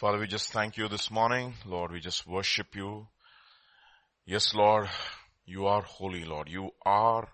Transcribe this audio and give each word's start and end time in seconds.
Father, 0.00 0.18
we 0.18 0.26
just 0.26 0.50
thank 0.50 0.78
you 0.78 0.88
this 0.88 1.10
morning. 1.10 1.52
Lord, 1.66 1.92
we 1.92 2.00
just 2.00 2.26
worship 2.26 2.74
you. 2.74 3.06
Yes, 4.24 4.54
Lord, 4.54 4.88
you 5.44 5.66
are 5.66 5.82
holy, 5.82 6.24
Lord. 6.24 6.48
You 6.48 6.70
are 6.86 7.28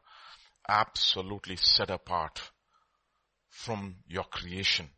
absolutely 0.69 1.55
set 1.55 1.91
apart 1.91 2.51
from 3.49 3.99
your 4.09 4.25
creation. 4.25 4.89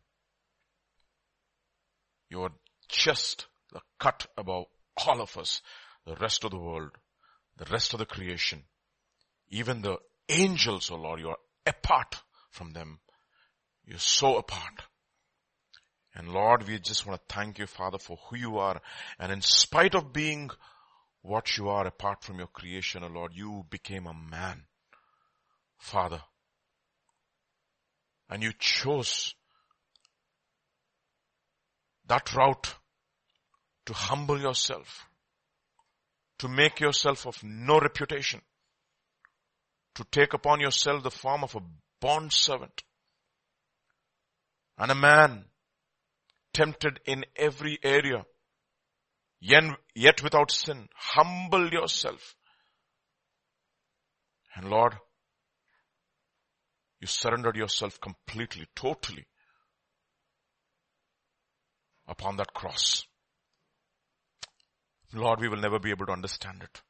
You 2.31 2.41
are 2.41 2.53
just 2.87 3.45
the 3.71 3.81
cut 3.99 4.25
above 4.35 4.65
all 5.05 5.21
of 5.21 5.37
us, 5.37 5.61
the 6.07 6.15
rest 6.15 6.43
of 6.43 6.49
the 6.49 6.57
world, 6.57 6.89
the 7.59 7.71
rest 7.71 7.93
of 7.93 7.99
the 7.99 8.07
creation. 8.07 8.63
Even 9.49 9.83
the 9.83 9.97
angels, 10.27 10.89
oh 10.89 10.95
Lord, 10.95 11.19
you 11.19 11.29
are 11.29 11.37
apart 11.67 12.15
from 12.49 12.71
them. 12.71 12.99
You're 13.85 13.99
so 13.99 14.37
apart. 14.37 14.81
And 16.15 16.29
Lord, 16.29 16.67
we 16.67 16.79
just 16.79 17.05
want 17.05 17.19
to 17.19 17.33
thank 17.33 17.59
you, 17.59 17.67
Father, 17.67 17.97
for 17.97 18.17
who 18.17 18.37
you 18.37 18.57
are. 18.57 18.81
And 19.19 19.31
in 19.31 19.41
spite 19.41 19.95
of 19.95 20.11
being 20.11 20.49
what 21.21 21.57
you 21.57 21.69
are 21.69 21.85
apart 21.85 22.23
from 22.23 22.39
your 22.39 22.47
creation, 22.47 23.03
O 23.03 23.07
oh 23.07 23.11
Lord, 23.11 23.31
you 23.35 23.65
became 23.69 24.07
a 24.07 24.13
man, 24.13 24.63
Father. 25.77 26.21
And 28.29 28.43
you 28.43 28.51
chose 28.57 29.33
that 32.07 32.33
route 32.33 32.75
to 33.85 33.93
humble 33.93 34.39
yourself, 34.39 35.07
to 36.39 36.47
make 36.47 36.79
yourself 36.79 37.25
of 37.25 37.43
no 37.43 37.79
reputation, 37.79 38.41
to 39.95 40.03
take 40.11 40.33
upon 40.33 40.59
yourself 40.59 41.03
the 41.03 41.11
form 41.11 41.43
of 41.43 41.55
a 41.55 41.61
bond 41.99 42.31
servant 42.31 42.83
and 44.77 44.91
a 44.91 44.95
man 44.95 45.45
tempted 46.53 46.99
in 47.05 47.25
every 47.35 47.79
area, 47.83 48.25
yet 49.39 50.23
without 50.23 50.51
sin. 50.51 50.89
Humble 50.95 51.69
yourself. 51.71 52.35
And 54.55 54.69
Lord, 54.69 54.93
you 56.99 57.07
surrendered 57.07 57.55
yourself 57.55 57.99
completely, 58.01 58.67
totally 58.75 59.25
upon 62.07 62.37
that 62.37 62.53
cross. 62.53 63.05
Lord, 65.13 65.39
we 65.39 65.47
will 65.47 65.61
never 65.61 65.79
be 65.79 65.91
able 65.91 66.07
to 66.07 66.11
understand 66.11 66.61
it. 66.63 66.81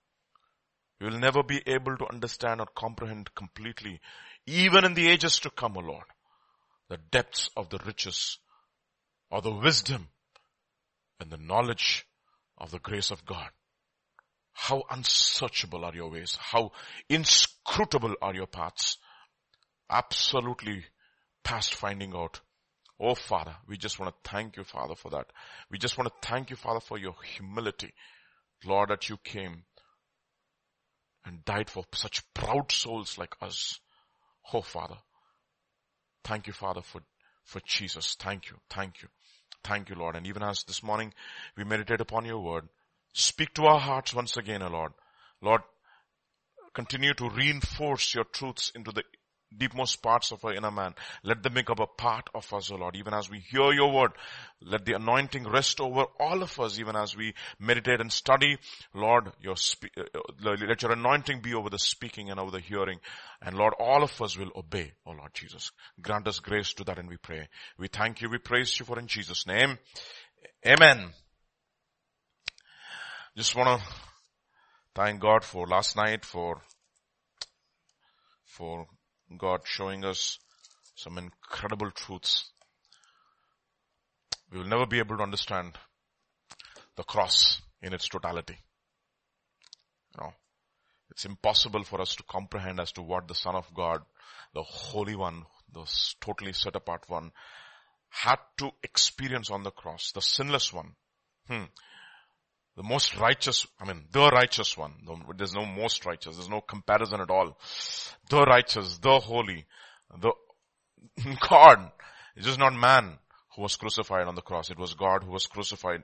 We 0.99 1.09
will 1.09 1.19
never 1.19 1.43
be 1.43 1.61
able 1.65 1.95
to 1.97 2.11
understand 2.11 2.59
or 2.59 2.67
comprehend 2.75 3.33
completely, 3.35 4.01
even 4.45 4.83
in 4.83 4.93
the 4.95 5.07
ages 5.09 5.39
to 5.39 5.49
come, 5.49 5.77
O 5.77 5.81
Lord, 5.81 6.05
the 6.89 6.97
depths 7.11 7.49
of 7.55 7.69
the 7.69 7.79
riches 7.85 8.39
or 9.31 9.41
the 9.41 9.51
wisdom 9.51 10.09
and 11.19 11.29
the 11.29 11.37
knowledge 11.37 12.05
of 12.57 12.71
the 12.71 12.79
grace 12.79 13.11
of 13.11 13.25
God. 13.25 13.49
How 14.53 14.83
unsearchable 14.89 15.85
are 15.85 15.95
your 15.95 16.09
ways. 16.09 16.37
How 16.39 16.71
inscrutable 17.07 18.15
are 18.21 18.35
your 18.35 18.47
paths. 18.47 18.97
Absolutely 19.89 20.85
past 21.43 21.73
finding 21.73 22.13
out. 22.13 22.41
Oh 22.99 23.15
Father, 23.15 23.55
we 23.67 23.77
just 23.77 23.99
want 23.99 24.13
to 24.13 24.29
thank 24.29 24.57
you 24.57 24.63
Father 24.63 24.95
for 24.95 25.09
that. 25.11 25.27
We 25.71 25.77
just 25.77 25.97
want 25.97 26.09
to 26.09 26.27
thank 26.27 26.49
you 26.49 26.57
Father 26.57 26.81
for 26.81 26.97
your 26.97 27.15
humility. 27.23 27.93
Lord 28.65 28.89
that 28.89 29.07
you 29.07 29.17
came 29.23 29.63
and 31.25 31.45
died 31.45 31.69
for 31.69 31.85
such 31.93 32.21
proud 32.33 32.71
souls 32.71 33.17
like 33.17 33.35
us. 33.41 33.79
Oh 34.53 34.61
Father, 34.61 34.97
thank 36.23 36.47
you 36.47 36.53
Father 36.53 36.81
for, 36.81 37.01
for 37.43 37.61
Jesus. 37.65 38.15
Thank 38.19 38.49
you. 38.49 38.57
Thank 38.69 39.01
you. 39.01 39.07
Thank 39.63 39.89
you, 39.89 39.95
Lord. 39.95 40.15
And 40.15 40.25
even 40.27 40.43
as 40.43 40.63
this 40.63 40.83
morning 40.83 41.13
we 41.55 41.63
meditate 41.63 42.01
upon 42.01 42.25
your 42.25 42.39
word, 42.39 42.67
speak 43.13 43.53
to 43.55 43.65
our 43.65 43.79
hearts 43.79 44.13
once 44.13 44.37
again, 44.37 44.61
O 44.61 44.67
Lord. 44.69 44.93
Lord, 45.41 45.61
continue 46.73 47.13
to 47.15 47.29
reinforce 47.29 48.13
your 48.15 48.23
truths 48.25 48.71
into 48.75 48.91
the 48.91 49.03
deepmost 49.55 50.01
parts 50.01 50.31
of 50.31 50.43
our 50.45 50.53
inner 50.53 50.71
man. 50.71 50.93
Let 51.23 51.43
them 51.43 51.53
make 51.53 51.69
up 51.69 51.79
a 51.79 51.87
part 51.87 52.29
of 52.33 52.51
us, 52.53 52.71
O 52.71 52.75
Lord. 52.75 52.95
Even 52.95 53.13
as 53.13 53.29
we 53.29 53.39
hear 53.39 53.71
your 53.71 53.91
word, 53.91 54.11
let 54.61 54.85
the 54.85 54.93
anointing 54.93 55.47
rest 55.47 55.79
over 55.79 56.05
all 56.19 56.43
of 56.43 56.59
us, 56.59 56.79
even 56.79 56.95
as 56.95 57.15
we 57.15 57.33
meditate 57.59 58.01
and 58.01 58.11
study. 58.11 58.57
Lord, 58.93 59.31
your 59.41 59.55
spe- 59.55 59.97
uh, 59.97 60.03
uh 60.15 60.55
let 60.67 60.81
your 60.81 60.91
anointing 60.91 61.41
be 61.41 61.53
over 61.53 61.69
the 61.69 61.79
speaking 61.79 62.29
and 62.29 62.39
over 62.39 62.51
the 62.51 62.59
hearing. 62.59 62.99
And 63.41 63.55
Lord, 63.55 63.73
all 63.79 64.03
of 64.03 64.21
us 64.21 64.37
will 64.37 64.51
obey, 64.55 64.93
O 65.05 65.11
Lord 65.11 65.33
Jesus. 65.33 65.71
Grant 66.01 66.27
us 66.27 66.39
grace 66.39 66.73
to 66.73 66.83
that 66.85 66.99
and 66.99 67.09
we 67.09 67.17
pray. 67.17 67.47
We 67.77 67.87
thank 67.87 68.21
you, 68.21 68.29
we 68.29 68.37
praise 68.37 68.79
you 68.79 68.85
for 68.85 68.99
in 68.99 69.07
Jesus' 69.07 69.47
name. 69.47 69.77
Amen. 70.65 71.09
Just 73.37 73.55
want 73.55 73.79
to 73.79 73.87
thank 74.95 75.21
God 75.21 75.43
for 75.43 75.65
last 75.65 75.95
night, 75.95 76.25
for 76.25 76.61
for 78.43 78.87
God 79.37 79.61
showing 79.63 80.03
us 80.05 80.39
some 80.95 81.17
incredible 81.17 81.91
truths. 81.91 82.51
We 84.51 84.59
will 84.59 84.67
never 84.67 84.85
be 84.85 84.99
able 84.99 85.17
to 85.17 85.23
understand 85.23 85.77
the 86.95 87.03
cross 87.03 87.61
in 87.81 87.93
its 87.93 88.07
totality. 88.07 88.57
You 90.15 90.23
know, 90.23 90.33
it's 91.11 91.25
impossible 91.25 91.83
for 91.83 92.01
us 92.01 92.15
to 92.15 92.23
comprehend 92.23 92.79
as 92.79 92.91
to 92.93 93.01
what 93.01 93.27
the 93.27 93.35
Son 93.35 93.55
of 93.55 93.73
God, 93.73 94.01
the 94.53 94.63
Holy 94.63 95.15
One, 95.15 95.45
the 95.71 95.85
totally 96.19 96.53
set 96.53 96.75
apart 96.75 97.03
one, 97.07 97.31
had 98.09 98.39
to 98.57 98.71
experience 98.83 99.51
on 99.51 99.63
the 99.63 99.71
cross, 99.71 100.11
the 100.11 100.21
sinless 100.21 100.73
one. 100.73 100.95
Hmm. 101.47 101.65
The 102.79 102.87
most 102.87 103.17
righteous, 103.17 103.67
I 103.77 103.83
mean, 103.83 104.05
the 104.09 104.29
righteous 104.29 104.77
one. 104.77 104.93
There's 105.35 105.53
no 105.53 105.65
most 105.65 106.05
righteous. 106.05 106.37
There's 106.37 106.47
no 106.47 106.61
comparison 106.61 107.19
at 107.19 107.29
all. 107.29 107.57
The 108.29 108.45
righteous, 108.45 108.99
the 108.99 109.19
holy, 109.19 109.65
the 110.17 110.31
God. 111.49 111.91
It's 112.37 112.45
just 112.45 112.57
not 112.57 112.73
man 112.73 113.19
who 113.53 113.63
was 113.63 113.75
crucified 113.75 114.27
on 114.27 114.35
the 114.35 114.41
cross. 114.41 114.69
It 114.71 114.79
was 114.79 114.93
God 114.93 115.25
who 115.25 115.31
was 115.31 115.45
crucified 115.45 116.03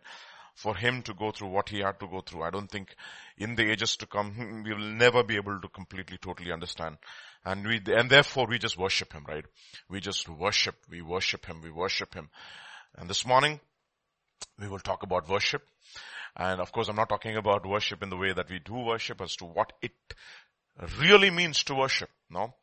for 0.53 0.75
him 0.75 1.02
to 1.03 1.13
go 1.13 1.31
through 1.31 1.47
what 1.47 1.69
he 1.69 1.80
had 1.80 1.97
to 2.02 2.08
go 2.08 2.19
through. 2.19 2.44
I 2.44 2.50
don't 2.50 2.69
think 2.69 2.94
in 3.38 3.56
the 3.56 3.72
ages 3.72 3.96
to 3.97 4.06
come, 4.06 4.63
we 4.66 4.74
will 4.74 4.81
never 4.81 5.24
be 5.24 5.38
able 5.38 5.57
to 5.62 5.69
completely, 5.69 6.18
totally 6.18 6.52
understand. 6.52 6.97
And 7.46 7.66
we, 7.66 7.80
and 7.88 8.09
therefore 8.09 8.47
we 8.50 8.59
just 8.59 8.78
worship 8.78 9.13
him, 9.13 9.24
right? 9.25 9.46
We 9.90 10.02
just 10.02 10.28
worship, 10.28 10.75
we 10.92 11.02
worship 11.02 11.46
him, 11.46 11.62
we 11.63 11.72
worship 11.72 12.13
him. 12.13 12.30
And 12.97 13.09
this 13.09 13.25
morning, 13.25 13.62
we 14.59 14.68
will 14.68 14.80
talk 14.80 15.03
about 15.03 15.30
worship. 15.30 15.63
And 16.35 16.59
of 16.59 16.72
course, 16.72 16.90
I'm 16.90 16.96
not 16.96 17.09
talking 17.09 17.38
about 17.38 17.66
worship 17.66 18.03
in 18.03 18.09
the 18.09 18.18
way 18.18 18.34
that 18.34 18.50
we 18.50 18.59
do 18.59 18.75
worship 18.75 19.22
as 19.22 19.35
to 19.38 19.46
what 19.46 19.73
it 19.81 19.94
really 21.00 21.29
means 21.29 21.63
to 21.66 21.75
worship. 21.75 22.09
No. 22.29 22.53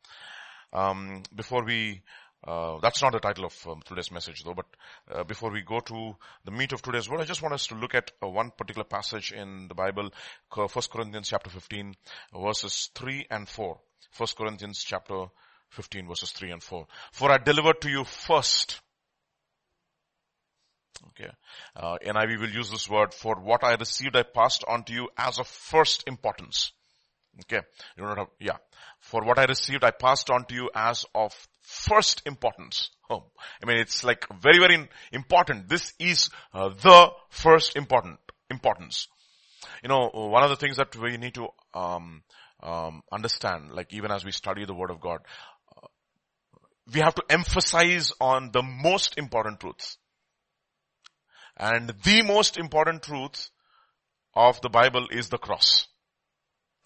Um, 0.71 1.23
before 1.33 1.63
we, 1.63 2.01
uh, 2.45 2.79
that's 2.81 3.01
not 3.01 3.13
the 3.13 3.19
title 3.19 3.45
of 3.45 3.67
um, 3.67 3.81
today's 3.85 4.11
message 4.11 4.43
though, 4.43 4.53
but 4.53 4.65
uh, 5.11 5.23
before 5.23 5.51
we 5.51 5.61
go 5.61 5.79
to 5.79 6.15
the 6.45 6.51
meat 6.51 6.73
of 6.73 6.81
today's 6.81 7.09
word, 7.09 7.21
I 7.21 7.25
just 7.25 7.41
want 7.41 7.53
us 7.53 7.67
to 7.67 7.75
look 7.75 7.95
at 7.95 8.11
uh, 8.23 8.27
one 8.27 8.51
particular 8.51 8.85
passage 8.85 9.31
in 9.31 9.67
the 9.67 9.75
Bible, 9.75 10.09
1 10.53 10.67
Corinthians 10.91 11.29
chapter 11.29 11.49
15, 11.49 11.95
verses 12.35 12.89
3 12.95 13.27
and 13.31 13.47
4. 13.47 13.79
1 14.17 14.27
Corinthians 14.37 14.83
chapter 14.83 15.25
15 15.73 16.07
verses 16.07 16.31
3 16.31 16.51
and 16.51 16.63
4. 16.63 16.85
For 17.11 17.31
I 17.31 17.37
delivered 17.39 17.81
to 17.81 17.89
you 17.89 18.03
first 18.03 18.81
Okay. 21.09 21.31
Uh, 21.75 21.97
NIV 22.05 22.39
will 22.39 22.49
use 22.49 22.69
this 22.69 22.89
word 22.89 23.13
for 23.13 23.35
what 23.35 23.63
I 23.63 23.75
received 23.75 24.15
I 24.15 24.23
passed 24.23 24.63
on 24.67 24.83
to 24.85 24.93
you 24.93 25.09
as 25.17 25.39
of 25.39 25.47
first 25.47 26.03
importance. 26.07 26.71
Okay. 27.41 27.65
You 27.97 28.05
don't 28.05 28.17
have, 28.17 28.27
yeah. 28.39 28.57
For 28.99 29.23
what 29.23 29.39
I 29.39 29.45
received 29.45 29.83
I 29.83 29.91
passed 29.91 30.29
on 30.29 30.45
to 30.45 30.55
you 30.55 30.69
as 30.75 31.05
of 31.13 31.33
first 31.61 32.21
importance. 32.25 32.89
Oh, 33.09 33.25
I 33.61 33.65
mean 33.65 33.77
it's 33.77 34.03
like 34.03 34.25
very 34.41 34.59
very 34.59 34.87
important. 35.11 35.67
This 35.67 35.93
is 35.99 36.29
uh, 36.53 36.69
the 36.69 37.11
first 37.29 37.75
important 37.75 38.19
importance. 38.49 39.07
You 39.81 39.89
know, 39.89 40.09
one 40.13 40.43
of 40.43 40.49
the 40.49 40.55
things 40.55 40.77
that 40.77 40.95
we 40.95 41.17
need 41.17 41.33
to 41.35 41.47
um, 41.73 42.23
um, 42.61 43.03
understand, 43.11 43.71
like 43.71 43.93
even 43.93 44.11
as 44.11 44.23
we 44.23 44.31
study 44.31 44.65
the 44.65 44.73
Word 44.73 44.91
of 44.91 45.01
God, 45.01 45.19
uh, 45.75 45.87
we 46.93 47.01
have 47.01 47.15
to 47.15 47.23
emphasize 47.29 48.13
on 48.21 48.51
the 48.51 48.63
most 48.63 49.17
important 49.17 49.59
truths. 49.59 49.97
And 51.57 51.89
the 52.03 52.21
most 52.23 52.57
important 52.57 53.03
truth 53.03 53.49
of 54.35 54.59
the 54.61 54.69
Bible 54.69 55.07
is 55.11 55.29
the 55.29 55.37
cross. 55.37 55.87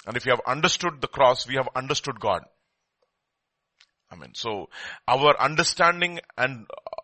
And 0.05 0.17
if 0.17 0.25
you 0.25 0.31
have 0.31 0.41
understood 0.45 1.01
the 1.01 1.07
cross, 1.07 1.47
we 1.47 1.55
have 1.55 1.69
understood 1.75 2.19
God. 2.19 2.43
I 4.09 4.15
mean, 4.15 4.33
so 4.35 4.69
our 5.07 5.39
understanding 5.39 6.19
and 6.37 6.65
uh, 6.69 7.01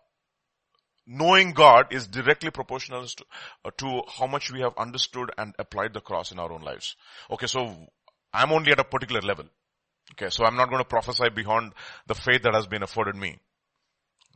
knowing 1.05 1.51
God 1.51 1.87
is 1.91 2.07
directly 2.07 2.49
proportional 2.49 3.05
to, 3.05 3.25
uh, 3.65 3.71
to 3.77 4.01
how 4.07 4.27
much 4.27 4.51
we 4.51 4.61
have 4.61 4.77
understood 4.77 5.31
and 5.37 5.53
applied 5.59 5.93
the 5.93 5.99
cross 6.01 6.31
in 6.31 6.39
our 6.39 6.51
own 6.51 6.61
lives. 6.61 6.95
Okay, 7.29 7.47
so 7.47 7.75
I'm 8.33 8.51
only 8.51 8.71
at 8.71 8.79
a 8.79 8.85
particular 8.85 9.21
level. 9.21 9.45
Okay, 10.13 10.29
so 10.29 10.45
I'm 10.45 10.55
not 10.55 10.69
going 10.69 10.81
to 10.81 10.87
prophesy 10.87 11.29
beyond 11.29 11.73
the 12.07 12.15
faith 12.15 12.43
that 12.43 12.53
has 12.53 12.67
been 12.67 12.83
afforded 12.83 13.15
me. 13.15 13.37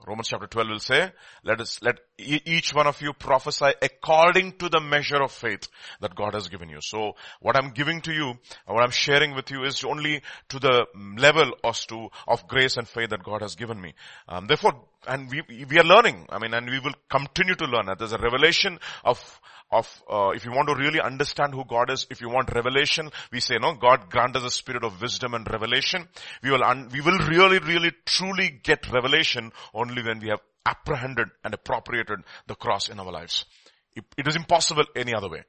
Romans 0.05 0.27
chapter 0.27 0.47
12 0.47 0.69
will 0.69 0.79
say, 0.79 1.11
let 1.44 1.59
us, 1.59 1.79
let 1.81 1.99
each 2.19 2.73
one 2.73 2.85
of 2.85 3.01
you 3.01 3.13
prophesy 3.13 3.71
according 3.81 4.53
to 4.53 4.69
the 4.69 4.79
measure 4.79 5.21
of 5.21 5.31
faith 5.31 5.67
that 6.01 6.15
God 6.15 6.33
has 6.35 6.47
given 6.49 6.69
you. 6.69 6.79
So 6.81 7.13
what 7.41 7.57
I'm 7.57 7.71
giving 7.71 8.01
to 8.01 8.13
you, 8.13 8.33
what 8.67 8.83
I'm 8.83 8.91
sharing 8.91 9.33
with 9.33 9.49
you 9.49 9.63
is 9.63 9.83
only 9.83 10.21
to 10.49 10.59
the 10.59 10.85
level 11.17 11.51
to, 11.88 12.09
of 12.27 12.47
grace 12.47 12.77
and 12.77 12.88
faith 12.88 13.09
that 13.09 13.23
God 13.23 13.41
has 13.41 13.55
given 13.55 13.81
me. 13.81 13.95
Um, 14.29 14.45
therefore, 14.45 14.79
and 15.07 15.29
we, 15.31 15.41
we 15.65 15.79
are 15.79 15.83
learning, 15.83 16.27
I 16.29 16.39
mean, 16.39 16.53
and 16.53 16.69
we 16.69 16.79
will 16.79 16.94
continue 17.09 17.55
to 17.55 17.65
learn. 17.65 17.89
There's 17.97 18.13
a 18.13 18.17
revelation 18.17 18.79
of, 19.03 19.41
of, 19.72 20.04
uh, 20.10 20.30
if 20.30 20.46
you 20.46 20.52
want 20.52 20.69
to 20.69 20.75
really 20.75 21.02
understand 21.02 21.54
who 21.54 21.66
God 21.66 21.90
is, 21.90 22.08
if 22.10 22.22
you 22.22 22.30
want 22.30 22.54
revelation, 22.54 23.10
we 23.31 23.40
say, 23.40 23.58
no, 23.60 23.74
God 23.74 24.10
grant 24.10 24.36
us 24.36 24.44
a 24.44 24.52
spirit 24.52 24.84
of 24.84 25.02
wisdom 25.02 25.34
and 25.34 25.48
revelation. 25.50 26.08
We 26.42 26.52
will, 26.52 26.64
un- 26.64 26.90
we 26.92 27.02
will 27.02 27.18
really, 27.19 27.60
really, 27.60 27.92
truly 28.06 28.50
get 28.64 28.92
revelation 28.92 29.52
only 29.74 30.04
when 30.04 30.19
we 30.19 30.30
have 30.30 30.40
apprehended 30.66 31.28
and 31.44 31.54
appropriated 31.54 32.19
the 32.48 32.56
cross 32.56 32.90
in 32.90 33.00
our 33.00 33.12
lives. 33.12 33.46
It, 33.96 34.06
it 34.18 34.28
is 34.28 34.36
impossible 34.36 34.86
any 34.96 35.14
other 35.14 35.30
way. 35.30 35.44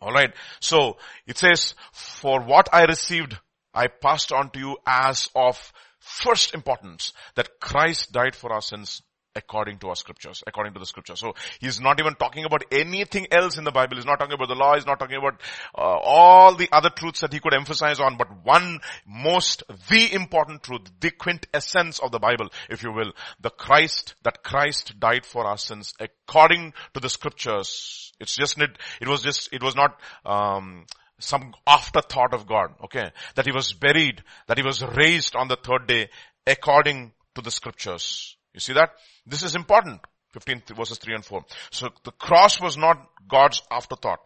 Alright. 0.00 0.34
So, 0.60 0.96
it 1.26 1.38
says, 1.38 1.74
for 1.92 2.40
what 2.40 2.68
I 2.72 2.84
received, 2.84 3.36
I 3.74 3.88
passed 3.88 4.32
on 4.32 4.50
to 4.50 4.58
you 4.58 4.76
as 4.86 5.28
of 5.34 5.72
first 5.98 6.54
importance, 6.54 7.12
that 7.34 7.60
Christ 7.60 8.12
died 8.12 8.34
for 8.34 8.52
our 8.52 8.62
sins 8.62 9.02
according 9.38 9.78
to 9.78 9.88
our 9.88 9.96
scriptures, 9.96 10.42
according 10.46 10.74
to 10.74 10.80
the 10.80 10.86
scriptures. 10.86 11.20
So 11.20 11.34
he's 11.60 11.80
not 11.80 12.00
even 12.00 12.14
talking 12.14 12.44
about 12.44 12.64
anything 12.70 13.28
else 13.30 13.56
in 13.56 13.64
the 13.64 13.72
Bible. 13.72 13.96
He's 13.96 14.04
not 14.04 14.18
talking 14.18 14.34
about 14.34 14.48
the 14.48 14.54
law. 14.54 14.74
He's 14.74 14.86
not 14.86 14.98
talking 14.98 15.16
about 15.16 15.40
uh, 15.74 15.80
all 15.80 16.54
the 16.54 16.68
other 16.72 16.90
truths 16.90 17.20
that 17.20 17.32
he 17.32 17.40
could 17.40 17.54
emphasize 17.54 18.00
on, 18.00 18.16
but 18.16 18.44
one 18.44 18.80
most, 19.06 19.62
the 19.88 20.12
important 20.12 20.62
truth, 20.62 20.82
the 21.00 21.10
quintessence 21.10 22.00
of 22.00 22.10
the 22.10 22.18
Bible, 22.18 22.48
if 22.68 22.82
you 22.82 22.92
will, 22.92 23.12
the 23.40 23.50
Christ, 23.50 24.14
that 24.24 24.42
Christ 24.42 24.98
died 25.00 25.24
for 25.24 25.46
our 25.46 25.56
sins 25.56 25.94
according 26.00 26.74
to 26.94 27.00
the 27.00 27.08
scriptures. 27.08 28.12
It's 28.20 28.36
just, 28.36 28.60
it, 28.60 28.76
it 29.00 29.08
was 29.08 29.22
just, 29.22 29.48
it 29.52 29.62
was 29.62 29.76
not, 29.76 29.98
um, 30.26 30.86
some 31.20 31.52
afterthought 31.66 32.32
of 32.32 32.46
God, 32.46 32.74
okay? 32.84 33.10
That 33.34 33.46
he 33.46 33.52
was 33.52 33.72
buried, 33.72 34.22
that 34.46 34.56
he 34.56 34.62
was 34.62 34.82
raised 34.82 35.34
on 35.34 35.48
the 35.48 35.56
third 35.56 35.86
day 35.86 36.10
according 36.46 37.12
to 37.34 37.42
the 37.42 37.50
scriptures. 37.50 38.36
You 38.54 38.60
see 38.60 38.72
that? 38.74 38.90
This 39.26 39.42
is 39.42 39.54
important. 39.54 40.00
15 40.32 40.62
verses 40.76 40.98
3 40.98 41.14
and 41.14 41.24
4. 41.24 41.44
So 41.70 41.88
the 42.04 42.12
cross 42.12 42.60
was 42.60 42.76
not 42.76 42.98
God's 43.28 43.62
afterthought. 43.70 44.20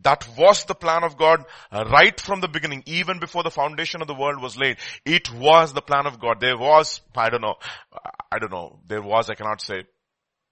That 0.00 0.26
was 0.38 0.64
the 0.64 0.74
plan 0.74 1.04
of 1.04 1.18
God 1.18 1.44
right 1.70 2.18
from 2.18 2.40
the 2.40 2.48
beginning, 2.48 2.82
even 2.86 3.18
before 3.18 3.42
the 3.42 3.50
foundation 3.50 4.00
of 4.00 4.08
the 4.08 4.14
world 4.14 4.40
was 4.40 4.56
laid. 4.56 4.78
It 5.04 5.30
was 5.30 5.74
the 5.74 5.82
plan 5.82 6.06
of 6.06 6.18
God. 6.18 6.40
There 6.40 6.56
was, 6.56 7.02
I 7.14 7.28
don't 7.28 7.42
know, 7.42 7.56
I 8.30 8.38
don't 8.38 8.52
know, 8.52 8.80
there 8.86 9.02
was, 9.02 9.28
I 9.28 9.34
cannot 9.34 9.60
say, 9.60 9.84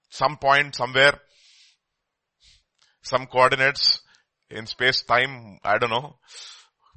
some 0.09 0.37
point, 0.37 0.75
somewhere, 0.75 1.19
some 3.01 3.25
coordinates 3.25 4.01
in 4.51 4.67
space, 4.67 5.01
time, 5.01 5.57
I 5.63 5.79
don't 5.79 5.89
know. 5.89 6.17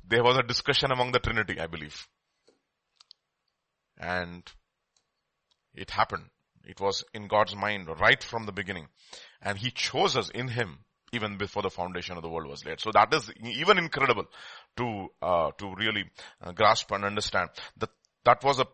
There 0.06 0.22
was 0.22 0.36
a 0.36 0.42
discussion 0.42 0.92
among 0.92 1.12
the 1.12 1.20
Trinity, 1.20 1.58
I 1.58 1.66
believe. 1.66 2.06
And 3.96 4.42
it 5.74 5.90
happened. 5.90 6.24
It 6.64 6.80
was 6.80 7.04
in 7.12 7.28
God's 7.28 7.54
mind 7.54 7.88
right 8.00 8.22
from 8.22 8.46
the 8.46 8.52
beginning. 8.52 8.88
And 9.42 9.58
He 9.58 9.70
chose 9.70 10.16
us 10.16 10.30
in 10.30 10.48
Him 10.48 10.78
even 11.12 11.36
before 11.36 11.62
the 11.62 11.70
foundation 11.70 12.16
of 12.16 12.22
the 12.22 12.28
world 12.28 12.48
was 12.48 12.64
laid. 12.64 12.80
So 12.80 12.90
that 12.92 13.12
is 13.14 13.30
even 13.40 13.78
incredible 13.78 14.24
to, 14.76 15.06
uh, 15.22 15.50
to 15.58 15.74
really 15.76 16.10
uh, 16.42 16.52
grasp 16.52 16.90
and 16.90 17.04
understand. 17.04 17.50
That, 17.78 17.90
that 18.24 18.42
was 18.42 18.58
a 18.58 18.66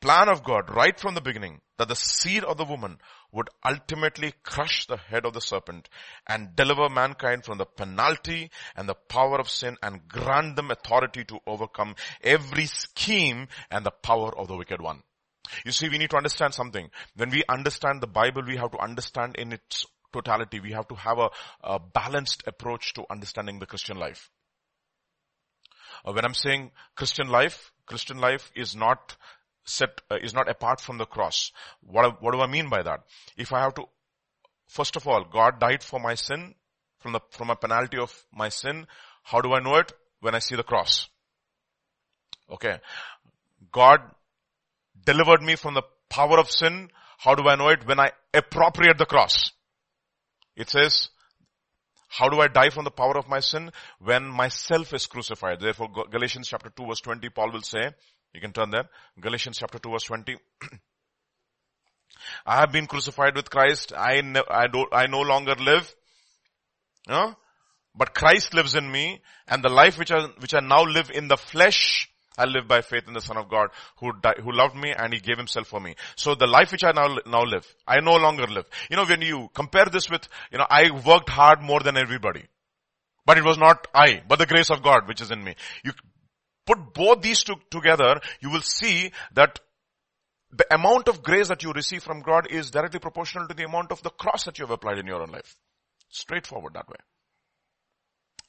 plan 0.00 0.28
of 0.28 0.44
God 0.44 0.74
right 0.74 0.98
from 0.98 1.14
the 1.14 1.20
beginning 1.20 1.60
that 1.78 1.88
the 1.88 1.96
seed 1.96 2.44
of 2.44 2.56
the 2.56 2.64
woman 2.64 2.98
would 3.32 3.48
ultimately 3.64 4.32
crush 4.42 4.86
the 4.86 4.96
head 4.96 5.26
of 5.26 5.34
the 5.34 5.40
serpent 5.40 5.88
and 6.26 6.56
deliver 6.56 6.88
mankind 6.88 7.44
from 7.44 7.58
the 7.58 7.66
penalty 7.66 8.50
and 8.76 8.88
the 8.88 8.94
power 8.94 9.38
of 9.38 9.48
sin 9.48 9.76
and 9.82 10.08
grant 10.08 10.56
them 10.56 10.70
authority 10.70 11.24
to 11.24 11.38
overcome 11.46 11.94
every 12.22 12.66
scheme 12.66 13.48
and 13.70 13.84
the 13.84 13.90
power 13.90 14.36
of 14.38 14.48
the 14.48 14.56
wicked 14.56 14.80
one. 14.80 15.02
You 15.64 15.72
see, 15.72 15.88
we 15.88 15.98
need 15.98 16.10
to 16.10 16.16
understand 16.16 16.54
something. 16.54 16.90
When 17.16 17.30
we 17.30 17.44
understand 17.48 18.00
the 18.00 18.06
Bible, 18.06 18.42
we 18.46 18.56
have 18.56 18.70
to 18.72 18.78
understand 18.78 19.36
in 19.36 19.52
its 19.52 19.86
totality. 20.12 20.60
We 20.60 20.72
have 20.72 20.88
to 20.88 20.94
have 20.94 21.18
a, 21.18 21.30
a 21.62 21.78
balanced 21.78 22.42
approach 22.46 22.94
to 22.94 23.04
understanding 23.10 23.58
the 23.58 23.66
Christian 23.66 23.98
life. 23.98 24.30
Uh, 26.04 26.12
when 26.12 26.24
I'm 26.24 26.34
saying 26.34 26.70
Christian 26.96 27.28
life, 27.28 27.72
Christian 27.86 28.18
life 28.18 28.50
is 28.54 28.74
not 28.74 29.16
set, 29.64 30.00
uh, 30.10 30.16
is 30.22 30.34
not 30.34 30.48
apart 30.48 30.80
from 30.80 30.98
the 30.98 31.06
cross. 31.06 31.52
What, 31.82 32.22
what 32.22 32.32
do 32.32 32.40
I 32.40 32.46
mean 32.46 32.68
by 32.68 32.82
that? 32.82 33.00
If 33.36 33.52
I 33.52 33.60
have 33.60 33.74
to, 33.74 33.84
first 34.68 34.96
of 34.96 35.06
all, 35.06 35.24
God 35.24 35.60
died 35.60 35.82
for 35.82 36.00
my 36.00 36.14
sin, 36.14 36.54
from 36.98 37.12
the, 37.12 37.20
from 37.30 37.50
a 37.50 37.56
penalty 37.56 37.98
of 37.98 38.14
my 38.32 38.48
sin. 38.48 38.86
How 39.22 39.40
do 39.40 39.52
I 39.52 39.60
know 39.60 39.76
it? 39.76 39.92
When 40.20 40.34
I 40.34 40.38
see 40.38 40.54
the 40.54 40.62
cross. 40.62 41.08
Okay. 42.50 42.78
God 43.72 44.00
delivered 45.04 45.42
me 45.42 45.56
from 45.56 45.74
the 45.74 45.82
power 46.08 46.38
of 46.38 46.50
sin. 46.50 46.90
How 47.18 47.34
do 47.34 47.48
I 47.48 47.56
know 47.56 47.68
it? 47.68 47.86
When 47.86 48.00
I 48.00 48.12
appropriate 48.32 48.98
the 48.98 49.06
cross. 49.06 49.52
It 50.56 50.70
says, 50.70 51.08
how 52.08 52.28
do 52.28 52.40
I 52.40 52.48
die 52.48 52.70
from 52.70 52.84
the 52.84 52.90
power 52.90 53.16
of 53.16 53.28
my 53.28 53.40
sin? 53.40 53.70
When 54.00 54.26
myself 54.26 54.92
is 54.92 55.06
crucified. 55.06 55.60
Therefore, 55.60 55.88
Galatians 56.10 56.48
chapter 56.48 56.70
2 56.70 56.86
verse 56.86 57.00
20, 57.00 57.28
Paul 57.30 57.52
will 57.52 57.62
say, 57.62 57.90
you 58.34 58.40
can 58.40 58.52
turn 58.52 58.70
there, 58.70 58.88
Galatians 59.20 59.58
chapter 59.58 59.78
2 59.78 59.90
verse 59.90 60.04
20. 60.04 60.36
I 62.46 62.60
have 62.60 62.72
been 62.72 62.86
crucified 62.86 63.36
with 63.36 63.50
Christ. 63.50 63.92
I, 63.96 64.20
ne- 64.20 64.42
I, 64.48 64.66
do- 64.66 64.88
I 64.92 65.06
no 65.06 65.20
longer 65.20 65.54
live. 65.54 65.94
You 67.08 67.34
but 67.94 68.14
Christ 68.14 68.54
lives 68.54 68.74
in 68.74 68.90
me 68.90 69.20
and 69.48 69.62
the 69.62 69.68
life 69.68 69.98
which 69.98 70.12
I, 70.12 70.26
which 70.38 70.54
I 70.54 70.60
now 70.60 70.84
live 70.84 71.10
in 71.10 71.28
the 71.28 71.36
flesh, 71.36 72.09
I 72.38 72.44
live 72.44 72.68
by 72.68 72.80
faith 72.80 73.04
in 73.06 73.14
the 73.14 73.20
Son 73.20 73.36
of 73.36 73.48
God 73.48 73.70
who 73.98 74.12
died, 74.20 74.38
who 74.42 74.52
loved 74.52 74.76
me 74.76 74.92
and 74.96 75.12
He 75.12 75.20
gave 75.20 75.36
Himself 75.36 75.66
for 75.66 75.80
me. 75.80 75.94
So 76.16 76.34
the 76.34 76.46
life 76.46 76.72
which 76.72 76.84
I 76.84 76.92
now, 76.92 77.18
now 77.26 77.42
live, 77.42 77.66
I 77.86 78.00
no 78.00 78.16
longer 78.16 78.46
live. 78.46 78.66
You 78.90 78.96
know, 78.96 79.04
when 79.04 79.22
you 79.22 79.50
compare 79.54 79.86
this 79.86 80.08
with, 80.08 80.28
you 80.50 80.58
know, 80.58 80.66
I 80.68 80.90
worked 80.90 81.28
hard 81.28 81.60
more 81.60 81.80
than 81.80 81.96
everybody. 81.96 82.44
But 83.26 83.38
it 83.38 83.44
was 83.44 83.58
not 83.58 83.86
I, 83.94 84.22
but 84.26 84.38
the 84.38 84.46
grace 84.46 84.70
of 84.70 84.82
God 84.82 85.06
which 85.06 85.20
is 85.20 85.30
in 85.30 85.42
me. 85.42 85.54
You 85.84 85.92
put 86.66 86.94
both 86.94 87.22
these 87.22 87.44
two 87.44 87.56
together, 87.70 88.20
you 88.40 88.50
will 88.50 88.62
see 88.62 89.12
that 89.34 89.60
the 90.52 90.72
amount 90.74 91.08
of 91.08 91.22
grace 91.22 91.48
that 91.48 91.62
you 91.62 91.72
receive 91.72 92.02
from 92.02 92.22
God 92.22 92.48
is 92.50 92.70
directly 92.70 92.98
proportional 92.98 93.46
to 93.48 93.54
the 93.54 93.64
amount 93.64 93.92
of 93.92 94.02
the 94.02 94.10
cross 94.10 94.44
that 94.44 94.58
you 94.58 94.64
have 94.64 94.72
applied 94.72 94.98
in 94.98 95.06
your 95.06 95.22
own 95.22 95.30
life. 95.30 95.56
Straightforward 96.08 96.74
that 96.74 96.88
way. 96.88 96.96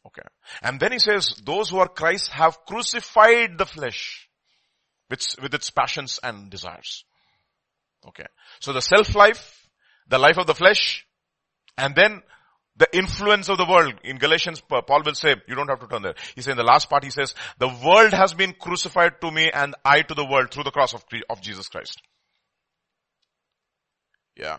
Okay. 0.05 0.21
And 0.61 0.79
then 0.79 0.91
he 0.91 0.99
says, 0.99 1.41
those 1.45 1.69
who 1.69 1.77
are 1.77 1.87
Christ 1.87 2.31
have 2.31 2.65
crucified 2.65 3.57
the 3.57 3.65
flesh 3.65 4.27
with, 5.09 5.23
with 5.41 5.53
its 5.53 5.69
passions 5.69 6.19
and 6.23 6.49
desires. 6.49 7.05
Okay. 8.07 8.25
So 8.59 8.73
the 8.73 8.81
self-life, 8.81 9.67
the 10.07 10.17
life 10.17 10.37
of 10.37 10.47
the 10.47 10.55
flesh, 10.55 11.05
and 11.77 11.95
then 11.95 12.21
the 12.77 12.87
influence 12.97 13.49
of 13.49 13.57
the 13.57 13.65
world. 13.65 13.93
In 14.03 14.17
Galatians, 14.17 14.61
Paul 14.67 15.03
will 15.05 15.13
say, 15.13 15.35
you 15.47 15.55
don't 15.55 15.69
have 15.69 15.81
to 15.81 15.87
turn 15.87 16.01
there. 16.01 16.15
He 16.33 16.41
says 16.41 16.53
in 16.53 16.57
the 16.57 16.63
last 16.63 16.89
part, 16.89 17.03
he 17.03 17.11
says, 17.11 17.35
the 17.59 17.67
world 17.85 18.13
has 18.13 18.33
been 18.33 18.53
crucified 18.53 19.21
to 19.21 19.29
me 19.29 19.51
and 19.53 19.75
I 19.85 20.01
to 20.01 20.13
the 20.15 20.25
world 20.25 20.51
through 20.51 20.63
the 20.63 20.71
cross 20.71 20.93
of, 20.93 21.03
of 21.29 21.41
Jesus 21.41 21.67
Christ. 21.67 22.01
Yeah. 24.35 24.57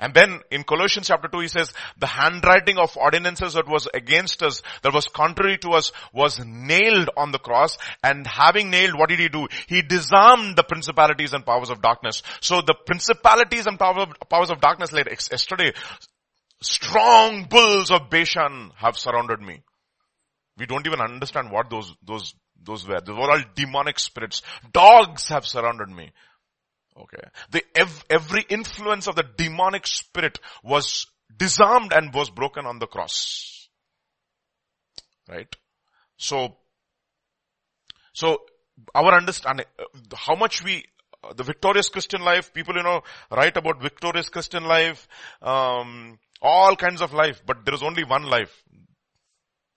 And 0.00 0.14
then 0.14 0.40
in 0.50 0.64
Colossians 0.64 1.08
chapter 1.08 1.28
2 1.28 1.40
he 1.40 1.48
says, 1.48 1.72
the 1.98 2.06
handwriting 2.06 2.78
of 2.78 2.96
ordinances 2.96 3.54
that 3.54 3.68
was 3.68 3.88
against 3.92 4.42
us, 4.42 4.62
that 4.82 4.92
was 4.92 5.06
contrary 5.06 5.58
to 5.58 5.70
us, 5.70 5.92
was 6.12 6.40
nailed 6.44 7.10
on 7.16 7.32
the 7.32 7.38
cross. 7.38 7.78
And 8.02 8.26
having 8.26 8.70
nailed, 8.70 8.98
what 8.98 9.08
did 9.08 9.18
he 9.18 9.28
do? 9.28 9.48
He 9.66 9.82
disarmed 9.82 10.56
the 10.56 10.64
principalities 10.64 11.32
and 11.32 11.44
powers 11.44 11.70
of 11.70 11.82
darkness. 11.82 12.22
So 12.40 12.60
the 12.60 12.74
principalities 12.86 13.66
and 13.66 13.78
powers 13.78 14.50
of 14.50 14.60
darkness 14.60 14.92
like 14.92 15.08
yesterday, 15.08 15.72
strong 16.60 17.46
bulls 17.48 17.90
of 17.90 18.10
Bashan 18.10 18.72
have 18.76 18.96
surrounded 18.96 19.40
me. 19.40 19.62
We 20.56 20.66
don't 20.66 20.86
even 20.86 21.00
understand 21.00 21.50
what 21.50 21.68
those, 21.68 21.92
those, 22.04 22.34
those 22.62 22.86
were. 22.86 23.00
Those 23.00 23.16
were 23.16 23.30
all 23.30 23.42
demonic 23.54 23.98
spirits. 23.98 24.42
Dogs 24.72 25.28
have 25.28 25.44
surrounded 25.44 25.88
me. 25.88 26.12
Okay. 26.96 27.22
The, 27.50 27.62
every 28.08 28.44
influence 28.48 29.06
of 29.06 29.16
the 29.16 29.24
demonic 29.36 29.86
spirit 29.86 30.38
was 30.62 31.06
disarmed 31.36 31.92
and 31.92 32.14
was 32.14 32.30
broken 32.30 32.66
on 32.66 32.78
the 32.78 32.86
cross. 32.86 33.68
Right? 35.28 35.54
So, 36.16 36.56
so 38.12 38.38
our 38.94 39.14
understanding, 39.14 39.66
uh, 39.78 40.16
how 40.16 40.36
much 40.36 40.62
we, 40.62 40.84
uh, 41.24 41.32
the 41.32 41.42
victorious 41.42 41.88
Christian 41.88 42.22
life, 42.22 42.52
people, 42.52 42.76
you 42.76 42.82
know, 42.82 43.02
write 43.30 43.56
about 43.56 43.82
victorious 43.82 44.28
Christian 44.28 44.64
life, 44.64 45.08
um, 45.42 46.18
all 46.40 46.76
kinds 46.76 47.00
of 47.00 47.12
life, 47.12 47.42
but 47.44 47.64
there 47.64 47.74
is 47.74 47.82
only 47.82 48.04
one 48.04 48.24
life. 48.24 48.62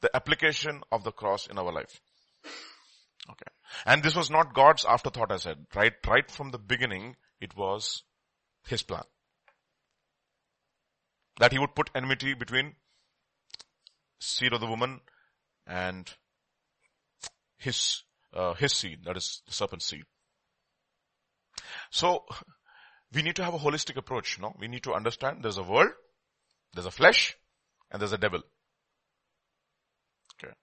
The 0.02 0.16
application 0.16 0.82
of 0.92 1.04
the 1.04 1.12
cross 1.12 1.48
in 1.48 1.58
our 1.58 1.72
life. 1.72 2.00
Okay. 3.30 3.52
And 3.86 4.04
this 4.04 4.16
was 4.16 4.30
not 4.30 4.54
God's 4.54 4.86
afterthought, 4.86 5.32
I 5.32 5.38
said. 5.38 5.66
Right, 5.76 5.94
right 6.08 6.30
from 6.30 6.52
the 6.52 6.58
beginning, 6.58 7.16
it 7.40 7.56
was 7.56 8.04
his 8.66 8.84
plan. 8.84 9.04
That 11.40 11.52
he 11.52 11.60
would 11.60 11.76
put 11.76 11.92
enmity 11.94 12.34
between 12.34 12.76
seed 14.20 14.54
of 14.54 14.62
the 14.62 14.68
woman 14.68 15.02
and 15.68 16.10
his, 17.58 18.04
uh, 18.34 18.54
his 18.54 18.74
seed, 18.74 19.04
that 19.06 19.18
is 19.18 19.42
the 19.46 19.54
serpent's 19.54 19.86
seed. 19.86 20.04
So, 21.92 22.26
we 23.14 23.22
need 23.22 23.36
to 23.36 23.44
have 23.44 23.54
a 23.54 23.60
holistic 23.60 23.98
approach, 23.98 24.40
no? 24.40 24.56
We 24.60 24.68
need 24.68 24.84
to 24.84 24.94
understand 24.94 25.44
there's 25.44 25.58
a 25.58 25.64
world, 25.64 25.92
there's 26.74 26.86
a 26.86 26.92
flesh, 26.92 27.36
and 27.92 28.02
there's 28.02 28.14
a 28.14 28.18
devil. 28.18 28.42
Okay. 30.44 30.54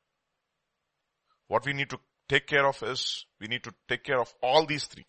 What 1.48 1.64
we 1.64 1.72
need 1.72 1.90
to 1.90 1.98
take 2.28 2.46
care 2.46 2.66
of 2.66 2.82
is, 2.82 3.26
we 3.40 3.46
need 3.46 3.64
to 3.64 3.74
take 3.88 4.04
care 4.04 4.20
of 4.20 4.32
all 4.42 4.66
these 4.66 4.86
three. 4.86 5.06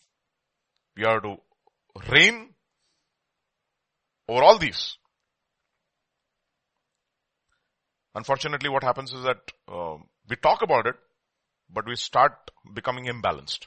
We 0.96 1.04
are 1.04 1.20
to 1.20 1.36
reign 2.10 2.54
over 4.28 4.42
all 4.42 4.58
these. 4.58 4.96
Unfortunately, 8.14 8.68
what 8.68 8.82
happens 8.82 9.12
is 9.12 9.22
that 9.24 9.38
uh, 9.68 9.96
we 10.28 10.36
talk 10.36 10.62
about 10.62 10.86
it, 10.86 10.96
but 11.70 11.86
we 11.86 11.96
start 11.96 12.32
becoming 12.74 13.06
imbalanced. 13.06 13.66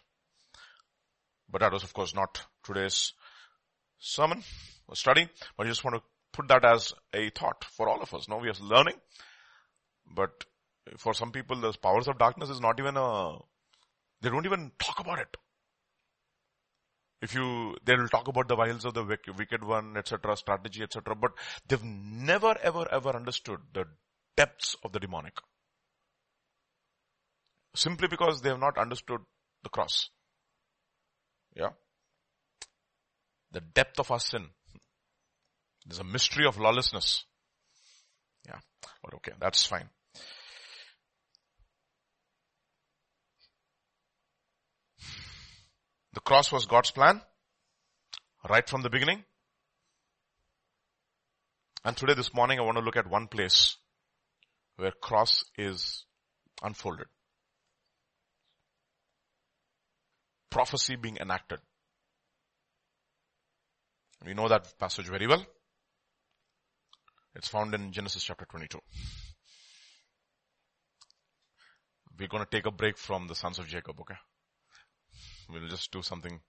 But 1.51 1.61
that 1.61 1.71
was 1.71 1.83
of 1.83 1.93
course 1.93 2.15
not 2.15 2.41
today's 2.63 3.13
sermon 3.99 4.43
or 4.87 4.95
study, 4.95 5.29
but 5.55 5.65
I 5.65 5.69
just 5.69 5.83
want 5.83 5.97
to 5.97 6.03
put 6.33 6.47
that 6.47 6.65
as 6.65 6.93
a 7.13 7.29
thought 7.29 7.65
for 7.75 7.89
all 7.89 8.01
of 8.01 8.13
us. 8.13 8.27
Now 8.27 8.39
we 8.39 8.49
are 8.49 8.53
learning, 8.61 8.95
but 10.07 10.45
for 10.97 11.13
some 11.13 11.31
people, 11.31 11.57
the 11.57 11.73
powers 11.73 12.07
of 12.07 12.17
darkness 12.17 12.49
is 12.49 12.59
not 12.59 12.79
even 12.79 12.97
a, 12.97 13.37
they 14.21 14.29
don't 14.29 14.45
even 14.45 14.71
talk 14.79 14.99
about 14.99 15.19
it. 15.19 15.35
If 17.21 17.33
you, 17.35 17.75
they'll 17.83 18.07
talk 18.07 18.27
about 18.29 18.47
the 18.47 18.55
wiles 18.55 18.85
of 18.85 18.93
the 18.93 19.03
wicked 19.03 19.63
one, 19.63 19.97
etc., 19.97 20.37
strategy, 20.37 20.83
etc., 20.83 21.15
but 21.15 21.31
they've 21.67 21.83
never, 21.83 22.55
ever, 22.63 22.87
ever 22.89 23.09
understood 23.09 23.59
the 23.73 23.85
depths 24.37 24.75
of 24.83 24.93
the 24.93 24.99
demonic. 24.99 25.33
Simply 27.75 28.07
because 28.07 28.41
they 28.41 28.49
have 28.49 28.59
not 28.59 28.77
understood 28.77 29.19
the 29.63 29.69
cross. 29.69 30.09
Yeah. 31.55 31.69
The 33.51 33.61
depth 33.61 33.99
of 33.99 34.11
our 34.11 34.19
sin. 34.19 34.47
There's 35.85 35.99
a 35.99 36.03
mystery 36.03 36.45
of 36.45 36.57
lawlessness. 36.57 37.25
Yeah. 38.47 38.59
But 39.03 39.15
okay, 39.15 39.33
that's 39.39 39.65
fine. 39.65 39.89
The 46.13 46.21
cross 46.21 46.51
was 46.51 46.65
God's 46.65 46.91
plan 46.91 47.21
right 48.47 48.67
from 48.67 48.81
the 48.81 48.89
beginning. 48.89 49.23
And 51.85 51.95
today, 51.95 52.13
this 52.13 52.33
morning, 52.33 52.59
I 52.59 52.63
want 52.63 52.77
to 52.77 52.83
look 52.83 52.97
at 52.97 53.09
one 53.09 53.27
place 53.27 53.77
where 54.77 54.91
cross 54.91 55.43
is 55.57 56.05
unfolded. 56.63 57.07
Prophecy 60.49 60.95
being 60.95 61.17
enacted. 61.17 61.59
We 64.25 64.33
know 64.33 64.49
that 64.49 64.77
passage 64.79 65.07
very 65.07 65.27
well. 65.27 65.45
It's 67.35 67.47
found 67.47 67.73
in 67.73 67.91
Genesis 67.91 68.23
chapter 68.23 68.45
22. 68.45 68.79
We're 72.17 72.27
going 72.27 72.43
to 72.43 72.49
take 72.49 72.65
a 72.65 72.71
break 72.71 72.97
from 72.97 73.27
the 73.27 73.35
sons 73.35 73.59
of 73.59 73.67
Jacob, 73.67 73.99
okay? 74.01 74.15
We'll 75.51 75.67
just 75.67 75.91
do 75.91 76.01
something. 76.01 76.39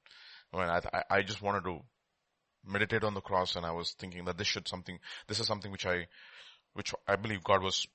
I 0.52 0.56
mean, 0.58 0.68
I, 0.68 1.02
I 1.10 1.22
just 1.22 1.42
wanted 1.42 1.64
to 1.64 1.80
meditate 2.64 3.04
on 3.04 3.14
the 3.14 3.20
cross 3.20 3.56
and 3.56 3.64
I 3.64 3.72
was 3.72 3.92
thinking 3.92 4.24
that 4.26 4.36
this 4.36 4.46
should 4.46 4.68
something, 4.68 4.98
this 5.28 5.40
is 5.40 5.46
something 5.46 5.72
which 5.72 5.86
I, 5.86 6.06
which 6.74 6.92
I 7.08 7.16
believe 7.16 7.42
God 7.42 7.62
was 7.62 7.86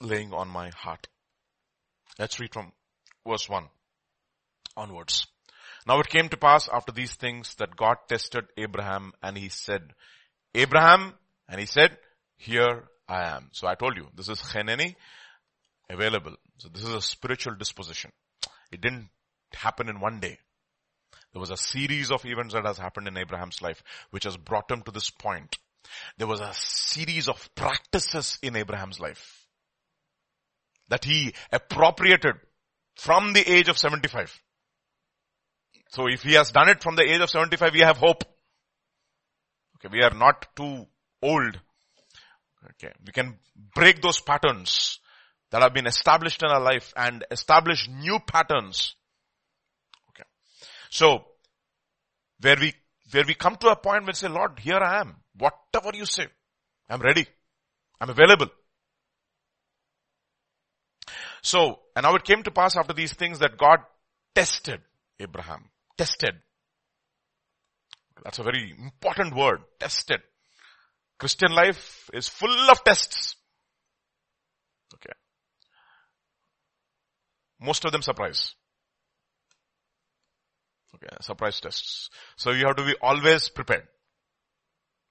laying 0.00 0.32
on 0.32 0.48
my 0.48 0.70
heart. 0.70 1.08
Let's 2.18 2.38
read 2.38 2.52
from 2.52 2.72
verse 3.26 3.48
1 3.48 3.64
onwards. 4.76 5.26
Now 5.86 5.98
it 6.00 6.08
came 6.08 6.28
to 6.28 6.36
pass 6.36 6.68
after 6.72 6.92
these 6.92 7.14
things 7.14 7.54
that 7.56 7.76
God 7.76 7.96
tested 8.08 8.44
Abraham 8.56 9.12
and 9.22 9.36
he 9.36 9.48
said, 9.48 9.94
Abraham, 10.54 11.14
and 11.48 11.60
he 11.60 11.66
said, 11.66 11.96
here 12.36 12.84
I 13.08 13.24
am. 13.24 13.48
So 13.52 13.66
I 13.66 13.74
told 13.74 13.96
you, 13.96 14.06
this 14.14 14.28
is 14.28 14.40
Hineni 14.40 14.94
available. 15.90 16.34
So 16.58 16.68
this 16.68 16.82
is 16.82 16.94
a 16.94 17.02
spiritual 17.02 17.54
disposition. 17.54 18.12
It 18.70 18.80
didn't 18.80 19.08
happen 19.54 19.88
in 19.88 20.00
one 20.00 20.20
day. 20.20 20.38
There 21.32 21.40
was 21.40 21.50
a 21.50 21.56
series 21.56 22.10
of 22.10 22.24
events 22.24 22.54
that 22.54 22.64
has 22.64 22.78
happened 22.78 23.06
in 23.06 23.16
Abraham's 23.16 23.60
life, 23.60 23.82
which 24.10 24.24
has 24.24 24.36
brought 24.36 24.70
him 24.70 24.82
to 24.82 24.90
this 24.90 25.10
point. 25.10 25.56
There 26.16 26.26
was 26.26 26.40
a 26.40 26.52
series 26.54 27.28
of 27.28 27.48
practices 27.54 28.38
in 28.42 28.56
Abraham's 28.56 29.00
life 29.00 29.46
that 30.88 31.04
he 31.04 31.34
appropriated 31.52 32.34
from 32.96 33.32
the 33.32 33.50
age 33.50 33.68
of 33.68 33.78
75. 33.78 34.40
So 35.90 36.08
if 36.08 36.22
he 36.22 36.34
has 36.34 36.50
done 36.50 36.68
it 36.68 36.82
from 36.82 36.96
the 36.96 37.02
age 37.02 37.20
of 37.20 37.30
75, 37.30 37.72
we 37.72 37.80
have 37.80 37.96
hope. 37.96 38.24
Okay, 39.76 39.88
we 39.92 40.02
are 40.02 40.14
not 40.14 40.46
too 40.56 40.86
old. 41.22 41.60
Okay, 42.70 42.92
we 43.06 43.12
can 43.12 43.38
break 43.74 44.02
those 44.02 44.20
patterns 44.20 44.98
that 45.50 45.62
have 45.62 45.72
been 45.72 45.86
established 45.86 46.42
in 46.42 46.50
our 46.50 46.60
life 46.60 46.92
and 46.96 47.24
establish 47.30 47.88
new 47.88 48.18
patterns 48.18 48.94
so, 50.90 51.24
where 52.40 52.56
we, 52.60 52.74
where 53.10 53.24
we 53.26 53.34
come 53.34 53.56
to 53.56 53.68
a 53.68 53.76
point 53.76 54.02
where 54.02 54.08
we 54.08 54.14
say, 54.14 54.28
Lord, 54.28 54.58
here 54.58 54.78
I 54.78 55.00
am. 55.00 55.16
Whatever 55.36 55.96
you 55.96 56.06
say, 56.06 56.26
I'm 56.88 57.00
ready. 57.00 57.26
I'm 58.00 58.10
available. 58.10 58.48
So, 61.42 61.80
and 61.94 62.04
now 62.04 62.14
it 62.14 62.24
came 62.24 62.42
to 62.42 62.50
pass 62.50 62.76
after 62.76 62.92
these 62.92 63.12
things 63.12 63.38
that 63.38 63.56
God 63.56 63.80
tested 64.34 64.80
Abraham. 65.18 65.70
Tested. 65.96 66.34
That's 68.22 68.38
a 68.38 68.42
very 68.42 68.74
important 68.76 69.34
word. 69.34 69.60
Tested. 69.78 70.20
Christian 71.18 71.52
life 71.52 72.10
is 72.12 72.28
full 72.28 72.70
of 72.70 72.82
tests. 72.84 73.36
Okay. 74.94 75.12
Most 77.60 77.84
of 77.84 77.92
them 77.92 78.02
surprise. 78.02 78.54
Okay, 80.94 81.08
surprise 81.20 81.60
tests. 81.60 82.10
So 82.36 82.50
you 82.50 82.66
have 82.66 82.76
to 82.76 82.84
be 82.84 82.94
always 83.02 83.48
prepared 83.48 83.86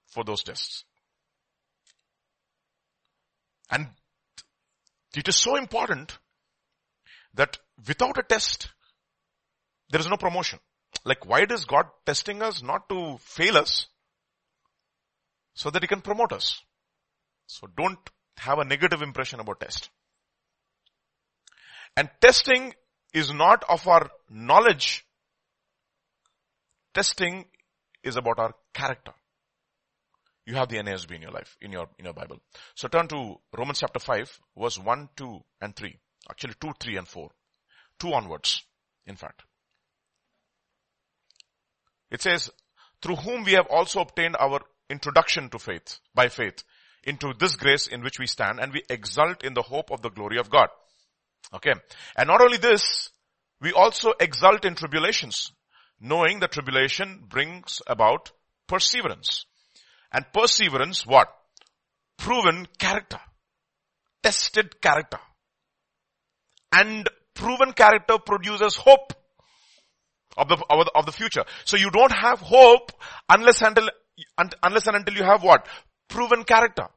for 0.08 0.24
those 0.24 0.42
tests. 0.42 0.84
And 3.70 3.88
it 5.14 5.28
is 5.28 5.36
so 5.36 5.56
important 5.56 6.18
that 7.34 7.58
without 7.86 8.18
a 8.18 8.22
test, 8.22 8.68
there 9.90 10.00
is 10.00 10.08
no 10.08 10.16
promotion. 10.16 10.58
Like 11.04 11.26
why 11.26 11.46
is 11.48 11.64
God 11.64 11.86
testing 12.04 12.42
us? 12.42 12.62
Not 12.62 12.88
to 12.88 13.18
fail 13.18 13.56
us, 13.56 13.86
so 15.54 15.70
that 15.70 15.82
He 15.82 15.88
can 15.88 16.00
promote 16.00 16.32
us. 16.32 16.62
So 17.46 17.68
don't 17.76 17.98
have 18.36 18.58
a 18.58 18.64
negative 18.64 19.02
impression 19.02 19.40
about 19.40 19.60
test. 19.60 19.90
And 21.96 22.10
testing 22.20 22.74
is 23.12 23.32
not 23.32 23.64
of 23.68 23.86
our 23.88 24.10
knowledge 24.30 25.04
Testing 26.94 27.44
is 28.02 28.16
about 28.16 28.38
our 28.38 28.54
character. 28.72 29.12
You 30.46 30.54
have 30.54 30.68
the 30.68 30.78
NASB 30.78 31.14
in 31.14 31.22
your 31.22 31.30
life, 31.30 31.56
in 31.60 31.72
your, 31.72 31.88
in 31.98 32.06
your 32.06 32.14
Bible. 32.14 32.38
So 32.74 32.88
turn 32.88 33.06
to 33.08 33.36
Romans 33.56 33.80
chapter 33.80 33.98
5, 33.98 34.40
verse 34.56 34.78
1, 34.78 35.08
2, 35.16 35.40
and 35.60 35.76
3. 35.76 35.94
Actually 36.30 36.54
2, 36.60 36.72
3, 36.80 36.96
and 36.96 37.08
4. 37.08 37.30
2 38.00 38.14
onwards, 38.14 38.64
in 39.06 39.16
fact. 39.16 39.42
It 42.10 42.22
says, 42.22 42.50
through 43.02 43.16
whom 43.16 43.44
we 43.44 43.52
have 43.52 43.66
also 43.68 44.00
obtained 44.00 44.36
our 44.38 44.60
introduction 44.88 45.50
to 45.50 45.58
faith, 45.58 45.98
by 46.14 46.28
faith, 46.28 46.64
into 47.04 47.32
this 47.38 47.56
grace 47.56 47.86
in 47.86 48.02
which 48.02 48.18
we 48.18 48.26
stand, 48.26 48.58
and 48.58 48.72
we 48.72 48.82
exult 48.88 49.44
in 49.44 49.54
the 49.54 49.62
hope 49.62 49.90
of 49.90 50.02
the 50.02 50.10
glory 50.10 50.38
of 50.38 50.50
God. 50.50 50.68
Okay. 51.54 51.74
And 52.16 52.28
not 52.28 52.40
only 52.40 52.56
this, 52.56 53.10
we 53.60 53.72
also 53.72 54.12
exult 54.20 54.64
in 54.64 54.74
tribulations, 54.74 55.52
knowing 56.00 56.40
that 56.40 56.52
tribulation 56.52 57.24
brings 57.28 57.82
about 57.86 58.32
perseverance. 58.66 59.46
And 60.12 60.24
perseverance, 60.32 61.06
what? 61.06 61.28
Proven 62.16 62.66
character. 62.78 63.20
Tested 64.22 64.80
character. 64.80 65.18
And 66.72 67.08
proven 67.34 67.72
character 67.72 68.18
produces 68.18 68.76
hope 68.76 69.12
of 70.36 70.48
the, 70.48 70.90
of 70.94 71.06
the 71.06 71.12
future. 71.12 71.44
So 71.64 71.76
you 71.76 71.90
don't 71.90 72.12
have 72.12 72.40
hope 72.40 72.92
unless 73.28 73.62
until, 73.62 73.88
unless 74.62 74.86
and 74.86 74.96
until 74.96 75.14
you 75.14 75.24
have 75.24 75.42
what? 75.42 75.66
Proven 76.08 76.44
character. 76.44 76.88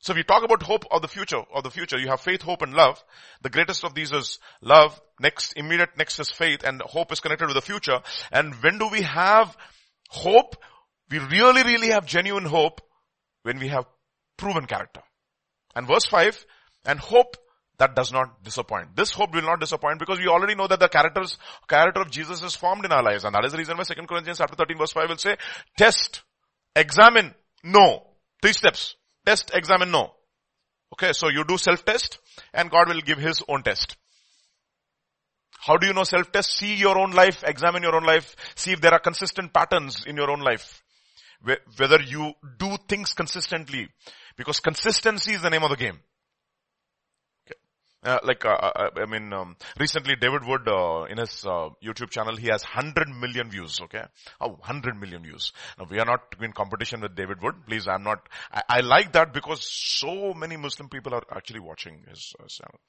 So 0.00 0.14
we 0.14 0.22
talk 0.22 0.42
about 0.42 0.62
hope 0.62 0.84
of 0.90 1.02
the 1.02 1.08
future, 1.08 1.42
of 1.54 1.62
the 1.62 1.70
future. 1.70 1.98
You 1.98 2.08
have 2.08 2.20
faith, 2.20 2.42
hope, 2.42 2.62
and 2.62 2.72
love. 2.72 3.02
The 3.42 3.50
greatest 3.50 3.84
of 3.84 3.94
these 3.94 4.12
is 4.12 4.38
love. 4.62 5.00
Next, 5.20 5.52
immediate 5.56 5.90
next 5.96 6.18
is 6.18 6.30
faith, 6.30 6.64
and 6.64 6.80
hope 6.82 7.12
is 7.12 7.20
connected 7.20 7.46
with 7.46 7.54
the 7.54 7.60
future. 7.60 8.00
And 8.32 8.54
when 8.62 8.78
do 8.78 8.88
we 8.88 9.02
have 9.02 9.56
hope? 10.08 10.56
we 11.10 11.18
really, 11.18 11.62
really 11.64 11.88
have 11.88 12.06
genuine 12.06 12.44
hope 12.44 12.80
when 13.42 13.58
we 13.58 13.68
have 13.68 13.84
proven 14.36 14.66
character. 14.66 15.02
And 15.74 15.86
verse 15.86 16.06
5, 16.06 16.46
and 16.86 16.98
hope 16.98 17.36
that 17.78 17.96
does 17.96 18.12
not 18.12 18.42
disappoint. 18.44 18.94
This 18.94 19.10
hope 19.10 19.34
will 19.34 19.42
not 19.42 19.60
disappoint 19.60 19.98
because 19.98 20.18
we 20.18 20.28
already 20.28 20.54
know 20.54 20.66
that 20.66 20.80
the 20.80 20.88
characters, 20.88 21.38
character 21.68 22.02
of 22.02 22.10
Jesus 22.10 22.42
is 22.42 22.54
formed 22.54 22.84
in 22.84 22.92
our 22.92 23.02
lives. 23.02 23.24
And 23.24 23.34
that 23.34 23.44
is 23.44 23.52
the 23.52 23.58
reason 23.58 23.76
why 23.76 23.84
2 23.84 23.94
Corinthians 24.06 24.38
chapter 24.38 24.56
13 24.56 24.78
verse 24.78 24.92
5 24.92 25.08
will 25.08 25.16
say, 25.16 25.36
test, 25.76 26.22
examine, 26.76 27.34
know. 27.64 28.06
Three 28.42 28.52
steps. 28.52 28.96
Test, 29.30 29.52
examine, 29.54 29.92
no. 29.92 30.10
Okay, 30.92 31.12
so 31.12 31.28
you 31.28 31.44
do 31.44 31.56
self-test 31.56 32.18
and 32.52 32.68
God 32.68 32.88
will 32.88 33.00
give 33.00 33.18
His 33.18 33.44
own 33.46 33.62
test. 33.62 33.96
How 35.60 35.76
do 35.76 35.86
you 35.86 35.92
know 35.92 36.02
self-test? 36.02 36.50
See 36.50 36.74
your 36.74 36.98
own 36.98 37.12
life, 37.12 37.44
examine 37.46 37.84
your 37.84 37.94
own 37.94 38.02
life, 38.02 38.34
see 38.56 38.72
if 38.72 38.80
there 38.80 38.92
are 38.92 38.98
consistent 38.98 39.52
patterns 39.52 40.04
in 40.04 40.16
your 40.16 40.32
own 40.32 40.40
life. 40.40 40.82
Whether 41.76 42.02
you 42.02 42.32
do 42.58 42.76
things 42.88 43.14
consistently. 43.14 43.88
Because 44.36 44.58
consistency 44.58 45.34
is 45.34 45.42
the 45.42 45.50
name 45.50 45.62
of 45.62 45.70
the 45.70 45.76
game. 45.76 46.00
Uh, 48.02 48.18
like, 48.24 48.46
uh, 48.46 48.48
uh, 48.48 48.72
uh, 48.74 48.88
I 49.02 49.04
mean, 49.04 49.30
um, 49.32 49.56
recently 49.78 50.16
David 50.16 50.46
Wood, 50.46 50.66
uh, 50.66 51.04
in 51.04 51.18
his 51.18 51.44
uh, 51.44 51.68
YouTube 51.84 52.08
channel, 52.08 52.34
he 52.34 52.48
has 52.48 52.62
100 52.62 53.08
million 53.08 53.50
views, 53.50 53.78
okay? 53.82 54.04
Oh, 54.40 54.48
100 54.48 54.98
million 54.98 55.22
views. 55.22 55.52
Now, 55.78 55.86
we 55.90 55.98
are 55.98 56.06
not 56.06 56.34
in 56.40 56.52
competition 56.52 57.02
with 57.02 57.14
David 57.14 57.42
Wood. 57.42 57.66
Please, 57.66 57.86
I'm 57.86 58.02
not, 58.02 58.26
I, 58.50 58.62
I 58.68 58.80
like 58.80 59.12
that 59.12 59.34
because 59.34 59.62
so 59.62 60.32
many 60.32 60.56
Muslim 60.56 60.88
people 60.88 61.12
are 61.14 61.24
actually 61.30 61.60
watching 61.60 62.02
his 62.08 62.32
channel. 62.48 62.80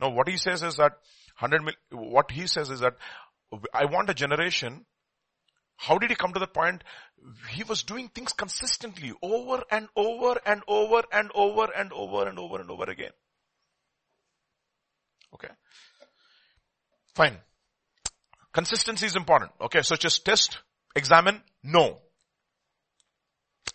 Now, 0.00 0.10
what 0.10 0.28
he 0.28 0.36
says 0.36 0.64
is 0.64 0.76
that 0.76 0.92
100 1.38 1.62
mil, 1.62 1.74
what 2.10 2.32
he 2.32 2.48
says 2.48 2.68
is 2.70 2.80
that 2.80 2.94
I 3.72 3.84
want 3.84 4.10
a 4.10 4.14
generation 4.14 4.84
how 5.78 5.98
did 5.98 6.10
he 6.10 6.16
come 6.16 6.32
to 6.32 6.38
that 6.40 6.54
point? 6.54 6.82
He 7.50 7.62
was 7.62 7.82
doing 7.82 8.08
things 8.08 8.32
consistently 8.32 9.12
over 9.22 9.62
and 9.70 9.88
over 9.94 10.40
and 10.46 10.62
over 10.66 11.02
and 11.12 11.30
over 11.34 11.68
and 11.76 11.92
over 11.92 12.26
and 12.26 12.38
over 12.38 12.60
and 12.60 12.70
over 12.70 12.84
again. 12.84 13.12
Okay. 15.36 15.52
Fine. 17.14 17.36
Consistency 18.52 19.06
is 19.06 19.16
important. 19.16 19.52
Okay. 19.60 19.82
So 19.82 19.96
just 19.96 20.24
test, 20.24 20.58
examine, 20.94 21.42
know. 21.62 21.98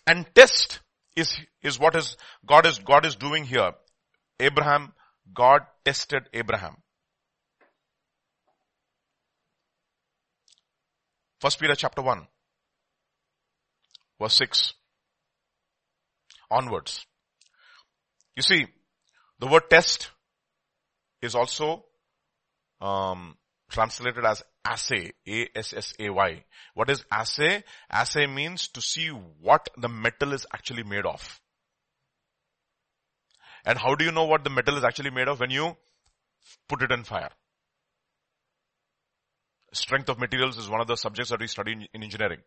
And 0.06 0.26
test 0.34 0.80
is, 1.14 1.36
is 1.62 1.78
what 1.78 1.94
is, 1.94 2.16
God 2.44 2.66
is, 2.66 2.80
God 2.80 3.06
is 3.06 3.14
doing 3.14 3.44
here. 3.44 3.72
Abraham, 4.40 4.92
God 5.32 5.60
tested 5.84 6.28
Abraham. 6.32 6.76
First 11.40 11.60
Peter 11.60 11.74
chapter 11.74 12.02
1, 12.02 12.26
verse 14.20 14.34
6 14.34 14.74
onwards. 16.50 17.04
You 18.36 18.42
see, 18.42 18.66
the 19.40 19.48
word 19.48 19.68
test 19.68 20.10
is 21.22 21.34
also 21.34 21.84
um, 22.80 23.36
translated 23.70 24.24
as 24.24 24.42
assay, 24.64 25.12
A-S-S-A-Y. 25.26 26.44
What 26.74 26.90
is 26.90 27.04
assay? 27.10 27.64
Assay 27.90 28.26
means 28.26 28.68
to 28.68 28.80
see 28.80 29.08
what 29.08 29.68
the 29.78 29.88
metal 29.88 30.32
is 30.32 30.46
actually 30.52 30.82
made 30.82 31.06
of. 31.06 31.40
And 33.64 33.78
how 33.78 33.94
do 33.94 34.04
you 34.04 34.12
know 34.12 34.24
what 34.24 34.44
the 34.44 34.50
metal 34.50 34.76
is 34.76 34.84
actually 34.84 35.10
made 35.10 35.28
of? 35.28 35.40
When 35.40 35.50
you 35.50 35.76
put 36.68 36.82
it 36.82 36.90
in 36.90 37.04
fire. 37.04 37.30
Strength 39.72 40.10
of 40.10 40.18
materials 40.18 40.58
is 40.58 40.68
one 40.68 40.80
of 40.80 40.86
the 40.86 40.96
subjects 40.96 41.30
that 41.30 41.40
we 41.40 41.46
study 41.46 41.72
in, 41.72 41.86
in 41.94 42.02
engineering. 42.02 42.40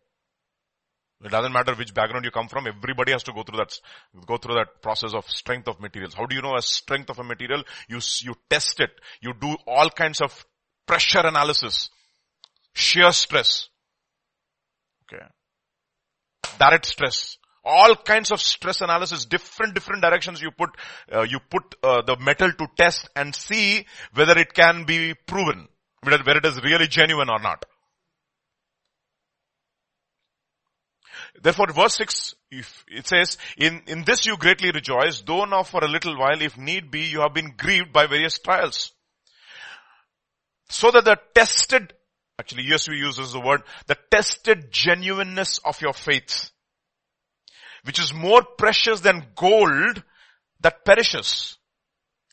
It 1.24 1.30
doesn't 1.30 1.52
matter 1.52 1.74
which 1.74 1.94
background 1.94 2.24
you 2.26 2.30
come 2.30 2.48
from, 2.48 2.66
everybody 2.66 3.12
has 3.12 3.22
to 3.24 3.32
go 3.32 3.42
through 3.42 3.58
that, 3.58 3.80
go 4.26 4.36
through 4.36 4.56
that 4.56 4.82
process 4.82 5.14
of 5.14 5.24
strength 5.30 5.66
of 5.66 5.80
materials. 5.80 6.12
How 6.14 6.26
do 6.26 6.36
you 6.36 6.42
know 6.42 6.56
a 6.56 6.62
strength 6.62 7.08
of 7.08 7.18
a 7.18 7.24
material? 7.24 7.62
You, 7.88 8.00
you 8.20 8.34
test 8.50 8.80
it. 8.80 8.90
You 9.22 9.32
do 9.40 9.56
all 9.66 9.88
kinds 9.88 10.20
of 10.20 10.44
pressure 10.86 11.26
analysis, 11.26 11.88
shear 12.74 13.12
stress, 13.12 13.68
okay, 15.04 15.24
direct 16.58 16.84
stress, 16.84 17.38
all 17.64 17.96
kinds 17.96 18.30
of 18.30 18.40
stress 18.40 18.82
analysis, 18.82 19.24
different, 19.24 19.74
different 19.74 20.02
directions 20.02 20.42
you 20.42 20.50
put, 20.50 20.70
uh, 21.12 21.22
you 21.22 21.40
put 21.50 21.74
uh, 21.82 22.02
the 22.02 22.16
metal 22.18 22.52
to 22.52 22.66
test 22.76 23.08
and 23.16 23.34
see 23.34 23.86
whether 24.14 24.38
it 24.38 24.52
can 24.52 24.84
be 24.84 25.14
proven, 25.26 25.66
whether, 26.02 26.22
whether 26.22 26.38
it 26.38 26.44
is 26.44 26.62
really 26.62 26.86
genuine 26.86 27.30
or 27.30 27.40
not. 27.40 27.64
Therefore 31.42 31.72
verse 31.72 31.96
6, 31.96 32.34
if 32.50 32.84
it 32.88 33.06
says, 33.06 33.38
in, 33.56 33.82
in 33.86 34.04
this 34.04 34.26
you 34.26 34.36
greatly 34.36 34.70
rejoice, 34.70 35.22
though 35.22 35.44
now 35.44 35.62
for 35.62 35.84
a 35.84 35.88
little 35.88 36.18
while, 36.18 36.40
if 36.40 36.56
need 36.56 36.90
be, 36.90 37.02
you 37.02 37.20
have 37.20 37.34
been 37.34 37.54
grieved 37.56 37.92
by 37.92 38.06
various 38.06 38.38
trials. 38.38 38.92
So 40.68 40.90
that 40.90 41.04
the 41.04 41.18
tested, 41.34 41.92
actually 42.38 42.64
ESV 42.64 42.96
uses 42.96 43.32
the 43.32 43.40
word, 43.40 43.62
the 43.86 43.96
tested 44.10 44.70
genuineness 44.70 45.58
of 45.64 45.80
your 45.80 45.92
faith, 45.92 46.50
which 47.84 48.00
is 48.00 48.12
more 48.12 48.42
precious 48.42 49.00
than 49.00 49.26
gold 49.36 50.02
that 50.60 50.84
perishes, 50.84 51.58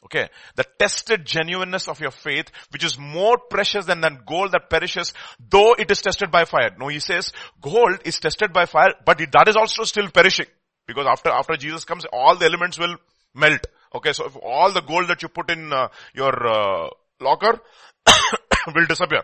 Okay. 0.05 0.29
The 0.55 0.65
tested 0.77 1.25
genuineness 1.25 1.87
of 1.87 1.99
your 1.99 2.11
faith, 2.11 2.47
which 2.71 2.83
is 2.83 2.97
more 2.97 3.37
precious 3.37 3.85
than 3.85 4.01
that 4.01 4.25
gold 4.25 4.51
that 4.51 4.69
perishes, 4.69 5.13
though 5.39 5.73
it 5.73 5.89
is 5.91 6.01
tested 6.01 6.31
by 6.31 6.45
fire. 6.45 6.71
No, 6.77 6.87
he 6.89 6.99
says 6.99 7.31
gold 7.61 7.99
is 8.05 8.19
tested 8.19 8.51
by 8.53 8.65
fire, 8.65 8.93
but 9.05 9.21
it, 9.21 9.31
that 9.31 9.47
is 9.47 9.55
also 9.55 9.83
still 9.83 10.09
perishing. 10.09 10.47
Because 10.85 11.07
after, 11.07 11.29
after 11.29 11.55
Jesus 11.55 11.85
comes, 11.85 12.05
all 12.11 12.35
the 12.35 12.45
elements 12.45 12.77
will 12.77 12.97
melt. 13.33 13.65
Okay, 13.95 14.11
so 14.11 14.25
if 14.25 14.35
all 14.35 14.71
the 14.71 14.81
gold 14.81 15.07
that 15.07 15.21
you 15.21 15.29
put 15.29 15.49
in 15.49 15.71
uh, 15.71 15.87
your 16.13 16.47
uh, 16.47 16.89
locker 17.21 17.59
will 18.75 18.85
disappear. 18.87 19.21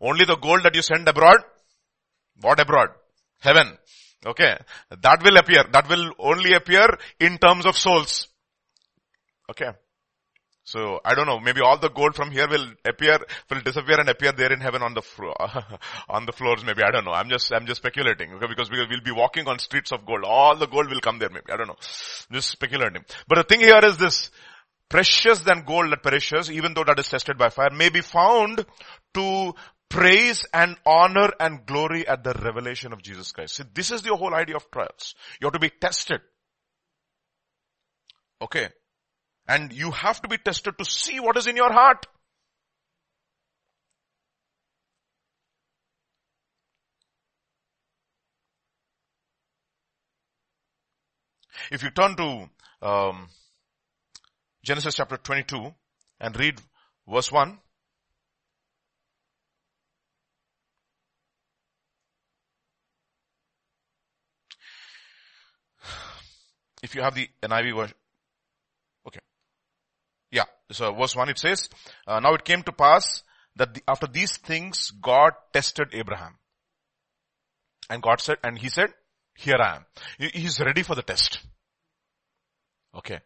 Only 0.00 0.24
the 0.24 0.36
gold 0.36 0.62
that 0.64 0.74
you 0.74 0.82
send 0.82 1.08
abroad, 1.08 1.38
what 2.40 2.60
abroad? 2.60 2.88
Heaven. 3.40 3.78
Okay. 4.24 4.56
That 4.90 5.22
will 5.22 5.36
appear. 5.36 5.64
That 5.70 5.88
will 5.88 6.12
only 6.18 6.54
appear 6.54 6.98
in 7.20 7.38
terms 7.38 7.66
of 7.66 7.76
souls. 7.76 8.28
Okay. 9.50 9.70
So 10.64 11.00
I 11.04 11.14
don't 11.14 11.26
know, 11.26 11.38
maybe 11.38 11.60
all 11.60 11.78
the 11.78 11.90
gold 11.90 12.16
from 12.16 12.32
here 12.32 12.48
will 12.48 12.66
appear, 12.84 13.18
will 13.48 13.60
disappear 13.60 14.00
and 14.00 14.08
appear 14.08 14.32
there 14.32 14.52
in 14.52 14.60
heaven 14.60 14.82
on 14.82 14.94
the 14.94 15.02
floor, 15.02 15.36
on 16.08 16.26
the 16.26 16.32
floors 16.32 16.64
maybe, 16.64 16.82
I 16.82 16.90
don't 16.90 17.04
know. 17.04 17.12
I'm 17.12 17.28
just, 17.28 17.52
I'm 17.52 17.66
just 17.66 17.78
speculating, 17.78 18.32
okay, 18.32 18.46
because 18.48 18.68
we 18.68 18.78
will 18.78 19.00
be 19.04 19.12
walking 19.12 19.46
on 19.46 19.60
streets 19.60 19.92
of 19.92 20.04
gold. 20.04 20.24
All 20.24 20.56
the 20.56 20.66
gold 20.66 20.90
will 20.90 21.00
come 21.00 21.20
there 21.20 21.28
maybe, 21.28 21.52
I 21.52 21.56
don't 21.56 21.68
know. 21.68 21.76
Just 22.32 22.50
speculating. 22.50 23.04
But 23.28 23.36
the 23.36 23.44
thing 23.44 23.60
here 23.60 23.78
is 23.84 23.96
this, 23.96 24.32
precious 24.88 25.38
than 25.40 25.62
gold 25.62 25.92
that 25.92 26.02
perishes, 26.02 26.50
even 26.50 26.74
though 26.74 26.84
that 26.84 26.98
is 26.98 27.08
tested 27.08 27.38
by 27.38 27.48
fire, 27.48 27.70
may 27.70 27.88
be 27.88 28.00
found 28.00 28.66
to 29.14 29.54
praise 29.88 30.46
and 30.52 30.76
honor 30.84 31.30
and 31.38 31.64
glory 31.64 32.08
at 32.08 32.24
the 32.24 32.32
revelation 32.42 32.92
of 32.92 33.02
Jesus 33.02 33.30
Christ. 33.30 33.54
See, 33.54 33.64
this 33.72 33.92
is 33.92 34.02
the 34.02 34.16
whole 34.16 34.34
idea 34.34 34.56
of 34.56 34.68
trials. 34.70 35.14
You 35.40 35.46
have 35.46 35.52
to 35.52 35.60
be 35.60 35.70
tested. 35.70 36.20
Okay. 38.42 38.68
And 39.48 39.72
you 39.72 39.92
have 39.92 40.20
to 40.22 40.28
be 40.28 40.38
tested 40.38 40.76
to 40.78 40.84
see 40.84 41.20
what 41.20 41.36
is 41.36 41.46
in 41.46 41.56
your 41.56 41.72
heart. 41.72 42.06
If 51.70 51.82
you 51.82 51.90
turn 51.90 52.16
to 52.16 52.48
um, 52.82 53.28
Genesis 54.62 54.96
chapter 54.96 55.16
22 55.16 55.72
and 56.20 56.38
read 56.38 56.60
verse 57.08 57.30
1. 57.30 57.58
If 66.82 66.94
you 66.94 67.02
have 67.02 67.14
the 67.14 67.28
NIV 67.42 67.74
version. 67.74 67.96
So 70.70 70.92
verse 70.94 71.14
1 71.14 71.28
it 71.28 71.38
says, 71.38 71.68
uh, 72.06 72.20
now 72.20 72.34
it 72.34 72.44
came 72.44 72.62
to 72.62 72.72
pass 72.72 73.22
that 73.56 73.74
the, 73.74 73.82
after 73.88 74.06
these 74.06 74.36
things 74.36 74.92
God 75.00 75.32
tested 75.52 75.88
Abraham. 75.92 76.34
And 77.88 78.02
God 78.02 78.20
said, 78.20 78.38
and 78.42 78.58
he 78.58 78.68
said, 78.68 78.92
here 79.34 79.56
I 79.60 79.76
am. 79.76 79.84
He's 80.18 80.60
ready 80.60 80.82
for 80.82 80.94
the 80.94 81.02
test. 81.02 81.40
Okay. 82.94 83.20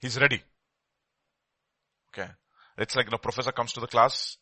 He's 0.00 0.20
ready. 0.20 0.42
Okay. 2.12 2.28
It's 2.78 2.94
like, 2.94 3.06
you 3.06 3.12
know, 3.12 3.18
professor 3.18 3.52
comes 3.52 3.72
to 3.74 3.80
the 3.80 3.86
class, 3.86 4.36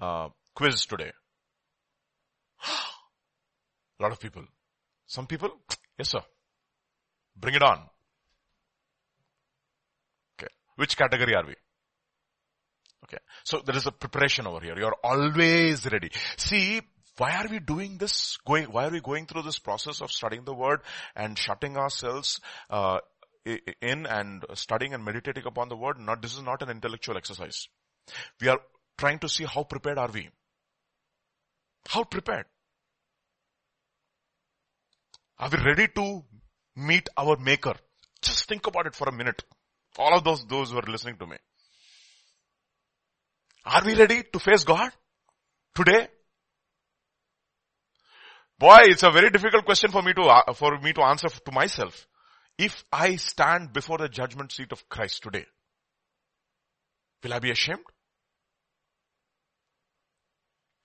uh, 0.00 0.28
quiz 0.54 0.84
today. 0.84 1.12
A 4.00 4.02
lot 4.02 4.12
of 4.12 4.20
people. 4.20 4.44
Some 5.06 5.26
people, 5.26 5.50
yes 5.98 6.10
sir. 6.10 6.22
Bring 7.36 7.54
it 7.54 7.62
on. 7.62 7.78
Okay. 10.36 10.52
Which 10.76 10.96
category 10.96 11.34
are 11.34 11.46
we? 11.46 11.54
Okay. 13.04 13.18
So 13.44 13.60
there 13.64 13.76
is 13.76 13.86
a 13.86 13.92
preparation 13.92 14.46
over 14.46 14.60
here. 14.60 14.74
You're 14.76 14.96
always 15.02 15.90
ready. 15.90 16.10
See, 16.36 16.80
why 17.18 17.36
are 17.36 17.48
we 17.48 17.58
doing 17.58 17.98
this? 17.98 18.38
Going, 18.46 18.66
why 18.66 18.86
are 18.86 18.90
we 18.90 19.00
going 19.00 19.26
through 19.26 19.42
this 19.42 19.58
process 19.58 20.00
of 20.00 20.10
studying 20.10 20.44
the 20.44 20.54
word 20.54 20.80
and 21.14 21.36
shutting 21.36 21.76
ourselves, 21.76 22.40
uh, 22.70 22.98
in 23.44 24.06
and 24.06 24.44
studying 24.54 24.94
and 24.94 25.04
meditating 25.04 25.44
upon 25.46 25.68
the 25.68 25.76
word? 25.76 25.98
Not, 25.98 26.22
this 26.22 26.34
is 26.34 26.42
not 26.42 26.62
an 26.62 26.70
intellectual 26.70 27.16
exercise. 27.16 27.68
We 28.40 28.48
are 28.48 28.60
trying 28.96 29.18
to 29.20 29.28
see 29.28 29.44
how 29.44 29.64
prepared 29.64 29.98
are 29.98 30.10
we? 30.10 30.30
How 31.88 32.04
prepared? 32.04 32.46
Are 35.38 35.50
we 35.50 35.58
ready 35.58 35.88
to 35.88 36.22
meet 36.76 37.08
our 37.16 37.36
maker? 37.36 37.74
Just 38.22 38.48
think 38.48 38.66
about 38.66 38.86
it 38.86 38.94
for 38.94 39.08
a 39.08 39.12
minute. 39.12 39.42
All 39.98 40.16
of 40.16 40.24
those, 40.24 40.46
those 40.46 40.70
who 40.70 40.78
are 40.78 40.88
listening 40.88 41.16
to 41.18 41.26
me. 41.26 41.36
Are 43.64 43.82
we 43.84 43.94
ready 43.94 44.22
to 44.32 44.38
face 44.38 44.64
God 44.64 44.90
today? 45.74 46.08
Boy, 48.58 48.78
it's 48.82 49.02
a 49.02 49.10
very 49.10 49.30
difficult 49.30 49.64
question 49.64 49.90
for 49.90 50.02
me 50.02 50.12
to, 50.14 50.22
uh, 50.22 50.52
for 50.52 50.78
me 50.78 50.92
to 50.92 51.02
answer 51.02 51.28
to 51.28 51.52
myself. 51.52 52.06
If 52.58 52.84
I 52.92 53.16
stand 53.16 53.72
before 53.72 53.98
the 53.98 54.08
judgment 54.08 54.52
seat 54.52 54.72
of 54.72 54.88
Christ 54.88 55.22
today, 55.22 55.46
will 57.22 57.34
I 57.34 57.38
be 57.38 57.50
ashamed? 57.50 57.80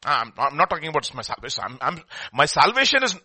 I'm, 0.06 0.32
I'm 0.38 0.58
not 0.58 0.70
talking 0.70 0.90
about 0.90 1.14
my 1.14 1.22
salvation. 1.22 1.64
I'm, 1.66 1.78
I'm, 1.82 2.02
my 2.34 2.46
salvation 2.46 3.04
is, 3.04 3.16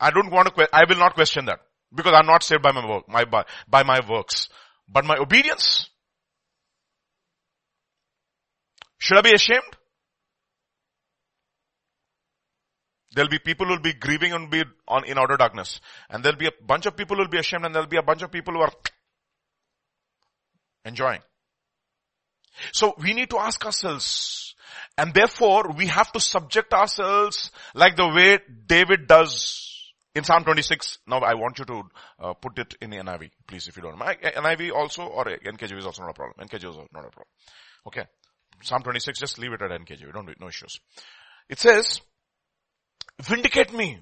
I 0.00 0.10
don't 0.10 0.30
want 0.30 0.54
to, 0.54 0.68
I 0.72 0.84
will 0.88 0.96
not 0.98 1.14
question 1.14 1.46
that 1.46 1.60
because 1.94 2.12
I'm 2.14 2.26
not 2.26 2.42
saved 2.42 2.62
by 2.62 2.72
my 2.72 2.86
work, 2.86 3.08
my, 3.08 3.24
by, 3.24 3.44
by 3.68 3.82
my 3.84 4.00
works. 4.08 4.48
But 4.88 5.04
my 5.04 5.16
obedience, 5.16 5.88
should 8.98 9.18
I 9.18 9.22
be 9.22 9.32
ashamed? 9.32 9.62
There'll 13.14 13.30
be 13.30 13.38
people 13.38 13.66
who 13.66 13.72
will 13.72 13.80
be 13.80 13.94
grieving 13.94 14.32
and 14.32 14.50
be 14.50 14.64
on 14.86 15.04
in 15.04 15.18
outer 15.18 15.36
darkness. 15.36 15.80
And 16.10 16.22
there'll 16.22 16.38
be 16.38 16.46
a 16.46 16.52
bunch 16.64 16.86
of 16.86 16.96
people 16.96 17.16
who 17.16 17.22
will 17.22 17.30
be 17.30 17.38
ashamed 17.38 17.64
and 17.64 17.74
there'll 17.74 17.88
be 17.88 17.96
a 17.96 18.02
bunch 18.02 18.22
of 18.22 18.30
people 18.30 18.54
who 18.54 18.60
are 18.60 18.72
enjoying. 20.84 21.20
So 22.72 22.94
we 22.98 23.14
need 23.14 23.30
to 23.30 23.38
ask 23.38 23.64
ourselves, 23.64 24.54
and 24.96 25.14
therefore 25.14 25.72
we 25.76 25.86
have 25.86 26.10
to 26.12 26.20
subject 26.20 26.72
ourselves 26.72 27.50
like 27.74 27.96
the 27.96 28.08
way 28.08 28.40
David 28.66 29.06
does 29.06 29.92
in 30.14 30.24
Psalm 30.24 30.44
26. 30.44 30.98
Now 31.06 31.20
I 31.20 31.34
want 31.34 31.58
you 31.58 31.64
to 31.66 31.82
uh, 32.18 32.34
put 32.34 32.58
it 32.58 32.74
in 32.80 32.90
NIV, 32.90 33.30
please, 33.46 33.68
if 33.68 33.76
you 33.76 33.82
don't 33.82 33.98
mind. 33.98 34.18
NIV 34.22 34.72
also 34.72 35.04
or 35.04 35.24
NKJV 35.24 35.78
is 35.78 35.86
also 35.86 36.02
not 36.02 36.10
a 36.10 36.14
problem. 36.14 36.48
NKJV 36.48 36.70
is 36.70 36.76
not 36.92 37.06
a 37.06 37.10
problem. 37.10 37.28
Okay. 37.86 38.04
Psalm 38.62 38.82
26, 38.82 39.18
just 39.18 39.38
leave 39.38 39.52
it 39.52 39.62
at 39.62 39.70
NKJV. 39.70 40.12
Don't, 40.12 40.40
no 40.40 40.48
issues. 40.48 40.80
It 41.48 41.58
says, 41.58 42.00
vindicate 43.22 43.72
me, 43.72 43.98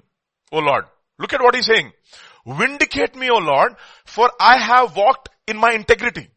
O 0.51 0.59
Lord. 0.59 0.85
Look 1.19 1.33
at 1.33 1.41
what 1.41 1.55
he's 1.55 1.65
saying. 1.65 1.91
Vindicate 2.45 3.15
me, 3.15 3.29
O 3.29 3.37
Lord, 3.37 3.75
for 4.05 4.31
I 4.39 4.57
have 4.59 4.95
walked 4.95 5.29
in 5.47 5.57
my 5.57 5.71
integrity. 5.73 6.29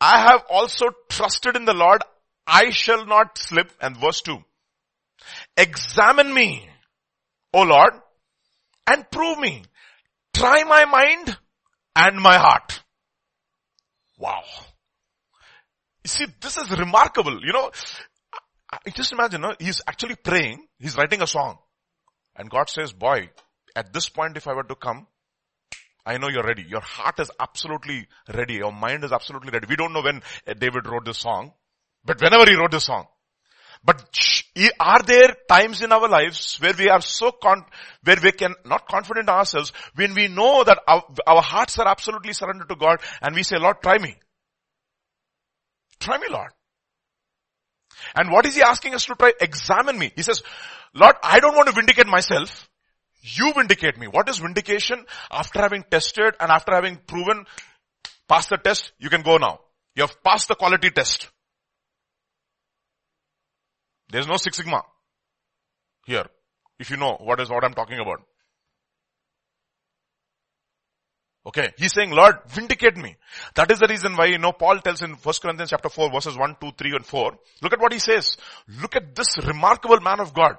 I 0.00 0.20
have 0.20 0.44
also 0.50 0.86
trusted 1.08 1.56
in 1.56 1.64
the 1.64 1.74
Lord. 1.74 2.02
I 2.46 2.70
shall 2.70 3.06
not 3.06 3.38
slip. 3.38 3.70
And 3.80 3.96
verse 3.96 4.20
2. 4.22 4.38
Examine 5.56 6.32
me, 6.32 6.68
O 7.52 7.62
Lord, 7.62 7.92
and 8.86 9.10
prove 9.10 9.38
me. 9.38 9.64
Try 10.34 10.64
my 10.64 10.84
mind 10.84 11.36
and 11.96 12.16
my 12.16 12.38
heart. 12.38 12.80
Wow. 14.18 14.44
See, 16.08 16.26
this 16.40 16.56
is 16.56 16.70
remarkable. 16.70 17.38
You 17.44 17.52
know, 17.52 17.70
just 18.94 19.12
imagine, 19.12 19.44
he's 19.58 19.82
actually 19.86 20.16
praying, 20.16 20.66
he's 20.78 20.96
writing 20.96 21.22
a 21.22 21.26
song. 21.26 21.58
And 22.36 22.48
God 22.50 22.68
says, 22.70 22.92
boy, 22.92 23.30
at 23.74 23.92
this 23.92 24.08
point 24.08 24.36
if 24.36 24.46
I 24.46 24.54
were 24.54 24.64
to 24.64 24.74
come, 24.74 25.06
I 26.06 26.16
know 26.16 26.28
you're 26.28 26.44
ready. 26.44 26.64
Your 26.66 26.80
heart 26.80 27.20
is 27.20 27.30
absolutely 27.38 28.06
ready. 28.32 28.54
Your 28.54 28.72
mind 28.72 29.04
is 29.04 29.12
absolutely 29.12 29.50
ready. 29.50 29.66
We 29.68 29.76
don't 29.76 29.92
know 29.92 30.00
when 30.00 30.22
uh, 30.46 30.54
David 30.54 30.86
wrote 30.86 31.04
this 31.04 31.18
song, 31.18 31.52
but 32.04 32.20
whenever 32.20 32.50
he 32.50 32.56
wrote 32.56 32.70
this 32.70 32.86
song. 32.86 33.06
But 33.84 34.02
are 34.80 35.02
there 35.02 35.36
times 35.48 35.82
in 35.82 35.92
our 35.92 36.08
lives 36.08 36.56
where 36.60 36.72
we 36.78 36.88
are 36.88 37.00
so 37.00 37.30
con, 37.30 37.64
where 38.02 38.16
we 38.22 38.32
can 38.32 38.54
not 38.64 38.88
confident 38.88 39.28
ourselves 39.28 39.72
when 39.94 40.14
we 40.14 40.28
know 40.28 40.64
that 40.64 40.80
our, 40.88 41.04
our 41.26 41.42
hearts 41.42 41.78
are 41.78 41.86
absolutely 41.86 42.32
surrendered 42.32 42.68
to 42.70 42.76
God 42.76 43.00
and 43.22 43.34
we 43.34 43.42
say, 43.42 43.56
Lord, 43.58 43.76
try 43.82 43.98
me. 43.98 44.16
Try 46.00 46.18
me, 46.18 46.26
Lord. 46.30 46.50
And 48.14 48.30
what 48.30 48.46
is 48.46 48.54
he 48.54 48.62
asking 48.62 48.94
us 48.94 49.04
to 49.06 49.14
try? 49.14 49.32
Examine 49.40 49.98
me. 49.98 50.12
He 50.14 50.22
says, 50.22 50.42
Lord, 50.94 51.16
I 51.22 51.40
don't 51.40 51.56
want 51.56 51.68
to 51.68 51.74
vindicate 51.74 52.06
myself. 52.06 52.68
You 53.22 53.52
vindicate 53.52 53.98
me. 53.98 54.06
What 54.06 54.28
is 54.28 54.38
vindication? 54.38 55.04
After 55.30 55.60
having 55.60 55.84
tested 55.90 56.34
and 56.40 56.50
after 56.50 56.72
having 56.72 56.96
proven, 56.96 57.44
pass 58.28 58.46
the 58.46 58.56
test, 58.56 58.92
you 58.98 59.10
can 59.10 59.22
go 59.22 59.36
now. 59.36 59.60
You 59.96 60.02
have 60.02 60.22
passed 60.22 60.48
the 60.48 60.54
quality 60.54 60.90
test. 60.90 61.28
There's 64.10 64.28
no 64.28 64.36
Six 64.36 64.56
Sigma 64.56 64.82
here. 66.06 66.26
If 66.78 66.90
you 66.90 66.96
know 66.96 67.18
what 67.20 67.40
is 67.40 67.50
what 67.50 67.64
I'm 67.64 67.74
talking 67.74 67.98
about. 67.98 68.22
Okay. 71.46 71.72
He's 71.78 71.92
saying, 71.92 72.10
Lord, 72.10 72.36
vindicate 72.48 72.96
me. 72.96 73.16
That 73.54 73.70
is 73.70 73.78
the 73.78 73.86
reason 73.88 74.16
why, 74.16 74.26
you 74.26 74.38
know, 74.38 74.52
Paul 74.52 74.80
tells 74.80 75.02
in 75.02 75.12
1 75.12 75.34
Corinthians 75.40 75.70
chapter 75.70 75.88
4 75.88 76.10
verses 76.10 76.36
1, 76.36 76.56
2, 76.60 76.72
3 76.76 76.92
and 76.96 77.06
4. 77.06 77.38
Look 77.62 77.72
at 77.72 77.80
what 77.80 77.92
he 77.92 77.98
says. 77.98 78.36
Look 78.80 78.96
at 78.96 79.14
this 79.14 79.36
remarkable 79.46 80.00
man 80.00 80.20
of 80.20 80.34
God. 80.34 80.56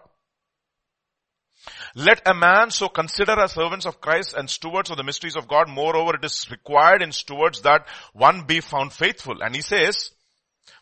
Let 1.96 2.28
a 2.28 2.34
man 2.34 2.72
so 2.72 2.88
consider 2.88 3.40
as 3.40 3.52
servants 3.54 3.86
of 3.86 4.02
Christ 4.02 4.34
and 4.34 4.50
stewards 4.50 4.90
of 4.90 4.98
the 4.98 5.04
mysteries 5.04 5.36
of 5.36 5.48
God. 5.48 5.70
Moreover, 5.70 6.16
it 6.16 6.26
is 6.26 6.50
required 6.50 7.02
in 7.02 7.12
stewards 7.12 7.62
that 7.62 7.88
one 8.14 8.44
be 8.44 8.62
found 8.62 8.94
faithful. 8.94 9.42
And 9.42 9.56
he 9.56 9.62
says, 9.62 10.12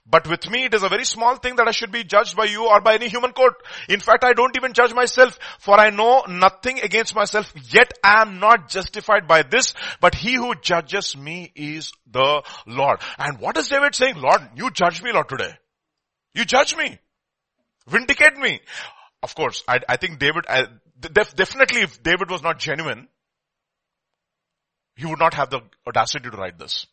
but 0.10 0.28
with 0.30 0.50
me, 0.50 0.66
it 0.66 0.74
is 0.74 0.84
a 0.84 0.90
very 0.90 1.04
small 1.04 1.36
thing 1.36 1.58
that 1.58 1.68
I 1.68 1.72
should 1.72 1.92
be 1.92 2.04
judged 2.06 2.38
by 2.38 2.46
you 2.46 2.68
or 2.68 2.80
by 2.80 2.96
any 2.96 3.10
human 3.10 3.32
court. 3.32 3.56
In 3.90 4.00
fact, 4.00 4.24
I 4.24 4.32
don't 4.32 4.56
even 4.56 4.72
judge 4.72 4.94
myself, 4.94 5.38
for 5.60 5.78
I 5.78 5.90
know 5.90 6.24
nothing 6.30 6.80
against 6.80 7.14
myself, 7.14 7.52
yet 7.70 7.92
I 8.04 8.22
am 8.22 8.40
not 8.40 8.70
justified 8.70 9.28
by 9.28 9.44
this, 9.44 9.74
but 10.00 10.16
he 10.16 10.36
who 10.36 10.56
judges 10.56 11.18
me 11.18 11.52
is 11.56 11.92
the 12.10 12.42
Lord. 12.66 13.02
And 13.18 13.40
what 13.40 13.58
is 13.58 13.68
David 13.68 13.96
saying? 13.96 14.16
Lord, 14.16 14.42
you 14.56 14.72
judge 14.72 15.04
me, 15.04 15.12
Lord, 15.12 15.28
today. 15.28 15.54
You 16.34 16.46
judge 16.46 16.78
me. 16.78 16.98
Vindicate 17.88 18.38
me. 18.38 18.62
Of 19.24 19.36
course, 19.36 19.64
I, 19.68 19.80
I 19.90 19.98
think 19.98 20.20
David, 20.20 20.46
I, 20.48 20.68
def, 21.00 21.36
definitely 21.36 21.82
if 21.82 22.02
David 22.02 22.30
was 22.30 22.44
not 22.44 22.60
genuine, 22.60 23.10
he 24.96 25.06
would 25.06 25.20
not 25.20 25.34
have 25.34 25.50
the 25.50 25.62
audacity 25.86 26.30
to 26.30 26.38
write 26.38 26.58
this. 26.58 26.88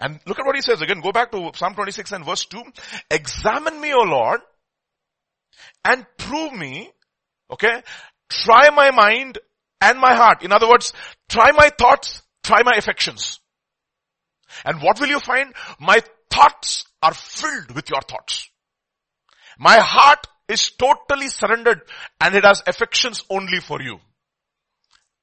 And 0.00 0.20
look 0.26 0.38
at 0.38 0.46
what 0.46 0.56
he 0.56 0.62
says 0.62 0.82
again. 0.82 1.00
Go 1.00 1.12
back 1.12 1.32
to 1.32 1.50
Psalm 1.54 1.74
26 1.74 2.12
and 2.12 2.24
verse 2.24 2.44
2. 2.44 2.62
Examine 3.10 3.80
me, 3.80 3.92
O 3.92 4.02
Lord, 4.02 4.40
and 5.84 6.06
prove 6.18 6.52
me, 6.52 6.90
okay? 7.50 7.82
Try 8.28 8.70
my 8.70 8.90
mind 8.90 9.38
and 9.80 9.98
my 9.98 10.14
heart. 10.14 10.42
In 10.42 10.52
other 10.52 10.68
words, 10.68 10.92
try 11.28 11.52
my 11.52 11.70
thoughts, 11.70 12.22
try 12.42 12.62
my 12.62 12.72
affections. 12.76 13.40
And 14.64 14.82
what 14.82 15.00
will 15.00 15.08
you 15.08 15.20
find? 15.20 15.54
My 15.78 16.02
thoughts 16.30 16.84
are 17.02 17.14
filled 17.14 17.70
with 17.74 17.88
your 17.88 18.00
thoughts. 18.02 18.48
My 19.58 19.78
heart 19.78 20.26
is 20.48 20.70
totally 20.70 21.28
surrendered 21.28 21.82
and 22.20 22.34
it 22.34 22.44
has 22.44 22.62
affections 22.66 23.24
only 23.30 23.60
for 23.60 23.80
you. 23.80 24.00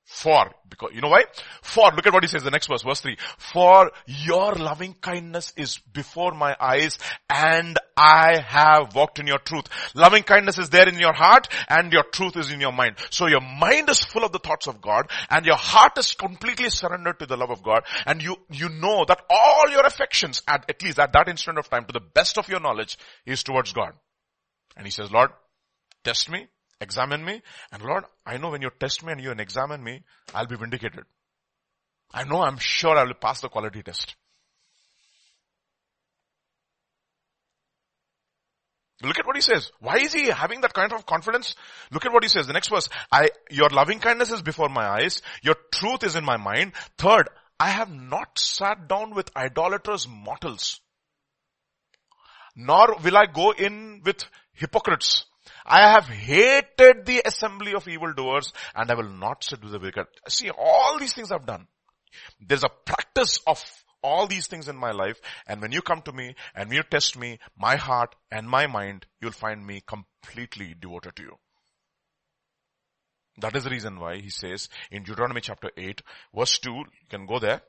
For, 0.09 0.49
because, 0.69 0.91
you 0.93 1.01
know 1.01 1.09
why? 1.09 1.25
For, 1.61 1.91
look 1.91 2.07
at 2.07 2.13
what 2.13 2.23
he 2.23 2.29
says, 2.29 2.41
the 2.41 2.49
next 2.49 2.67
verse, 2.67 2.81
verse 2.81 3.01
3. 3.01 3.17
For 3.37 3.91
your 4.05 4.55
loving 4.55 4.93
kindness 4.93 5.51
is 5.57 5.79
before 5.79 6.31
my 6.31 6.55
eyes 6.61 6.97
and 7.29 7.77
I 7.97 8.39
have 8.39 8.95
walked 8.95 9.19
in 9.19 9.27
your 9.27 9.39
truth. 9.39 9.65
Loving 9.95 10.23
kindness 10.23 10.59
is 10.59 10.69
there 10.69 10.87
in 10.87 10.97
your 10.97 11.11
heart 11.11 11.49
and 11.67 11.91
your 11.91 12.03
truth 12.03 12.37
is 12.37 12.53
in 12.53 12.61
your 12.61 12.71
mind. 12.71 12.95
So 13.09 13.27
your 13.27 13.41
mind 13.41 13.89
is 13.89 13.99
full 13.99 14.23
of 14.23 14.31
the 14.31 14.39
thoughts 14.39 14.67
of 14.67 14.79
God 14.79 15.11
and 15.29 15.45
your 15.45 15.57
heart 15.57 15.97
is 15.97 16.13
completely 16.13 16.69
surrendered 16.69 17.19
to 17.19 17.25
the 17.25 17.35
love 17.35 17.51
of 17.51 17.61
God 17.61 17.83
and 18.05 18.23
you, 18.23 18.37
you 18.49 18.69
know 18.69 19.03
that 19.09 19.25
all 19.29 19.69
your 19.69 19.85
affections 19.85 20.41
at, 20.47 20.69
at 20.69 20.81
least 20.81 20.99
at 20.99 21.11
that 21.11 21.27
instant 21.27 21.57
of 21.57 21.69
time 21.69 21.83
to 21.83 21.91
the 21.91 21.99
best 21.99 22.37
of 22.37 22.47
your 22.47 22.61
knowledge 22.61 22.97
is 23.25 23.43
towards 23.43 23.73
God. 23.73 23.91
And 24.77 24.87
he 24.87 24.91
says, 24.91 25.11
Lord, 25.11 25.31
test 26.05 26.29
me, 26.29 26.47
examine 26.79 27.23
me. 27.23 27.41
And 27.71 27.83
Lord, 27.83 28.05
I 28.25 28.37
know 28.37 28.51
when 28.51 28.61
you 28.61 28.69
test 28.79 29.03
me 29.03 29.13
and 29.13 29.21
you 29.21 29.31
examine 29.31 29.83
me, 29.83 30.03
I'll 30.33 30.47
be 30.47 30.55
vindicated. 30.55 31.03
I 32.13 32.23
know 32.23 32.41
I'm 32.41 32.57
sure 32.57 32.97
I 32.97 33.03
will 33.03 33.13
pass 33.13 33.41
the 33.41 33.49
quality 33.49 33.83
test. 33.83 34.15
Look 39.03 39.19
at 39.19 39.27
what 39.27 39.35
he 39.35 39.41
says. 39.41 39.71
Why 39.79 39.97
is 39.97 40.13
he 40.13 40.27
having 40.27 40.61
that 40.61 40.73
kind 40.73 40.91
of 40.91 41.05
confidence? 41.05 41.55
Look 41.91 42.05
at 42.05 42.13
what 42.13 42.23
he 42.23 42.29
says. 42.29 42.47
The 42.47 42.53
next 42.53 42.69
verse. 42.69 42.89
I, 43.11 43.29
your 43.51 43.69
loving 43.69 43.99
kindness 43.99 44.31
is 44.31 44.41
before 44.41 44.69
my 44.69 44.87
eyes. 44.87 45.21
Your 45.43 45.55
truth 45.71 46.03
is 46.03 46.15
in 46.15 46.25
my 46.25 46.37
mind. 46.37 46.73
Third, 46.97 47.29
I 47.59 47.69
have 47.69 47.91
not 47.91 48.39
sat 48.39 48.87
down 48.87 49.13
with 49.13 49.29
idolaters 49.35 50.07
mortals. 50.07 50.79
Nor 52.55 52.95
will 53.03 53.15
I 53.15 53.27
go 53.27 53.51
in 53.51 54.01
with 54.03 54.25
hypocrites. 54.53 55.26
I 55.67 55.91
have 55.91 56.07
hated 56.07 57.05
the 57.05 57.21
assembly 57.25 57.73
of 57.73 57.87
evildoers 57.87 58.53
and 58.73 58.89
I 58.89 58.95
will 58.95 59.09
not 59.09 59.43
sit 59.43 59.61
with 59.61 59.73
the 59.73 59.79
wicked. 59.79 60.05
See, 60.29 60.49
all 60.49 60.97
these 60.97 61.13
things 61.13 61.31
I've 61.31 61.45
done. 61.45 61.67
There's 62.39 62.63
a 62.63 62.69
practice 62.69 63.39
of 63.45 63.61
all 64.01 64.27
these 64.27 64.47
things 64.47 64.69
in 64.69 64.77
my 64.77 64.91
life. 64.91 65.19
And 65.45 65.61
when 65.61 65.73
you 65.73 65.81
come 65.81 66.01
to 66.03 66.13
me 66.13 66.35
and 66.55 66.71
you 66.71 66.83
test 66.83 67.17
me, 67.17 67.39
my 67.57 67.75
heart 67.75 68.15
and 68.31 68.47
my 68.47 68.67
mind, 68.67 69.05
you'll 69.21 69.31
find 69.31 69.65
me 69.65 69.83
completely 69.85 70.73
devoted 70.79 71.15
to 71.17 71.23
you. 71.23 71.35
That 73.39 73.55
is 73.55 73.65
the 73.65 73.69
reason 73.69 73.99
why 73.99 74.17
he 74.17 74.29
says 74.29 74.69
in 74.89 75.03
Deuteronomy 75.03 75.41
chapter 75.41 75.69
8 75.77 76.01
verse 76.33 76.57
2, 76.59 76.69
you 76.71 76.85
can 77.09 77.25
go 77.25 77.39
there. 77.39 77.61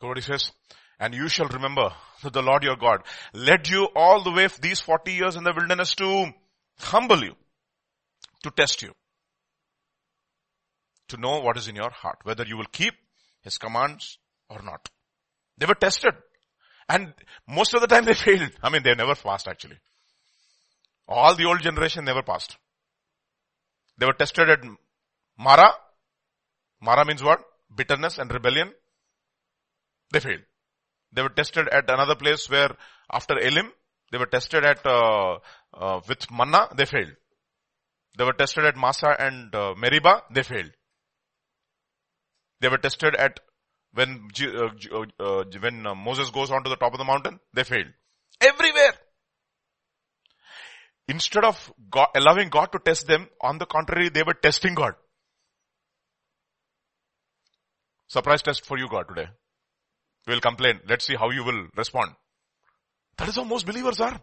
What 0.00 0.16
he 0.16 0.22
says, 0.22 0.52
and 1.00 1.14
you 1.14 1.28
shall 1.28 1.48
remember 1.48 1.90
that 2.22 2.32
the 2.32 2.42
Lord 2.42 2.62
your 2.62 2.76
God 2.76 3.02
led 3.32 3.68
you 3.68 3.88
all 3.96 4.22
the 4.22 4.30
way 4.30 4.48
these 4.60 4.80
40 4.80 5.12
years 5.12 5.36
in 5.36 5.44
the 5.44 5.52
wilderness 5.52 5.94
to 5.96 6.26
humble 6.78 7.22
you, 7.22 7.34
to 8.44 8.50
test 8.50 8.82
you, 8.82 8.92
to 11.08 11.16
know 11.16 11.40
what 11.40 11.56
is 11.56 11.68
in 11.68 11.76
your 11.76 11.90
heart, 11.90 12.18
whether 12.22 12.44
you 12.44 12.56
will 12.56 12.70
keep 12.70 12.94
his 13.42 13.58
commands 13.58 14.18
or 14.48 14.62
not. 14.62 14.88
They 15.56 15.66
were 15.66 15.74
tested. 15.74 16.14
And 16.88 17.12
most 17.46 17.74
of 17.74 17.80
the 17.80 17.86
time 17.86 18.04
they 18.04 18.14
failed. 18.26 18.52
I 18.62 18.70
mean, 18.70 18.82
they 18.82 18.94
never 18.94 19.14
passed 19.14 19.48
actually. 19.48 19.78
All 21.06 21.34
the 21.34 21.44
old 21.44 21.60
generation 21.60 22.04
never 22.04 22.22
passed. 22.22 22.56
They 23.96 24.06
were 24.06 24.12
tested 24.12 24.48
at 24.48 24.60
Marah. 25.38 25.72
Marah 26.80 27.04
means 27.04 27.22
what? 27.22 27.40
Bitterness 27.74 28.18
and 28.18 28.32
rebellion. 28.32 28.72
They 30.10 30.20
failed. 30.20 30.42
They 31.12 31.22
were 31.22 31.30
tested 31.30 31.68
at 31.68 31.90
another 31.90 32.14
place 32.14 32.48
where 32.50 32.70
after 33.12 33.38
Elim, 33.38 33.72
they 34.10 34.18
were 34.18 34.26
tested 34.26 34.64
at, 34.64 34.84
uh, 34.86 35.38
uh, 35.74 36.00
with 36.08 36.30
manna, 36.30 36.68
they 36.74 36.84
failed. 36.84 37.14
They 38.16 38.24
were 38.24 38.32
tested 38.32 38.64
at 38.64 38.76
Massah 38.76 39.14
and 39.18 39.54
uh, 39.54 39.74
Meribah, 39.76 40.22
they 40.30 40.42
failed. 40.42 40.72
They 42.60 42.68
were 42.68 42.78
tested 42.78 43.14
at 43.14 43.40
when 43.94 44.28
uh, 44.42 44.68
uh, 44.92 45.04
uh, 45.18 45.44
when 45.60 45.82
Moses 45.82 46.30
goes 46.30 46.50
on 46.50 46.62
to 46.64 46.70
the 46.70 46.76
top 46.76 46.92
of 46.92 46.98
the 46.98 47.04
mountain, 47.04 47.40
they 47.54 47.64
failed. 47.64 47.92
Everywhere. 48.40 48.94
Instead 51.06 51.44
of 51.44 51.72
God, 51.90 52.08
allowing 52.14 52.50
God 52.50 52.70
to 52.72 52.78
test 52.78 53.06
them, 53.06 53.28
on 53.40 53.58
the 53.58 53.66
contrary, 53.66 54.10
they 54.10 54.22
were 54.22 54.34
testing 54.34 54.74
God. 54.74 54.94
Surprise 58.08 58.42
test 58.42 58.66
for 58.66 58.76
you, 58.76 58.88
God, 58.90 59.06
today 59.08 59.28
will 60.34 60.40
complain. 60.40 60.80
Let's 60.88 61.06
see 61.06 61.16
how 61.16 61.30
you 61.30 61.44
will 61.44 61.68
respond. 61.76 62.12
That 63.16 63.28
is 63.28 63.36
how 63.36 63.44
most 63.44 63.66
believers 63.66 64.00
are. 64.00 64.20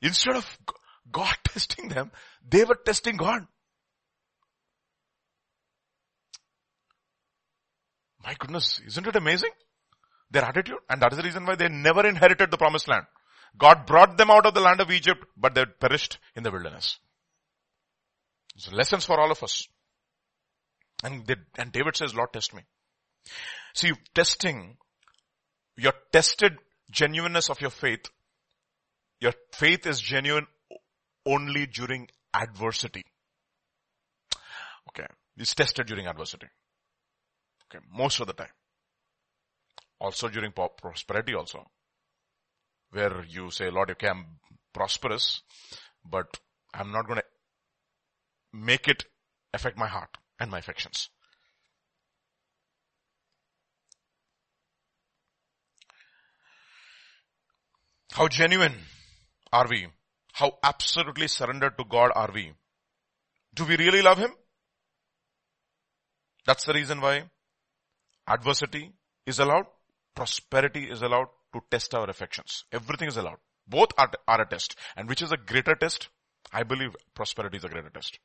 Instead 0.00 0.36
of 0.36 0.58
God 1.10 1.34
testing 1.44 1.88
them, 1.88 2.12
they 2.48 2.64
were 2.64 2.76
testing 2.76 3.16
God. 3.16 3.46
My 8.24 8.34
goodness, 8.38 8.80
isn't 8.86 9.06
it 9.06 9.16
amazing? 9.16 9.50
Their 10.30 10.44
attitude. 10.44 10.78
And 10.90 11.00
that 11.00 11.12
is 11.12 11.18
the 11.18 11.24
reason 11.24 11.46
why 11.46 11.54
they 11.54 11.68
never 11.68 12.06
inherited 12.06 12.50
the 12.50 12.58
promised 12.58 12.88
land. 12.88 13.06
God 13.56 13.86
brought 13.86 14.18
them 14.18 14.30
out 14.30 14.46
of 14.46 14.54
the 14.54 14.60
land 14.60 14.80
of 14.80 14.90
Egypt, 14.90 15.24
but 15.36 15.54
they 15.54 15.64
perished 15.64 16.18
in 16.36 16.42
the 16.42 16.50
wilderness. 16.50 16.98
So 18.56 18.74
lessons 18.74 19.04
for 19.04 19.18
all 19.18 19.30
of 19.30 19.42
us. 19.42 19.66
And, 21.02 21.26
they, 21.26 21.36
and 21.56 21.72
David 21.72 21.96
says, 21.96 22.14
Lord, 22.14 22.32
test 22.32 22.54
me. 22.54 22.62
See, 23.74 23.92
testing, 24.14 24.76
your 25.76 25.92
tested 26.12 26.58
genuineness 26.90 27.50
of 27.50 27.60
your 27.60 27.70
faith, 27.70 28.06
your 29.20 29.32
faith 29.52 29.86
is 29.86 30.00
genuine 30.00 30.46
only 31.26 31.66
during 31.66 32.08
adversity. 32.34 33.04
Okay. 34.88 35.06
It's 35.36 35.54
tested 35.54 35.86
during 35.86 36.06
adversity. 36.06 36.46
Okay. 37.66 37.84
Most 37.92 38.20
of 38.20 38.26
the 38.26 38.32
time. 38.32 38.48
Also 40.00 40.28
during 40.28 40.52
prosperity 40.52 41.34
also. 41.34 41.66
Where 42.90 43.24
you 43.28 43.50
say, 43.50 43.70
Lord, 43.70 43.90
okay, 43.90 44.08
I'm 44.08 44.38
prosperous, 44.72 45.42
but 46.04 46.38
I'm 46.72 46.90
not 46.90 47.06
going 47.06 47.18
to 47.18 47.24
make 48.52 48.88
it 48.88 49.04
affect 49.52 49.76
my 49.76 49.88
heart 49.88 50.16
and 50.40 50.50
my 50.50 50.58
affections. 50.58 51.10
How 58.18 58.26
genuine 58.26 58.74
are 59.52 59.68
we? 59.68 59.86
How 60.32 60.58
absolutely 60.64 61.28
surrendered 61.28 61.78
to 61.78 61.84
God 61.84 62.10
are 62.16 62.30
we? 62.34 62.52
Do 63.54 63.64
we 63.64 63.76
really 63.76 64.02
love 64.02 64.18
Him? 64.18 64.32
That's 66.44 66.64
the 66.64 66.72
reason 66.72 67.00
why 67.00 67.30
adversity 68.26 68.90
is 69.24 69.38
allowed, 69.38 69.66
prosperity 70.16 70.90
is 70.90 71.02
allowed 71.02 71.28
to 71.52 71.60
test 71.70 71.94
our 71.94 72.10
affections. 72.10 72.64
Everything 72.72 73.06
is 73.06 73.16
allowed. 73.16 73.38
Both 73.68 73.90
are, 73.96 74.10
are 74.26 74.40
a 74.40 74.48
test. 74.48 74.74
And 74.96 75.08
which 75.08 75.22
is 75.22 75.30
a 75.30 75.36
greater 75.36 75.76
test? 75.76 76.08
I 76.52 76.64
believe 76.64 76.96
prosperity 77.14 77.58
is 77.58 77.64
a 77.64 77.68
greater 77.68 77.90
test. 77.90 78.18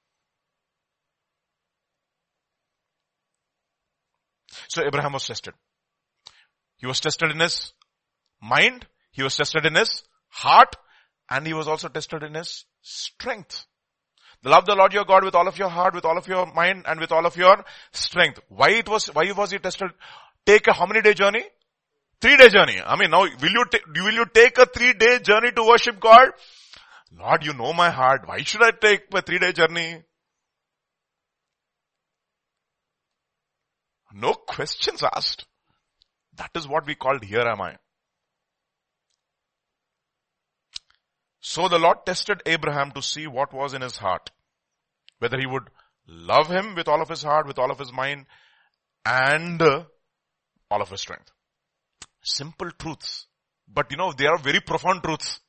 So 4.70 4.84
Abraham 4.84 5.14
was 5.14 5.28
tested. 5.28 5.54
He 6.78 6.88
was 6.88 7.00
tested 7.00 7.30
in 7.30 7.40
his 7.40 7.74
mind. 8.42 8.88
He 9.14 9.24
was 9.24 9.38
tested 9.38 9.66
in 9.66 9.76
his 9.76 10.04
heart 10.28 10.76
and 11.30 11.48
he 11.48 11.54
was 11.54 11.68
also 11.68 11.88
tested 11.88 12.24
in 12.24 12.34
his 12.34 12.66
strength. 12.82 13.66
Love 14.44 14.66
the 14.66 14.76
Lord 14.76 14.92
your 14.92 15.06
God 15.06 15.24
with 15.24 15.36
all 15.36 15.48
of 15.48 15.58
your 15.58 15.70
heart, 15.70 15.94
with 15.94 16.04
all 16.04 16.18
of 16.18 16.28
your 16.28 16.52
mind 16.54 16.84
and 16.86 17.00
with 17.00 17.12
all 17.14 17.26
of 17.26 17.38
your 17.38 17.64
strength. 17.94 18.40
Why 18.50 18.72
it 18.72 18.90
was, 18.90 19.06
why 19.08 19.32
was 19.32 19.52
he 19.52 19.60
tested? 19.60 19.92
Take 20.46 20.68
a 20.68 20.74
how 20.74 20.86
many 20.86 21.02
day 21.02 21.14
journey? 21.14 21.44
Three 22.20 22.36
day 22.36 22.50
journey. 22.50 22.82
I 22.86 22.98
mean 22.98 23.12
now 23.12 23.22
will 23.22 23.52
you, 23.52 23.66
ta- 23.72 23.86
will 23.88 24.14
you 24.14 24.26
take 24.34 24.58
a 24.58 24.66
three 24.66 24.94
day 24.94 25.20
journey 25.20 25.52
to 25.52 25.64
worship 25.64 26.00
God? 26.00 26.32
Lord, 27.18 27.46
you 27.46 27.54
know 27.54 27.72
my 27.72 27.92
heart. 27.92 28.28
Why 28.28 28.40
should 28.40 28.64
I 28.64 28.72
take 28.72 29.04
a 29.14 29.22
three 29.22 29.40
day 29.40 29.54
journey? 29.54 30.04
No 34.14 34.34
questions 34.34 35.04
asked. 35.04 35.46
That 36.36 36.52
is 36.56 36.68
what 36.68 36.86
we 36.86 36.96
called 36.96 37.24
here 37.24 37.42
am 37.42 37.62
I. 37.62 37.78
So 41.46 41.68
the 41.68 41.78
Lord 41.78 42.06
tested 42.06 42.42
Abraham 42.46 42.92
to 42.92 43.02
see 43.02 43.28
what 43.28 43.54
was 43.54 43.74
in 43.74 43.82
his 43.82 43.98
heart. 43.98 44.32
Whether 45.20 45.38
he 45.38 45.46
would 45.46 45.68
love 46.08 46.48
him 46.48 46.74
with 46.74 46.88
all 46.88 47.02
of 47.02 47.10
his 47.10 47.22
heart, 47.22 47.48
with 47.48 47.60
all 47.60 47.70
of 47.70 47.78
his 47.78 47.92
mind, 47.92 48.28
and 49.06 49.62
uh, 49.62 49.84
all 50.72 50.82
of 50.82 50.90
his 50.90 51.02
strength. 51.02 51.32
Simple 52.22 52.72
truths. 52.72 53.28
But 53.68 53.92
you 53.92 53.98
know, 53.98 54.14
they 54.14 54.26
are 54.26 54.38
very 54.38 54.62
profound 54.62 55.04
truths. 55.04 55.42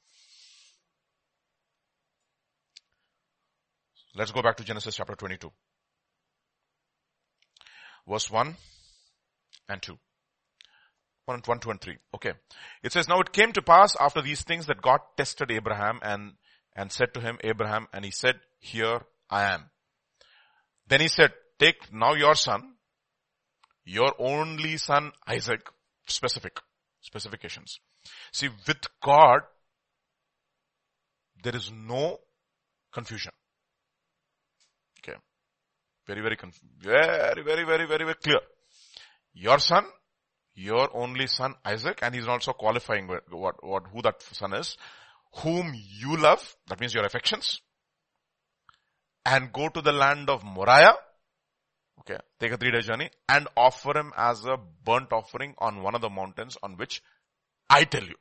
Let's 4.17 4.33
go 4.33 4.43
back 4.43 4.57
to 4.57 4.65
Genesis 4.65 4.97
chapter 4.97 5.15
22. 5.15 5.53
Verse 8.09 8.29
1 8.29 8.57
and 9.69 9.81
2. 9.81 9.97
1, 11.27 11.43
1, 11.45 11.59
2 11.59 11.71
and 11.71 11.81
3. 11.81 11.97
Okay. 12.15 12.33
It 12.83 12.93
says, 12.93 13.09
now 13.09 13.21
it 13.21 13.33
came 13.33 13.53
to 13.53 13.63
pass 13.63 13.97
after 13.99 14.21
these 14.21 14.43
things 14.43 14.67
that 14.67 14.83
God 14.83 15.01
tested 15.17 15.51
Abraham 15.51 16.01
and, 16.03 16.33
and 16.77 16.93
said 16.93 17.15
to 17.15 17.21
him, 17.21 17.39
Abraham, 17.43 17.87
and 17.93 18.05
he 18.05 18.11
said, 18.11 18.37
here 18.59 19.01
I 19.31 19.45
am. 19.55 19.71
Then 20.87 21.01
he 21.01 21.09
said, 21.09 21.33
take 21.59 21.93
now 21.93 22.15
your 22.15 22.35
son, 22.35 22.75
your 23.85 24.13
only 24.19 24.77
son 24.77 25.13
Isaac, 25.27 25.67
specific, 26.07 26.61
specifications. 27.01 27.81
See, 28.33 28.49
with 28.67 28.87
God, 29.03 29.41
there 31.43 31.57
is 31.57 31.71
no 31.73 32.19
confusion. 32.93 33.33
Okay. 35.01 35.19
Very, 36.07 36.21
very, 36.21 36.37
conf- 36.37 36.61
very, 36.81 37.43
very, 37.43 37.65
very, 37.65 37.87
very, 37.87 38.05
very 38.05 38.15
clear. 38.15 38.41
Your 39.35 39.59
son, 39.59 39.85
your 40.55 40.88
only 40.97 41.27
son 41.27 41.55
Isaac, 41.64 41.99
and 42.03 42.14
he's 42.14 42.29
also 42.29 42.53
qualifying 42.53 43.09
what, 43.09 43.62
what, 43.62 43.85
who 43.93 44.03
that 44.03 44.23
son 44.23 44.55
is, 44.55 44.77
whom 45.37 45.75
you 45.75 46.17
love, 46.17 46.57
that 46.69 46.81
means 46.81 46.95
your 46.95 47.05
affections, 47.05 47.61
and 49.27 49.53
go 49.53 49.69
to 49.69 49.81
the 49.81 49.93
land 49.93 50.31
of 50.31 50.45
Moriah, 50.45 50.95
okay, 52.01 52.19
take 52.38 52.53
a 52.53 52.57
three 52.57 52.71
day 52.71 52.81
journey, 52.81 53.11
and 53.29 53.49
offer 53.57 53.99
him 53.99 54.12
as 54.17 54.45
a 54.45 54.57
burnt 54.85 55.12
offering 55.12 55.55
on 55.59 55.83
one 55.83 55.95
of 55.95 56.01
the 56.01 56.11
mountains 56.11 56.57
on 56.62 56.77
which 56.77 57.03
I 57.69 57.85
tell 57.85 58.05
you. 58.05 58.17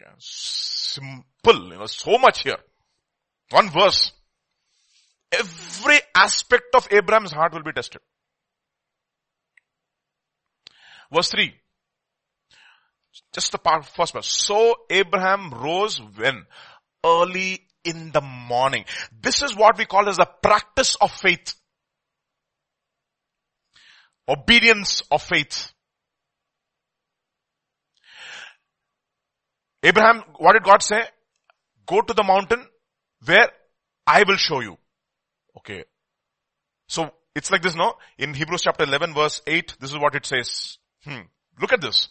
Okay, 0.00 0.10
simple, 0.18 1.68
you 1.70 1.78
know, 1.78 1.86
so 1.86 2.18
much 2.18 2.42
here. 2.42 2.58
One 3.50 3.70
verse. 3.70 4.12
Every 5.32 5.98
aspect 6.14 6.74
of 6.74 6.86
Abraham's 6.90 7.32
heart 7.32 7.52
will 7.52 7.62
be 7.62 7.72
tested. 7.72 8.00
Verse 11.14 11.30
3. 11.30 11.54
Just 13.32 13.52
the 13.52 13.58
part, 13.58 13.86
first 13.86 14.12
part. 14.12 14.24
So 14.24 14.74
Abraham 14.90 15.52
rose 15.54 16.00
when? 16.16 16.44
Early 17.04 17.60
in 17.84 18.10
the 18.12 18.20
morning. 18.20 18.84
This 19.22 19.42
is 19.42 19.54
what 19.54 19.78
we 19.78 19.84
call 19.84 20.08
as 20.08 20.16
the 20.16 20.28
practice 20.42 20.96
of 21.00 21.12
faith. 21.12 21.54
Obedience 24.28 25.02
of 25.10 25.22
faith. 25.22 25.70
Abraham, 29.82 30.24
what 30.38 30.54
did 30.54 30.64
God 30.64 30.82
say? 30.82 31.02
Go 31.86 32.00
to 32.00 32.14
the 32.14 32.24
mountain 32.24 32.66
where 33.24 33.50
I 34.06 34.24
will 34.26 34.36
show 34.36 34.60
you. 34.60 34.78
Okay. 35.58 35.84
So 36.88 37.12
it's 37.34 37.50
like 37.50 37.62
this, 37.62 37.76
no? 37.76 37.94
In 38.18 38.32
Hebrews 38.32 38.62
chapter 38.62 38.84
11 38.84 39.12
verse 39.12 39.42
8, 39.46 39.76
this 39.78 39.90
is 39.90 39.98
what 39.98 40.14
it 40.14 40.24
says. 40.24 40.78
Hmm. 41.04 41.22
Look 41.60 41.72
at 41.72 41.80
this. 41.80 42.08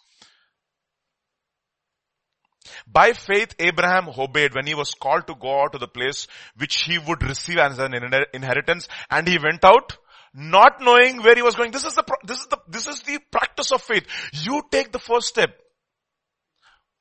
By 2.88 3.14
faith, 3.14 3.56
Abraham 3.60 4.10
obeyed 4.18 4.56
when 4.56 4.66
he 4.68 4.74
was 4.74 4.94
called 4.94 5.28
to 5.28 5.36
go 5.36 5.62
out 5.62 5.74
to 5.74 5.78
the 5.78 5.88
place 5.88 6.28
which 6.58 6.84
he 6.84 6.98
would 6.98 7.24
receive 7.24 7.58
as 7.58 7.80
an 7.80 7.94
inheritance 8.34 8.88
and 9.10 9.28
he 9.28 9.38
went 9.38 9.64
out 9.64 9.98
not 10.34 10.82
knowing 10.82 11.22
where 11.22 11.36
he 11.36 11.42
was 11.42 11.56
going. 11.56 11.72
This 11.72 11.86
is 11.86 11.94
the, 11.94 12.04
this 12.24 12.40
is 12.40 12.48
the, 12.48 12.58
this 12.68 12.88
is 12.88 13.02
the 13.02 13.20
practice 13.32 13.72
of 13.72 13.82
faith. 13.82 14.06
You 14.32 14.64
take 14.72 14.92
the 14.92 15.00
first 15.00 15.28
step. 15.28 15.56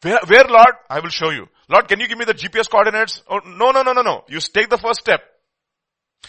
Where, 0.03 0.19
where 0.27 0.45
Lord? 0.45 0.75
I 0.91 1.01
will 1.01 1.11
show 1.11 1.31
you. 1.31 1.47
Lord, 1.69 1.89
can 1.89 2.01
you 2.01 2.09
give 2.09 2.19
me 2.19 2.25
the 2.25 2.35
GPS 2.35 2.69
coordinates? 2.69 3.23
Oh, 3.29 3.41
no, 3.47 3.71
no, 3.71 3.83
no, 3.83 3.93
no, 3.93 4.03
no. 4.03 4.25
You 4.29 4.41
take 4.41 4.69
the 4.69 4.79
first 4.79 5.01
step. 5.01 5.23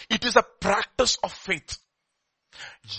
It 0.09 0.23
is 0.25 0.35
a 0.35 0.43
practice 0.43 1.17
of 1.23 1.33
faith. 1.33 1.77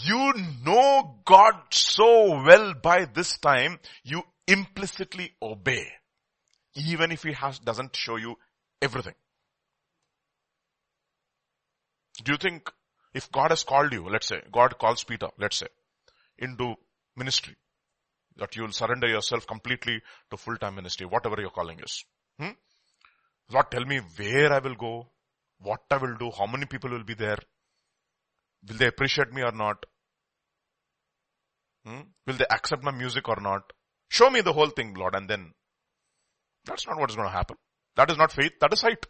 You 0.03 0.33
know 0.65 1.17
God 1.25 1.55
so 1.71 2.43
well 2.45 2.75
by 2.75 3.07
this 3.07 3.39
time, 3.39 3.79
you 4.03 4.23
implicitly 4.47 5.35
obey. 5.41 5.87
Even 6.77 7.13
if 7.13 7.23
He 7.23 7.33
has, 7.33 7.59
doesn't 7.59 7.95
show 7.95 8.17
you 8.17 8.37
everything. 8.83 9.15
Do 12.23 12.33
you 12.33 12.39
think 12.39 12.71
if 13.13 13.31
God 13.31 13.51
has 13.51 13.63
called 13.63 13.93
you, 13.93 14.09
let's 14.09 14.27
say, 14.27 14.43
God 14.53 14.79
calls 14.79 15.05
Peter, 15.05 15.29
let's 15.39 15.57
say, 15.57 15.69
into 16.39 16.75
ministry, 17.17 17.55
that 18.37 18.55
you 18.57 18.63
will 18.63 18.73
surrender 18.73 19.07
yourself 19.07 19.47
completely 19.47 20.01
to 20.31 20.37
full-time 20.37 20.75
ministry, 20.75 21.07
whatever 21.07 21.41
your 21.41 21.51
calling 21.51 21.79
is. 21.81 22.05
Hmm? 22.39 22.51
Lord, 23.51 23.71
tell 23.71 23.85
me 23.85 24.01
where 24.17 24.53
I 24.53 24.59
will 24.59 24.75
go, 24.75 25.07
what 25.61 25.83
I 25.91 25.97
will 25.99 26.17
do, 26.17 26.31
how 26.37 26.47
many 26.47 26.67
people 26.67 26.91
will 26.91 27.05
be 27.05 27.15
there, 27.15 27.39
will 28.69 28.77
they 28.77 28.87
appreciate 28.87 29.33
me 29.33 29.43
or 29.43 29.53
not? 29.53 29.85
Hmm? 31.85 32.01
Will 32.27 32.35
they 32.35 32.47
accept 32.51 32.83
my 32.83 32.93
music 32.93 33.29
or 33.29 33.41
not? 33.41 33.73
Show 34.09 34.31
me 34.31 34.41
the 34.41 34.53
whole 34.53 34.71
thing, 34.71 34.95
Lord, 34.95 35.15
and 35.15 35.29
then 35.29 35.53
that's 36.65 36.87
not 36.87 36.99
what 36.99 37.11
is 37.11 37.17
going 37.17 37.29
to 37.29 37.35
happen. 37.35 37.57
That 37.97 38.11
is 38.11 38.17
not 38.17 38.33
faith, 38.33 38.53
that 38.61 38.73
is 38.73 38.81
sight. 38.81 39.07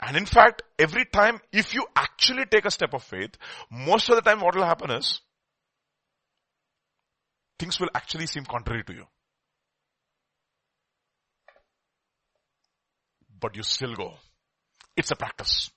And 0.00 0.16
in 0.16 0.26
fact, 0.26 0.62
every 0.78 1.04
time, 1.04 1.40
if 1.52 1.74
you 1.74 1.86
actually 1.94 2.44
take 2.46 2.64
a 2.64 2.70
step 2.70 2.92
of 2.92 3.02
faith, 3.02 3.36
most 3.70 4.08
of 4.08 4.16
the 4.16 4.22
time 4.22 4.40
what 4.40 4.54
will 4.54 4.64
happen 4.64 4.90
is, 4.90 5.20
things 7.58 7.78
will 7.78 7.90
actually 7.94 8.26
seem 8.26 8.44
contrary 8.44 8.82
to 8.84 8.92
you. 8.92 9.04
But 13.40 13.56
you 13.56 13.62
still 13.62 13.94
go. 13.94 14.14
It's 14.96 15.10
a 15.10 15.16
practice. 15.16 15.70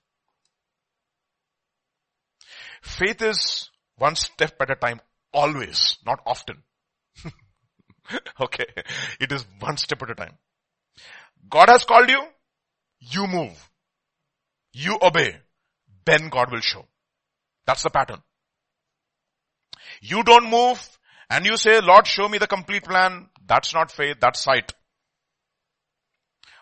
Faith 2.85 3.21
is 3.23 3.71
one 3.97 4.15
step 4.15 4.55
at 4.61 4.69
a 4.69 4.75
time, 4.75 5.01
always, 5.33 5.97
not 6.05 6.19
often. 6.25 6.61
okay. 8.39 8.67
It 9.19 9.31
is 9.31 9.43
one 9.59 9.77
step 9.77 10.03
at 10.03 10.11
a 10.11 10.15
time. 10.15 10.37
God 11.49 11.69
has 11.69 11.83
called 11.83 12.09
you, 12.09 12.21
you 12.99 13.25
move. 13.25 13.69
You 14.71 14.99
obey. 15.01 15.35
Then 16.05 16.29
God 16.29 16.51
will 16.51 16.61
show. 16.61 16.85
That's 17.65 17.81
the 17.81 17.89
pattern. 17.89 18.21
You 20.01 20.23
don't 20.23 20.49
move 20.49 20.99
and 21.29 21.43
you 21.45 21.57
say, 21.57 21.81
Lord, 21.81 22.05
show 22.05 22.29
me 22.29 22.37
the 22.37 22.47
complete 22.47 22.83
plan. 22.83 23.29
That's 23.45 23.73
not 23.73 23.91
faith, 23.91 24.17
that's 24.21 24.41
sight. 24.41 24.73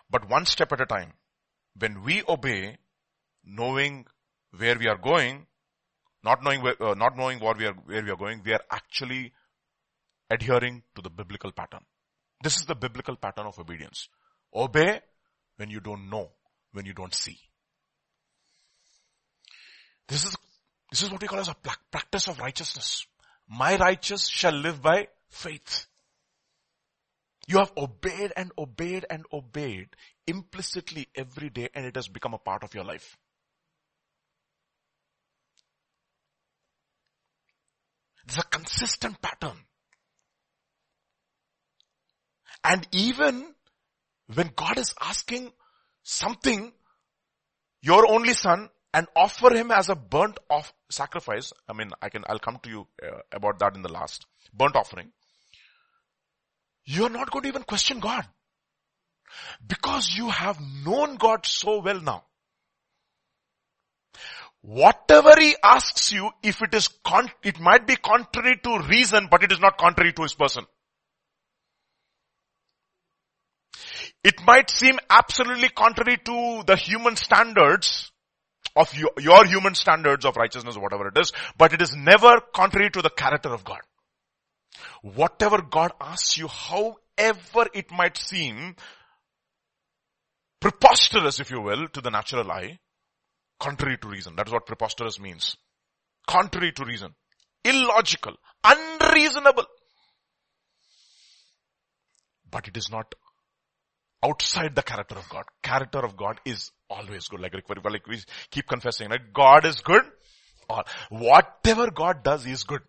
But 0.08 0.30
one 0.30 0.46
step 0.46 0.72
at 0.72 0.80
a 0.80 0.86
time. 0.86 1.12
When 1.78 2.02
we 2.02 2.22
obey, 2.26 2.78
knowing 3.44 4.06
where 4.56 4.78
we 4.78 4.88
are 4.88 4.96
going, 4.96 5.46
not 6.24 6.42
knowing 6.42 6.62
where, 6.62 6.82
uh, 6.82 6.94
not 6.94 7.16
knowing 7.16 7.38
what 7.38 7.58
we 7.58 7.66
are, 7.66 7.74
where 7.84 8.02
we 8.02 8.10
are 8.10 8.16
going, 8.16 8.42
we 8.44 8.52
are 8.52 8.64
actually 8.70 9.32
adhering 10.30 10.82
to 10.96 11.02
the 11.02 11.10
biblical 11.10 11.52
pattern. 11.52 11.80
This 12.42 12.56
is 12.56 12.64
the 12.64 12.74
biblical 12.74 13.16
pattern 13.16 13.46
of 13.46 13.58
obedience. 13.58 14.08
Obey 14.54 15.00
when 15.56 15.70
you 15.70 15.80
don't 15.80 16.08
know, 16.08 16.30
when 16.72 16.86
you 16.86 16.94
don't 16.94 17.14
see. 17.14 17.38
This 20.08 20.24
is, 20.24 20.36
this 20.90 21.02
is 21.02 21.10
what 21.10 21.20
we 21.20 21.28
call 21.28 21.40
as 21.40 21.48
a 21.48 21.56
practice 21.90 22.28
of 22.28 22.38
righteousness. 22.38 23.06
My 23.48 23.76
righteous 23.76 24.26
shall 24.26 24.52
live 24.52 24.82
by 24.82 25.08
faith. 25.28 25.86
You 27.46 27.58
have 27.58 27.72
obeyed 27.76 28.32
and 28.36 28.50
obeyed 28.56 29.04
and 29.10 29.24
obeyed 29.32 29.88
implicitly 30.26 31.08
every 31.14 31.50
day 31.50 31.68
and 31.74 31.84
it 31.84 31.96
has 31.96 32.08
become 32.08 32.32
a 32.32 32.38
part 32.38 32.62
of 32.62 32.74
your 32.74 32.84
life. 32.84 33.18
It's 38.26 38.38
a 38.38 38.42
consistent 38.42 39.20
pattern. 39.20 39.58
And 42.64 42.86
even 42.92 43.54
when 44.34 44.50
God 44.56 44.78
is 44.78 44.94
asking 45.00 45.52
something, 46.02 46.72
your 47.82 48.10
only 48.10 48.32
son, 48.32 48.70
and 48.94 49.06
offer 49.16 49.54
him 49.54 49.70
as 49.70 49.88
a 49.88 49.96
burnt 49.96 50.38
off 50.48 50.72
sacrifice. 50.88 51.52
I 51.68 51.72
mean, 51.72 51.90
I 52.00 52.08
can, 52.08 52.22
I'll 52.28 52.38
come 52.38 52.58
to 52.62 52.70
you 52.70 52.86
uh, 53.02 53.18
about 53.32 53.58
that 53.58 53.74
in 53.74 53.82
the 53.82 53.92
last. 53.92 54.24
Burnt 54.52 54.76
offering. 54.76 55.10
You're 56.84 57.10
not 57.10 57.30
going 57.30 57.42
to 57.42 57.48
even 57.48 57.64
question 57.64 57.98
God. 57.98 58.24
Because 59.66 60.14
you 60.16 60.28
have 60.28 60.60
known 60.84 61.16
God 61.16 61.44
so 61.44 61.80
well 61.80 62.00
now. 62.00 62.24
Whatever 64.66 65.38
he 65.38 65.54
asks 65.62 66.10
you, 66.10 66.30
if 66.42 66.62
it 66.62 66.72
is 66.72 66.88
con- 67.04 67.30
it 67.42 67.60
might 67.60 67.86
be 67.86 67.96
contrary 67.96 68.58
to 68.64 68.78
reason, 68.88 69.28
but 69.30 69.44
it 69.44 69.52
is 69.52 69.60
not 69.60 69.76
contrary 69.76 70.14
to 70.14 70.22
his 70.22 70.32
person. 70.32 70.64
It 74.22 74.40
might 74.46 74.70
seem 74.70 74.98
absolutely 75.10 75.68
contrary 75.68 76.16
to 76.16 76.62
the 76.66 76.76
human 76.76 77.16
standards, 77.16 78.10
of 78.74 78.92
your, 78.96 79.10
your 79.18 79.44
human 79.44 79.74
standards 79.74 80.24
of 80.24 80.34
righteousness, 80.36 80.78
whatever 80.78 81.08
it 81.08 81.18
is, 81.18 81.32
but 81.58 81.74
it 81.74 81.82
is 81.82 81.94
never 81.94 82.40
contrary 82.54 82.88
to 82.90 83.02
the 83.02 83.10
character 83.10 83.52
of 83.52 83.64
God. 83.64 83.80
Whatever 85.02 85.60
God 85.60 85.92
asks 86.00 86.38
you, 86.38 86.48
however 86.48 87.68
it 87.74 87.92
might 87.92 88.16
seem 88.16 88.76
preposterous, 90.58 91.38
if 91.38 91.50
you 91.50 91.60
will, 91.60 91.86
to 91.88 92.00
the 92.00 92.10
natural 92.10 92.50
eye, 92.50 92.78
contrary 93.64 93.96
to 93.98 94.08
reason. 94.08 94.36
That 94.36 94.46
is 94.46 94.52
what 94.52 94.66
preposterous 94.66 95.18
means. 95.18 95.56
Contrary 96.26 96.72
to 96.72 96.84
reason. 96.84 97.14
Illogical. 97.64 98.34
Unreasonable. 98.62 99.64
But 102.50 102.68
it 102.68 102.76
is 102.76 102.90
not 102.90 103.14
outside 104.22 104.74
the 104.74 104.82
character 104.82 105.16
of 105.16 105.28
God. 105.28 105.44
Character 105.62 106.04
of 106.04 106.16
God 106.16 106.40
is 106.44 106.70
always 106.90 107.28
good. 107.28 107.40
Like, 107.40 107.54
like 107.54 108.06
we 108.06 108.20
keep 108.50 108.66
confessing, 108.66 109.08
right? 109.08 109.32
God 109.32 109.64
is 109.64 109.80
good. 109.80 110.02
Or 110.68 110.84
whatever 111.10 111.90
God 111.90 112.22
does 112.22 112.46
is 112.46 112.64
good. 112.64 112.80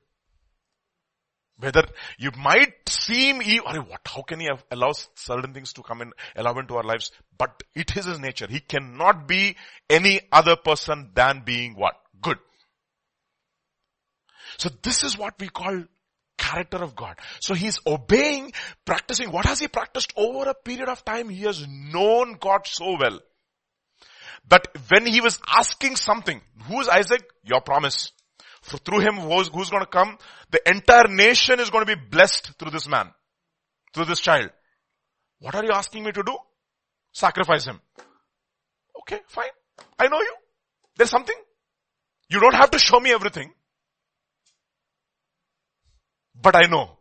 Whether 1.57 1.85
you 2.19 2.31
might 2.37 2.84
seem, 3.05 3.37
what, 3.37 4.01
how 4.05 4.21
can 4.21 4.39
he 4.39 4.49
allow 4.71 4.91
certain 5.15 5.53
things 5.53 5.73
to 5.73 5.83
come 5.83 6.01
in, 6.01 6.11
allow 6.35 6.57
into 6.59 6.75
our 6.75 6.83
lives? 6.83 7.11
But 7.37 7.63
it 7.73 7.95
is 7.95 8.05
his 8.05 8.19
nature. 8.19 8.47
He 8.49 8.59
cannot 8.59 9.27
be 9.27 9.55
any 9.89 10.21
other 10.31 10.55
person 10.55 11.11
than 11.13 11.43
being 11.45 11.75
what? 11.75 11.95
Good. 12.21 12.37
So 14.57 14.69
this 14.81 15.03
is 15.03 15.17
what 15.17 15.35
we 15.39 15.49
call 15.49 15.83
character 16.37 16.77
of 16.77 16.95
God. 16.95 17.17
So 17.39 17.53
he's 17.53 17.79
obeying, 17.85 18.51
practicing. 18.85 19.31
What 19.31 19.45
has 19.45 19.59
he 19.59 19.67
practiced 19.67 20.13
over 20.15 20.49
a 20.49 20.53
period 20.53 20.89
of 20.89 21.03
time? 21.03 21.29
He 21.29 21.43
has 21.43 21.65
known 21.67 22.37
God 22.39 22.67
so 22.67 22.97
well. 22.99 23.19
That 24.49 24.67
when 24.89 25.05
he 25.05 25.21
was 25.21 25.39
asking 25.47 25.95
something, 25.95 26.41
who 26.67 26.79
is 26.81 26.87
Isaac? 26.87 27.23
Your 27.43 27.61
promise. 27.61 28.11
For 28.65 28.77
through 28.77 29.01
him, 29.01 29.17
who's, 29.17 29.49
who's 29.49 29.69
going 29.69 29.83
to 29.83 29.89
come? 29.89 30.17
The 30.49 30.59
entire 30.67 31.07
nation 31.07 31.59
is 31.59 31.69
going 31.69 31.85
to 31.85 31.95
be 31.95 32.01
blessed 32.09 32.53
through 32.57 32.71
this 32.71 32.87
man. 32.87 33.11
Through 33.93 34.05
this 34.05 34.19
child. 34.19 34.49
What 35.39 35.53
are 35.53 35.63
you 35.63 35.71
asking 35.71 36.03
me 36.03 36.11
to 36.11 36.23
do? 36.23 36.35
Sacrifice 37.11 37.65
him. 37.65 37.79
Okay, 39.01 39.19
fine. 39.27 39.51
I 39.99 40.07
know 40.07 40.19
you. 40.19 40.33
There's 40.97 41.11
something. 41.11 41.35
You 42.27 42.39
don't 42.39 42.55
have 42.55 42.71
to 42.71 42.79
show 42.79 42.99
me 42.99 43.11
everything. 43.11 43.53
But 46.33 46.55
I 46.55 46.67
know 46.67 46.97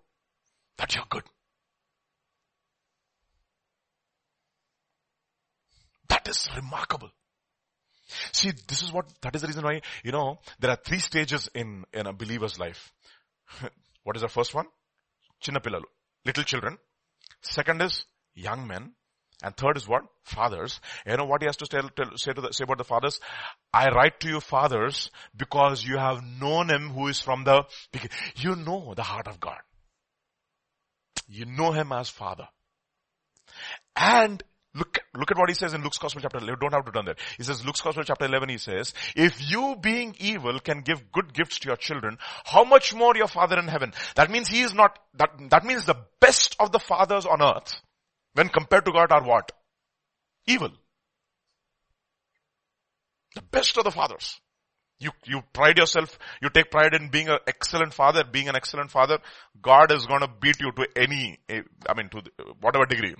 that 0.76 0.94
you're 0.94 1.06
good. 1.08 1.24
That 6.10 6.28
is 6.28 6.46
remarkable. 6.54 7.10
See, 8.32 8.52
this 8.68 8.82
is 8.82 8.92
what, 8.92 9.06
that 9.22 9.34
is 9.34 9.42
the 9.42 9.48
reason 9.48 9.64
why, 9.64 9.80
you 10.02 10.12
know, 10.12 10.38
there 10.60 10.70
are 10.70 10.78
three 10.84 10.98
stages 10.98 11.48
in, 11.54 11.84
in 11.92 12.06
a 12.06 12.12
believer's 12.12 12.58
life. 12.58 12.92
what 14.04 14.16
is 14.16 14.22
the 14.22 14.28
first 14.28 14.54
one? 14.54 14.66
Chinnapillalu. 15.42 15.84
Little 16.24 16.44
children. 16.44 16.78
Second 17.42 17.82
is 17.82 18.06
young 18.34 18.66
men. 18.66 18.92
And 19.42 19.56
third 19.56 19.76
is 19.76 19.88
what? 19.88 20.04
Fathers. 20.22 20.80
You 21.06 21.16
know 21.16 21.24
what 21.24 21.42
he 21.42 21.46
has 21.46 21.56
to 21.58 21.66
tell, 21.66 21.88
tell, 21.90 22.16
say, 22.16 22.32
to 22.32 22.40
the, 22.40 22.52
say 22.52 22.64
about 22.64 22.78
the 22.78 22.84
fathers? 22.84 23.20
I 23.72 23.88
write 23.88 24.20
to 24.20 24.28
you 24.28 24.40
fathers 24.40 25.10
because 25.36 25.84
you 25.84 25.98
have 25.98 26.22
known 26.22 26.70
him 26.70 26.90
who 26.90 27.08
is 27.08 27.20
from 27.20 27.44
the, 27.44 27.64
you 28.36 28.56
know 28.56 28.94
the 28.94 29.02
heart 29.02 29.26
of 29.26 29.40
God. 29.40 29.58
You 31.28 31.46
know 31.46 31.72
him 31.72 31.92
as 31.92 32.08
father. 32.08 32.48
And 33.96 34.42
Look, 34.74 34.98
look 35.16 35.30
at 35.30 35.38
what 35.38 35.48
he 35.48 35.54
says 35.54 35.72
in 35.72 35.82
Luke's 35.82 35.98
Gospel 35.98 36.20
chapter 36.20 36.38
11. 36.38 36.58
Don't 36.60 36.74
have 36.74 36.84
to 36.84 36.90
turn 36.90 37.04
there. 37.04 37.14
He 37.36 37.44
says, 37.44 37.64
Luke's 37.64 37.80
Gospel 37.80 38.02
chapter 38.02 38.24
11, 38.24 38.48
he 38.48 38.58
says, 38.58 38.92
if 39.14 39.50
you 39.50 39.76
being 39.80 40.16
evil 40.18 40.58
can 40.58 40.80
give 40.80 41.12
good 41.12 41.32
gifts 41.32 41.60
to 41.60 41.68
your 41.68 41.76
children, 41.76 42.18
how 42.44 42.64
much 42.64 42.92
more 42.92 43.16
your 43.16 43.28
father 43.28 43.56
in 43.58 43.68
heaven? 43.68 43.92
That 44.16 44.30
means 44.30 44.48
he 44.48 44.62
is 44.62 44.74
not, 44.74 44.98
that, 45.14 45.30
that 45.50 45.64
means 45.64 45.84
the 45.84 45.98
best 46.20 46.56
of 46.58 46.72
the 46.72 46.80
fathers 46.80 47.24
on 47.24 47.40
earth, 47.40 47.80
when 48.32 48.48
compared 48.48 48.84
to 48.86 48.92
God 48.92 49.12
are 49.12 49.22
what? 49.22 49.52
Evil. 50.46 50.70
The 53.36 53.42
best 53.42 53.76
of 53.78 53.84
the 53.84 53.92
fathers. 53.92 54.40
You, 54.98 55.10
you 55.24 55.42
pride 55.52 55.78
yourself, 55.78 56.18
you 56.40 56.48
take 56.50 56.70
pride 56.70 56.94
in 56.94 57.10
being 57.10 57.28
an 57.28 57.38
excellent 57.46 57.94
father, 57.94 58.24
being 58.24 58.48
an 58.48 58.56
excellent 58.56 58.90
father. 58.90 59.18
God 59.60 59.92
is 59.92 60.06
gonna 60.06 60.28
beat 60.40 60.60
you 60.60 60.72
to 60.72 60.86
any, 60.96 61.38
eh, 61.48 61.62
I 61.88 61.94
mean, 61.94 62.08
to 62.10 62.22
whatever 62.60 62.86
degree. 62.86 63.14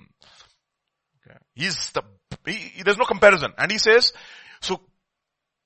Okay. 1.25 1.37
He's 1.53 1.91
the, 1.91 2.03
he, 2.45 2.83
there's 2.83 2.97
no 2.97 3.05
comparison. 3.05 3.51
And 3.57 3.71
he 3.71 3.77
says, 3.77 4.13
so 4.61 4.81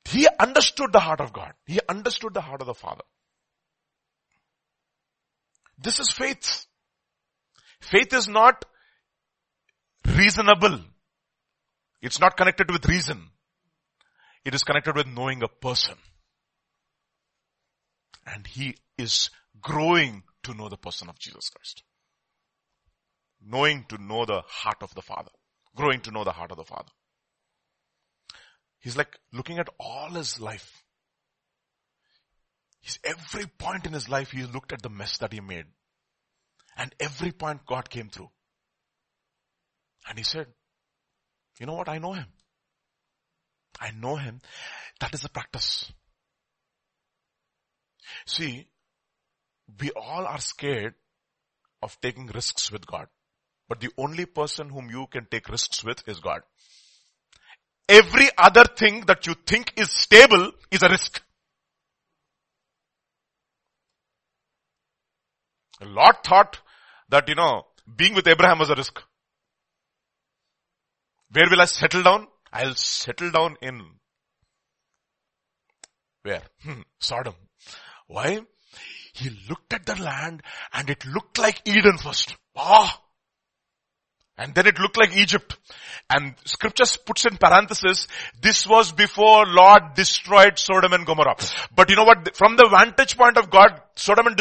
he 0.06 0.28
understood 0.40 0.92
the 0.94 1.00
heart 1.00 1.22
of 1.22 1.34
God. 1.34 1.54
He 1.66 1.80
understood 1.88 2.34
the 2.34 2.42
heart 2.42 2.62
of 2.62 2.68
the 2.68 2.74
Father. 2.74 3.04
This 5.78 6.00
is 6.00 6.12
faith. 6.12 6.66
Faith 7.82 8.14
is 8.14 8.28
not 8.28 8.66
reasonable. 10.06 10.80
It's 12.02 12.20
not 12.20 12.38
connected 12.38 12.72
with 12.72 12.88
reason. 12.88 13.30
It 14.46 14.54
is 14.54 14.64
connected 14.64 14.96
with 14.96 15.08
knowing 15.08 15.44
a 15.44 15.48
person. 15.48 15.96
And 18.26 18.46
he 18.48 18.76
is 18.98 19.30
growing 19.62 20.24
to 20.44 20.54
know 20.54 20.70
the 20.70 20.78
person 20.78 21.10
of 21.10 21.20
Jesus 21.20 21.50
Christ. 21.50 21.84
Knowing 23.46 23.86
to 23.90 23.98
know 24.02 24.26
the 24.26 24.42
heart 24.48 24.78
of 24.82 24.94
the 24.96 25.02
Father 25.02 25.32
growing 25.80 26.02
to 26.02 26.12
know 26.12 26.26
the 26.26 26.34
heart 26.34 26.52
of 26.52 26.58
the 26.58 26.66
Father. 26.66 26.92
He's 28.80 28.98
like 28.98 29.18
looking 29.32 29.60
at 29.60 29.70
all 29.80 30.10
his 30.10 30.38
life. 30.38 30.84
He's 32.82 33.00
every 33.06 33.46
point 33.46 33.86
in 33.86 33.94
his 33.94 34.10
life, 34.10 34.32
he 34.32 34.44
looked 34.44 34.74
at 34.74 34.82
the 34.82 34.90
mess 34.90 35.18
that 35.20 35.32
he 35.32 35.40
made. 35.40 35.68
And 36.76 36.94
every 37.00 37.32
point 37.32 37.66
God 37.66 37.90
came 37.90 38.10
through. 38.10 38.30
And 40.10 40.18
he 40.18 40.26
said, 40.26 40.48
you 41.60 41.66
know 41.66 41.76
what? 41.76 41.88
I 41.88 41.98
know 41.98 42.12
him. 42.12 42.28
I 43.80 43.92
know 43.92 44.18
him. 44.18 44.42
That 45.00 45.14
is 45.14 45.22
the 45.22 45.30
practice. 45.30 45.90
See, 48.26 48.68
we 49.80 49.92
all 49.92 50.28
are 50.28 50.42
scared 50.42 50.96
of 51.82 51.98
taking 52.02 52.28
risks 52.28 52.70
with 52.70 52.86
God. 52.86 53.08
But 53.70 53.80
the 53.80 53.92
only 53.98 54.26
person 54.26 54.70
whom 54.70 54.90
you 54.90 55.06
can 55.08 55.28
take 55.30 55.48
risks 55.48 55.84
with 55.84 56.04
is 56.08 56.20
God. 56.20 56.42
Every 57.88 58.28
other 58.38 58.66
thing 58.66 59.06
that 59.06 59.28
you 59.28 59.36
think 59.46 59.74
is 59.78 59.92
stable 59.92 60.52
is 60.72 60.82
a 60.84 60.90
risk. 60.90 61.22
A 65.82 65.86
lot 65.86 66.26
thought 66.26 66.60
that, 67.10 67.30
you 67.30 67.36
know, 67.36 67.66
being 67.96 68.16
with 68.16 68.28
Abraham 68.28 68.60
was 68.60 68.70
a 68.70 68.76
risk. 68.76 69.02
Where 71.32 71.50
will 71.50 71.62
I 71.62 71.66
settle 71.66 72.04
down? 72.04 72.28
I'll 72.52 72.76
settle 72.76 73.30
down 73.32 73.56
in 73.62 73.82
where? 76.24 76.42
Hmm, 76.64 76.82
Sodom. 77.00 77.36
Why? 78.08 78.42
He 79.14 79.30
looked 79.48 79.74
at 79.74 79.86
the 79.86 79.96
land 79.96 80.44
and 80.74 80.90
it 80.90 81.06
looked 81.06 81.38
like 81.38 81.62
Eden 81.66 81.98
first. 81.98 82.36
Ah, 82.56 83.02
and 84.40 84.56
then 84.56 84.66
it 84.66 84.80
looked 84.80 84.98
like 84.98 85.16
Egypt. 85.16 85.58
And 86.10 86.34
scripture 86.46 86.86
puts 87.06 87.26
in 87.26 87.38
parenthesis, 87.38 88.08
this 88.42 88.66
was 88.66 88.94
before 88.94 89.46
Lord 89.46 89.94
destroyed 89.96 90.58
Sodom 90.58 90.94
and 90.94 91.06
Gomorrah. 91.06 91.36
But 91.76 91.90
you 91.90 91.98
know 91.98 92.06
what? 92.06 92.36
From 92.36 92.56
the 92.56 92.68
vantage 92.68 93.18
point 93.18 93.38
of 93.38 93.52
God, 93.52 93.82
Sodom 93.96 94.28
and 94.28 94.38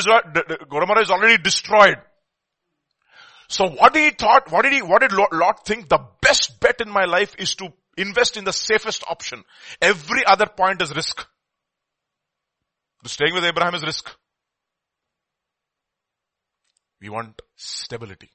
Gomorrah 0.71 1.03
is 1.03 1.11
already 1.11 1.43
destroyed. 1.43 1.97
So 3.49 3.69
what 3.69 3.93
did 3.93 4.05
he 4.05 4.11
thought, 4.11 4.53
what 4.53 4.63
did 4.63 4.73
he, 4.73 4.83
what 4.83 5.01
did 5.01 5.13
Lot 5.13 5.67
think? 5.67 5.89
The 5.89 6.01
best 6.23 6.61
bet 6.61 6.81
in 6.81 6.91
my 6.91 7.05
life 7.05 7.35
is 7.39 7.57
to 7.57 7.69
invest 7.97 8.37
in 8.37 8.45
the 8.45 8.53
safest 8.53 9.03
option. 9.09 9.43
Every 9.83 10.25
other 10.25 10.47
point 10.47 10.81
is 10.81 10.95
risk. 10.95 11.27
Staying 13.05 13.35
with 13.35 13.45
Abraham 13.45 13.75
is 13.75 13.83
risk. 13.83 14.11
We 17.01 17.09
want 17.09 17.41
stability. 17.57 18.31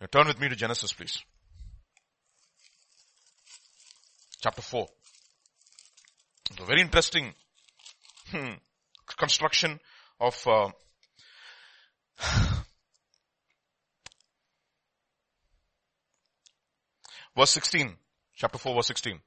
Now 0.00 0.06
turn 0.10 0.26
with 0.26 0.40
me 0.40 0.48
to 0.48 0.56
Genesis, 0.56 0.92
please. 0.92 1.18
Chapter 4.40 4.62
4. 4.62 4.86
It's 6.50 6.60
a 6.60 6.64
very 6.64 6.80
interesting 6.80 7.34
hmm, 8.30 8.52
construction 9.18 9.80
of 10.20 10.46
uh, 10.46 10.68
verse 17.36 17.50
16. 17.50 17.96
Chapter 18.36 18.58
4 18.58 18.74
verse 18.76 18.86
16. 18.86 19.20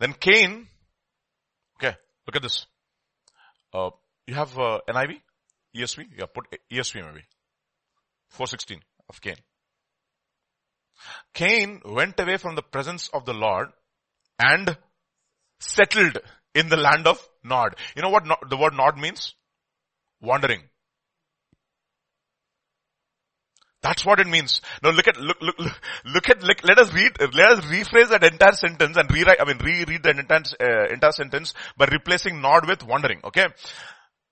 Then 0.00 0.12
Cain, 0.14 0.66
okay, 1.76 1.96
look 2.26 2.36
at 2.36 2.42
this. 2.42 2.66
Uh, 3.72 3.90
you 4.26 4.34
have 4.34 4.58
uh, 4.58 4.80
NIV? 4.88 5.20
ESV? 5.74 6.06
Yeah, 6.18 6.26
put 6.26 6.46
ESV 6.72 6.94
maybe. 7.04 7.24
416 8.30 8.80
of 9.08 9.20
Cain. 9.20 9.36
Cain 11.34 11.80
went 11.84 12.18
away 12.20 12.36
from 12.36 12.54
the 12.54 12.62
presence 12.62 13.08
of 13.12 13.24
the 13.24 13.34
Lord 13.34 13.68
and 14.38 14.76
settled 15.60 16.18
in 16.54 16.68
the 16.68 16.76
land 16.76 17.06
of 17.06 17.26
Nod. 17.42 17.76
You 17.96 18.02
know 18.02 18.10
what 18.10 18.24
the 18.48 18.56
word 18.56 18.74
Nod 18.74 18.98
means? 18.98 19.34
Wandering. 20.20 20.62
That's 23.82 24.06
what 24.06 24.18
it 24.18 24.26
means. 24.26 24.62
Now 24.82 24.90
look 24.92 25.06
at, 25.08 25.20
look, 25.20 25.36
look, 25.42 25.56
look 26.06 26.30
at, 26.30 26.42
look, 26.42 26.64
let 26.64 26.78
us 26.78 26.90
read, 26.94 27.12
let 27.34 27.52
us 27.52 27.64
rephrase 27.66 28.08
that 28.08 28.24
entire 28.24 28.52
sentence 28.52 28.96
and 28.96 29.12
rewrite, 29.12 29.38
I 29.38 29.44
mean 29.44 29.58
reread 29.58 30.02
the 30.02 30.10
entire, 30.10 30.40
uh, 30.58 30.88
entire 30.90 31.12
sentence 31.12 31.52
by 31.76 31.84
replacing 31.92 32.40
nod 32.40 32.66
with 32.66 32.82
wandering, 32.82 33.20
okay? 33.24 33.48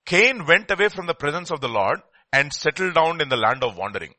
Cain 0.05 0.45
went 0.45 0.69
away 0.69 0.89
from 0.89 1.05
the 1.07 1.13
presence 1.13 1.51
of 1.51 1.61
the 1.61 1.69
Lord 1.69 2.01
and 2.31 2.51
settled 2.51 2.95
down 2.95 3.21
in 3.21 3.29
the 3.29 3.37
land 3.37 3.63
of 3.63 3.77
wandering. 3.77 4.13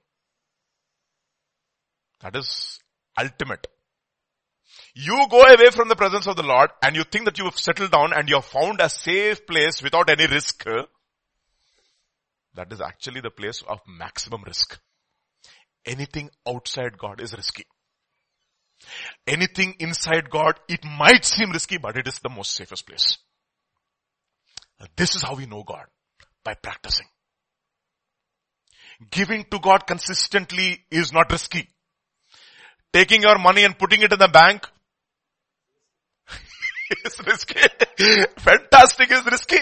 That 2.20 2.36
is 2.36 2.78
ultimate. 3.18 3.66
You 4.94 5.26
go 5.28 5.42
away 5.42 5.70
from 5.70 5.88
the 5.88 5.96
presence 5.96 6.26
of 6.26 6.36
the 6.36 6.42
Lord 6.42 6.70
and 6.82 6.96
you 6.96 7.04
think 7.04 7.26
that 7.26 7.38
you 7.38 7.44
have 7.44 7.58
settled 7.58 7.90
down 7.90 8.12
and 8.12 8.28
you 8.28 8.36
have 8.36 8.44
found 8.44 8.80
a 8.80 8.88
safe 8.88 9.46
place 9.46 9.82
without 9.82 10.08
any 10.08 10.26
risk. 10.26 10.64
That 12.54 12.72
is 12.72 12.80
actually 12.80 13.20
the 13.20 13.30
place 13.30 13.62
of 13.68 13.80
maximum 13.86 14.42
risk. 14.46 14.78
Anything 15.84 16.30
outside 16.48 16.96
God 16.96 17.20
is 17.20 17.34
risky. 17.34 17.66
Anything 19.26 19.74
inside 19.80 20.30
God, 20.30 20.60
it 20.68 20.84
might 20.84 21.24
seem 21.24 21.50
risky, 21.50 21.78
but 21.78 21.96
it 21.96 22.06
is 22.06 22.20
the 22.20 22.28
most 22.28 22.52
safest 22.52 22.86
place. 22.86 23.18
This 24.96 25.16
is 25.16 25.22
how 25.22 25.34
we 25.34 25.46
know 25.46 25.62
God. 25.62 25.86
By 26.44 26.54
practicing. 26.54 27.06
Giving 29.10 29.44
to 29.50 29.58
God 29.58 29.86
consistently 29.86 30.84
is 30.90 31.12
not 31.12 31.30
risky. 31.30 31.68
Taking 32.92 33.22
your 33.22 33.38
money 33.38 33.64
and 33.64 33.76
putting 33.76 34.02
it 34.02 34.12
in 34.12 34.18
the 34.18 34.28
bank 34.28 34.68
is 37.04 37.18
risky. 37.26 37.60
Fantastic 38.38 39.10
is 39.10 39.24
risky. 39.26 39.58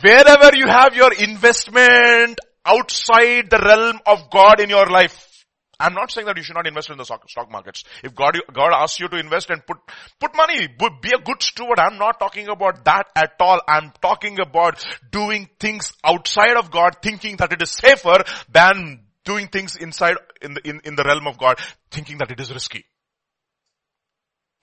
Wherever 0.00 0.56
you 0.56 0.66
have 0.68 0.94
your 0.94 1.12
investment 1.12 2.38
outside 2.64 3.50
the 3.50 3.58
realm 3.58 4.00
of 4.06 4.30
God 4.30 4.60
in 4.60 4.70
your 4.70 4.86
life. 4.86 5.35
I'm 5.78 5.94
not 5.94 6.10
saying 6.10 6.26
that 6.26 6.36
you 6.36 6.42
should 6.42 6.56
not 6.56 6.66
invest 6.66 6.90
in 6.90 6.96
the 6.96 7.04
stock, 7.04 7.50
markets. 7.50 7.84
If 8.02 8.14
God, 8.14 8.38
God 8.52 8.72
asks 8.72 8.98
you 8.98 9.08
to 9.08 9.18
invest 9.18 9.50
and 9.50 9.64
put, 9.66 9.78
put 10.18 10.34
money, 10.34 10.68
be 10.68 11.12
a 11.14 11.22
good 11.22 11.42
steward. 11.42 11.78
I'm 11.78 11.98
not 11.98 12.18
talking 12.18 12.48
about 12.48 12.84
that 12.84 13.08
at 13.14 13.34
all. 13.40 13.60
I'm 13.68 13.92
talking 14.00 14.40
about 14.40 14.84
doing 15.10 15.48
things 15.60 15.92
outside 16.02 16.56
of 16.56 16.70
God, 16.70 16.96
thinking 17.02 17.36
that 17.36 17.52
it 17.52 17.60
is 17.60 17.70
safer 17.70 18.24
than 18.50 19.00
doing 19.24 19.48
things 19.48 19.76
inside, 19.76 20.16
in 20.40 20.54
the, 20.54 20.66
in, 20.66 20.80
in 20.84 20.96
the 20.96 21.04
realm 21.04 21.26
of 21.26 21.36
God, 21.36 21.58
thinking 21.90 22.18
that 22.18 22.30
it 22.30 22.40
is 22.40 22.52
risky. 22.52 22.84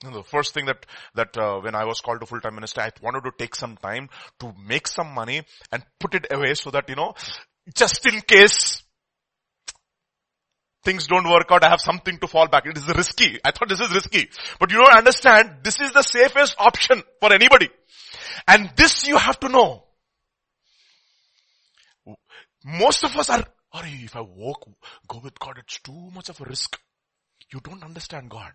the 0.02 0.22
first 0.22 0.54
thing 0.54 0.66
that, 0.66 0.84
that, 1.14 1.36
uh, 1.36 1.60
when 1.60 1.74
I 1.74 1.84
was 1.84 2.00
called 2.00 2.20
to 2.20 2.26
full-time 2.26 2.56
minister, 2.56 2.80
I 2.80 2.90
wanted 3.00 3.22
to 3.24 3.32
take 3.38 3.54
some 3.54 3.76
time 3.76 4.08
to 4.40 4.52
make 4.66 4.88
some 4.88 5.14
money 5.14 5.42
and 5.70 5.84
put 6.00 6.14
it 6.14 6.26
away 6.30 6.54
so 6.54 6.70
that, 6.70 6.88
you 6.88 6.96
know, 6.96 7.14
just 7.74 8.04
in 8.06 8.20
case 8.20 8.83
things 10.84 11.06
don't 11.06 11.28
work 11.28 11.46
out, 11.50 11.64
I 11.64 11.70
have 11.70 11.80
something 11.80 12.18
to 12.18 12.26
fall 12.26 12.48
back. 12.48 12.66
It 12.66 12.76
is 12.76 12.86
risky. 12.88 13.38
I 13.44 13.50
thought 13.50 13.68
this 13.68 13.80
is 13.80 13.92
risky. 13.92 14.28
But 14.60 14.70
you 14.70 14.78
don't 14.78 14.96
understand, 14.96 15.58
this 15.62 15.80
is 15.80 15.92
the 15.92 16.02
safest 16.02 16.56
option 16.58 17.02
for 17.20 17.32
anybody. 17.32 17.68
And 18.46 18.70
this 18.76 19.06
you 19.06 19.16
have 19.16 19.40
to 19.40 19.48
know. 19.48 19.84
Most 22.64 23.04
of 23.04 23.16
us 23.16 23.30
are, 23.30 23.44
Sorry, 23.74 24.02
if 24.04 24.14
I 24.14 24.20
walk, 24.20 24.68
go 25.08 25.18
with 25.18 25.36
God, 25.40 25.58
it's 25.58 25.80
too 25.80 26.10
much 26.14 26.28
of 26.28 26.40
a 26.40 26.44
risk. 26.44 26.78
You 27.52 27.58
don't 27.60 27.82
understand 27.82 28.30
God. 28.30 28.52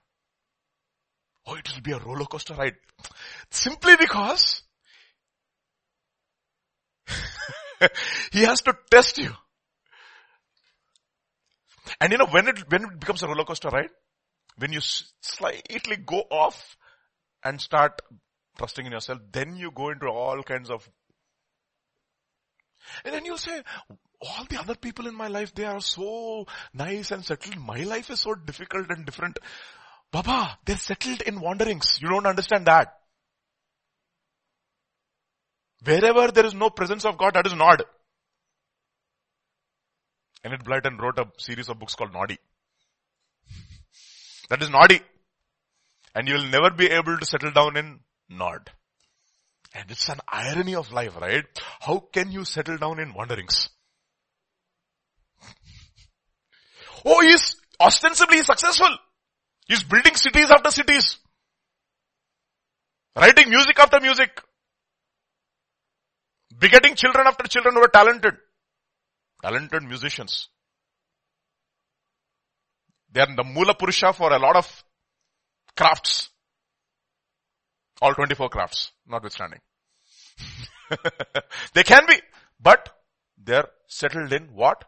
Oh, 1.45 1.55
it 1.55 1.69
will 1.73 1.81
be 1.81 1.91
a 1.91 1.99
roller 1.99 2.23
coaster 2.23 2.53
ride. 2.53 2.75
Simply 3.51 3.97
because 3.97 4.61
he 8.31 8.43
has 8.43 8.61
to 8.61 8.73
test 8.89 9.17
you. 9.17 9.31
And 11.99 12.11
you 12.11 12.17
know, 12.17 12.27
when 12.27 12.47
it, 12.47 12.69
when 12.69 12.83
it 12.83 12.99
becomes 12.99 13.23
a 13.23 13.27
roller 13.27 13.45
coaster 13.45 13.69
ride, 13.69 13.89
when 14.57 14.73
you 14.73 14.79
slightly 14.81 15.95
go 15.97 16.23
off 16.29 16.77
and 17.43 17.59
start 17.61 18.01
trusting 18.57 18.85
in 18.85 18.91
yourself, 18.91 19.19
then 19.31 19.55
you 19.55 19.71
go 19.71 19.89
into 19.89 20.07
all 20.07 20.43
kinds 20.43 20.69
of, 20.69 20.87
and 23.05 23.13
then 23.13 23.25
you 23.25 23.37
say, 23.37 23.61
all 24.21 24.45
the 24.49 24.59
other 24.59 24.75
people 24.75 25.07
in 25.07 25.15
my 25.15 25.27
life, 25.27 25.53
they 25.53 25.65
are 25.65 25.79
so 25.79 26.45
nice 26.73 27.11
and 27.11 27.23
settled. 27.23 27.57
My 27.57 27.83
life 27.83 28.09
is 28.09 28.19
so 28.19 28.35
difficult 28.35 28.89
and 28.89 29.05
different. 29.05 29.39
Baba, 30.11 30.57
they're 30.65 30.75
settled 30.75 31.21
in 31.21 31.39
wanderings. 31.39 31.99
You 32.01 32.09
don't 32.09 32.25
understand 32.25 32.65
that. 32.65 32.95
Wherever 35.83 36.31
there 36.31 36.45
is 36.45 36.53
no 36.53 36.69
presence 36.69 37.05
of 37.05 37.17
God, 37.17 37.35
that 37.35 37.47
is 37.47 37.53
not. 37.53 37.81
Enid 40.45 40.63
Blyton 40.63 40.99
wrote 40.99 41.19
a 41.19 41.25
series 41.37 41.69
of 41.69 41.79
books 41.79 41.95
called 41.95 42.13
Noddy. 42.13 42.37
that 44.49 44.61
is 44.61 44.69
Noddy. 44.69 45.01
And 46.15 46.27
you 46.27 46.35
will 46.35 46.45
never 46.45 46.71
be 46.71 46.87
able 46.87 47.17
to 47.17 47.25
settle 47.25 47.51
down 47.51 47.77
in 47.77 47.99
Nod. 48.29 48.69
And 49.75 49.91
it's 49.91 50.09
an 50.09 50.19
irony 50.27 50.75
of 50.75 50.91
life, 50.91 51.15
right? 51.19 51.45
How 51.81 51.99
can 51.99 52.31
you 52.31 52.45
settle 52.45 52.77
down 52.77 52.99
in 52.99 53.13
wanderings? 53.13 53.69
oh, 57.05 57.21
he's 57.21 57.55
ostensibly 57.79 58.41
successful. 58.41 58.89
He's 59.67 59.83
building 59.83 60.15
cities 60.15 60.49
after 60.49 60.71
cities. 60.71 61.17
Writing 63.15 63.49
music 63.49 63.77
after 63.77 63.99
music. 63.99 64.41
Begetting 66.57 66.95
children 66.95 67.27
after 67.27 67.47
children 67.47 67.75
who 67.75 67.81
are 67.81 67.89
talented. 67.89 68.33
Talented 69.41 69.83
musicians. 69.83 70.49
They 73.11 73.21
are 73.21 73.35
the 73.35 73.43
Mula 73.43 73.75
Purusha 73.75 74.13
for 74.13 74.31
a 74.31 74.39
lot 74.39 74.55
of 74.55 74.83
crafts. 75.75 76.29
All 78.01 78.13
24 78.13 78.49
crafts, 78.49 78.91
notwithstanding. 79.07 79.59
they 81.73 81.83
can 81.83 82.05
be, 82.07 82.15
but 82.59 82.89
they're 83.37 83.67
settled 83.87 84.31
in 84.31 84.53
what? 84.53 84.85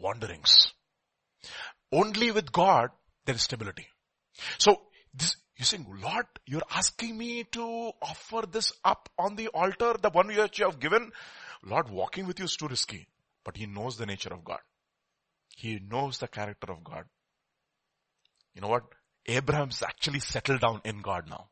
Wanderings. 0.00 0.72
Only 1.92 2.30
with 2.30 2.52
God, 2.52 2.90
there 3.26 3.34
is 3.34 3.42
stability. 3.42 3.86
So, 4.58 4.80
this, 5.14 5.36
you 5.56 5.64
saying, 5.64 5.86
Lord, 6.02 6.26
you're 6.46 6.62
asking 6.74 7.16
me 7.16 7.44
to 7.52 7.92
offer 8.00 8.46
this 8.50 8.72
up 8.84 9.08
on 9.18 9.36
the 9.36 9.48
altar, 9.48 9.94
the 10.00 10.10
one 10.10 10.28
which 10.28 10.58
you 10.58 10.64
have 10.64 10.80
given. 10.80 11.12
Lord, 11.64 11.90
walking 11.90 12.26
with 12.26 12.38
you 12.38 12.46
is 12.46 12.56
too 12.56 12.68
risky. 12.68 13.06
But 13.44 13.56
he 13.56 13.66
knows 13.66 13.96
the 13.96 14.06
nature 14.06 14.32
of 14.32 14.44
God. 14.44 14.60
He 15.56 15.78
knows 15.78 16.18
the 16.18 16.28
character 16.28 16.72
of 16.72 16.84
God. 16.84 17.04
You 18.54 18.60
know 18.60 18.68
what? 18.68 18.84
Abraham's 19.26 19.82
actually 19.82 20.20
settled 20.20 20.60
down 20.60 20.80
in 20.84 21.00
God 21.00 21.28
now. 21.28 21.48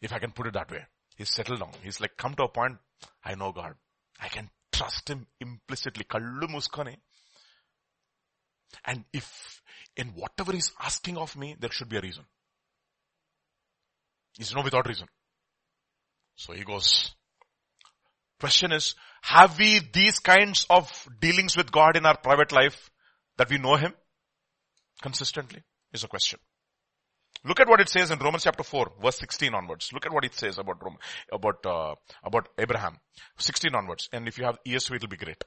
If 0.00 0.12
I 0.12 0.18
can 0.18 0.32
put 0.32 0.46
it 0.46 0.54
that 0.54 0.70
way. 0.70 0.84
He's 1.16 1.30
settled 1.30 1.60
down. 1.60 1.72
He's 1.82 2.00
like 2.00 2.16
come 2.16 2.34
to 2.34 2.44
a 2.44 2.48
point, 2.48 2.78
I 3.24 3.34
know 3.34 3.52
God. 3.52 3.74
I 4.20 4.28
can 4.28 4.48
trust 4.72 5.08
him 5.08 5.26
implicitly. 5.40 6.06
And 8.84 9.04
if 9.12 9.62
in 9.96 10.08
whatever 10.08 10.52
he's 10.52 10.72
asking 10.80 11.18
of 11.18 11.36
me, 11.36 11.56
there 11.58 11.72
should 11.72 11.88
be 11.88 11.96
a 11.96 12.00
reason. 12.00 12.24
It's 14.38 14.54
no 14.54 14.62
without 14.62 14.86
reason. 14.86 15.08
So 16.36 16.52
he 16.52 16.62
goes. 16.62 17.14
Question 18.40 18.72
is, 18.72 18.94
have 19.22 19.58
we 19.58 19.80
these 19.92 20.20
kinds 20.20 20.66
of 20.70 21.08
dealings 21.20 21.56
with 21.56 21.72
God 21.72 21.96
in 21.96 22.06
our 22.06 22.16
private 22.16 22.52
life 22.52 22.90
that 23.36 23.50
we 23.50 23.58
know 23.58 23.76
Him 23.76 23.94
consistently? 25.02 25.62
Is 25.92 26.04
a 26.04 26.08
question. 26.08 26.38
Look 27.44 27.60
at 27.60 27.68
what 27.68 27.80
it 27.80 27.88
says 27.88 28.10
in 28.10 28.18
Romans 28.18 28.44
chapter 28.44 28.62
4, 28.62 28.92
verse 29.00 29.18
16 29.18 29.54
onwards. 29.54 29.90
Look 29.92 30.04
at 30.06 30.12
what 30.12 30.24
it 30.24 30.34
says 30.34 30.58
about 30.58 30.82
Rome, 30.82 30.98
about, 31.32 31.64
uh, 31.64 31.94
about 32.22 32.48
Abraham. 32.58 32.98
16 33.38 33.74
onwards. 33.74 34.08
And 34.12 34.28
if 34.28 34.38
you 34.38 34.44
have 34.44 34.58
ESV, 34.66 34.96
it'll 34.96 35.08
be 35.08 35.16
great. 35.16 35.42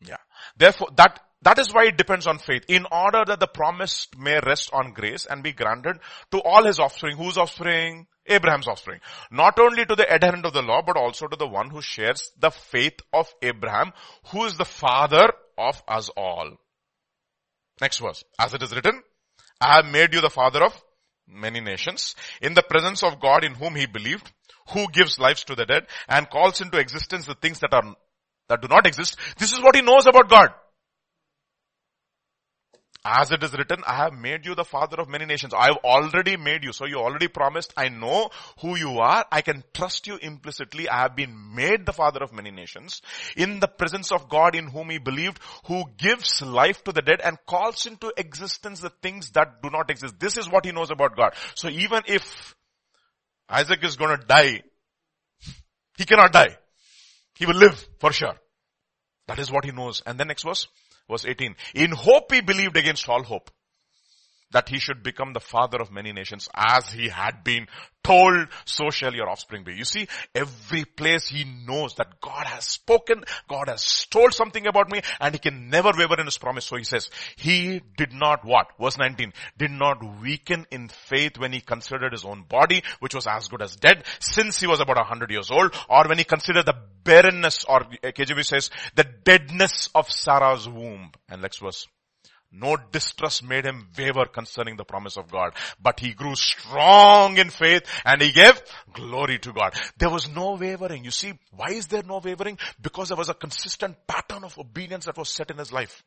Yeah. 0.00 0.18
Therefore, 0.56 0.88
that, 0.96 1.20
that 1.42 1.58
is 1.58 1.72
why 1.72 1.86
it 1.86 1.96
depends 1.96 2.26
on 2.26 2.38
faith. 2.38 2.64
In 2.68 2.86
order 2.92 3.24
that 3.26 3.40
the 3.40 3.46
promise 3.46 4.08
may 4.16 4.38
rest 4.44 4.70
on 4.72 4.92
grace 4.92 5.26
and 5.26 5.42
be 5.42 5.52
granted 5.52 5.98
to 6.32 6.40
all 6.40 6.64
his 6.64 6.78
offspring. 6.78 7.16
Whose 7.16 7.38
offspring? 7.38 8.06
Abraham's 8.26 8.68
offspring. 8.68 9.00
Not 9.30 9.58
only 9.58 9.84
to 9.84 9.96
the 9.96 10.12
adherent 10.12 10.46
of 10.46 10.52
the 10.52 10.62
law, 10.62 10.82
but 10.82 10.96
also 10.96 11.26
to 11.26 11.36
the 11.36 11.46
one 11.46 11.70
who 11.70 11.82
shares 11.82 12.30
the 12.38 12.50
faith 12.50 13.00
of 13.12 13.32
Abraham, 13.42 13.92
who 14.28 14.44
is 14.44 14.56
the 14.56 14.64
father 14.64 15.32
of 15.58 15.82
us 15.88 16.08
all. 16.16 16.56
Next 17.80 17.98
verse. 17.98 18.22
As 18.38 18.54
it 18.54 18.62
is 18.62 18.74
written, 18.74 19.02
I 19.60 19.76
have 19.76 19.86
made 19.86 20.14
you 20.14 20.20
the 20.20 20.30
father 20.30 20.64
of 20.64 20.82
many 21.26 21.60
nations 21.60 22.14
in 22.40 22.54
the 22.54 22.62
presence 22.62 23.02
of 23.02 23.20
God 23.20 23.44
in 23.44 23.54
whom 23.54 23.74
he 23.74 23.86
believed, 23.86 24.30
who 24.70 24.88
gives 24.92 25.18
lives 25.18 25.44
to 25.44 25.54
the 25.54 25.66
dead 25.66 25.86
and 26.08 26.30
calls 26.30 26.60
into 26.60 26.78
existence 26.78 27.26
the 27.26 27.34
things 27.34 27.60
that 27.60 27.72
are, 27.72 27.96
that 28.48 28.60
do 28.60 28.68
not 28.68 28.86
exist. 28.86 29.16
This 29.38 29.52
is 29.52 29.60
what 29.60 29.74
he 29.74 29.82
knows 29.82 30.06
about 30.06 30.28
God. 30.28 30.50
As 33.04 33.32
it 33.32 33.42
is 33.42 33.52
written, 33.52 33.82
I 33.84 33.96
have 33.96 34.12
made 34.12 34.46
you 34.46 34.54
the 34.54 34.64
father 34.64 35.00
of 35.00 35.08
many 35.08 35.24
nations. 35.24 35.52
I 35.52 35.66
have 35.66 35.78
already 35.82 36.36
made 36.36 36.62
you. 36.62 36.72
So 36.72 36.86
you 36.86 36.98
already 36.98 37.26
promised, 37.26 37.72
I 37.76 37.88
know 37.88 38.30
who 38.60 38.76
you 38.76 39.00
are. 39.00 39.24
I 39.32 39.40
can 39.40 39.64
trust 39.74 40.06
you 40.06 40.18
implicitly. 40.22 40.88
I 40.88 41.00
have 41.00 41.16
been 41.16 41.54
made 41.56 41.84
the 41.84 41.92
father 41.92 42.22
of 42.22 42.32
many 42.32 42.52
nations 42.52 43.02
in 43.36 43.58
the 43.58 43.66
presence 43.66 44.12
of 44.12 44.28
God 44.28 44.54
in 44.54 44.68
whom 44.68 44.90
he 44.90 44.98
believed, 44.98 45.40
who 45.66 45.84
gives 45.96 46.42
life 46.42 46.84
to 46.84 46.92
the 46.92 47.02
dead 47.02 47.20
and 47.20 47.38
calls 47.44 47.86
into 47.86 48.12
existence 48.16 48.78
the 48.78 48.90
things 49.02 49.30
that 49.30 49.62
do 49.62 49.70
not 49.70 49.90
exist. 49.90 50.20
This 50.20 50.36
is 50.36 50.48
what 50.48 50.64
he 50.64 50.70
knows 50.70 50.92
about 50.92 51.16
God. 51.16 51.34
So 51.56 51.68
even 51.68 52.02
if 52.06 52.54
Isaac 53.48 53.82
is 53.82 53.96
gonna 53.96 54.18
die, 54.18 54.62
he 55.98 56.04
cannot 56.04 56.32
die. 56.32 56.56
He 57.34 57.46
will 57.46 57.56
live 57.56 57.84
for 57.98 58.12
sure. 58.12 58.34
That 59.26 59.40
is 59.40 59.50
what 59.50 59.64
he 59.64 59.72
knows. 59.72 60.02
And 60.06 60.20
then 60.20 60.28
next 60.28 60.44
verse. 60.44 60.68
Verse 61.10 61.26
18. 61.26 61.56
In 61.74 61.90
hope 61.92 62.32
he 62.32 62.40
believed 62.40 62.76
against 62.76 63.08
all 63.08 63.22
hope 63.22 63.50
that 64.52 64.68
he 64.68 64.78
should 64.78 65.02
become 65.02 65.32
the 65.32 65.40
father 65.40 65.78
of 65.78 65.90
many 65.90 66.12
nations 66.12 66.48
as 66.54 66.90
he 66.92 67.08
had 67.08 67.44
been 67.44 67.66
told, 68.02 68.48
so 68.64 68.90
shall 68.90 69.14
your 69.14 69.28
offspring 69.28 69.64
be. 69.64 69.74
You 69.74 69.84
see, 69.84 70.08
every 70.34 70.84
place 70.84 71.28
he 71.28 71.44
knows 71.44 71.94
that 71.96 72.20
God 72.20 72.46
has 72.46 72.64
spoken, 72.64 73.24
God 73.48 73.68
has 73.68 74.06
told 74.10 74.34
something 74.34 74.66
about 74.66 74.90
me, 74.90 75.00
and 75.20 75.34
he 75.34 75.38
can 75.38 75.70
never 75.70 75.92
waver 75.96 76.18
in 76.18 76.26
his 76.26 76.38
promise. 76.38 76.64
So 76.64 76.76
he 76.76 76.84
says, 76.84 77.10
he 77.36 77.80
did 77.96 78.12
not 78.12 78.44
what? 78.44 78.68
Verse 78.80 78.98
19, 78.98 79.32
did 79.56 79.70
not 79.70 80.02
weaken 80.20 80.66
in 80.70 80.88
faith 80.88 81.38
when 81.38 81.52
he 81.52 81.60
considered 81.60 82.12
his 82.12 82.24
own 82.24 82.42
body, 82.48 82.82
which 83.00 83.14
was 83.14 83.26
as 83.26 83.48
good 83.48 83.62
as 83.62 83.76
dead, 83.76 84.04
since 84.18 84.60
he 84.60 84.66
was 84.66 84.80
about 84.80 85.00
a 85.00 85.04
hundred 85.04 85.30
years 85.30 85.50
old, 85.50 85.74
or 85.88 86.08
when 86.08 86.18
he 86.18 86.24
considered 86.24 86.66
the 86.66 86.76
barrenness, 87.04 87.64
or 87.68 87.80
KJV 88.02 88.44
says, 88.44 88.70
the 88.94 89.04
deadness 89.04 89.88
of 89.94 90.10
Sarah's 90.10 90.68
womb. 90.68 91.12
And 91.28 91.42
next 91.42 91.58
verse. 91.58 91.86
No 92.52 92.76
distrust 92.76 93.42
made 93.42 93.64
him 93.64 93.88
waver 93.96 94.26
concerning 94.26 94.76
the 94.76 94.84
promise 94.84 95.16
of 95.16 95.30
God, 95.30 95.54
but 95.80 96.00
he 96.00 96.12
grew 96.12 96.34
strong 96.34 97.38
in 97.38 97.48
faith 97.48 97.82
and 98.04 98.20
he 98.20 98.30
gave 98.30 98.62
glory 98.92 99.38
to 99.38 99.52
God. 99.54 99.74
There 99.96 100.10
was 100.10 100.28
no 100.28 100.56
wavering. 100.56 101.04
You 101.04 101.10
see, 101.10 101.32
why 101.50 101.70
is 101.70 101.86
there 101.86 102.02
no 102.02 102.18
wavering? 102.18 102.58
Because 102.80 103.08
there 103.08 103.16
was 103.16 103.30
a 103.30 103.34
consistent 103.34 103.96
pattern 104.06 104.44
of 104.44 104.58
obedience 104.58 105.06
that 105.06 105.16
was 105.16 105.30
set 105.30 105.50
in 105.50 105.56
his 105.56 105.72
life. 105.72 106.04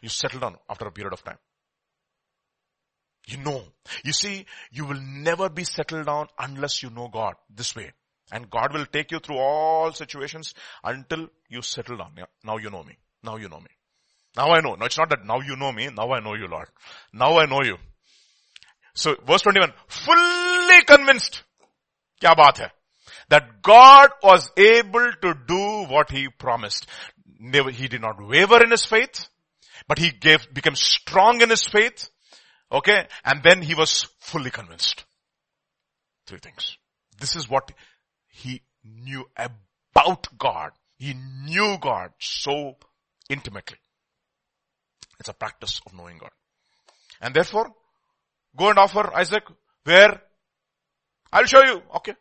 You 0.00 0.08
settle 0.08 0.40
down 0.40 0.56
after 0.68 0.86
a 0.86 0.92
period 0.92 1.12
of 1.12 1.22
time. 1.22 1.38
You 3.26 3.38
know. 3.38 3.64
You 4.02 4.12
see, 4.12 4.46
you 4.70 4.86
will 4.86 5.00
never 5.00 5.50
be 5.50 5.64
settled 5.64 6.06
down 6.06 6.28
unless 6.38 6.82
you 6.82 6.88
know 6.88 7.08
God 7.08 7.34
this 7.54 7.76
way. 7.76 7.92
And 8.32 8.48
God 8.48 8.72
will 8.72 8.86
take 8.86 9.10
you 9.12 9.18
through 9.18 9.38
all 9.38 9.92
situations 9.92 10.54
until 10.82 11.28
you 11.50 11.60
settle 11.60 11.98
down. 11.98 12.12
Now 12.42 12.56
you 12.56 12.70
know 12.70 12.82
me. 12.82 12.96
Now 13.22 13.36
you 13.36 13.50
know 13.50 13.60
me. 13.60 13.68
Now 14.36 14.50
I 14.50 14.60
know. 14.60 14.74
No, 14.74 14.86
it's 14.86 14.98
not 14.98 15.10
that 15.10 15.24
now 15.24 15.40
you 15.40 15.56
know 15.56 15.72
me. 15.72 15.88
Now 15.96 16.10
I 16.12 16.20
know 16.20 16.34
you, 16.34 16.48
Lord. 16.48 16.68
Now 17.12 17.38
I 17.38 17.46
know 17.46 17.62
you. 17.62 17.76
So 18.94 19.16
verse 19.26 19.42
21, 19.42 19.72
fully 19.88 20.84
convinced. 20.84 21.42
Kya 22.22 22.36
baat 22.36 22.58
hai? 22.58 22.70
That 23.28 23.62
God 23.62 24.10
was 24.22 24.50
able 24.56 25.10
to 25.22 25.34
do 25.46 25.84
what 25.84 26.10
he 26.10 26.28
promised. 26.28 26.86
He 27.40 27.88
did 27.88 28.00
not 28.00 28.24
waver 28.24 28.62
in 28.62 28.70
his 28.70 28.84
faith, 28.84 29.28
but 29.88 29.98
he 29.98 30.10
gave, 30.10 30.52
became 30.52 30.76
strong 30.76 31.40
in 31.40 31.50
his 31.50 31.64
faith. 31.64 32.08
Okay. 32.70 33.06
And 33.24 33.42
then 33.42 33.62
he 33.62 33.74
was 33.74 34.06
fully 34.20 34.50
convinced. 34.50 35.04
Three 36.26 36.38
things. 36.38 36.76
This 37.18 37.36
is 37.36 37.48
what 37.48 37.70
he 38.28 38.62
knew 38.84 39.26
about 39.38 40.26
God. 40.38 40.70
He 40.98 41.14
knew 41.44 41.78
God 41.80 42.10
so 42.18 42.76
intimately. 43.28 43.78
It's 45.20 45.28
a 45.28 45.34
practice 45.34 45.80
of 45.86 45.94
knowing 45.94 46.18
God. 46.18 46.30
And 47.20 47.34
therefore, 47.34 47.72
go 48.56 48.70
and 48.70 48.78
offer 48.78 49.12
Isaac 49.14 49.44
where? 49.84 50.20
I'll 51.32 51.44
show 51.44 51.62
you. 51.62 51.82
Okay. 51.96 52.14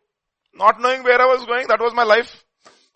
Not 0.54 0.80
knowing 0.80 1.04
where 1.04 1.20
I 1.20 1.26
was 1.26 1.46
going, 1.46 1.68
that 1.68 1.80
was 1.80 1.94
my 1.94 2.04
life. 2.04 2.44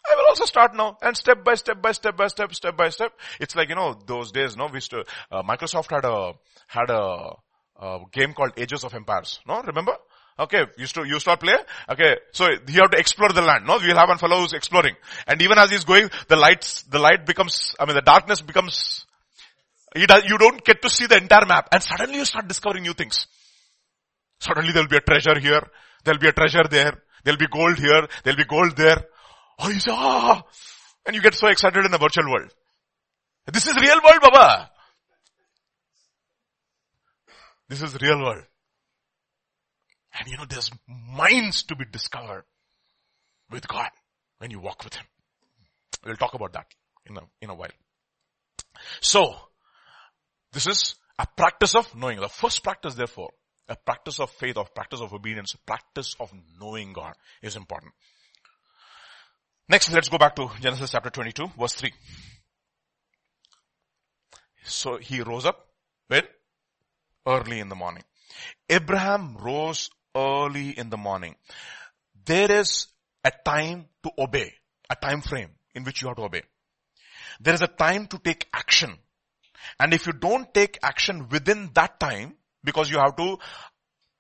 I 0.10 0.16
will 0.16 0.26
also 0.30 0.46
start 0.46 0.76
now 0.76 0.98
and 1.02 1.18
step 1.18 1.44
by 1.44 1.56
step 1.56 1.82
by 1.82 1.92
step 1.92 2.16
by 2.16 2.28
step, 2.28 2.54
step 2.54 2.78
by 2.78 2.90
step. 2.90 3.12
It's 3.40 3.56
like, 3.56 3.70
you 3.70 3.76
know, 3.76 4.00
those 4.06 4.32
days, 4.32 4.56
no, 4.56 4.68
we 4.68 4.76
used 4.76 4.92
to, 4.92 5.04
uh, 5.32 5.44
Microsoft 5.44 5.90
had 5.90 6.06
a, 6.06 6.34
had 6.68 6.90
a, 6.90 7.34
a 7.82 8.00
game 8.12 8.34
called 8.34 8.54
Ages 8.58 8.84
of 8.84 8.94
Empires. 8.94 9.40
No, 9.48 9.62
remember? 9.62 9.94
Okay, 10.40 10.66
used 10.78 10.94
to, 10.96 11.04
used 11.04 11.26
to 11.26 11.36
play. 11.36 11.58
Okay, 11.90 12.18
so 12.32 12.48
you 12.68 12.82
have 12.82 12.92
to 12.92 13.00
explore 13.00 13.30
the 13.30 13.42
land. 13.42 13.66
No, 13.66 13.80
we'll 13.80 13.98
have 13.98 14.08
one 14.08 14.20
fellow 14.20 14.40
who's 14.40 14.54
exploring. 14.54 14.96
And 15.26 15.42
even 15.42 15.58
as 15.58 15.72
he's 15.72 15.84
going, 15.84 16.10
the 16.28 16.36
lights, 16.36 16.84
the 16.84 17.00
light 17.00 17.26
becomes, 17.26 17.76
I 17.80 17.86
mean 17.86 17.96
the 17.96 18.02
darkness 18.02 18.42
becomes 18.42 19.07
you 20.00 20.38
don't 20.38 20.64
get 20.64 20.82
to 20.82 20.90
see 20.90 21.08
the 21.08 21.18
entire 21.18 21.46
map 21.46 21.70
and 21.72 21.82
suddenly 21.82 22.20
you 22.20 22.26
start 22.26 22.48
discovering 22.48 22.84
new 22.84 22.94
things. 22.94 23.28
Suddenly 24.40 24.72
there'll 24.72 24.90
be 24.90 24.98
a 24.98 25.02
treasure 25.02 25.40
here, 25.40 25.66
there'll 26.04 26.20
be 26.20 26.28
a 26.28 26.34
treasure 26.34 26.64
there, 26.70 27.04
there'll 27.24 27.40
be 27.40 27.48
gold 27.48 27.78
here, 27.78 28.08
there'll 28.24 28.38
be 28.38 28.46
gold 28.46 28.76
there. 28.76 29.04
Oh, 29.60 29.70
you 29.70 29.80
say, 29.80 29.92
ah, 29.92 30.44
and 31.06 31.16
you 31.16 31.22
get 31.22 31.34
so 31.34 31.48
excited 31.48 31.84
in 31.84 31.92
the 31.92 31.98
virtual 31.98 32.30
world. 32.30 32.54
This 33.52 33.66
is 33.66 33.76
real 33.82 34.00
world, 34.04 34.22
Baba. 34.22 34.70
This 37.70 37.82
is 37.82 37.98
real 38.02 38.20
world. 38.20 38.44
And 40.20 40.30
you 40.30 40.38
know, 40.38 40.46
there's 40.48 40.72
minds 40.88 41.64
to 41.64 41.76
be 41.76 41.86
discovered 41.92 42.44
with 43.50 43.68
God 43.68 43.90
when 44.40 44.52
you 44.52 44.60
walk 44.60 44.84
with 44.84 44.96
Him. 44.96 45.06
We'll 46.06 46.16
talk 46.16 46.34
about 46.34 46.54
that 46.54 46.68
in 47.06 47.18
a, 47.18 47.22
in 47.42 47.50
a 47.50 47.56
while. 47.56 47.72
So, 49.02 49.36
this 50.58 50.66
is 50.66 50.96
a 51.20 51.28
practice 51.28 51.76
of 51.76 51.96
knowing. 51.96 52.20
The 52.20 52.30
first 52.30 52.64
practice 52.64 52.96
therefore, 52.96 53.30
a 53.70 53.76
practice 53.76 54.20
of 54.20 54.32
faith, 54.32 54.58
of 54.58 54.74
practice 54.74 55.02
of 55.02 55.14
obedience, 55.14 55.56
practice 55.68 56.16
of 56.20 56.34
knowing 56.60 56.94
God 56.94 57.14
is 57.44 57.56
important. 57.56 57.94
Next, 59.70 59.92
let's 59.92 60.10
go 60.10 60.18
back 60.18 60.36
to 60.38 60.50
Genesis 60.60 60.90
chapter 60.90 61.12
22, 61.12 61.52
verse 61.60 61.74
3. 61.74 61.94
So 64.64 64.98
he 64.98 65.22
rose 65.22 65.46
up 65.46 65.68
when? 66.08 66.24
Early 67.28 67.60
in 67.60 67.70
the 67.70 67.76
morning. 67.76 68.04
Abraham 68.68 69.38
rose 69.38 69.92
early 70.16 70.72
in 70.72 70.90
the 70.90 70.98
morning. 70.98 71.36
There 72.26 72.52
is 72.52 72.88
a 73.24 73.32
time 73.46 73.86
to 74.02 74.12
obey, 74.18 74.54
a 74.90 74.96
time 74.96 75.22
frame 75.22 75.52
in 75.76 75.84
which 75.84 76.02
you 76.02 76.08
have 76.08 76.18
to 76.18 76.24
obey. 76.24 76.42
There 77.40 77.54
is 77.54 77.62
a 77.62 77.68
time 77.68 78.08
to 78.08 78.18
take 78.18 78.48
action. 78.52 78.98
And 79.80 79.94
if 79.94 80.08
you 80.08 80.14
don't 80.14 80.54
take 80.54 80.80
action 80.84 81.28
within 81.30 81.72
that 81.74 82.00
time, 82.00 82.36
because 82.64 82.90
you 82.90 82.98
have 82.98 83.16
to 83.16 83.38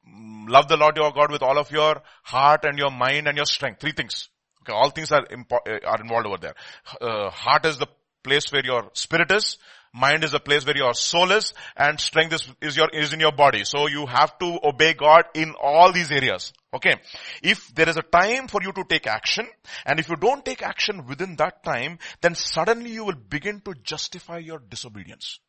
mm, 0.07 0.49
love 0.49 0.67
the 0.67 0.77
Lord 0.77 0.97
your 0.97 1.11
God 1.11 1.31
with 1.31 1.43
all 1.43 1.57
of 1.57 1.71
your 1.71 2.01
heart 2.23 2.63
and 2.63 2.77
your 2.77 2.91
mind 2.91 3.27
and 3.27 3.37
your 3.37 3.45
strength. 3.45 3.81
Three 3.81 3.91
things. 3.91 4.29
Okay, 4.61 4.73
all 4.73 4.89
things 4.89 5.11
are, 5.11 5.25
impo- 5.25 5.65
eh, 5.67 5.79
are 5.85 6.01
involved 6.01 6.27
over 6.27 6.37
there. 6.37 6.55
Uh, 7.01 7.29
heart 7.29 7.65
is 7.65 7.77
the 7.77 7.87
place 8.23 8.51
where 8.51 8.65
your 8.65 8.89
spirit 8.93 9.31
is. 9.31 9.57
Mind 9.97 10.23
is 10.23 10.33
a 10.35 10.39
place 10.39 10.63
where 10.63 10.77
your 10.77 10.93
soul 10.93 11.31
is 11.31 11.53
and 11.75 11.99
strength 11.99 12.33
is, 12.33 12.47
is 12.61 12.77
your, 12.77 12.87
is 12.93 13.13
in 13.13 13.19
your 13.19 13.31
body. 13.31 13.63
So 13.63 13.87
you 13.87 14.05
have 14.05 14.37
to 14.37 14.59
obey 14.63 14.93
God 14.93 15.25
in 15.33 15.55
all 15.59 15.91
these 15.91 16.11
areas. 16.11 16.53
Okay. 16.71 16.95
If 17.41 17.73
there 17.73 17.89
is 17.89 17.97
a 17.97 18.03
time 18.03 18.47
for 18.47 18.61
you 18.61 18.71
to 18.73 18.83
take 18.87 19.07
action 19.07 19.47
and 19.85 19.99
if 19.99 20.07
you 20.07 20.15
don't 20.15 20.45
take 20.45 20.61
action 20.61 21.07
within 21.07 21.35
that 21.37 21.63
time, 21.63 21.97
then 22.21 22.35
suddenly 22.35 22.91
you 22.91 23.05
will 23.05 23.15
begin 23.15 23.61
to 23.61 23.73
justify 23.81 24.37
your 24.37 24.59
disobedience. 24.59 25.39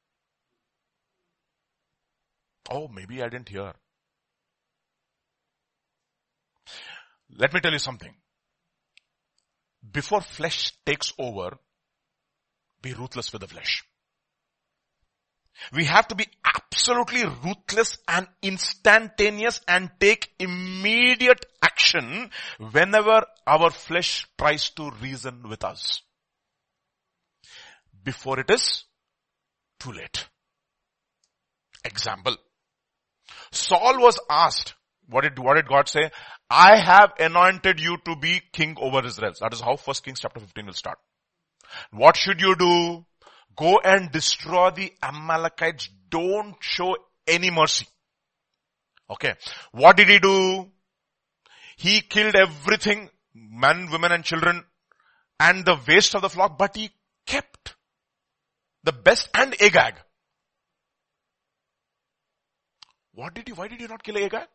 Oh, 2.70 2.88
maybe 2.88 3.22
I 3.22 3.28
didn't 3.28 3.51
hear. 3.51 3.72
Let 7.36 7.53
me 7.53 7.61
tell 7.61 7.72
you 7.72 7.78
something. 7.78 8.14
Before 9.90 10.22
flesh 10.22 10.72
takes 10.86 11.12
over, 11.18 11.59
be 12.80 12.94
ruthless 12.94 13.30
with 13.32 13.42
the 13.42 13.49
flesh. 13.49 13.84
We 15.73 15.85
have 15.85 16.09
to 16.09 16.15
be 16.15 16.27
absolutely 16.45 17.25
ruthless 17.25 17.99
and 18.07 18.27
instantaneous 18.43 19.61
and 19.67 19.91
take 20.01 20.31
immediate 20.39 21.45
action 21.63 22.31
whenever 22.73 23.25
our 23.47 23.71
flesh 23.71 24.27
tries 24.39 24.71
to 24.71 24.91
reason 25.03 25.49
with 25.49 25.65
us. 25.65 26.03
Before 28.05 28.39
it 28.41 28.51
is 28.51 28.85
too 29.79 29.93
late. 29.93 30.29
Example. 31.85 32.37
Saul 33.51 34.01
was 34.01 34.19
asked, 34.31 34.75
what 35.09 35.23
did, 35.23 35.39
what 35.39 35.55
did 35.55 35.69
God 35.69 35.89
say? 35.89 36.11
I 36.51 36.77
have 36.77 37.13
anointed 37.19 37.81
you 37.81 37.99
to 38.05 38.17
be 38.17 38.43
king 38.53 38.77
over 38.81 39.05
Israel. 39.05 39.33
That 39.41 39.53
is 39.53 39.61
how 39.61 39.77
first 39.77 40.05
Kings 40.05 40.21
chapter 40.21 40.41
15 40.41 40.67
will 40.67 40.73
start. 40.73 40.99
What 41.91 42.17
should 42.17 42.41
you 42.41 42.57
do? 42.57 43.05
Go 43.59 43.81
and 43.85 44.13
destroy 44.13 44.71
the 44.71 44.93
Amalekites. 45.03 45.89
Don't 46.09 46.55
show 46.61 46.97
any 47.27 47.51
mercy. 47.51 47.87
Okay. 49.11 49.35
What 49.73 49.97
did 49.97 50.09
he 50.09 50.19
do? 50.21 50.71
He 51.77 52.01
killed 52.01 52.37
everything, 52.37 53.11
men, 53.35 53.91
women 53.91 54.13
and 54.13 54.25
children 54.25 54.65
and 55.41 55.65
the 55.65 55.79
waste 55.87 56.15
of 56.15 56.23
the 56.23 56.29
flock, 56.29 56.59
but 56.59 56.77
he 56.77 56.91
kept 57.27 57.75
the 58.85 58.93
best 58.93 59.29
and 59.35 59.55
Agag. 59.61 59.95
What 63.13 63.35
did 63.35 63.49
he, 63.49 63.53
why 63.53 63.69
did 63.69 63.81
he 63.81 63.87
not 63.87 64.03
kill 64.03 64.19
Agag? 64.19 64.47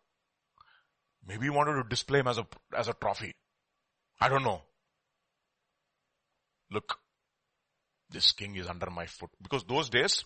Maybe 1.27 1.43
he 1.43 1.49
wanted 1.49 1.81
to 1.81 1.89
display 1.89 2.19
him 2.19 2.27
as 2.27 2.37
a, 2.37 2.47
as 2.75 2.87
a 2.87 2.93
trophy. 2.93 3.33
I 4.19 4.29
don't 4.29 4.43
know. 4.43 4.61
Look, 6.71 6.97
this 8.13 8.31
king 8.31 8.55
is 8.55 8.67
under 8.67 8.89
my 8.89 9.05
foot. 9.05 9.29
Because 9.41 9.63
those 9.63 9.89
days, 9.89 10.23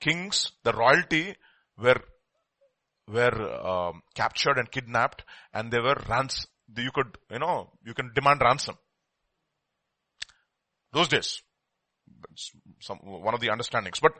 kings, 0.00 0.50
the 0.64 0.72
royalty 0.72 1.34
were, 1.78 2.00
were 3.06 3.66
um, 3.66 4.02
captured 4.14 4.58
and 4.58 4.70
kidnapped 4.70 5.24
and 5.52 5.70
they 5.70 5.78
were 5.78 5.96
rans, 6.08 6.46
you 6.76 6.90
could, 6.92 7.16
you 7.30 7.38
know, 7.38 7.70
you 7.84 7.94
can 7.94 8.10
demand 8.14 8.40
ransom. 8.42 8.76
Those 10.92 11.08
days. 11.08 11.42
Some, 12.80 12.98
one 12.98 13.34
of 13.34 13.40
the 13.40 13.50
understandings. 13.50 14.00
But 14.00 14.12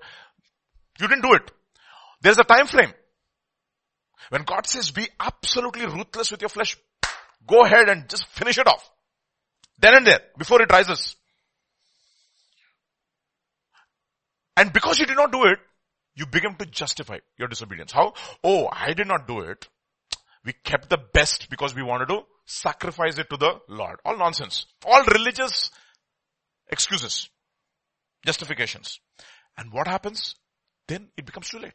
you 1.00 1.08
didn't 1.08 1.22
do 1.22 1.34
it. 1.34 1.50
There's 2.20 2.38
a 2.38 2.44
time 2.44 2.66
frame. 2.66 2.92
When 4.30 4.42
God 4.42 4.66
says 4.66 4.90
be 4.90 5.08
absolutely 5.20 5.86
ruthless 5.86 6.30
with 6.30 6.40
your 6.40 6.48
flesh, 6.48 6.76
go 7.46 7.64
ahead 7.64 7.88
and 7.88 8.08
just 8.08 8.26
finish 8.28 8.58
it 8.58 8.66
off. 8.66 8.90
Then 9.78 9.96
and 9.96 10.06
there, 10.06 10.20
before 10.38 10.62
it 10.62 10.70
rises. 10.70 11.16
And 14.56 14.72
because 14.72 14.98
you 14.98 15.06
did 15.06 15.16
not 15.16 15.32
do 15.32 15.44
it, 15.44 15.58
you 16.14 16.26
begin 16.26 16.54
to 16.56 16.66
justify 16.66 17.18
your 17.36 17.48
disobedience. 17.48 17.92
How? 17.92 18.14
Oh, 18.42 18.68
I 18.70 18.92
did 18.92 19.08
not 19.08 19.26
do 19.26 19.40
it. 19.40 19.68
We 20.44 20.52
kept 20.52 20.90
the 20.90 20.98
best 21.12 21.48
because 21.50 21.74
we 21.74 21.82
wanted 21.82 22.08
to 22.08 22.22
sacrifice 22.46 23.18
it 23.18 23.30
to 23.30 23.36
the 23.36 23.60
Lord. 23.68 23.98
All 24.04 24.16
nonsense. 24.16 24.66
All 24.86 25.02
religious 25.04 25.70
excuses. 26.70 27.30
Justifications. 28.24 29.00
And 29.56 29.72
what 29.72 29.88
happens? 29.88 30.36
Then 30.86 31.08
it 31.16 31.26
becomes 31.26 31.48
too 31.48 31.58
late. 31.58 31.72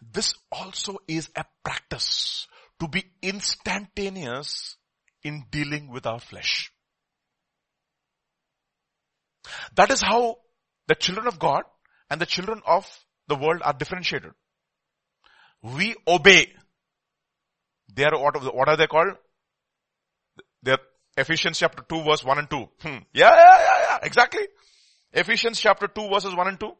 This 0.00 0.34
also 0.52 0.98
is 1.08 1.28
a 1.34 1.44
practice 1.64 2.46
to 2.80 2.88
be 2.88 3.04
instantaneous 3.20 4.76
in 5.24 5.44
dealing 5.50 5.90
with 5.90 6.06
our 6.06 6.20
flesh. 6.20 6.72
That 9.76 9.90
is 9.90 10.00
how 10.00 10.36
the 10.86 10.94
children 10.94 11.26
of 11.26 11.38
God 11.38 11.62
and 12.10 12.20
the 12.20 12.26
children 12.26 12.62
of 12.66 12.86
the 13.28 13.36
world 13.36 13.62
are 13.64 13.72
differentiated. 13.72 14.32
We 15.62 15.96
obey. 16.06 16.52
They 17.94 18.04
are 18.04 18.18
what, 18.18 18.54
what 18.54 18.68
are 18.68 18.76
they 18.76 18.86
called? 18.86 19.14
They're 20.62 20.78
Ephesians 21.16 21.58
chapter 21.58 21.82
2 21.88 22.04
verse 22.04 22.24
1 22.24 22.38
and 22.38 22.50
2. 22.50 22.56
Hmm. 22.80 22.88
Yeah, 23.12 23.34
yeah, 23.34 23.34
yeah, 23.34 23.80
yeah, 23.82 23.98
exactly. 24.02 24.46
Ephesians 25.12 25.58
chapter 25.60 25.88
2 25.88 26.08
verses 26.08 26.34
1 26.34 26.48
and 26.48 26.60
2. 26.60 26.72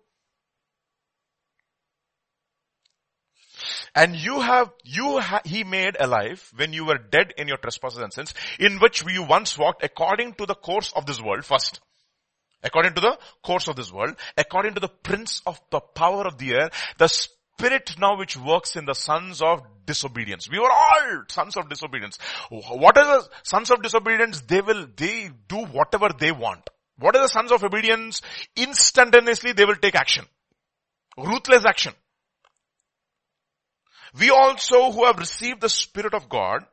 And 3.94 4.14
you 4.14 4.40
have, 4.40 4.70
you 4.84 5.18
ha- 5.18 5.40
he 5.44 5.64
made 5.64 5.96
alive 5.98 6.52
when 6.54 6.72
you 6.72 6.84
were 6.84 6.98
dead 6.98 7.34
in 7.36 7.48
your 7.48 7.56
trespasses 7.56 7.98
and 7.98 8.12
sins, 8.12 8.32
in 8.60 8.78
which 8.78 9.04
you 9.04 9.24
once 9.24 9.58
walked 9.58 9.82
according 9.82 10.34
to 10.34 10.46
the 10.46 10.54
course 10.54 10.92
of 10.94 11.06
this 11.06 11.20
world 11.20 11.44
first. 11.44 11.80
According 12.62 12.94
to 12.94 13.00
the 13.00 13.18
course 13.42 13.68
of 13.68 13.76
this 13.76 13.92
world, 13.92 14.16
according 14.36 14.74
to 14.74 14.80
the 14.80 14.88
prince 14.88 15.42
of 15.46 15.60
the 15.70 15.80
power 15.80 16.26
of 16.26 16.38
the 16.38 16.54
air, 16.54 16.70
the 16.98 17.08
spirit 17.08 17.94
now 17.98 18.16
which 18.18 18.36
works 18.36 18.76
in 18.76 18.84
the 18.84 18.94
sons 18.94 19.40
of 19.42 19.60
disobedience. 19.86 20.48
We 20.50 20.58
were 20.58 20.70
all 20.70 21.22
sons 21.28 21.56
of 21.56 21.68
disobedience. 21.68 22.18
What 22.50 22.98
are 22.98 23.20
the 23.20 23.28
sons 23.42 23.70
of 23.70 23.82
disobedience? 23.82 24.40
They 24.40 24.60
will, 24.60 24.86
they 24.96 25.30
do 25.48 25.66
whatever 25.66 26.08
they 26.18 26.32
want. 26.32 26.68
What 26.98 27.14
are 27.14 27.22
the 27.22 27.28
sons 27.28 27.52
of 27.52 27.62
obedience? 27.62 28.22
Instantaneously 28.56 29.52
they 29.52 29.64
will 29.64 29.76
take 29.76 29.94
action. 29.94 30.24
Ruthless 31.16 31.64
action. 31.64 31.94
We 34.18 34.30
also 34.30 34.90
who 34.90 35.04
have 35.04 35.18
received 35.18 35.60
the 35.60 35.68
Spirit 35.68 36.14
of 36.14 36.28
God, 36.28 36.64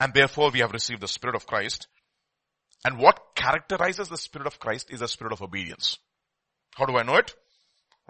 and 0.00 0.14
therefore 0.14 0.50
we 0.50 0.60
have 0.60 0.72
received 0.72 1.02
the 1.02 1.08
Spirit 1.08 1.36
of 1.36 1.46
Christ, 1.46 1.86
and 2.84 2.98
what 2.98 3.20
characterizes 3.34 4.08
the 4.08 4.16
Spirit 4.16 4.46
of 4.46 4.60
Christ 4.60 4.90
is 4.90 5.00
the 5.00 5.08
Spirit 5.08 5.32
of 5.32 5.42
obedience. 5.42 5.98
How 6.74 6.86
do 6.86 6.96
I 6.96 7.02
know 7.02 7.16
it? 7.16 7.34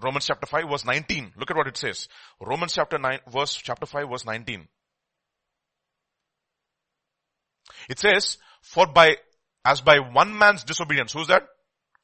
Romans 0.03 0.27
chapter 0.27 0.47
5 0.47 0.69
verse 0.71 0.85
19. 0.85 1.33
Look 1.37 1.51
at 1.51 1.57
what 1.57 1.66
it 1.66 1.77
says. 1.77 2.09
Romans 2.41 2.75
chapter 2.75 2.99
9 2.99 3.21
verse, 3.33 3.55
chapter 3.55 3.87
5 3.87 4.09
verse 4.09 4.25
19. 4.25 4.69
It 7.89 7.99
says, 7.99 8.39
for 8.62 8.87
by, 8.87 9.16
as 9.64 9.81
by 9.81 9.99
one 9.99 10.37
man's 10.37 10.64
disobedience, 10.64 11.12
who's 11.12 11.29
that? 11.29 11.47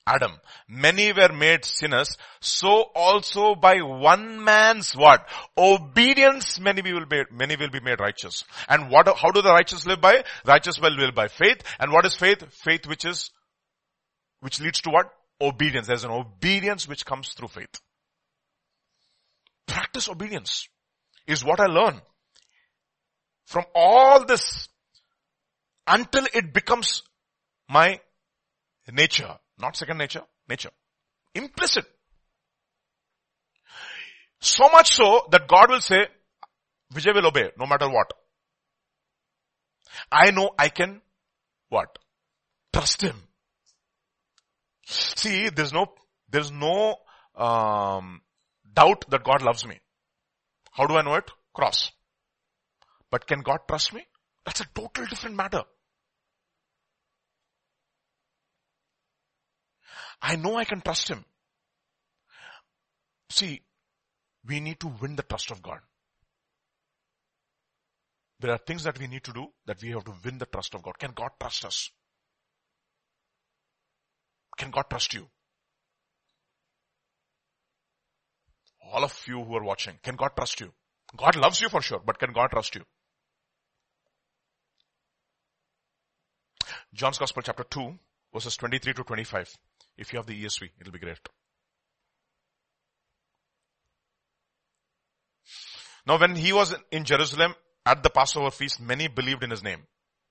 Adam. 0.06 0.32
Many 0.68 1.12
were 1.12 1.32
made 1.32 1.64
sinners. 1.64 2.16
So 2.40 2.84
also 2.94 3.54
by 3.54 3.76
one 3.76 4.44
man's 4.44 4.94
what? 4.94 5.26
Obedience 5.56 6.60
many 6.60 6.82
will 6.82 7.06
be, 7.06 7.22
many 7.30 7.56
will 7.56 7.70
be 7.70 7.80
made 7.80 8.00
righteous. 8.00 8.44
And 8.68 8.90
what, 8.90 9.08
how 9.16 9.30
do 9.30 9.40
the 9.40 9.52
righteous 9.52 9.86
live 9.86 10.00
by? 10.00 10.24
Righteous 10.44 10.78
will 10.80 10.92
live 10.92 11.14
by 11.14 11.28
faith. 11.28 11.62
And 11.80 11.90
what 11.90 12.04
is 12.04 12.14
faith? 12.14 12.44
Faith 12.50 12.86
which 12.86 13.04
is, 13.04 13.30
which 14.40 14.60
leads 14.60 14.82
to 14.82 14.90
what? 14.90 15.10
Obedience. 15.40 15.86
There's 15.86 16.04
an 16.04 16.10
obedience 16.10 16.86
which 16.86 17.06
comes 17.06 17.30
through 17.30 17.48
faith. 17.48 17.80
Practice 19.66 20.08
obedience 20.08 20.68
is 21.26 21.44
what 21.44 21.60
I 21.60 21.66
learn 21.66 22.00
from 23.46 23.64
all 23.74 24.24
this 24.24 24.68
until 25.86 26.26
it 26.34 26.52
becomes 26.52 27.02
my 27.68 28.00
nature. 28.90 29.38
Not 29.58 29.76
second 29.76 29.98
nature, 29.98 30.22
nature. 30.48 30.70
Implicit. 31.34 31.84
So 34.40 34.68
much 34.68 34.94
so 34.94 35.26
that 35.30 35.48
God 35.48 35.70
will 35.70 35.80
say, 35.80 36.06
Vijay 36.92 37.14
will 37.14 37.26
obey 37.26 37.50
no 37.58 37.66
matter 37.66 37.88
what. 37.88 38.12
I 40.10 40.30
know 40.30 40.50
I 40.58 40.68
can 40.68 41.00
what? 41.68 41.98
Trust 42.72 43.02
him. 43.02 43.16
See, 44.86 45.48
there's 45.48 45.72
no, 45.72 45.86
there's 46.30 46.52
no, 46.52 46.96
um, 47.36 48.20
doubt 48.74 49.04
that 49.08 49.24
God 49.24 49.42
loves 49.42 49.66
me. 49.66 49.80
How 50.72 50.86
do 50.86 50.96
I 50.96 51.02
know 51.02 51.14
it? 51.14 51.30
Cross. 51.54 51.92
But 53.10 53.26
can 53.26 53.40
God 53.40 53.60
trust 53.68 53.92
me? 53.92 54.04
That's 54.44 54.60
a 54.60 54.66
total 54.74 55.06
different 55.06 55.36
matter. 55.36 55.62
I 60.26 60.36
know 60.36 60.56
I 60.56 60.64
can 60.64 60.80
trust 60.80 61.08
him. 61.08 61.22
See, 63.28 63.60
we 64.48 64.58
need 64.58 64.80
to 64.80 64.86
win 64.88 65.16
the 65.16 65.22
trust 65.22 65.50
of 65.50 65.62
God. 65.62 65.80
There 68.40 68.50
are 68.50 68.58
things 68.58 68.84
that 68.84 68.98
we 68.98 69.06
need 69.06 69.22
to 69.24 69.34
do 69.34 69.48
that 69.66 69.82
we 69.82 69.90
have 69.90 70.04
to 70.04 70.14
win 70.24 70.38
the 70.38 70.46
trust 70.46 70.74
of 70.74 70.82
God. 70.82 70.98
Can 70.98 71.12
God 71.14 71.28
trust 71.38 71.66
us? 71.66 71.90
Can 74.56 74.70
God 74.70 74.84
trust 74.88 75.12
you? 75.12 75.28
All 78.92 79.04
of 79.04 79.24
you 79.28 79.44
who 79.44 79.56
are 79.56 79.64
watching, 79.64 79.98
can 80.02 80.16
God 80.16 80.30
trust 80.34 80.58
you? 80.60 80.72
God 81.14 81.36
loves 81.36 81.60
you 81.60 81.68
for 81.68 81.82
sure, 81.82 82.00
but 82.04 82.18
can 82.18 82.32
God 82.32 82.48
trust 82.50 82.74
you? 82.76 82.82
John's 86.94 87.18
Gospel 87.18 87.42
chapter 87.42 87.64
2 87.64 87.98
verses 88.32 88.56
23 88.56 88.94
to 88.94 89.04
25. 89.04 89.54
If 89.96 90.12
you 90.12 90.18
have 90.18 90.26
the 90.26 90.44
ESV, 90.44 90.70
it'll 90.80 90.92
be 90.92 90.98
great. 90.98 91.18
Now 96.06 96.18
when 96.18 96.36
he 96.36 96.52
was 96.52 96.74
in 96.90 97.04
Jerusalem 97.04 97.54
at 97.86 98.02
the 98.02 98.10
Passover 98.10 98.50
feast, 98.50 98.80
many 98.80 99.08
believed 99.08 99.42
in 99.42 99.50
his 99.50 99.62
name. 99.62 99.82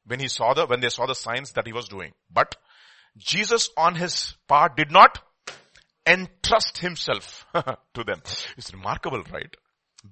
When 0.05 0.19
he 0.19 0.27
saw 0.27 0.53
the, 0.53 0.65
when 0.65 0.81
they 0.81 0.89
saw 0.89 1.05
the 1.05 1.15
signs 1.15 1.51
that 1.53 1.65
he 1.65 1.73
was 1.73 1.87
doing. 1.87 2.11
But 2.31 2.55
Jesus 3.17 3.69
on 3.77 3.95
his 3.95 4.35
part 4.47 4.75
did 4.75 4.91
not 4.91 5.19
entrust 6.05 6.79
himself 6.79 7.45
to 7.53 8.03
them. 8.03 8.21
It's 8.57 8.73
remarkable, 8.73 9.23
right? 9.31 9.55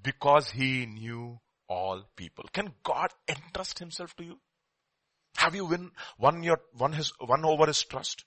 Because 0.03 0.49
he 0.51 0.85
knew 0.85 1.39
all 1.67 2.03
people. 2.15 2.45
Can 2.53 2.73
God 2.83 3.09
entrust 3.27 3.79
himself 3.79 4.15
to 4.15 4.23
you? 4.23 4.39
Have 5.37 5.55
you 5.55 5.65
win, 5.65 5.91
won 6.17 6.43
your, 6.43 6.59
won 6.77 6.93
his, 6.93 7.11
won 7.19 7.43
over 7.45 7.65
his 7.65 7.83
trust? 7.83 8.23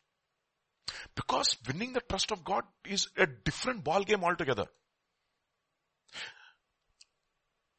Because 1.14 1.56
winning 1.66 1.92
the 1.92 2.00
trust 2.00 2.32
of 2.32 2.44
God 2.44 2.64
is 2.84 3.08
a 3.16 3.26
different 3.26 3.84
ball 3.84 4.02
game 4.02 4.24
altogether. 4.24 4.66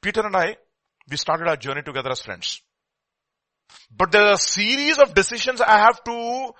Peter 0.01 0.25
and 0.25 0.35
I, 0.35 0.57
we 1.09 1.17
started 1.17 1.47
our 1.47 1.57
journey 1.57 1.81
together 1.81 2.11
as 2.11 2.21
friends. 2.21 2.61
But 3.95 4.11
there 4.11 4.23
are 4.23 4.33
a 4.33 4.37
series 4.37 4.99
of 4.99 5.13
decisions 5.13 5.61
I 5.61 5.79
have 5.79 6.03
to 6.03 6.51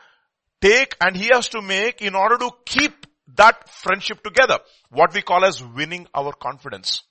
take 0.62 0.96
and 1.02 1.16
he 1.16 1.28
has 1.28 1.50
to 1.50 1.62
make 1.62 2.02
in 2.02 2.16
order 2.16 2.38
to 2.38 2.52
keep 2.66 3.06
that 3.36 3.70
friendship 3.70 4.24
together. 4.24 4.60
What 4.90 5.14
we 5.14 5.22
call 5.22 5.46
as 5.46 5.64
winning 5.64 6.08
our 6.14 6.34
confidence. 6.34 7.04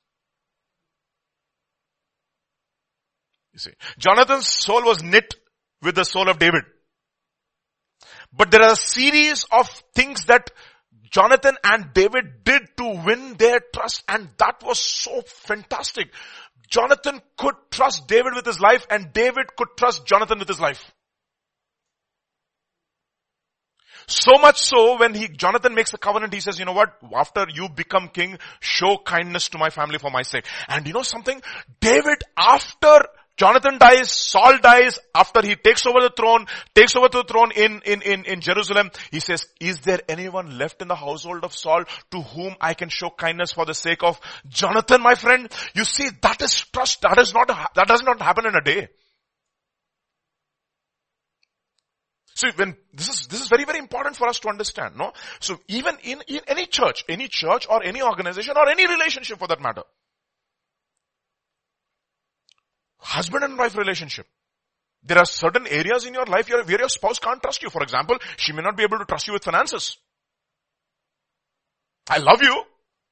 You 3.53 3.61
see, 3.61 3.73
Jonathan's 3.99 4.49
soul 4.49 4.83
was 4.85 5.03
knit 5.03 5.35
with 5.81 5.95
the 5.95 6.05
soul 6.05 6.29
of 6.29 6.39
David. 6.39 6.65
But 8.37 8.51
there 8.51 8.63
are 8.63 8.73
a 8.73 8.77
series 8.77 9.45
of 9.53 9.69
things 9.95 10.25
that 10.27 10.51
Jonathan 11.11 11.57
and 11.63 11.95
David 11.95 12.43
did 12.45 12.63
to 12.79 13.03
win 13.07 13.35
their 13.35 13.61
trust 13.73 14.03
and 14.09 14.29
that 14.39 14.63
was 14.65 14.81
so 14.81 15.23
fantastic. 15.23 16.09
Jonathan 16.69 17.21
could 17.37 17.55
trust 17.71 18.09
David 18.09 18.35
with 18.35 18.45
his 18.45 18.59
life 18.59 18.87
and 18.91 19.13
David 19.13 19.55
could 19.57 19.69
trust 19.77 20.07
Jonathan 20.07 20.41
with 20.41 20.49
his 20.49 20.59
life. 20.59 20.93
So 24.07 24.33
much 24.39 24.61
so 24.61 24.99
when 24.99 25.15
he, 25.15 25.29
Jonathan 25.29 25.75
makes 25.75 25.95
a 25.95 25.99
covenant, 25.99 26.35
he 26.35 26.41
says, 26.41 26.59
you 26.59 26.65
know 26.65 26.73
what, 26.73 26.99
after 27.15 27.47
you 27.49 27.69
become 27.69 28.09
king, 28.09 28.39
show 28.61 28.99
kindness 28.99 29.49
to 29.51 29.59
my 29.59 29.71
family 29.71 29.99
for 29.99 30.11
my 30.11 30.23
sake. 30.23 30.45
And 30.69 30.87
you 30.87 30.93
know 30.93 31.03
something? 31.03 31.41
David, 31.81 32.23
after 32.37 33.07
Jonathan 33.37 33.79
dies, 33.79 34.13
Saul 34.13 34.59
dies, 34.59 34.99
after 35.15 35.43
he 35.43 35.57
takes 35.57 35.87
over 35.87 36.01
the 36.01 36.13
throne, 36.17 36.47
takes 36.73 36.95
over 36.95 37.09
the 37.09 37.25
throne 37.25 37.51
in, 37.51 37.83
in, 37.85 38.03
in, 38.03 38.25
in 38.27 38.41
Jerusalem, 38.41 38.91
he 39.11 39.19
says, 39.19 39.47
is 39.61 39.81
there 39.81 40.01
anyone 40.09 40.57
left 40.57 40.81
in 40.83 40.89
the 40.89 40.95
household 40.95 41.43
of 41.43 41.53
Saul 41.53 41.85
to 42.13 42.21
whom 42.21 42.55
I 42.61 42.75
can 42.75 42.89
show 42.89 43.11
kindness 43.11 43.53
for 43.53 43.67
the 43.67 43.75
sake 43.75 44.05
of 44.05 44.21
Jonathan, 44.49 45.03
my 45.03 45.17
friend? 45.17 45.51
You 45.75 45.85
see, 45.85 46.11
that 46.23 46.41
is 46.43 46.55
trust. 46.73 47.03
That 47.03 47.19
is 47.19 47.35
not, 47.35 47.49
that 47.49 47.89
does 47.89 48.05
not 48.05 48.23
happen 48.23 48.47
in 48.47 48.55
a 48.55 48.63
day. 48.63 48.89
So 52.37 52.49
when, 52.57 52.77
this 52.93 53.09
is, 53.09 53.27
this 53.29 53.41
is 53.41 53.49
very, 53.49 53.65
very 53.65 53.79
important 53.79 54.17
for 54.17 54.29
us 54.29 54.39
to 54.41 54.49
understand, 54.49 54.97
no? 54.97 55.13
So 55.41 55.61
even 55.69 55.97
in, 56.03 56.21
in 56.27 56.41
any 56.49 56.67
church, 56.67 57.05
any 57.09 57.29
church 57.29 57.67
or 57.69 57.83
any 57.83 58.03
organization 58.03 58.57
or 58.57 58.69
any 58.69 58.87
relationship 58.87 59.39
for 59.39 59.49
that 59.49 59.61
matter, 59.61 59.83
husband 63.05 63.45
and 63.45 63.59
wife 63.59 63.77
relationship. 63.77 64.27
There 65.03 65.19
are 65.19 65.27
certain 65.27 65.67
areas 65.67 66.07
in 66.07 66.15
your 66.15 66.25
life 66.25 66.49
where 66.49 66.69
your 66.69 66.89
spouse 66.89 67.19
can't 67.19 67.43
trust 67.43 67.63
you. 67.63 67.71
For 67.71 67.83
example, 67.83 68.17
she 68.37 68.53
may 68.53 68.63
not 68.63 68.77
be 68.77 68.83
able 68.83 68.99
to 68.99 69.05
trust 69.05 69.27
you 69.27 69.35
with 69.35 69.45
finances. 69.45 69.99
I 72.09 72.19
love 72.19 72.43
you, 72.43 72.63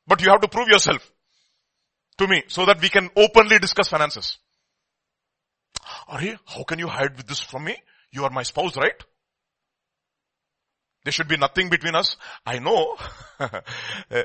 but 0.06 0.22
you 0.22 0.30
have 0.30 0.40
to 0.40 0.48
prove 0.48 0.68
yourself 0.68 1.12
to 2.18 2.26
me 2.26 2.44
so 2.48 2.64
that 2.66 2.80
we 2.80 2.88
can 2.88 3.10
openly 3.16 3.58
discuss 3.58 3.88
finances. 3.88 4.38
Are 6.08 6.22
you, 6.22 6.38
how 6.46 6.62
can 6.64 6.78
you 6.78 6.88
hide 6.88 7.16
this 7.16 7.40
from 7.40 7.64
me? 7.64 7.76
You 8.10 8.24
are 8.24 8.30
my 8.30 8.42
spouse, 8.42 8.76
right? 8.76 9.02
There 11.04 11.12
should 11.12 11.28
be 11.28 11.36
nothing 11.36 11.68
between 11.68 11.94
us. 11.94 12.16
I 12.46 12.58
know 12.60 12.96
there, 14.08 14.24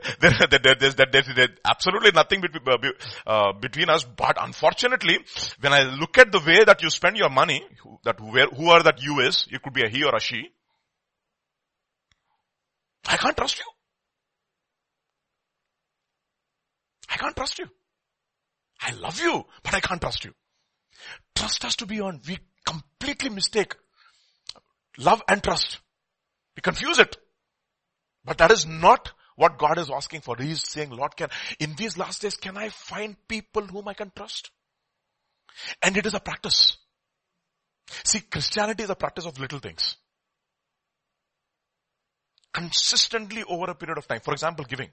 there, 0.49 0.75
there's, 0.79 0.95
there's, 0.95 1.49
absolutely 1.65 2.11
nothing 2.11 2.41
between, 2.41 2.63
uh, 2.67 2.77
uh, 3.25 3.53
between 3.53 3.89
us, 3.89 4.03
but 4.03 4.37
unfortunately, 4.39 5.19
when 5.59 5.73
I 5.73 5.83
look 5.83 6.17
at 6.17 6.31
the 6.31 6.39
way 6.39 6.63
that 6.63 6.81
you 6.81 6.89
spend 6.89 7.17
your 7.17 7.29
money, 7.29 7.63
that 8.03 8.19
where, 8.19 8.47
who 8.47 8.69
are 8.69 8.83
that 8.83 9.01
you 9.01 9.19
is, 9.21 9.47
it 9.51 9.61
could 9.61 9.73
be 9.73 9.83
a 9.83 9.89
he 9.89 10.03
or 10.03 10.15
a 10.15 10.19
she, 10.19 10.49
I 13.07 13.17
can't 13.17 13.37
trust 13.37 13.57
you. 13.57 13.65
I 17.09 17.17
can't 17.17 17.35
trust 17.35 17.59
you. 17.59 17.65
I 18.81 18.91
love 18.91 19.19
you, 19.19 19.45
but 19.63 19.73
I 19.73 19.79
can't 19.79 20.01
trust 20.01 20.25
you. 20.25 20.33
Trust 21.35 21.63
has 21.63 21.75
to 21.77 21.85
be 21.85 22.01
on. 22.01 22.21
We 22.27 22.37
completely 22.65 23.29
mistake 23.29 23.75
love 24.97 25.23
and 25.27 25.41
trust. 25.41 25.79
We 26.57 26.61
confuse 26.61 26.99
it. 26.99 27.15
But 28.25 28.39
that 28.39 28.51
is 28.51 28.65
not 28.65 29.13
what 29.37 29.59
God 29.59 29.77
is 29.77 29.89
asking 29.89 30.21
for. 30.21 30.35
He 30.35 30.51
is 30.51 30.63
saying, 30.63 30.89
Lord, 30.89 31.15
can, 31.15 31.29
in 31.59 31.75
these 31.75 31.97
last 31.97 32.23
days, 32.23 32.35
can 32.35 32.57
I 32.57 32.69
find 32.69 33.15
people 33.27 33.61
whom 33.61 33.87
I 33.87 33.93
can 33.93 34.11
trust? 34.13 34.49
And 35.81 35.95
it 35.95 36.05
is 36.05 36.15
a 36.15 36.19
practice. 36.19 36.77
See, 38.03 38.19
Christianity 38.19 38.83
is 38.83 38.89
a 38.89 38.95
practice 38.95 39.25
of 39.25 39.39
little 39.39 39.59
things. 39.59 39.95
Consistently 42.51 43.43
over 43.47 43.71
a 43.71 43.75
period 43.75 43.99
of 43.99 44.07
time. 44.07 44.19
For 44.21 44.33
example, 44.33 44.65
giving. 44.65 44.89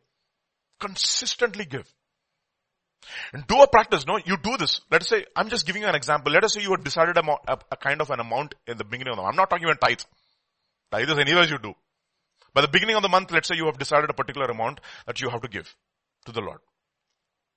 Consistently 0.79 1.65
give. 1.65 1.91
And 3.33 3.47
do 3.47 3.61
a 3.63 3.67
practice, 3.67 4.07
no? 4.07 4.19
You 4.25 4.37
do 4.37 4.57
this. 4.59 4.83
Let's 4.91 5.09
say, 5.09 5.25
I'm 5.35 5.49
just 5.49 5.67
giving 5.67 5.83
you 5.83 5.89
an 5.89 5.95
example. 5.95 6.33
Let 6.33 6.45
us 6.45 6.55
say 6.55 6.63
you 6.63 6.71
had 6.71 6.85
decided 6.85 7.17
a, 7.17 7.23
a, 7.49 7.59
a 7.73 7.77
kind 7.77 8.01
of 8.01 8.11
an 8.11 8.21
amount 8.21 8.55
in 8.67 8.77
the 8.77 8.85
beginning 8.85 9.13
of 9.13 9.17
the 9.17 9.23
month. 9.23 9.33
I'm 9.33 9.37
not 9.37 9.51
talking 9.51 9.65
about 9.65 9.81
tithes. 9.81 10.07
Tithes 10.95 11.19
anyways 11.19 11.51
you 11.51 11.59
do. 11.59 11.75
By 12.53 12.61
the 12.61 12.69
beginning 12.69 12.95
of 12.95 13.03
the 13.03 13.09
month, 13.09 13.33
let's 13.33 13.49
say 13.49 13.57
you 13.57 13.67
have 13.67 13.79
decided 13.79 14.11
a 14.11 14.15
particular 14.15 14.47
amount 14.47 14.81
that 15.07 15.21
you 15.21 15.29
have 15.29 15.43
to 15.43 15.49
give 15.49 15.75
to 16.27 16.33
the 16.33 16.41
Lord. 16.41 16.61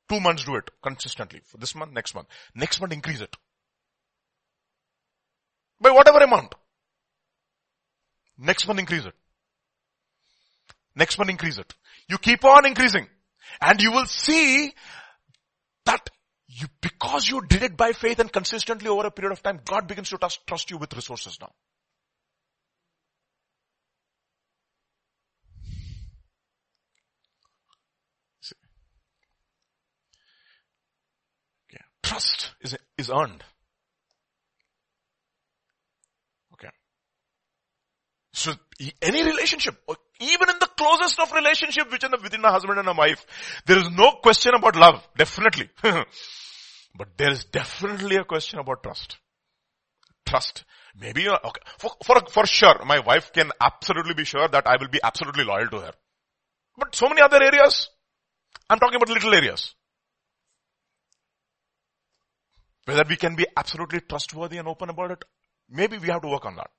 Two 0.10 0.20
months 0.20 0.44
do 0.44 0.56
it 0.56 0.70
consistently. 0.82 1.42
For 1.46 1.58
this 1.58 1.76
month, 1.76 1.94
next 1.94 2.16
month. 2.16 2.28
Next 2.56 2.82
month 2.82 2.94
increase 2.94 3.22
it. 3.22 3.36
By 5.80 5.92
whatever 5.92 6.18
amount. 6.18 6.56
Next 8.40 8.66
month 8.68 8.80
increase 8.80 9.06
it. 9.06 9.14
Next 10.96 11.20
month 11.20 11.30
increase 11.30 11.60
it. 11.60 11.72
You 12.10 12.18
keep 12.18 12.44
on 12.44 12.66
increasing. 12.66 13.08
And 13.62 13.80
you 13.80 13.92
will 13.92 14.06
see 14.08 14.74
that 15.86 16.10
you, 16.48 16.68
because 16.82 17.30
you 17.30 17.42
did 17.48 17.62
it 17.62 17.78
by 17.78 17.92
faith 17.92 18.18
and 18.18 18.32
consistently 18.32 18.90
over 18.90 19.06
a 19.06 19.12
period 19.12 19.34
of 19.34 19.44
time, 19.44 19.60
God 19.64 19.88
begins 19.88 20.10
to 20.10 20.18
trust, 20.18 20.40
trust 20.48 20.72
you 20.72 20.78
with 20.78 20.96
resources 20.96 21.38
now. 21.40 21.52
Trust 32.08 32.52
is, 32.62 32.78
is 32.98 33.10
earned. 33.10 33.44
Okay. 36.54 36.70
So 38.32 38.54
any 39.02 39.24
relationship, 39.24 39.76
even 40.22 40.50
in 40.50 40.56
the 40.60 40.70
closest 40.78 41.20
of 41.20 41.34
relationship 41.34 41.92
within, 41.92 42.14
a, 42.14 42.18
within 42.22 42.46
a 42.46 42.52
husband 42.52 42.80
and 42.80 42.88
a 42.88 42.94
wife, 42.94 43.26
there 43.66 43.78
is 43.78 43.90
no 43.92 44.12
question 44.24 44.54
about 44.56 44.78
love, 44.78 45.06
definitely. 45.18 45.70
but 45.84 47.10
there 47.18 47.32
is 47.32 47.44
definitely 47.44 48.16
a 48.16 48.24
question 48.24 48.60
about 48.60 48.84
trust. 48.84 49.18
Trust. 50.26 50.64
Maybe, 50.96 51.28
uh, 51.28 51.38
okay. 51.44 51.62
for, 51.78 51.92
for, 52.06 52.22
for 52.30 52.46
sure, 52.46 52.86
my 52.86 53.00
wife 53.00 53.34
can 53.34 53.52
absolutely 53.60 54.14
be 54.14 54.24
sure 54.24 54.48
that 54.48 54.66
I 54.66 54.78
will 54.80 54.88
be 54.88 55.00
absolutely 55.04 55.44
loyal 55.44 55.68
to 55.68 55.80
her. 55.80 55.92
But 56.78 56.96
so 56.96 57.10
many 57.10 57.22
other 57.22 57.44
areas, 57.44 57.90
I'm 58.70 58.80
talking 58.80 58.96
about 58.96 59.10
little 59.10 59.34
areas. 59.34 59.74
Whether 62.88 63.04
we 63.10 63.18
can 63.18 63.36
be 63.36 63.46
absolutely 63.58 64.00
trustworthy 64.00 64.58
and 64.60 64.68
open 64.68 64.90
about 64.90 65.12
it, 65.12 65.26
maybe 65.70 65.98
we 65.98 66.08
have 66.08 66.22
to 66.22 66.30
work 66.30 66.46
on 66.46 66.56
that. 66.56 66.70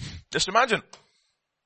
Just 0.32 0.48
imagine. 0.48 0.80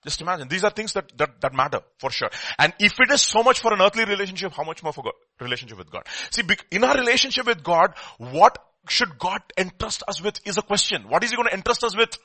Just 0.03 0.21
imagine. 0.21 0.49
These 0.49 0.65
are 0.65 0.71
things 0.71 0.93
that, 0.95 1.17
that, 1.19 1.41
that 1.41 1.55
matter 1.55 1.83
for 2.01 2.11
sure. 2.11 2.31
And 2.59 2.75
if 2.81 2.99
it 2.99 3.13
is 3.13 3.23
so 3.23 3.45
much 3.45 3.61
for 3.61 3.73
an 3.73 3.81
earthly 3.81 4.05
relationship, 4.05 4.55
how 4.55 4.65
much 4.65 4.83
more 4.83 4.93
for 4.93 5.05
God, 5.05 5.13
relationship 5.41 5.79
with 5.79 5.89
God? 5.89 6.03
See, 6.33 6.43
in 6.73 6.83
our 6.83 6.97
relationship 6.97 7.47
with 7.47 7.63
God, 7.63 7.95
what 8.19 8.59
should 8.89 9.17
God 9.21 9.41
entrust 9.57 10.03
us 10.09 10.21
with 10.21 10.41
is 10.45 10.59
a 10.59 10.63
question. 10.63 11.09
What 11.09 11.23
is 11.23 11.31
He 11.31 11.37
going 11.37 11.49
to 11.49 11.55
entrust 11.55 11.85
us 11.85 11.97
with? 11.97 12.19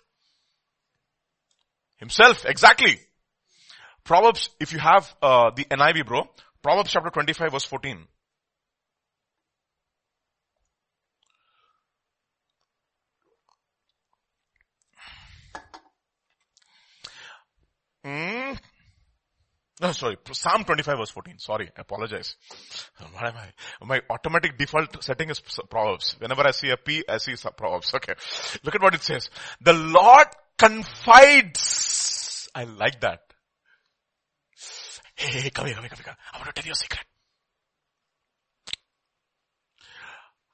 Himself, 1.97 2.43
exactly. 2.43 2.99
Proverbs, 4.03 4.49
if 4.59 4.73
you 4.73 4.79
have 4.79 5.15
uh, 5.21 5.51
the 5.55 5.65
NIV 5.65 6.07
bro, 6.07 6.27
Proverbs 6.63 6.89
chapter 6.91 7.11
25 7.11 7.51
verse 7.51 7.65
14. 7.65 8.07
Hmm? 18.07 18.53
No, 19.80 19.90
sorry. 19.92 20.16
Psalm 20.32 20.64
25 20.64 20.98
verse 20.98 21.10
14. 21.10 21.38
Sorry. 21.38 21.70
I 21.76 21.80
apologize. 21.80 22.36
What 23.12 23.24
am 23.24 23.34
I? 23.36 23.52
My 23.84 24.00
automatic 24.10 24.56
default 24.56 25.02
setting 25.02 25.30
is 25.30 25.40
Proverbs. 25.40 26.16
Whenever 26.20 26.46
I 26.46 26.52
see 26.52 26.70
a 26.70 26.76
P, 26.76 27.02
I 27.08 27.18
see 27.18 27.34
Proverbs. 27.56 27.92
Okay. 27.94 28.14
Look 28.62 28.74
at 28.74 28.82
what 28.82 28.94
it 28.94 29.02
says. 29.02 29.30
The 29.60 29.72
Lord 29.72 30.28
confides. 30.58 32.48
I 32.54 32.64
like 32.64 33.00
that. 33.00 33.22
Hey, 35.16 35.40
hey, 35.40 35.50
come 35.50 35.66
here, 35.66 35.74
come 35.74 35.84
here, 35.84 35.90
come 35.90 36.04
here. 36.04 36.16
I 36.32 36.38
want 36.38 36.54
to 36.54 36.60
tell 36.60 36.66
you 36.66 36.72
a 36.72 36.76
secret. 36.76 37.04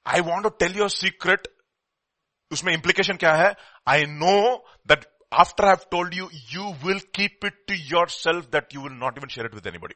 I 0.07 0.21
want 0.21 0.45
to 0.45 0.51
tell 0.51 0.75
you 0.75 0.85
a 0.85 0.91
secret. 0.91 1.49
उसमें 2.53 2.75
implication 2.75 3.19
क्या 3.19 3.35
है? 3.35 3.55
I 3.87 4.07
know 4.07 4.63
that 4.87 5.05
after 5.36 5.66
I've 5.66 5.90
told 5.90 6.14
you, 6.14 6.30
you 6.50 6.76
will 6.84 7.00
keep 7.12 7.44
it 7.44 7.54
to 7.68 7.76
yourself 7.76 8.52
that 8.52 8.74
you 8.74 8.82
will 8.82 8.92
not 8.92 9.18
even 9.18 9.30
share 9.30 9.46
it 9.46 9.54
with 9.54 9.66
anybody. 9.66 9.96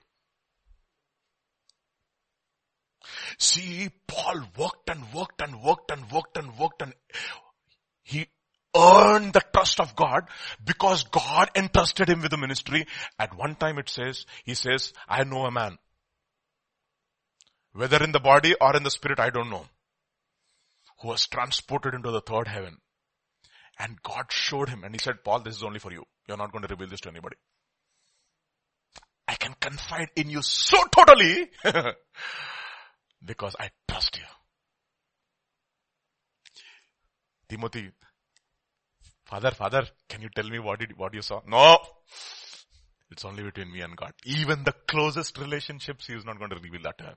See, 3.38 3.90
Paul 4.08 4.42
worked 4.58 4.90
and 4.90 5.14
worked 5.14 5.42
and 5.42 5.62
worked 5.62 5.92
and 5.92 6.12
worked 6.12 6.38
and 6.38 6.58
worked 6.58 6.82
and 6.82 6.94
he 8.04 8.28
earned 8.76 9.34
the 9.34 9.44
trust 9.54 9.80
of 9.80 9.96
God 9.96 10.28
because 10.64 11.04
God 11.04 11.50
entrusted 11.56 12.10
him 12.10 12.22
with 12.22 12.32
the 12.32 12.38
ministry. 12.38 12.86
At 13.20 13.36
one 13.38 13.56
time 13.56 13.78
it 13.80 13.90
says, 13.90 14.26
he 14.44 14.54
says, 14.54 14.94
I 15.08 15.24
know 15.24 15.46
a 15.46 15.52
man. 15.52 15.78
Whether 17.74 18.04
in 18.04 18.12
the 18.12 18.20
body 18.20 18.56
or 18.60 18.76
in 18.76 18.84
the 18.84 18.92
spirit, 18.92 19.20
I 19.20 19.30
don't 19.30 19.50
know. 19.50 19.66
Who 21.02 21.10
was 21.10 21.28
transported 21.28 21.94
into 21.94 22.12
the 22.12 22.22
third 22.22 22.48
heaven. 22.48 22.78
And 23.80 24.02
God 24.02 24.26
showed 24.30 24.70
him 24.70 24.84
and 24.84 24.94
he 24.94 25.00
said, 25.00 25.24
Paul, 25.24 25.42
this 25.42 25.56
is 25.56 25.64
only 25.64 25.80
for 25.80 25.92
you. 25.92 26.04
You're 26.28 26.38
not 26.38 26.52
going 26.52 26.64
to 26.64 26.68
reveal 26.68 26.88
this 26.88 27.02
to 27.02 27.10
anybody. 27.10 27.36
I 29.28 29.36
can 29.36 29.54
confide 29.60 30.10
in 30.16 30.30
you 30.30 30.42
so 30.42 30.78
totally 30.96 31.50
because 33.26 33.56
I 33.60 33.70
trust 33.88 34.18
you. 34.18 34.24
Timothy, 37.50 37.92
father, 39.26 39.52
father, 39.52 39.88
can 40.10 40.22
you 40.22 40.30
tell 40.36 40.50
me 40.50 40.60
what 40.60 40.80
did, 40.80 40.98
what 40.98 41.14
you 41.14 41.22
saw? 41.22 41.42
No. 41.48 41.78
It's 43.10 43.24
only 43.24 43.44
between 43.44 43.72
me 43.72 43.82
and 43.82 43.96
God. 43.96 44.14
Even 44.26 44.64
the 44.64 44.74
closest 44.88 45.38
relationships, 45.38 46.08
he 46.08 46.14
is 46.14 46.26
not 46.26 46.40
going 46.40 46.50
to 46.50 46.58
reveal 46.58 46.82
that 46.84 46.98
to 46.98 47.04
her. 47.06 47.16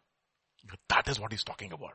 That 0.89 1.09
is 1.09 1.19
what 1.19 1.33
he's 1.33 1.43
talking 1.43 1.73
about. 1.73 1.95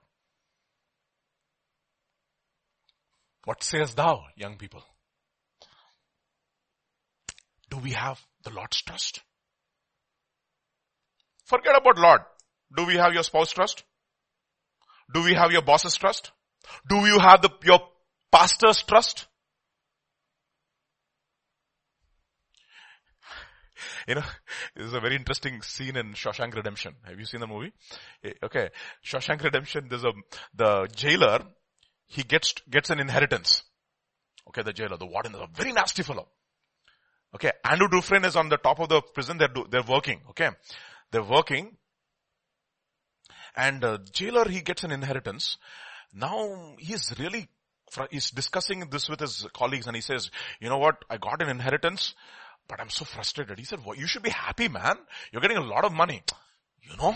What 3.46 3.64
sayest 3.64 3.96
thou, 3.96 4.24
young 4.36 4.58
people? 4.58 4.84
Do 7.70 7.78
we 7.78 7.92
have 7.92 8.20
the 8.44 8.50
Lord's 8.50 8.82
trust? 8.82 9.22
Forget 11.46 11.76
about 11.78 11.98
Lord. 11.98 12.22
Do 12.76 12.86
we 12.86 12.96
have 12.96 13.14
your 13.14 13.24
spouse 13.24 13.52
trust? 13.52 13.84
Do 15.14 15.24
we 15.24 15.36
have 15.36 15.52
your 15.52 15.62
boss's 15.62 15.96
trust? 15.96 16.32
Do 16.90 16.96
you 17.06 17.20
have 17.20 17.42
the, 17.44 17.50
your 17.64 17.80
pastor's 18.32 18.82
trust? 18.82 19.28
You 24.08 24.16
know, 24.16 24.24
this 24.76 24.88
is 24.88 24.94
a 24.94 25.00
very 25.00 25.16
interesting 25.16 25.62
scene 25.62 25.96
in 25.96 26.14
Shawshank 26.14 26.56
Redemption. 26.56 26.94
Have 27.04 27.20
you 27.20 27.26
seen 27.26 27.40
the 27.40 27.48
movie? 27.48 27.74
Eh, 28.24 28.32
okay. 28.44 28.70
Shawshank 29.04 29.44
Redemption, 29.44 29.88
there's 29.90 30.04
a, 30.04 30.12
the 30.56 30.88
jailer, 30.96 31.40
he 32.08 32.24
gets, 32.24 32.54
gets 32.70 32.90
an 32.90 33.00
inheritance. 33.00 33.64
Okay, 34.48 34.62
the 34.62 34.74
jailer, 34.74 34.98
the 34.98 35.06
warden 35.06 35.34
is 35.34 35.42
a 35.42 35.48
very 35.54 35.72
nasty 35.72 36.04
fellow. 36.04 36.28
Okay. 37.36 37.52
Andrew 37.66 37.90
Dufresne 37.90 38.24
is 38.24 38.38
on 38.38 38.48
the 38.48 38.58
top 38.58 38.80
of 38.80 38.88
the 38.88 39.02
prison. 39.02 39.38
They're, 39.38 39.50
do, 39.50 39.66
they're 39.70 39.84
working. 39.84 40.22
Okay. 40.30 40.50
They're 41.12 41.24
working. 41.24 41.76
And 43.58 43.84
uh, 43.84 43.98
jailer, 44.12 44.48
he 44.48 44.62
gets 44.62 44.84
an 44.86 44.92
inheritance. 44.92 45.58
Now 46.14 46.76
he's 46.80 47.14
really, 47.20 47.50
he's 48.10 48.32
discussing 48.32 48.88
this 48.90 49.10
with 49.10 49.20
his 49.20 49.46
colleagues 49.54 49.88
and 49.88 49.96
he 49.96 50.02
says, 50.02 50.32
you 50.62 50.70
know 50.70 50.78
what? 50.78 51.04
I 51.10 51.18
got 51.18 51.42
an 51.42 51.50
inheritance, 51.50 52.16
but 52.70 52.80
I'm 52.80 52.90
so 52.90 53.04
frustrated. 53.04 53.60
He 53.60 53.66
said, 53.66 53.80
well, 53.86 53.98
you 53.98 54.08
should 54.08 54.24
be 54.24 54.30
happy, 54.30 54.70
man. 54.70 54.96
You're 55.32 55.42
getting 55.42 55.58
a 55.58 55.64
lot 55.64 55.84
of 55.84 55.92
money. 55.92 56.24
You 56.82 56.96
know, 56.98 57.16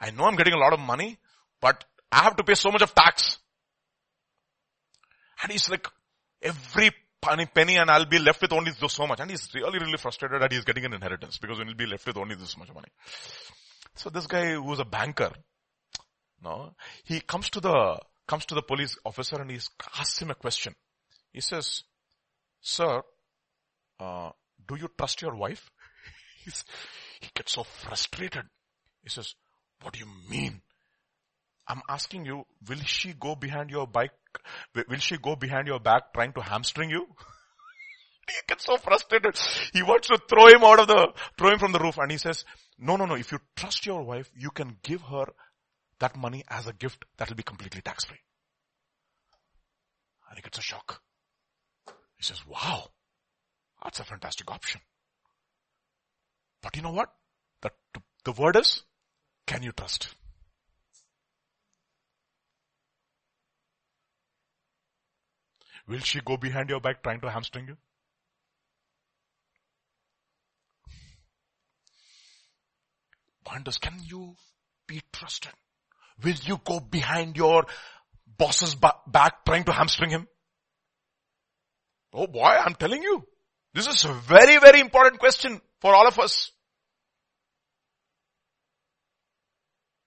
I 0.00 0.10
know 0.12 0.24
I'm 0.24 0.36
getting 0.36 0.54
a 0.54 0.58
lot 0.58 0.72
of 0.72 0.80
money, 0.80 1.18
but 1.60 1.84
I 2.10 2.22
have 2.22 2.36
to 2.36 2.44
pay 2.44 2.54
so 2.54 2.70
much 2.70 2.82
of 2.82 2.94
tax. 2.94 3.38
And 5.46 5.52
he's 5.52 5.70
like, 5.70 5.86
every 6.42 6.90
penny, 7.22 7.76
and 7.76 7.88
I'll 7.88 8.04
be 8.04 8.18
left 8.18 8.42
with 8.42 8.52
only 8.52 8.72
so 8.72 9.06
much. 9.06 9.20
And 9.20 9.30
he's 9.30 9.48
really, 9.54 9.78
really 9.78 9.96
frustrated 9.96 10.42
that 10.42 10.50
he's 10.50 10.64
getting 10.64 10.84
an 10.86 10.92
inheritance 10.92 11.38
because 11.38 11.58
he'll 11.58 11.72
be 11.72 11.86
left 11.86 12.04
with 12.04 12.16
only 12.16 12.34
this 12.34 12.58
much 12.58 12.74
money. 12.74 12.88
So 13.94 14.10
this 14.10 14.26
guy 14.26 14.54
who's 14.54 14.80
a 14.80 14.84
banker, 14.84 15.30
no, 16.42 16.74
he 17.04 17.20
comes 17.20 17.48
to 17.50 17.60
the, 17.60 17.96
comes 18.26 18.44
to 18.46 18.56
the 18.56 18.62
police 18.62 18.98
officer 19.04 19.40
and 19.40 19.48
he 19.48 19.60
asks 19.96 20.20
him 20.20 20.32
a 20.32 20.34
question. 20.34 20.74
He 21.32 21.40
says, 21.40 21.84
sir, 22.60 23.02
uh, 24.00 24.30
do 24.66 24.74
you 24.74 24.88
trust 24.98 25.22
your 25.22 25.36
wife? 25.36 25.70
He's, 26.44 26.64
he 27.20 27.28
gets 27.36 27.52
so 27.52 27.62
frustrated. 27.62 28.46
He 29.04 29.10
says, 29.10 29.36
what 29.80 29.92
do 29.92 30.00
you 30.00 30.08
mean? 30.28 30.60
I'm 31.68 31.82
asking 31.88 32.24
you, 32.26 32.46
will 32.68 32.80
she 32.80 33.12
go 33.12 33.36
behind 33.36 33.70
your 33.70 33.86
bike? 33.86 34.10
Will 34.74 34.98
she 34.98 35.18
go 35.18 35.36
behind 35.36 35.66
your 35.66 35.80
back 35.80 36.12
trying 36.12 36.32
to 36.34 36.42
hamstring 36.42 36.90
you? 36.90 37.06
he 38.28 38.34
gets 38.48 38.64
so 38.64 38.76
frustrated. 38.76 39.38
He 39.72 39.82
wants 39.82 40.08
to 40.08 40.18
throw 40.28 40.46
him 40.48 40.64
out 40.64 40.80
of 40.80 40.88
the, 40.88 41.12
throw 41.38 41.50
him 41.50 41.58
from 41.58 41.72
the 41.72 41.78
roof. 41.78 41.98
And 41.98 42.10
he 42.10 42.18
says, 42.18 42.44
no, 42.78 42.96
no, 42.96 43.06
no. 43.06 43.14
If 43.14 43.32
you 43.32 43.38
trust 43.56 43.86
your 43.86 44.02
wife, 44.02 44.30
you 44.36 44.50
can 44.50 44.76
give 44.82 45.02
her 45.02 45.26
that 46.00 46.16
money 46.16 46.44
as 46.48 46.66
a 46.66 46.72
gift 46.72 47.04
that 47.16 47.28
will 47.28 47.36
be 47.36 47.42
completely 47.42 47.80
tax 47.80 48.04
free. 48.04 48.20
And 50.28 50.38
he 50.38 50.42
gets 50.42 50.58
a 50.58 50.62
shock. 50.62 51.00
He 52.16 52.22
says, 52.22 52.40
wow, 52.46 52.88
that's 53.82 54.00
a 54.00 54.04
fantastic 54.04 54.50
option. 54.50 54.80
But 56.62 56.76
you 56.76 56.82
know 56.82 56.92
what? 56.92 57.10
The, 57.62 57.70
the 58.24 58.32
word 58.32 58.56
is, 58.56 58.82
can 59.46 59.62
you 59.62 59.72
trust? 59.72 60.14
Will 65.88 66.00
she 66.00 66.20
go 66.20 66.36
behind 66.36 66.68
your 66.68 66.80
back 66.80 67.02
trying 67.02 67.20
to 67.20 67.30
hamstring 67.30 67.68
you? 67.68 67.76
Point 73.44 73.68
is, 73.68 73.78
can 73.78 73.94
you 74.04 74.34
be 74.88 75.00
trusted? 75.12 75.52
Will 76.24 76.34
you 76.42 76.60
go 76.64 76.80
behind 76.80 77.36
your 77.36 77.66
boss's 78.36 78.74
back 78.74 79.44
trying 79.44 79.64
to 79.64 79.72
hamstring 79.72 80.10
him? 80.10 80.26
Oh 82.12 82.26
boy, 82.26 82.40
I'm 82.40 82.74
telling 82.74 83.02
you. 83.02 83.24
This 83.72 83.86
is 83.86 84.04
a 84.04 84.12
very, 84.12 84.58
very 84.58 84.80
important 84.80 85.20
question 85.20 85.60
for 85.80 85.94
all 85.94 86.08
of 86.08 86.18
us. 86.18 86.50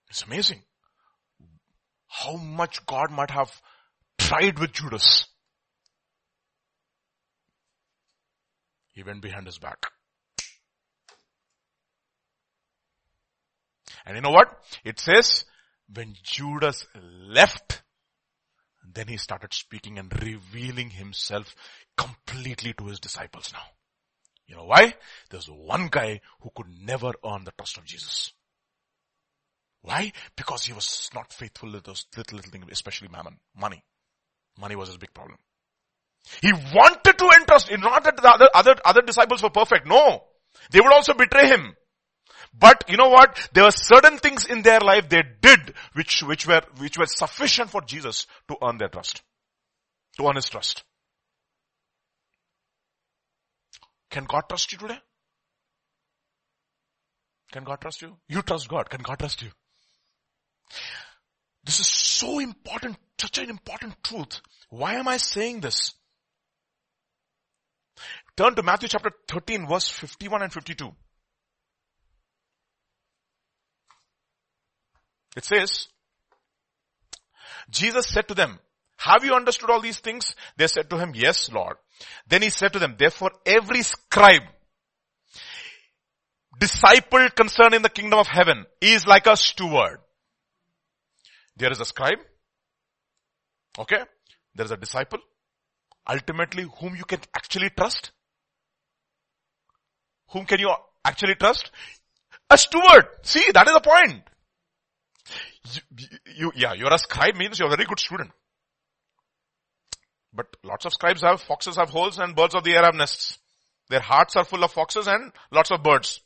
It's 0.10 0.24
amazing 0.24 0.64
how 2.08 2.36
much 2.36 2.86
God 2.86 3.12
might 3.12 3.30
have 3.30 3.62
tried 4.18 4.58
with 4.60 4.74
Judas. 4.74 5.29
He 9.00 9.04
went 9.04 9.22
behind 9.22 9.46
his 9.46 9.58
back. 9.58 9.86
And 14.06 14.18
you 14.18 14.22
know 14.22 14.32
what? 14.32 14.62
It 14.84 15.00
says, 15.00 15.46
when 15.96 16.16
Judas 16.22 16.86
left, 17.02 17.82
then 18.84 19.08
he 19.08 19.16
started 19.16 19.54
speaking 19.54 19.98
and 20.00 20.12
revealing 20.22 20.90
himself 20.90 21.56
completely 21.96 22.74
to 22.74 22.88
his 22.88 23.00
disciples 23.00 23.54
now. 23.54 23.64
You 24.48 24.58
know 24.58 24.66
why? 24.66 24.96
There's 25.30 25.48
one 25.48 25.88
guy 25.90 26.20
who 26.42 26.50
could 26.54 26.68
never 26.68 27.14
earn 27.26 27.46
the 27.46 27.54
trust 27.58 27.78
of 27.78 27.86
Jesus. 27.86 28.34
Why? 29.82 30.12
Because 30.36 30.66
he 30.66 30.74
was 30.74 31.10
not 31.16 31.32
faithful 31.32 31.72
to 31.72 31.80
those 31.80 32.06
little, 32.18 32.36
little 32.36 32.52
things, 32.52 32.66
especially 32.70 33.08
mammon, 33.08 33.40
money. 33.56 33.82
Money 34.60 34.76
was 34.76 34.90
his 34.90 34.98
big 34.98 35.14
problem. 35.14 35.40
He 36.42 36.54
wanted 36.54 37.18
to 37.18 37.30
entrust, 37.40 37.72
not 37.72 38.04
that 38.04 38.18
the 38.18 38.30
other, 38.30 38.50
other, 38.54 38.76
other 38.86 39.02
disciples 39.02 39.42
were 39.42 39.50
perfect. 39.50 39.88
No. 39.88 40.24
They 40.72 40.80
would 40.80 40.94
also 40.94 41.14
betray 41.14 41.48
him. 41.48 41.76
But 42.54 42.84
you 42.88 42.98
know 42.98 43.10
what? 43.10 43.50
There 43.54 43.64
were 43.64 43.72
certain 43.72 44.18
things 44.18 44.46
in 44.46 44.62
their 44.62 44.80
life 44.80 45.10
they 45.10 45.24
did 45.42 45.74
which, 45.94 46.24
which 46.24 46.48
were, 46.48 46.62
which 46.78 46.98
were 46.98 47.06
sufficient 47.06 47.70
for 47.70 47.82
Jesus 47.82 48.28
to 48.48 48.58
earn 48.64 48.78
their 48.78 48.90
trust. 48.90 49.22
To 50.18 50.28
earn 50.28 50.36
his 50.36 50.50
trust. 50.50 50.84
Can 54.10 54.26
God 54.26 54.44
trust 54.50 54.72
you 54.72 54.80
today? 54.80 55.00
Can 57.52 57.64
God 57.64 57.82
trust 57.82 58.02
you? 58.02 58.18
You 58.28 58.42
trust 58.42 58.68
God. 58.68 58.90
Can 58.90 59.02
God 59.02 59.20
trust 59.20 59.42
you? 59.42 59.50
This 61.64 61.80
is 61.80 61.88
so 61.88 62.40
important, 62.40 62.98
such 63.20 63.38
an 63.40 63.50
important 63.50 63.96
truth. 64.04 64.42
Why 64.70 64.96
am 64.96 65.08
I 65.08 65.18
saying 65.18 65.62
this? 65.62 65.94
Turn 68.36 68.56
to 68.56 68.64
Matthew 68.64 68.90
chapter 68.90 69.12
13 69.28 69.68
verse 69.68 69.90
51 69.90 70.44
and 70.44 70.54
52. 70.54 70.92
It 75.38 75.46
says, 75.46 75.88
Jesus 77.70 78.08
said 78.08 78.28
to 78.28 78.34
them, 78.34 78.60
have 78.98 79.24
you 79.24 79.34
understood 79.34 79.70
all 79.70 79.80
these 79.80 80.00
things? 80.00 80.36
They 80.58 80.68
said 80.68 80.90
to 80.90 80.98
him, 80.98 81.14
yes, 81.16 81.50
Lord. 81.52 81.78
Then 82.28 82.42
he 82.42 82.50
said 82.50 82.74
to 82.74 82.80
them, 82.80 82.96
therefore 82.98 83.32
every 83.46 83.82
scribe, 83.82 84.42
disciple 86.60 87.30
concerned 87.30 87.76
in 87.76 87.82
the 87.82 87.90
kingdom 87.90 88.20
of 88.20 88.28
heaven 88.28 88.66
is 88.82 89.08
like 89.08 89.28
a 89.28 89.38
steward. 89.38 90.00
There 91.56 91.72
is 91.72 91.80
a 91.80 91.86
scribe. 91.86 92.20
Okay. 93.78 94.02
There 94.56 94.66
is 94.66 94.72
a 94.72 94.78
disciple. 94.78 95.20
Ultimately, 96.10 96.66
whom 96.80 96.96
you 96.96 97.06
can 97.06 97.20
actually 97.36 97.70
trust. 97.70 98.12
Whom 100.30 100.46
can 100.46 100.60
you 100.60 100.74
actually 101.06 101.36
trust? 101.36 101.72
A 102.50 102.58
steward. 102.58 103.08
See, 103.24 103.44
that 103.54 103.68
is 103.68 103.74
the 103.74 103.82
point. 103.82 104.24
You, 105.98 106.08
you, 106.36 106.52
yeah, 106.56 106.74
you're 106.74 106.94
a 106.94 106.98
scribe 106.98 107.36
means 107.36 107.60
you're 107.60 107.68
a 107.68 107.76
very 107.76 107.86
good 107.86 108.00
student. 108.00 108.32
But 110.34 110.48
lots 110.64 110.86
of 110.86 110.94
scribes 110.94 111.22
have, 111.22 111.42
foxes 111.42 111.76
have 111.76 111.90
holes 111.90 112.18
and 112.18 112.36
birds 112.36 112.56
of 112.56 112.64
the 112.64 112.74
air 112.76 112.84
have 112.84 112.96
nests. 112.96 113.38
Their 113.90 114.00
hearts 114.00 114.36
are 114.36 114.46
full 114.46 114.64
of 114.64 114.72
foxes 114.72 115.08
and 115.08 115.32
lots 115.52 115.72
of 115.72 115.84
birds. 115.84 116.22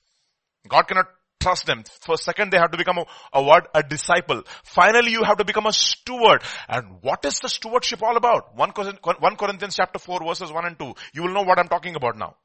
God 0.68 0.84
cannot 0.84 1.08
trust 1.44 1.66
them. 1.66 1.84
For 2.00 2.18
second 2.18 2.52
they 2.52 2.58
have 2.58 2.72
to 2.72 2.78
become 2.78 2.98
a, 2.98 3.06
a 3.34 3.44
word, 3.44 3.68
a 3.76 3.84
disciple. 3.84 4.44
Finally 4.64 5.12
you 5.12 5.24
have 5.24 5.38
to 5.38 5.46
become 5.46 5.66
a 5.66 5.74
steward. 5.74 6.42
And 6.68 7.02
what 7.02 7.24
is 7.26 7.40
the 7.40 7.50
stewardship 7.50 8.02
all 8.02 8.18
about? 8.18 8.56
1 8.56 8.72
Corinthians 9.38 9.76
chapter 9.76 10.00
4 10.00 10.26
verses 10.26 10.52
1 10.52 10.66
and 10.66 10.80
2. 10.80 10.94
You 11.14 11.24
will 11.24 11.34
know 11.34 11.44
what 11.44 11.60
I'm 11.60 11.68
talking 11.68 11.96
about 11.96 12.18
now. 12.18 12.36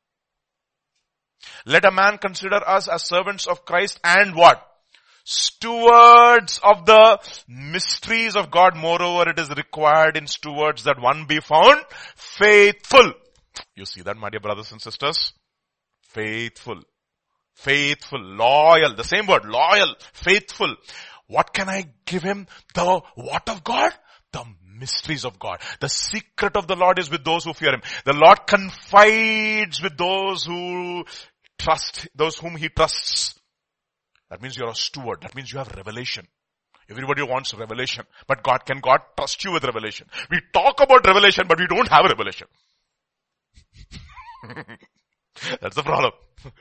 Let 1.64 1.84
a 1.84 1.92
man 1.92 2.18
consider 2.18 2.56
us 2.56 2.88
as 2.88 3.04
servants 3.04 3.46
of 3.46 3.64
Christ 3.64 4.00
and 4.02 4.34
what? 4.34 4.64
Stewards 5.24 6.58
of 6.64 6.86
the 6.86 7.18
mysteries 7.46 8.34
of 8.34 8.50
God. 8.50 8.76
Moreover, 8.76 9.30
it 9.30 9.38
is 9.38 9.50
required 9.50 10.16
in 10.16 10.26
stewards 10.26 10.84
that 10.84 11.00
one 11.00 11.26
be 11.26 11.38
found 11.40 11.82
faithful. 12.16 13.12
You 13.76 13.84
see 13.84 14.00
that, 14.02 14.16
my 14.16 14.30
dear 14.30 14.40
brothers 14.40 14.72
and 14.72 14.80
sisters? 14.80 15.32
Faithful 16.00 16.80
faithful, 17.58 18.20
loyal, 18.20 18.94
the 18.94 19.04
same 19.04 19.26
word, 19.26 19.44
loyal, 19.44 19.94
faithful. 20.12 20.76
What 21.26 21.52
can 21.52 21.68
I 21.68 21.90
give 22.06 22.22
him? 22.22 22.46
The 22.74 23.02
what 23.14 23.48
of 23.48 23.64
God? 23.64 23.92
The 24.32 24.44
mysteries 24.78 25.24
of 25.24 25.38
God. 25.38 25.60
The 25.80 25.88
secret 25.88 26.56
of 26.56 26.66
the 26.66 26.76
Lord 26.76 26.98
is 26.98 27.10
with 27.10 27.24
those 27.24 27.44
who 27.44 27.52
fear 27.52 27.74
him. 27.74 27.82
The 28.04 28.14
Lord 28.14 28.46
confides 28.46 29.82
with 29.82 29.96
those 29.98 30.44
who 30.44 31.04
trust, 31.58 32.08
those 32.14 32.38
whom 32.38 32.56
he 32.56 32.68
trusts. 32.68 33.38
That 34.30 34.42
means 34.42 34.56
you're 34.56 34.70
a 34.70 34.74
steward. 34.74 35.22
That 35.22 35.34
means 35.34 35.52
you 35.52 35.58
have 35.58 35.74
revelation. 35.74 36.26
Everybody 36.90 37.22
wants 37.22 37.52
revelation. 37.54 38.04
But 38.26 38.42
God, 38.42 38.64
can 38.64 38.80
God 38.80 39.00
trust 39.16 39.44
you 39.44 39.52
with 39.52 39.64
revelation? 39.64 40.06
We 40.30 40.40
talk 40.52 40.80
about 40.80 41.06
revelation, 41.06 41.46
but 41.46 41.58
we 41.58 41.66
don't 41.66 41.88
have 41.88 42.04
revelation. 42.04 42.46
That's 45.60 45.76
the 45.76 45.82
problem. 45.82 46.12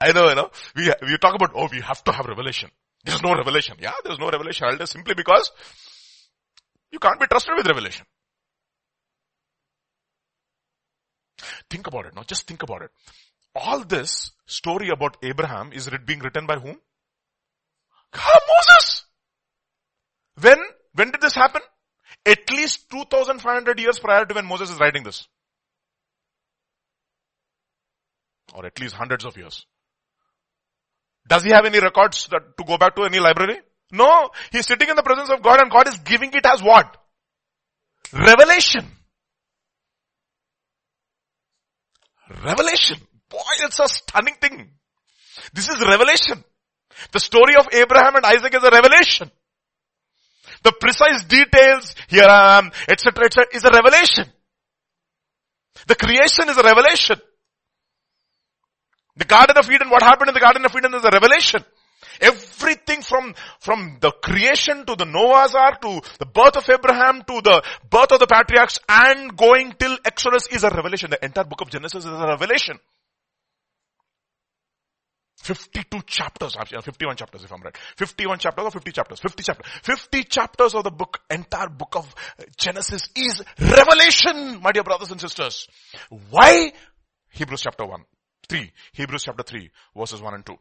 I, 0.00 0.12
know, 0.12 0.28
you 0.28 0.34
know, 0.34 0.50
we, 0.76 0.92
we 1.02 1.18
talk 1.18 1.34
about, 1.34 1.52
oh, 1.54 1.68
we 1.70 1.80
have 1.80 2.02
to 2.04 2.12
have 2.12 2.26
revelation. 2.26 2.70
There's 3.04 3.22
no 3.22 3.34
revelation. 3.34 3.76
Yeah, 3.80 3.92
there's 4.04 4.18
no 4.18 4.30
revelation. 4.30 4.66
Elder, 4.70 4.86
simply 4.86 5.14
because 5.14 5.50
you 6.90 6.98
can't 6.98 7.20
be 7.20 7.26
trusted 7.26 7.54
with 7.56 7.66
revelation. 7.66 8.04
Think 11.70 11.86
about 11.86 12.06
it 12.06 12.14
now. 12.14 12.22
Just 12.22 12.46
think 12.46 12.62
about 12.62 12.82
it. 12.82 12.90
All 13.54 13.84
this 13.84 14.32
story 14.46 14.90
about 14.90 15.16
Abraham 15.22 15.72
is 15.72 15.88
being 16.04 16.20
written 16.20 16.46
by 16.46 16.56
whom? 16.56 16.76
God, 18.12 18.40
Moses. 18.48 19.04
When, 20.40 20.58
when 20.94 21.10
did 21.10 21.20
this 21.20 21.34
happen? 21.34 21.62
At 22.26 22.50
least 22.50 22.90
2500 22.90 23.78
years 23.78 23.98
prior 23.98 24.24
to 24.24 24.34
when 24.34 24.46
Moses 24.46 24.70
is 24.70 24.80
writing 24.80 25.04
this. 25.04 25.26
Or 28.54 28.66
at 28.66 28.78
least 28.80 28.94
hundreds 28.94 29.24
of 29.24 29.36
years. 29.36 29.64
Does 31.28 31.44
he 31.44 31.50
have 31.50 31.64
any 31.64 31.78
records 31.78 32.28
that, 32.30 32.56
to 32.56 32.64
go 32.64 32.76
back 32.78 32.96
to 32.96 33.04
any 33.04 33.20
library? 33.20 33.58
No. 33.92 34.30
He's 34.50 34.66
sitting 34.66 34.88
in 34.88 34.96
the 34.96 35.02
presence 35.02 35.30
of 35.30 35.42
God 35.42 35.60
and 35.60 35.70
God 35.70 35.88
is 35.88 35.98
giving 36.00 36.32
it 36.32 36.44
as 36.46 36.62
what? 36.62 36.96
Revelation. 38.12 38.86
Revelation. 42.44 42.98
Boy, 43.28 43.38
it's 43.62 43.78
a 43.78 43.88
stunning 43.88 44.34
thing. 44.40 44.70
This 45.52 45.68
is 45.68 45.80
revelation. 45.80 46.44
The 47.12 47.20
story 47.20 47.54
of 47.56 47.68
Abraham 47.72 48.16
and 48.16 48.26
Isaac 48.26 48.54
is 48.54 48.62
a 48.62 48.70
revelation. 48.70 49.30
The 50.62 50.72
precise 50.72 51.24
details, 51.24 51.94
here 52.08 52.24
I 52.24 52.58
am, 52.58 52.70
etc., 52.88 53.26
etc., 53.26 53.46
is 53.54 53.64
a 53.64 53.70
revelation. 53.70 54.26
The 55.86 55.94
creation 55.94 56.48
is 56.48 56.58
a 56.58 56.62
revelation. 56.62 57.20
The 59.16 59.24
Garden 59.24 59.58
of 59.58 59.70
Eden, 59.70 59.90
what 59.90 60.02
happened 60.02 60.28
in 60.28 60.34
the 60.34 60.40
Garden 60.40 60.64
of 60.64 60.74
Eden 60.76 60.94
is 60.94 61.04
a 61.04 61.10
revelation. 61.10 61.64
Everything 62.20 63.02
from, 63.02 63.34
from 63.60 63.98
the 64.00 64.10
creation 64.10 64.84
to 64.86 64.94
the 64.94 65.04
Noah's 65.04 65.54
Ark 65.54 65.80
to 65.82 66.00
the 66.18 66.26
birth 66.26 66.56
of 66.56 66.68
Abraham 66.68 67.22
to 67.22 67.40
the 67.40 67.62
birth 67.88 68.12
of 68.12 68.20
the 68.20 68.26
patriarchs 68.26 68.78
and 68.88 69.36
going 69.36 69.72
till 69.78 69.96
Exodus 70.04 70.46
is 70.48 70.64
a 70.64 70.70
revelation. 70.70 71.10
The 71.10 71.24
entire 71.24 71.44
book 71.44 71.60
of 71.62 71.70
Genesis 71.70 72.04
is 72.04 72.10
a 72.10 72.26
revelation. 72.26 72.78
52 75.42 76.02
chapters, 76.06 76.54
uh, 76.56 76.80
51 76.80 77.16
chapters 77.16 77.44
if 77.44 77.52
I'm 77.52 77.62
right. 77.62 77.76
51 77.96 78.38
chapters 78.38 78.64
or 78.66 78.70
50 78.70 78.92
chapters? 78.92 79.20
50 79.20 79.42
chapters. 79.42 79.66
50 79.82 80.24
chapters 80.24 80.74
of 80.74 80.84
the 80.84 80.90
book, 80.90 81.20
entire 81.30 81.70
book 81.70 81.96
of 81.96 82.14
uh, 82.38 82.44
Genesis 82.58 83.08
is 83.16 83.42
revelation, 83.58 84.60
my 84.60 84.72
dear 84.72 84.82
brothers 84.82 85.10
and 85.10 85.20
sisters. 85.20 85.66
Why? 86.28 86.72
Hebrews 87.30 87.62
chapter 87.62 87.86
1, 87.86 88.04
3. 88.50 88.72
Hebrews 88.92 89.22
chapter 89.24 89.44
3, 89.44 89.70
verses 89.96 90.20
1 90.20 90.34
and 90.34 90.44
2. 90.44 90.58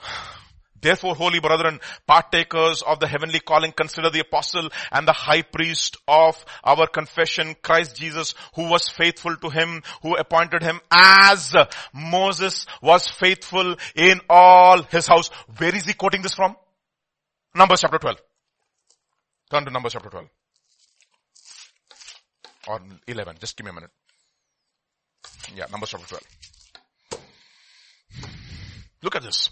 Therefore, 0.80 1.14
holy 1.14 1.40
brethren, 1.40 1.80
partakers 2.06 2.82
of 2.82 3.00
the 3.00 3.06
heavenly 3.06 3.40
calling, 3.40 3.72
consider 3.72 4.10
the 4.10 4.20
apostle 4.20 4.68
and 4.92 5.08
the 5.08 5.14
high 5.14 5.40
priest 5.40 5.96
of 6.06 6.44
our 6.62 6.86
confession, 6.86 7.56
Christ 7.62 7.96
Jesus, 7.96 8.34
who 8.54 8.68
was 8.68 8.86
faithful 8.90 9.34
to 9.36 9.48
him, 9.48 9.82
who 10.02 10.14
appointed 10.16 10.62
him 10.62 10.80
as 10.90 11.54
Moses 11.94 12.66
was 12.82 13.08
faithful 13.08 13.76
in 13.96 14.20
all 14.28 14.82
his 14.82 15.06
house. 15.06 15.30
Where 15.56 15.74
is 15.74 15.86
he 15.86 15.94
quoting 15.94 16.20
this 16.20 16.34
from? 16.34 16.54
Numbers 17.54 17.80
chapter 17.80 17.98
12. 17.98 18.18
Turn 19.50 19.64
to 19.64 19.70
Numbers 19.70 19.94
chapter 19.94 20.10
12. 20.10 20.28
Or 22.68 22.80
11. 23.06 23.36
Just 23.40 23.56
give 23.56 23.64
me 23.64 23.70
a 23.70 23.72
minute. 23.72 23.90
Yeah, 25.54 25.66
Numbers 25.70 25.90
chapter 25.90 26.06
12. 26.06 26.22
Look 29.02 29.16
at 29.16 29.22
this. 29.22 29.50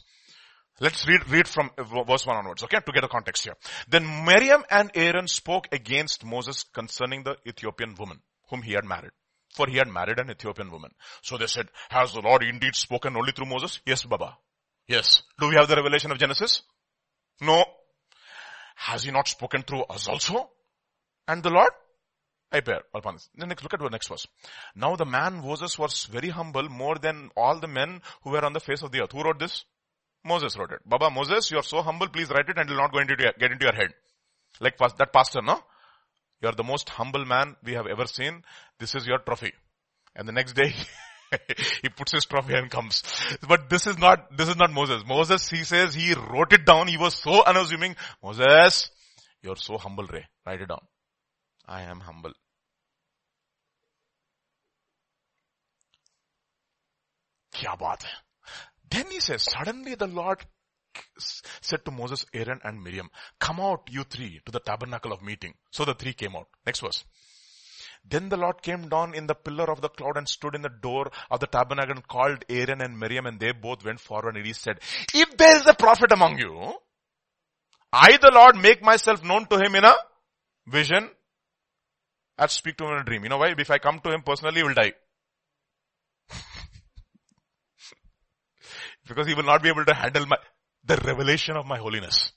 Let's 0.80 1.06
read, 1.06 1.28
read 1.28 1.46
from 1.46 1.70
uh, 1.78 2.02
verse 2.04 2.26
1 2.26 2.36
onwards, 2.36 2.64
okay, 2.64 2.78
to 2.84 2.92
get 2.92 3.04
a 3.04 3.08
context 3.08 3.44
here. 3.44 3.54
Then 3.88 4.24
Miriam 4.24 4.64
and 4.70 4.90
Aaron 4.94 5.28
spoke 5.28 5.68
against 5.70 6.24
Moses 6.24 6.64
concerning 6.72 7.22
the 7.22 7.36
Ethiopian 7.46 7.94
woman 7.98 8.20
whom 8.50 8.62
he 8.62 8.72
had 8.72 8.84
married. 8.84 9.12
For 9.54 9.66
he 9.68 9.76
had 9.76 9.88
married 9.88 10.18
an 10.18 10.30
Ethiopian 10.30 10.70
woman. 10.70 10.90
So 11.20 11.36
they 11.36 11.46
said, 11.46 11.68
has 11.90 12.14
the 12.14 12.20
Lord 12.20 12.42
indeed 12.42 12.74
spoken 12.74 13.16
only 13.16 13.32
through 13.32 13.46
Moses? 13.46 13.80
Yes, 13.86 14.02
Baba. 14.04 14.38
Yes. 14.88 15.22
Do 15.38 15.48
we 15.48 15.54
have 15.56 15.68
the 15.68 15.76
revelation 15.76 16.10
of 16.10 16.18
Genesis? 16.18 16.62
No. 17.40 17.64
Has 18.74 19.04
he 19.04 19.10
not 19.10 19.28
spoken 19.28 19.62
through 19.62 19.82
us 19.84 20.08
also? 20.08 20.50
And 21.28 21.42
the 21.42 21.50
Lord? 21.50 21.70
I 22.52 22.60
bear 22.60 22.82
upon 22.94 23.14
this. 23.14 23.28
Then 23.34 23.48
look 23.48 23.72
at 23.72 23.80
the 23.80 23.88
next 23.88 24.08
verse. 24.08 24.26
Now 24.76 24.94
the 24.96 25.06
man 25.06 25.40
Moses 25.40 25.78
was 25.78 26.04
very 26.04 26.28
humble 26.28 26.68
more 26.68 26.96
than 26.96 27.30
all 27.36 27.58
the 27.58 27.66
men 27.66 28.02
who 28.22 28.30
were 28.30 28.44
on 28.44 28.52
the 28.52 28.60
face 28.60 28.82
of 28.82 28.92
the 28.92 29.02
earth. 29.02 29.12
Who 29.12 29.22
wrote 29.22 29.38
this? 29.38 29.64
Moses 30.24 30.56
wrote 30.56 30.72
it. 30.72 30.80
Baba 30.86 31.10
Moses, 31.10 31.50
you 31.50 31.58
are 31.58 31.62
so 31.62 31.82
humble, 31.82 32.08
please 32.08 32.28
write 32.30 32.48
it 32.48 32.58
and 32.58 32.68
it 32.68 32.72
will 32.72 32.80
not 32.80 32.92
go 32.92 32.98
into 32.98 33.16
your, 33.18 33.32
get 33.38 33.52
into 33.52 33.64
your 33.64 33.74
head. 33.74 33.92
Like 34.60 34.76
that 34.78 35.12
pastor, 35.12 35.40
no? 35.42 35.60
You 36.42 36.48
are 36.48 36.54
the 36.54 36.64
most 36.64 36.88
humble 36.90 37.24
man 37.24 37.56
we 37.64 37.72
have 37.74 37.86
ever 37.86 38.06
seen. 38.06 38.42
This 38.78 38.94
is 38.94 39.06
your 39.06 39.18
trophy. 39.18 39.52
And 40.14 40.28
the 40.28 40.32
next 40.32 40.52
day, 40.52 40.74
he 41.82 41.88
puts 41.88 42.12
his 42.12 42.26
trophy 42.26 42.54
and 42.54 42.70
comes. 42.70 43.02
But 43.48 43.70
this 43.70 43.86
is 43.86 43.98
not, 43.98 44.36
this 44.36 44.48
is 44.48 44.56
not 44.56 44.72
Moses. 44.72 45.02
Moses, 45.06 45.48
he 45.48 45.64
says 45.64 45.94
he 45.94 46.14
wrote 46.14 46.52
it 46.52 46.66
down. 46.66 46.88
He 46.88 46.98
was 46.98 47.14
so 47.14 47.44
unassuming. 47.44 47.96
Moses, 48.22 48.90
you're 49.40 49.56
so 49.56 49.78
humble, 49.78 50.04
Ray. 50.04 50.26
Write 50.44 50.60
it 50.60 50.68
down. 50.68 50.80
I 51.66 51.82
am 51.82 52.00
humble. 52.00 52.32
Then 58.90 59.06
he 59.10 59.20
says, 59.20 59.42
suddenly 59.42 59.94
the 59.94 60.06
Lord 60.06 60.44
said 61.60 61.84
to 61.84 61.90
Moses, 61.90 62.26
Aaron 62.34 62.60
and 62.64 62.82
Miriam, 62.82 63.08
come 63.38 63.60
out 63.60 63.88
you 63.90 64.04
three 64.04 64.40
to 64.44 64.52
the 64.52 64.60
tabernacle 64.60 65.12
of 65.12 65.22
meeting. 65.22 65.54
So 65.70 65.84
the 65.84 65.94
three 65.94 66.12
came 66.12 66.36
out. 66.36 66.48
Next 66.66 66.80
verse. 66.80 67.04
Then 68.04 68.28
the 68.28 68.36
Lord 68.36 68.62
came 68.62 68.88
down 68.88 69.14
in 69.14 69.26
the 69.28 69.34
pillar 69.34 69.70
of 69.70 69.80
the 69.80 69.88
cloud 69.88 70.16
and 70.16 70.28
stood 70.28 70.54
in 70.56 70.62
the 70.62 70.68
door 70.68 71.10
of 71.30 71.40
the 71.40 71.46
tabernacle 71.46 71.92
and 71.92 72.06
called 72.06 72.44
Aaron 72.48 72.82
and 72.82 72.98
Miriam 72.98 73.26
and 73.26 73.38
they 73.38 73.52
both 73.52 73.84
went 73.84 74.00
forward 74.00 74.36
and 74.36 74.44
he 74.44 74.52
said, 74.52 74.80
if 75.14 75.36
there 75.36 75.56
is 75.56 75.66
a 75.66 75.74
prophet 75.74 76.10
among 76.12 76.38
you, 76.38 76.74
I 77.92 78.16
the 78.20 78.32
Lord 78.34 78.56
make 78.56 78.82
myself 78.82 79.22
known 79.22 79.46
to 79.46 79.56
him 79.56 79.76
in 79.76 79.84
a 79.84 79.94
vision 80.66 81.08
and 82.38 82.50
speak 82.50 82.76
to 82.78 82.84
him 82.84 82.92
in 82.92 82.98
a 82.98 83.04
dream. 83.04 83.22
You 83.22 83.28
know 83.30 83.38
why? 83.38 83.54
If 83.56 83.70
I 83.70 83.78
come 83.78 84.00
to 84.00 84.10
him 84.12 84.22
personally, 84.22 84.56
he 84.56 84.62
will 84.62 84.74
die. 84.74 84.92
because 89.08 89.26
he 89.26 89.34
will 89.34 89.44
not 89.44 89.62
be 89.62 89.68
able 89.68 89.84
to 89.84 89.94
handle 89.94 90.26
my, 90.26 90.36
the 90.84 90.96
revelation 90.96 91.56
of 91.56 91.66
my 91.66 91.78
holiness. 91.78 92.32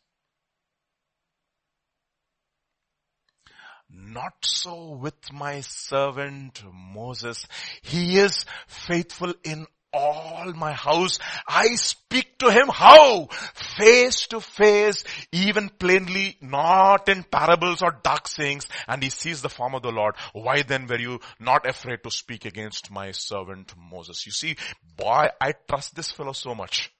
Not 3.89 4.33
so 4.43 4.91
with 4.91 5.31
my 5.31 5.61
servant 5.61 6.63
Moses. 6.73 7.47
He 7.81 8.17
is 8.17 8.45
faithful 8.67 9.33
in 9.43 9.67
all 9.95 10.53
my 10.53 10.73
house. 10.73 11.19
I 11.47 11.75
speak 11.75 12.37
to 12.39 12.51
him 12.51 12.67
how? 12.67 13.27
Face 13.77 14.27
to 14.27 14.41
face, 14.41 15.03
even 15.31 15.69
plainly, 15.69 16.37
not 16.41 17.07
in 17.09 17.23
parables 17.23 17.81
or 17.81 17.99
dark 18.03 18.27
sayings, 18.27 18.67
and 18.87 19.01
he 19.01 19.09
sees 19.09 19.41
the 19.41 19.49
form 19.49 19.73
of 19.73 19.81
the 19.81 19.91
Lord. 19.91 20.15
Why 20.33 20.63
then 20.63 20.87
were 20.87 20.99
you 20.99 21.19
not 21.39 21.67
afraid 21.67 22.03
to 22.03 22.11
speak 22.11 22.45
against 22.45 22.91
my 22.91 23.11
servant 23.11 23.73
Moses? 23.77 24.25
You 24.25 24.31
see, 24.31 24.57
boy, 24.97 25.27
I 25.39 25.53
trust 25.67 25.95
this 25.95 26.11
fellow 26.11 26.33
so 26.33 26.53
much. 26.53 26.91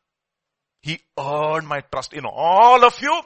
He 0.81 0.99
earned 1.19 1.67
my 1.67 1.81
trust 1.81 2.13
in 2.13 2.25
all 2.25 2.85
of 2.85 3.01
you. 3.01 3.21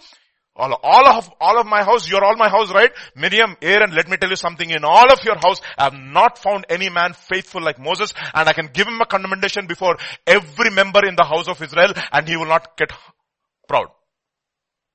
All, 0.60 0.74
all 0.84 1.08
of, 1.08 1.32
all 1.40 1.58
of 1.58 1.66
my 1.68 1.84
house, 1.84 2.10
you're 2.10 2.24
all 2.24 2.36
my 2.36 2.50
house, 2.50 2.70
right? 2.74 2.92
Miriam, 3.16 3.56
Aaron, 3.62 3.96
let 3.96 4.10
me 4.10 4.18
tell 4.18 4.30
you 4.30 4.36
something. 4.36 4.70
In 4.70 4.84
all 4.84 5.10
of 5.10 5.24
your 5.24 5.38
house, 5.38 5.62
I 5.78 5.86
have 5.86 5.94
not 5.94 6.38
found 6.38 6.66
any 6.70 6.90
man 6.90 7.14
faithful 7.14 7.62
like 7.62 7.80
Moses 7.80 8.14
and 8.34 8.50
I 8.50 8.52
can 8.52 8.68
give 8.74 8.86
him 8.86 9.00
a 9.00 9.06
commendation 9.06 9.68
before 9.68 9.96
every 10.28 10.70
member 10.70 11.08
in 11.08 11.16
the 11.16 11.24
house 11.24 11.48
of 11.48 11.62
Israel 11.62 11.94
and 12.12 12.28
he 12.28 12.36
will 12.36 12.48
not 12.48 12.76
get 12.76 12.92
proud. 13.70 13.88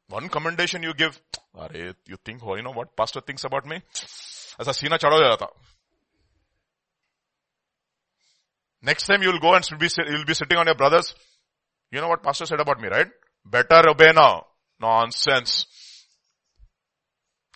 One 0.08 0.28
commendation 0.28 0.82
you 0.82 0.92
give, 0.92 1.18
Are, 1.54 1.70
you 1.72 1.94
think, 2.22 2.42
oh, 2.44 2.56
you 2.56 2.62
know 2.62 2.72
what 2.72 2.94
pastor 2.94 3.22
thinks 3.22 3.44
about 3.44 3.64
me? 3.64 3.80
As 4.58 4.68
a 4.68 4.74
sina 4.74 4.98
chado 4.98 5.48
Next 8.82 9.06
time 9.06 9.22
you 9.22 9.32
will 9.32 9.40
go 9.40 9.54
and 9.54 9.66
you'll 9.70 9.78
be 10.26 10.34
sitting 10.34 10.58
on 10.58 10.66
your 10.66 10.74
brothers. 10.74 11.14
You 11.90 12.02
know 12.02 12.08
what 12.08 12.22
pastor 12.22 12.44
said 12.44 12.60
about 12.60 12.82
me, 12.82 12.88
right? 12.88 13.08
Better 13.46 13.88
obey 13.88 14.12
now. 14.14 14.44
Nonsense. 14.80 15.66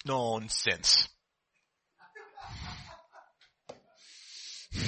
Nonsense. 0.07 1.09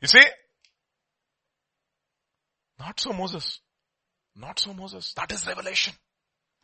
you 0.00 0.08
see? 0.08 0.24
Not 2.78 3.00
so 3.00 3.12
Moses. 3.12 3.60
Not 4.36 4.58
so 4.58 4.74
Moses. 4.74 5.14
That 5.14 5.32
is 5.32 5.46
revelation. 5.46 5.94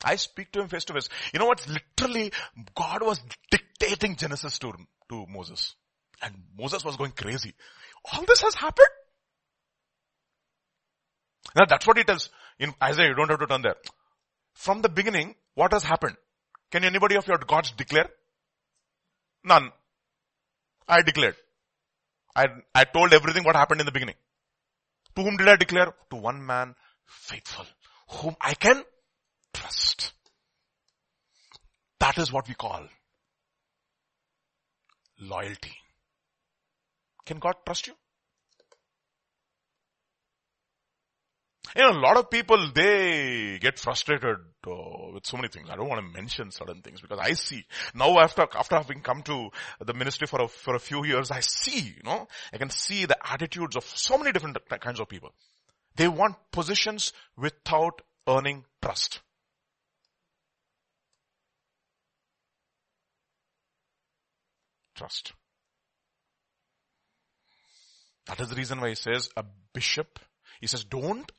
I 0.04 0.16
speak 0.16 0.52
to 0.52 0.60
him 0.60 0.68
face 0.68 0.84
to 0.84 0.94
face. 0.94 1.08
You 1.32 1.38
know 1.38 1.46
what? 1.46 1.66
Literally, 1.68 2.32
God 2.74 3.02
was 3.02 3.20
dictating 3.50 4.16
Genesis 4.16 4.58
to, 4.60 4.72
to 5.10 5.26
Moses. 5.28 5.74
And 6.22 6.34
Moses 6.58 6.84
was 6.84 6.96
going 6.96 7.12
crazy. 7.12 7.54
All 8.12 8.24
this 8.24 8.42
has 8.42 8.54
happened. 8.54 8.88
Now 11.56 11.64
that's 11.68 11.86
what 11.86 11.98
it 11.98 12.08
is 12.08 12.30
in 12.58 12.74
Isaiah. 12.82 13.08
You 13.08 13.14
don't 13.14 13.30
have 13.30 13.40
to 13.40 13.46
turn 13.46 13.62
there. 13.62 13.76
From 14.54 14.82
the 14.82 14.88
beginning, 14.88 15.34
what 15.54 15.72
has 15.72 15.84
happened? 15.84 16.16
Can 16.70 16.84
anybody 16.84 17.16
of 17.16 17.26
your 17.26 17.38
gods 17.38 17.72
declare? 17.72 18.08
None. 19.44 19.70
I 20.88 21.02
declared. 21.02 21.36
I, 22.34 22.46
I 22.74 22.84
told 22.84 23.12
everything 23.12 23.44
what 23.44 23.56
happened 23.56 23.80
in 23.80 23.86
the 23.86 23.92
beginning. 23.92 24.14
To 25.16 25.22
whom 25.22 25.36
did 25.36 25.48
I 25.48 25.56
declare? 25.56 25.92
To 26.10 26.16
one 26.16 26.44
man 26.44 26.74
faithful, 27.06 27.66
whom 28.08 28.36
I 28.40 28.54
can 28.54 28.82
trust. 29.52 30.12
That 31.98 32.18
is 32.18 32.32
what 32.32 32.48
we 32.48 32.54
call 32.54 32.86
loyalty. 35.20 35.72
Can 37.26 37.38
God 37.38 37.54
trust 37.66 37.88
you? 37.88 37.94
You 41.76 41.82
know, 41.82 41.90
a 41.90 42.00
lot 42.00 42.16
of 42.16 42.30
people, 42.30 42.70
they 42.74 43.58
get 43.60 43.78
frustrated 43.78 44.36
uh, 44.66 45.12
with 45.14 45.24
so 45.24 45.36
many 45.36 45.48
things. 45.48 45.68
I 45.70 45.76
don't 45.76 45.88
want 45.88 46.04
to 46.04 46.20
mention 46.20 46.50
certain 46.50 46.82
things 46.82 47.00
because 47.00 47.20
I 47.20 47.34
see 47.34 47.64
now 47.94 48.18
after, 48.18 48.46
after 48.54 48.76
having 48.76 49.02
come 49.02 49.22
to 49.22 49.50
the 49.78 49.94
ministry 49.94 50.26
for 50.26 50.42
a, 50.42 50.48
for 50.48 50.74
a 50.74 50.80
few 50.80 51.04
years, 51.04 51.30
I 51.30 51.40
see, 51.40 51.94
you 51.96 52.02
know, 52.04 52.26
I 52.52 52.58
can 52.58 52.70
see 52.70 53.06
the 53.06 53.16
attitudes 53.24 53.76
of 53.76 53.84
so 53.84 54.18
many 54.18 54.32
different 54.32 54.58
kinds 54.80 54.98
of 54.98 55.08
people. 55.08 55.30
They 55.94 56.08
want 56.08 56.36
positions 56.50 57.12
without 57.36 58.02
earning 58.28 58.64
trust. 58.82 59.20
Trust. 64.96 65.32
That 68.26 68.40
is 68.40 68.48
the 68.48 68.56
reason 68.56 68.80
why 68.80 68.90
he 68.90 68.94
says 68.96 69.28
a 69.36 69.44
bishop, 69.72 70.18
he 70.60 70.66
says 70.66 70.84
don't 70.84 71.30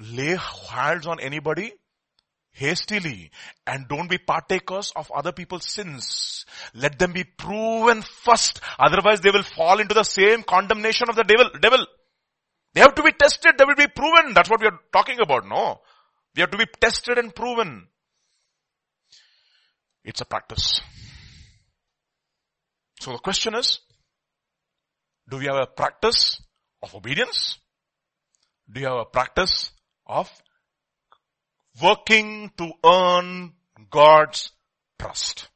lay 0.00 0.36
hands 0.70 1.06
on 1.06 1.20
anybody 1.20 1.72
hastily 2.52 3.30
and 3.66 3.86
don't 3.88 4.10
be 4.10 4.18
partakers 4.18 4.92
of 4.96 5.10
other 5.12 5.32
people's 5.32 5.66
sins. 5.66 6.44
Let 6.74 6.98
them 6.98 7.12
be 7.12 7.24
proven 7.24 8.02
first. 8.02 8.60
Otherwise 8.78 9.20
they 9.20 9.30
will 9.30 9.42
fall 9.42 9.80
into 9.80 9.94
the 9.94 10.02
same 10.02 10.42
condemnation 10.42 11.08
of 11.08 11.16
the 11.16 11.24
devil. 11.24 11.50
devil. 11.60 11.86
They 12.74 12.80
have 12.80 12.94
to 12.94 13.02
be 13.02 13.12
tested. 13.12 13.54
They 13.56 13.64
will 13.64 13.76
be 13.76 13.86
proven. 13.86 14.34
That's 14.34 14.50
what 14.50 14.60
we 14.60 14.66
are 14.66 14.78
talking 14.92 15.20
about. 15.20 15.46
No. 15.46 15.80
They 16.34 16.42
have 16.42 16.50
to 16.50 16.58
be 16.58 16.66
tested 16.80 17.18
and 17.18 17.34
proven. 17.34 17.88
It's 20.04 20.20
a 20.20 20.24
practice. 20.24 20.80
So 23.00 23.12
the 23.12 23.18
question 23.18 23.54
is, 23.54 23.80
do 25.28 25.38
we 25.38 25.46
have 25.46 25.56
a 25.56 25.66
practice 25.66 26.40
of 26.82 26.94
obedience? 26.94 27.58
Do 28.70 28.80
you 28.80 28.86
have 28.86 28.98
a 28.98 29.04
practice 29.04 29.70
of 30.08 30.30
working 31.82 32.50
to 32.56 32.72
earn 32.84 33.52
God's 33.90 34.52
trust. 34.98 35.48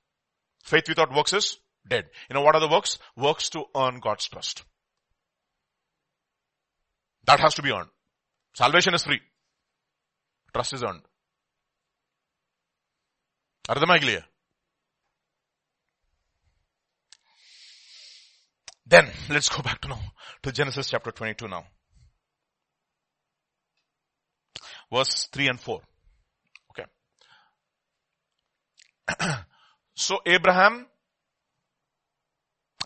Faith 0.63 0.85
without 0.89 1.15
works 1.15 1.33
is 1.33 1.59
dead. 1.89 2.05
You 2.29 2.35
know 2.35 2.43
what 2.43 2.55
are 2.55 2.61
the 2.61 2.69
works? 2.69 2.99
Works 3.17 3.51
to 3.51 3.65
earn 3.77 3.99
God's 4.01 4.29
trust. 4.29 4.65
That 7.27 7.41
has 7.41 7.55
to 7.55 7.63
be 7.63 7.73
earned. 7.73 7.89
Salvation 8.55 8.95
is 8.95 9.05
free. 9.05 9.21
Trust 10.53 10.75
is 10.75 10.83
earned. 10.83 11.03
clear? 14.01 14.25
Then, 18.85 19.09
let's 19.31 19.49
go 19.49 19.63
back 19.63 19.81
to 19.83 19.89
now, 19.89 20.01
to 20.43 20.53
Genesis 20.53 20.91
chapter 20.91 21.13
22 21.13 21.49
now. 21.49 21.65
Verse 24.93 25.29
3 25.33 25.49
and 25.49 25.61
4. 25.61 25.81
Okay. 26.71 26.87
so 29.95 30.21
Abraham, 30.27 30.87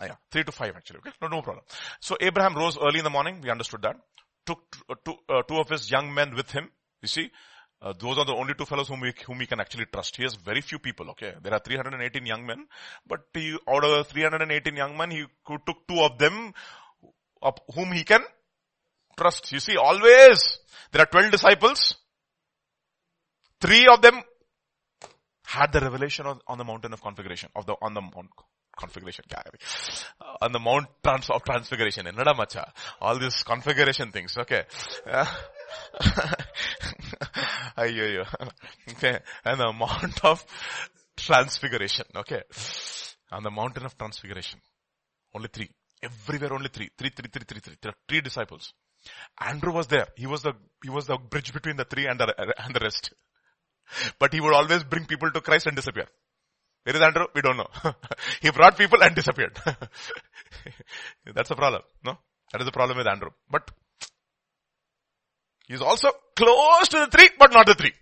ah, 0.01 0.05
yeah, 0.05 0.15
3 0.31 0.43
to 0.45 0.51
5 0.51 0.75
actually, 0.75 0.99
okay? 0.99 1.11
No, 1.21 1.27
no 1.27 1.41
problem. 1.41 1.65
So 1.99 2.15
Abraham 2.19 2.55
rose 2.55 2.77
early 2.77 2.99
in 2.99 3.03
the 3.03 3.09
morning, 3.09 3.41
we 3.43 3.49
understood 3.49 3.81
that. 3.81 3.97
Took 4.45 4.77
uh, 4.89 4.95
two, 5.03 5.15
uh, 5.27 5.41
two 5.43 5.57
of 5.57 5.69
his 5.69 5.91
young 5.91 6.13
men 6.13 6.33
with 6.33 6.51
him. 6.51 6.69
You 7.01 7.09
see, 7.09 7.29
uh, 7.81 7.93
those 7.99 8.17
are 8.17 8.25
the 8.25 8.33
only 8.33 8.53
two 8.53 8.65
fellows 8.65 8.87
whom 8.87 9.01
we, 9.01 9.13
whom 9.25 9.39
we 9.39 9.45
can 9.45 9.59
actually 9.59 9.85
trust. 9.85 10.15
He 10.15 10.23
has 10.23 10.35
very 10.35 10.61
few 10.61 10.79
people, 10.79 11.09
okay? 11.11 11.33
There 11.43 11.53
are 11.53 11.59
318 11.59 12.25
young 12.25 12.45
men, 12.45 12.65
but 13.05 13.25
he, 13.33 13.57
out 13.69 13.83
of 13.83 14.07
318 14.07 14.75
young 14.75 14.97
men, 14.97 15.11
he 15.11 15.25
took 15.45 15.87
two 15.87 15.99
of 15.99 16.17
them, 16.17 16.53
of 17.41 17.55
whom 17.75 17.91
he 17.91 18.03
can 18.03 18.23
trust. 19.17 19.51
You 19.51 19.59
see, 19.59 19.75
always 19.77 20.59
there 20.91 21.01
are 21.01 21.07
12 21.07 21.31
disciples. 21.31 21.95
Three 23.59 23.87
of 23.87 24.01
them 24.01 24.21
had 25.45 25.71
the 25.71 25.79
revelation 25.79 26.25
on, 26.25 26.39
on 26.47 26.57
the 26.57 26.63
mountain 26.63 26.93
of 26.93 27.01
configuration, 27.01 27.49
of 27.55 27.65
the, 27.65 27.75
on 27.81 27.93
the 27.93 28.01
mount 28.01 28.29
configuration, 28.77 29.25
uh, 29.33 29.41
on 30.41 30.51
the 30.51 30.59
mount 30.59 30.87
trans, 31.03 31.29
of 31.29 31.43
transfiguration. 31.43 32.05
Ennada 32.05 32.35
macha. 32.37 32.71
All 33.01 33.17
these 33.17 33.43
configuration 33.43 34.11
things, 34.11 34.37
okay. 34.37 34.63
Ayyo, 37.77 38.25
okay. 38.91 39.19
And 39.45 39.59
the 39.59 39.73
mount 39.73 40.23
of 40.25 40.45
transfiguration, 41.15 42.05
okay. 42.15 42.43
On 43.31 43.43
the 43.43 43.51
mountain 43.51 43.85
of 43.85 43.97
transfiguration. 43.97 44.61
Only 45.33 45.49
three. 45.51 45.69
Everywhere 46.01 46.53
only 46.53 46.69
three. 46.69 46.89
Three, 46.97 47.09
three, 47.09 47.29
three, 47.31 47.43
three, 47.47 47.59
three. 47.59 47.75
There 47.81 47.91
are 47.91 47.97
three 48.07 48.21
disciples. 48.21 48.73
Andrew 49.39 49.71
was 49.71 49.87
there. 49.87 50.07
He 50.15 50.27
was 50.27 50.41
the, 50.41 50.53
he 50.83 50.89
was 50.89 51.07
the 51.07 51.17
bridge 51.17 51.53
between 51.53 51.77
the 51.77 51.85
three 51.85 52.07
and 52.07 52.19
the, 52.19 52.33
and 52.63 52.73
the 52.73 52.79
rest. 52.79 53.11
But 54.19 54.33
he 54.33 54.41
would 54.41 54.53
always 54.53 54.83
bring 54.83 55.05
people 55.05 55.31
to 55.31 55.41
Christ 55.41 55.67
and 55.67 55.75
disappear. 55.75 56.07
Where 56.83 56.95
is 56.95 57.01
Andrew? 57.01 57.25
We 57.35 57.41
don't 57.41 57.57
know. 57.57 57.67
he 58.41 58.49
brought 58.51 58.77
people 58.77 59.03
and 59.03 59.15
disappeared. 59.15 59.59
That's 61.33 61.49
the 61.49 61.55
problem. 61.55 61.81
No? 62.03 62.17
That 62.51 62.61
is 62.61 62.65
the 62.65 62.71
problem 62.71 62.97
with 62.97 63.07
Andrew. 63.07 63.29
But 63.49 63.69
he's 65.67 65.81
also 65.81 66.11
close 66.35 66.87
to 66.89 66.99
the 66.99 67.07
three, 67.07 67.29
but 67.37 67.51
not 67.51 67.65
the 67.65 67.75
three. 67.75 67.93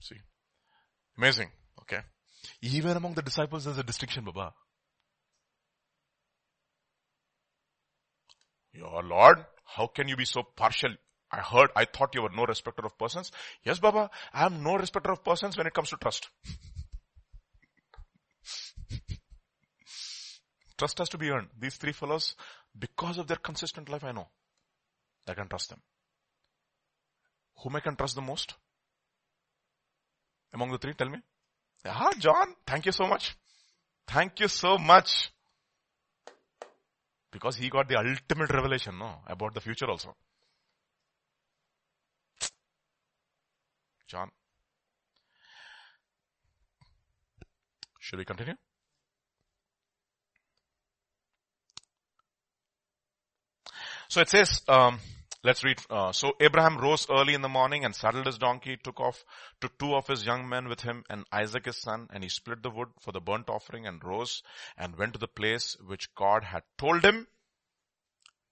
See. 0.00 0.16
Amazing. 1.16 1.50
Okay. 1.82 2.02
Even 2.62 2.96
among 2.96 3.14
the 3.14 3.22
disciples 3.22 3.64
there's 3.64 3.78
a 3.78 3.82
distinction, 3.82 4.24
Baba. 4.24 4.52
Your 8.72 9.02
Lord, 9.02 9.44
how 9.64 9.86
can 9.86 10.08
you 10.08 10.16
be 10.16 10.24
so 10.24 10.42
partial? 10.42 10.94
I 11.30 11.40
heard, 11.40 11.70
I 11.76 11.84
thought 11.84 12.14
you 12.14 12.22
were 12.22 12.30
no 12.30 12.46
respecter 12.46 12.86
of 12.86 12.96
persons. 12.98 13.30
Yes, 13.62 13.78
Baba, 13.78 14.10
I 14.32 14.46
am 14.46 14.62
no 14.62 14.76
respecter 14.76 15.12
of 15.12 15.22
persons 15.22 15.56
when 15.56 15.66
it 15.66 15.74
comes 15.74 15.90
to 15.90 15.96
trust. 15.96 16.28
trust 20.78 20.98
has 20.98 21.10
to 21.10 21.18
be 21.18 21.30
earned. 21.30 21.48
These 21.58 21.76
three 21.76 21.92
fellows, 21.92 22.34
because 22.78 23.18
of 23.18 23.26
their 23.26 23.36
consistent 23.36 23.88
life, 23.90 24.04
I 24.04 24.12
know. 24.12 24.28
I 25.26 25.34
can 25.34 25.48
trust 25.48 25.68
them. 25.68 25.82
Whom 27.62 27.76
I 27.76 27.80
can 27.80 27.96
trust 27.96 28.14
the 28.14 28.22
most? 28.22 28.54
Among 30.54 30.70
the 30.70 30.78
three, 30.78 30.94
tell 30.94 31.10
me. 31.10 31.18
Ah, 31.84 32.10
John, 32.18 32.54
thank 32.66 32.86
you 32.86 32.92
so 32.92 33.06
much. 33.06 33.36
Thank 34.06 34.40
you 34.40 34.48
so 34.48 34.78
much. 34.78 35.30
Because 37.30 37.56
he 37.56 37.68
got 37.68 37.88
the 37.88 37.96
ultimate 37.96 38.50
revelation, 38.50 38.98
no, 38.98 39.20
about 39.26 39.54
the 39.54 39.60
future 39.60 39.86
also. 39.86 40.14
John. 44.06 44.30
Should 48.00 48.18
we 48.18 48.24
continue? 48.24 48.54
So 54.08 54.22
it 54.22 54.30
says, 54.30 54.62
um, 54.68 54.98
let's 55.44 55.64
read. 55.64 55.78
Uh, 55.88 56.12
so 56.12 56.32
Abraham 56.40 56.78
rose 56.78 57.06
early 57.10 57.34
in 57.34 57.42
the 57.42 57.48
morning 57.48 57.84
and 57.84 57.94
saddled 57.94 58.26
his 58.26 58.38
donkey, 58.38 58.76
took 58.82 59.00
off, 59.00 59.24
took 59.60 59.78
two 59.78 59.94
of 59.94 60.06
his 60.06 60.24
young 60.24 60.48
men 60.48 60.68
with 60.68 60.80
him 60.80 61.04
and 61.08 61.24
Isaac 61.32 61.66
his 61.66 61.76
son, 61.76 62.08
and 62.12 62.22
he 62.22 62.28
split 62.28 62.62
the 62.62 62.70
wood 62.70 62.88
for 63.00 63.12
the 63.12 63.20
burnt 63.20 63.48
offering 63.48 63.86
and 63.86 64.02
rose 64.04 64.42
and 64.76 64.96
went 64.96 65.14
to 65.14 65.18
the 65.18 65.28
place 65.28 65.76
which 65.86 66.14
God 66.14 66.44
had 66.44 66.62
told 66.76 67.04
him. 67.04 67.26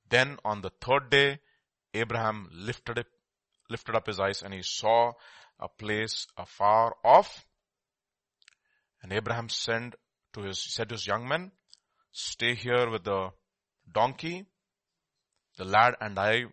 Then 0.08 0.38
on 0.44 0.62
the 0.62 0.70
third 0.80 1.10
day, 1.10 1.40
Abraham 1.94 2.48
lifted 2.52 2.98
it, 2.98 3.06
lifted 3.68 3.96
up 3.96 4.06
his 4.06 4.20
eyes 4.20 4.42
and 4.42 4.54
he 4.54 4.62
saw 4.62 5.12
a 5.58 5.68
place 5.68 6.26
afar 6.36 6.94
off. 7.04 7.44
And 9.02 9.12
Abraham 9.12 9.48
said 9.48 9.94
to 10.34 10.42
his, 10.42 10.58
said 10.58 10.88
to 10.90 10.94
his 10.94 11.06
young 11.06 11.26
men, 11.26 11.52
stay 12.12 12.54
here 12.54 12.88
with 12.90 13.04
the 13.04 13.30
donkey, 13.90 14.46
the 15.56 15.64
lad 15.64 15.94
and 16.00 16.18
I, 16.18 16.44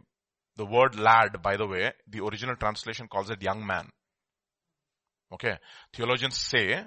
the 0.55 0.65
word 0.65 0.99
lad, 0.99 1.41
by 1.41 1.57
the 1.57 1.67
way, 1.67 1.91
the 2.07 2.23
original 2.23 2.55
translation 2.55 3.07
calls 3.07 3.29
it 3.29 3.41
young 3.41 3.65
man. 3.65 3.89
Okay. 5.33 5.57
Theologians 5.93 6.37
say, 6.37 6.83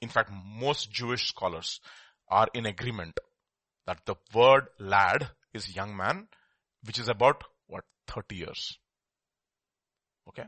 in 0.00 0.08
fact, 0.08 0.30
most 0.32 0.90
Jewish 0.92 1.28
scholars 1.28 1.80
are 2.28 2.48
in 2.54 2.66
agreement 2.66 3.18
that 3.86 3.98
the 4.06 4.14
word 4.34 4.68
lad 4.78 5.28
is 5.52 5.74
young 5.74 5.96
man, 5.96 6.28
which 6.84 6.98
is 6.98 7.08
about 7.08 7.42
what, 7.66 7.84
30 8.06 8.36
years. 8.36 8.78
Okay. 10.28 10.44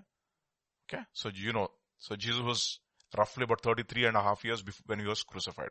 Okay. 0.89 1.03
So 1.13 1.31
you 1.35 1.53
know, 1.53 1.69
so 1.99 2.15
Jesus 2.15 2.41
was 2.41 2.79
roughly 3.17 3.45
about 3.45 3.63
33 3.63 4.07
and 4.07 4.17
a 4.17 4.23
half 4.23 4.45
years 4.45 4.63
before, 4.63 4.85
when 4.87 5.01
he 5.01 5.07
was 5.07 5.23
crucified. 5.23 5.71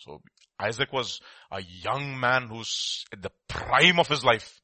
So 0.00 0.20
Isaac 0.58 0.92
was 0.92 1.20
a 1.50 1.62
young 1.62 2.18
man 2.18 2.48
who's 2.48 3.04
at 3.12 3.22
the 3.22 3.30
prime 3.48 4.00
of 4.00 4.08
his 4.08 4.24
life. 4.24 4.60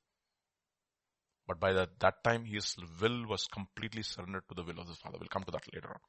But 1.49 1.59
by 1.59 1.73
that, 1.73 2.23
time 2.23 2.45
his 2.45 2.77
will 3.01 3.27
was 3.27 3.47
completely 3.47 4.03
surrendered 4.03 4.45
to 4.49 4.55
the 4.55 4.63
will 4.63 4.79
of 4.79 4.87
his 4.87 4.99
father. 4.99 5.17
We'll 5.19 5.29
come 5.29 5.45
to 5.45 5.51
that 5.53 5.65
later 5.75 5.89
on. 5.89 6.01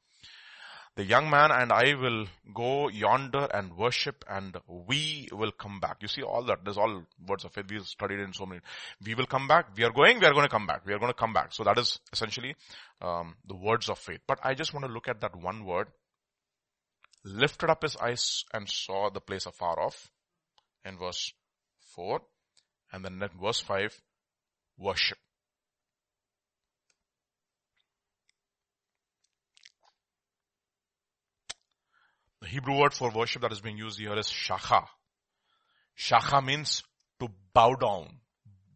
The 0.96 1.04
young 1.04 1.30
man 1.30 1.50
and 1.52 1.72
I 1.72 1.94
will 1.94 2.26
go 2.52 2.88
yonder 2.88 3.46
and 3.54 3.76
worship 3.76 4.24
and 4.28 4.56
we 4.66 5.28
will 5.32 5.52
come 5.52 5.78
back. 5.80 5.98
You 6.02 6.08
see 6.08 6.22
all 6.22 6.42
that. 6.44 6.64
There's 6.64 6.76
all 6.76 7.04
words 7.26 7.44
of 7.44 7.52
faith. 7.52 7.66
We've 7.70 7.86
studied 7.86 8.18
in 8.18 8.32
so 8.32 8.44
many. 8.44 8.60
We 9.02 9.14
will 9.14 9.26
come 9.26 9.46
back. 9.46 9.68
We 9.76 9.84
are 9.84 9.92
going. 9.92 10.18
We 10.18 10.26
are 10.26 10.32
going 10.32 10.44
to 10.44 10.50
come 10.50 10.66
back. 10.66 10.84
We 10.84 10.92
are 10.92 10.98
going 10.98 11.12
to 11.12 11.18
come 11.18 11.32
back. 11.32 11.54
So 11.54 11.62
that 11.64 11.78
is 11.78 11.98
essentially 12.12 12.56
um, 13.00 13.36
the 13.46 13.54
words 13.54 13.88
of 13.88 13.98
faith. 13.98 14.20
But 14.26 14.40
I 14.42 14.54
just 14.54 14.74
want 14.74 14.84
to 14.84 14.92
look 14.92 15.08
at 15.08 15.20
that 15.20 15.36
one 15.36 15.64
word. 15.64 15.86
Lifted 17.24 17.70
up 17.70 17.82
his 17.82 17.96
eyes 17.96 18.44
and 18.52 18.68
saw 18.68 19.10
the 19.10 19.20
place 19.20 19.46
afar 19.46 19.80
off 19.80 20.10
in 20.84 20.98
verse 20.98 21.32
4. 21.94 22.20
And 22.92 23.04
then 23.04 23.22
verse 23.40 23.60
5, 23.60 24.02
worship. 24.76 25.18
The 32.40 32.48
Hebrew 32.48 32.78
word 32.78 32.94
for 32.94 33.10
worship 33.10 33.42
that 33.42 33.52
is 33.52 33.60
being 33.60 33.76
used 33.76 33.98
here 33.98 34.16
is 34.18 34.26
shakha. 34.26 34.86
Shakha 35.98 36.44
means 36.44 36.82
to 37.20 37.28
bow 37.52 37.74
down, 37.74 38.20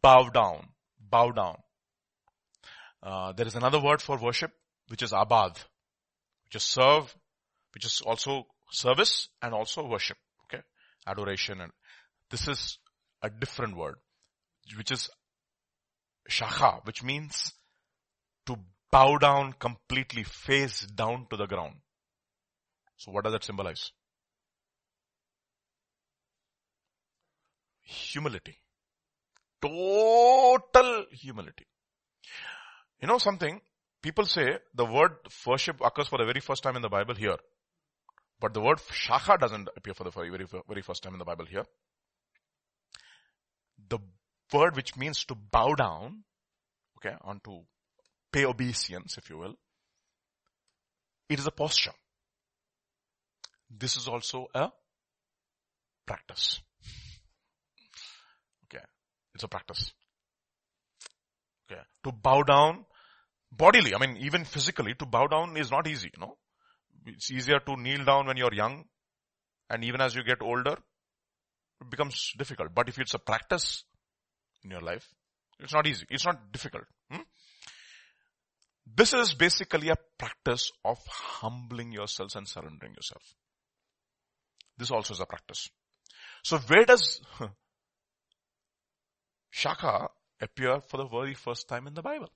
bow 0.03 0.29
down, 0.29 0.69
bow 1.01 1.31
down. 1.31 1.57
Uh, 3.03 3.33
there 3.33 3.47
is 3.47 3.55
another 3.55 3.81
word 3.81 4.03
for 4.03 4.19
worship 4.19 4.53
which 4.89 5.03
is 5.03 5.13
abad, 5.13 5.53
which 6.45 6.57
is 6.57 6.63
serve, 6.63 7.15
which 7.73 7.87
is 7.87 8.03
also 8.05 8.47
service 8.71 9.29
and 9.41 9.55
also 9.55 9.87
worship. 9.87 10.19
Okay, 10.45 10.63
adoration 11.07 11.61
and 11.61 11.73
this 12.31 12.49
is 12.49 12.79
a 13.23 13.31
different 13.31 13.77
word, 13.77 13.97
which 14.77 14.91
is 14.91 15.09
shakha, 16.31 16.85
which 16.85 17.03
means 17.03 17.53
to 18.47 18.57
bow 18.91 19.17
down 19.17 19.55
completely, 19.55 20.23
face 20.23 20.81
down 20.83 21.27
to 21.31 21.37
the 21.37 21.47
ground. 21.47 21.77
So 23.05 23.11
what 23.13 23.25
does 23.25 23.35
that 23.35 23.45
symbolize? 23.45 23.93
Humility. 27.83 28.57
Total 29.61 31.05
humility. 31.13 31.67
You 33.03 33.09
know 33.09 33.19
something? 33.19 33.61
People 34.01 34.25
say 34.25 34.57
the 34.75 34.87
word 34.87 35.17
worship 35.47 35.83
occurs 35.85 36.09
for 36.09 36.19
the 36.19 36.25
very 36.25 36.41
first 36.41 36.63
time 36.63 36.77
in 36.77 36.83
the 36.83 36.89
Bible 36.89 37.15
here. 37.15 37.37
But 38.41 38.55
the 38.55 38.63
word 38.63 38.79
shakha 38.79 39.39
doesn't 39.39 39.69
appear 39.77 39.93
for 39.93 40.05
the 40.05 40.11
very, 40.11 40.31
very, 40.67 40.83
first 40.83 41.03
time 41.03 41.13
in 41.13 41.19
the 41.19 41.27
Bible 41.27 41.45
here. 41.45 41.65
The 43.87 43.99
word 44.51 44.77
which 44.77 44.97
means 44.97 45.25
to 45.27 45.35
bow 45.35 45.75
down, 45.75 46.25
okay, 46.99 47.17
on 47.21 47.41
to 47.45 47.65
pay 48.33 48.47
obeisance, 48.47 49.19
if 49.19 49.29
you 49.29 49.37
will, 49.37 49.57
it 51.29 51.39
is 51.39 51.47
a 51.47 51.51
posture. 51.51 51.93
This 53.71 53.97
is 53.97 54.09
also 54.09 54.47
a 54.55 54.71
practice. 56.07 56.61
Okay. 58.65 58.85
It's 59.35 59.45
a 59.45 59.49
practice. 59.49 59.93
Okay. 61.71 61.81
To 62.05 62.13
bow 62.13 62.43
down 62.43 62.85
bodily, 63.51 63.95
I 63.95 63.99
mean, 63.99 64.17
even 64.19 64.45
physically, 64.45 64.95
to 64.95 65.07
bow 65.07 65.27
down 65.27 65.57
is 65.57 65.71
not 65.71 65.87
easy, 65.87 66.11
you 66.15 66.21
know. 66.21 66.37
It's 67.07 67.31
easier 67.31 67.59
to 67.61 67.77
kneel 67.77 68.05
down 68.05 68.27
when 68.27 68.37
you're 68.37 68.55
young 68.55 68.85
and 69.71 69.85
even 69.85 70.01
as 70.01 70.15
you 70.15 70.23
get 70.23 70.43
older, 70.43 70.77
it 71.81 71.91
becomes 71.91 72.33
difficult. 72.39 72.75
But 72.75 72.89
if 72.89 72.99
it's 72.99 73.15
a 73.15 73.19
practice 73.19 73.85
in 74.63 74.71
your 74.71 74.81
life, 74.81 75.09
it's 75.59 75.73
not 75.73 75.87
easy. 75.87 76.07
It's 76.11 76.25
not 76.25 76.53
difficult. 76.53 76.85
Hmm? 77.11 77.23
This 78.87 79.15
is 79.15 79.35
basically 79.35 79.89
a 79.89 79.97
practice 80.19 80.71
of 80.85 80.99
humbling 81.07 81.93
yourselves 81.93 82.37
and 82.37 82.47
surrendering 82.47 82.95
yourself. 82.95 83.23
This 84.77 84.91
also 84.91 85.15
is 85.15 85.21
a 85.21 85.27
practice. 85.27 85.69
So 86.43 86.59
where 86.59 86.85
does 86.85 87.21
Shaka 89.51 90.09
appear 90.41 90.81
for 90.81 90.97
the 90.97 91.07
very 91.07 91.35
first 91.35 91.69
time 91.69 91.87
in 91.87 91.95
the 91.95 92.03
Bible? 92.03 92.29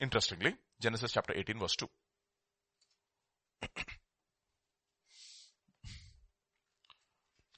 Interestingly, 0.00 0.54
Genesis 0.80 1.12
chapter 1.12 1.34
18 1.36 1.58
verse 1.58 1.76
2. 1.76 1.88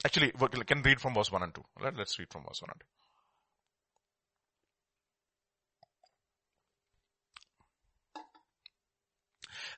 Actually, 0.05 0.31
we 0.39 0.47
can 0.63 0.81
read 0.81 0.99
from 0.99 1.13
verse 1.13 1.31
1 1.31 1.43
and 1.43 1.53
2. 1.53 1.63
Let's 1.95 2.17
read 2.19 2.29
from 2.31 2.43
verse 2.43 2.61
1 2.61 2.69
and 2.71 2.79
2. 2.79 2.85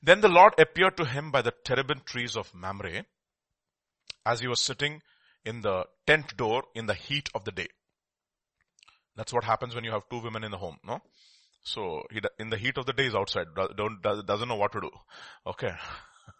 Then 0.01 0.21
the 0.21 0.29
Lord 0.29 0.53
appeared 0.57 0.95
to 0.97 1.05
him 1.05 1.29
by 1.31 1.41
the 1.41 1.51
terebinth 1.51 2.05
trees 2.05 2.37
of 2.37 2.53
Mamre 2.53 3.05
as 4.25 4.39
he 4.39 4.47
was 4.47 4.61
sitting 4.61 5.01
in 5.45 5.61
the 5.61 5.85
tent 6.05 6.35
door 6.37 6.63
in 6.75 6.85
the 6.85 6.93
heat 6.93 7.29
of 7.33 7.45
the 7.45 7.51
day. 7.51 7.67
That's 9.15 9.33
what 9.33 9.43
happens 9.43 9.75
when 9.75 9.83
you 9.83 9.91
have 9.91 10.07
two 10.09 10.19
women 10.19 10.43
in 10.43 10.51
the 10.51 10.57
home, 10.57 10.77
no? 10.85 10.99
So 11.63 12.03
he, 12.11 12.21
in 12.39 12.49
the 12.49 12.57
heat 12.57 12.77
of 12.77 12.85
the 12.85 12.93
day 12.93 13.07
is 13.07 13.15
outside, 13.15 13.47
don't, 13.75 14.01
doesn't 14.01 14.47
know 14.47 14.55
what 14.55 14.71
to 14.73 14.81
do. 14.81 14.89
Okay. 15.45 15.71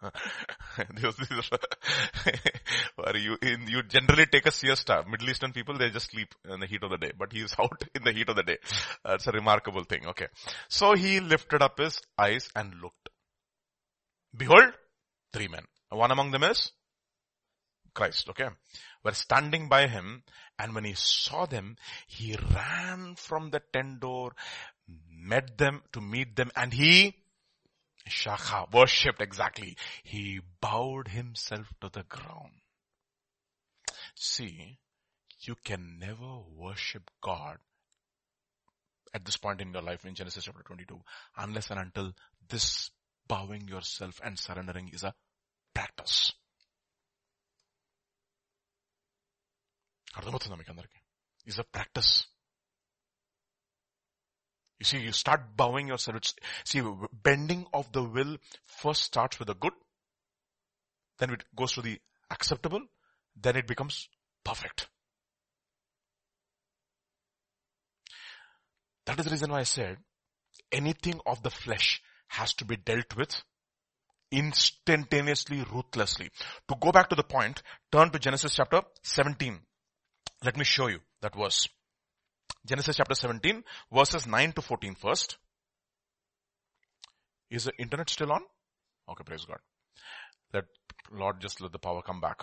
you, 3.14 3.36
in, 3.42 3.66
you 3.68 3.82
generally 3.82 4.26
take 4.26 4.46
a 4.46 4.50
siesta. 4.50 5.04
Middle 5.08 5.28
Eastern 5.28 5.52
people, 5.52 5.76
they 5.76 5.90
just 5.90 6.10
sleep 6.10 6.34
in 6.48 6.60
the 6.60 6.66
heat 6.66 6.82
of 6.82 6.90
the 6.90 6.96
day, 6.96 7.12
but 7.18 7.32
he 7.32 7.40
is 7.40 7.54
out 7.60 7.82
in 7.94 8.02
the 8.02 8.12
heat 8.12 8.28
of 8.28 8.36
the 8.36 8.42
day. 8.42 8.58
That's 9.04 9.26
a 9.26 9.32
remarkable 9.32 9.84
thing. 9.84 10.06
Okay. 10.06 10.28
So 10.68 10.94
he 10.94 11.20
lifted 11.20 11.62
up 11.62 11.78
his 11.78 12.00
eyes 12.18 12.48
and 12.54 12.74
looked. 12.80 13.08
Behold, 14.36 14.72
three 15.32 15.48
men. 15.48 15.64
One 15.90 16.12
among 16.12 16.30
them 16.30 16.44
is 16.44 16.70
Christ, 17.94 18.28
okay, 18.30 18.48
were 19.04 19.12
standing 19.12 19.68
by 19.68 19.86
him 19.86 20.22
and 20.58 20.74
when 20.74 20.84
he 20.84 20.94
saw 20.94 21.46
them, 21.46 21.76
he 22.06 22.36
ran 22.54 23.14
from 23.16 23.50
the 23.50 23.60
tent 23.72 24.00
door, 24.00 24.32
met 25.10 25.58
them 25.58 25.82
to 25.92 26.00
meet 26.00 26.36
them 26.36 26.50
and 26.56 26.72
he 26.72 27.14
shakha, 28.08 28.72
worshipped 28.72 29.20
exactly. 29.20 29.76
He 30.02 30.40
bowed 30.60 31.08
himself 31.08 31.72
to 31.80 31.88
the 31.88 32.02
ground. 32.02 32.52
See, 34.14 34.78
you 35.40 35.54
can 35.64 35.98
never 35.98 36.40
worship 36.56 37.10
God 37.22 37.58
at 39.14 39.24
this 39.24 39.36
point 39.36 39.60
in 39.60 39.72
your 39.72 39.82
life 39.82 40.04
in 40.04 40.14
Genesis 40.14 40.44
chapter 40.44 40.62
22 40.62 41.00
unless 41.38 41.70
and 41.70 41.80
until 41.80 42.12
this 42.48 42.90
bowing 43.26 43.66
yourself 43.68 44.20
and 44.24 44.38
surrendering 44.38 44.90
is 44.92 45.04
a 45.04 45.14
practice. 45.74 46.32
అర్థమవుతుందా 50.17 50.57
మీకు 50.61 50.73
అందరికి 50.75 50.99
is 51.51 51.61
a 51.65 51.67
practice 51.77 52.13
You 54.79 54.85
see, 54.89 54.99
you 54.99 55.11
start 55.13 55.41
bowing 55.59 55.87
yourself. 55.87 56.33
See, 56.69 56.81
bending 57.27 57.61
of 57.73 57.85
the 57.91 58.03
will 58.15 58.33
first 58.65 59.03
starts 59.09 59.39
with 59.39 59.47
the 59.47 59.55
good, 59.55 59.73
then 61.19 61.29
it 61.35 61.43
goes 61.55 61.73
to 61.73 61.81
the 61.81 61.93
acceptable, 62.29 62.81
then 63.35 63.55
it 63.55 63.67
becomes 63.67 63.95
perfect. 64.43 64.87
That 69.05 69.19
is 69.19 69.25
the 69.25 69.31
reason 69.31 69.51
why 69.51 69.59
I 69.59 69.63
said 69.63 69.97
anything 70.71 71.21
of 71.25 71.43
the 71.43 71.51
flesh 71.51 72.01
has 72.27 72.53
to 72.55 72.65
be 72.65 72.75
dealt 72.75 73.15
with 73.15 73.43
instantaneously, 74.31 75.63
ruthlessly. 75.71 76.31
To 76.67 76.75
go 76.75 76.91
back 76.91 77.09
to 77.09 77.15
the 77.15 77.23
point, 77.23 77.61
turn 77.91 78.09
to 78.09 78.19
Genesis 78.19 78.55
chapter 78.55 78.81
17. 79.03 79.59
Let 80.44 80.56
me 80.56 80.64
show 80.64 80.88
you 80.88 81.00
that 81.20 81.34
verse. 81.34 81.68
Genesis 82.66 82.96
chapter 82.96 83.14
17 83.14 83.62
verses 83.92 84.26
9 84.26 84.52
to 84.52 84.62
14 84.62 84.94
first. 84.94 85.36
Is 87.50 87.64
the 87.64 87.72
internet 87.78 88.08
still 88.08 88.32
on? 88.32 88.42
Okay, 89.10 89.24
praise 89.24 89.44
God. 89.44 89.58
Let 90.54 90.64
Lord 91.10 91.40
just 91.40 91.60
let 91.60 91.72
the 91.72 91.78
power 91.78 92.02
come 92.02 92.20
back. 92.20 92.42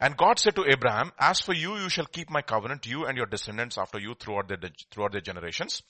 And 0.00 0.16
God 0.16 0.40
said 0.40 0.56
to 0.56 0.64
Abraham, 0.68 1.12
as 1.16 1.40
for 1.40 1.52
you, 1.52 1.76
you 1.76 1.88
shall 1.88 2.06
keep 2.06 2.28
my 2.28 2.42
covenant, 2.42 2.86
you 2.86 3.04
and 3.04 3.16
your 3.16 3.26
descendants 3.26 3.78
after 3.78 4.00
you 4.00 4.14
throughout 4.18 4.48
their, 4.48 4.58
throughout 4.90 5.12
their 5.12 5.20
generations. 5.20 5.82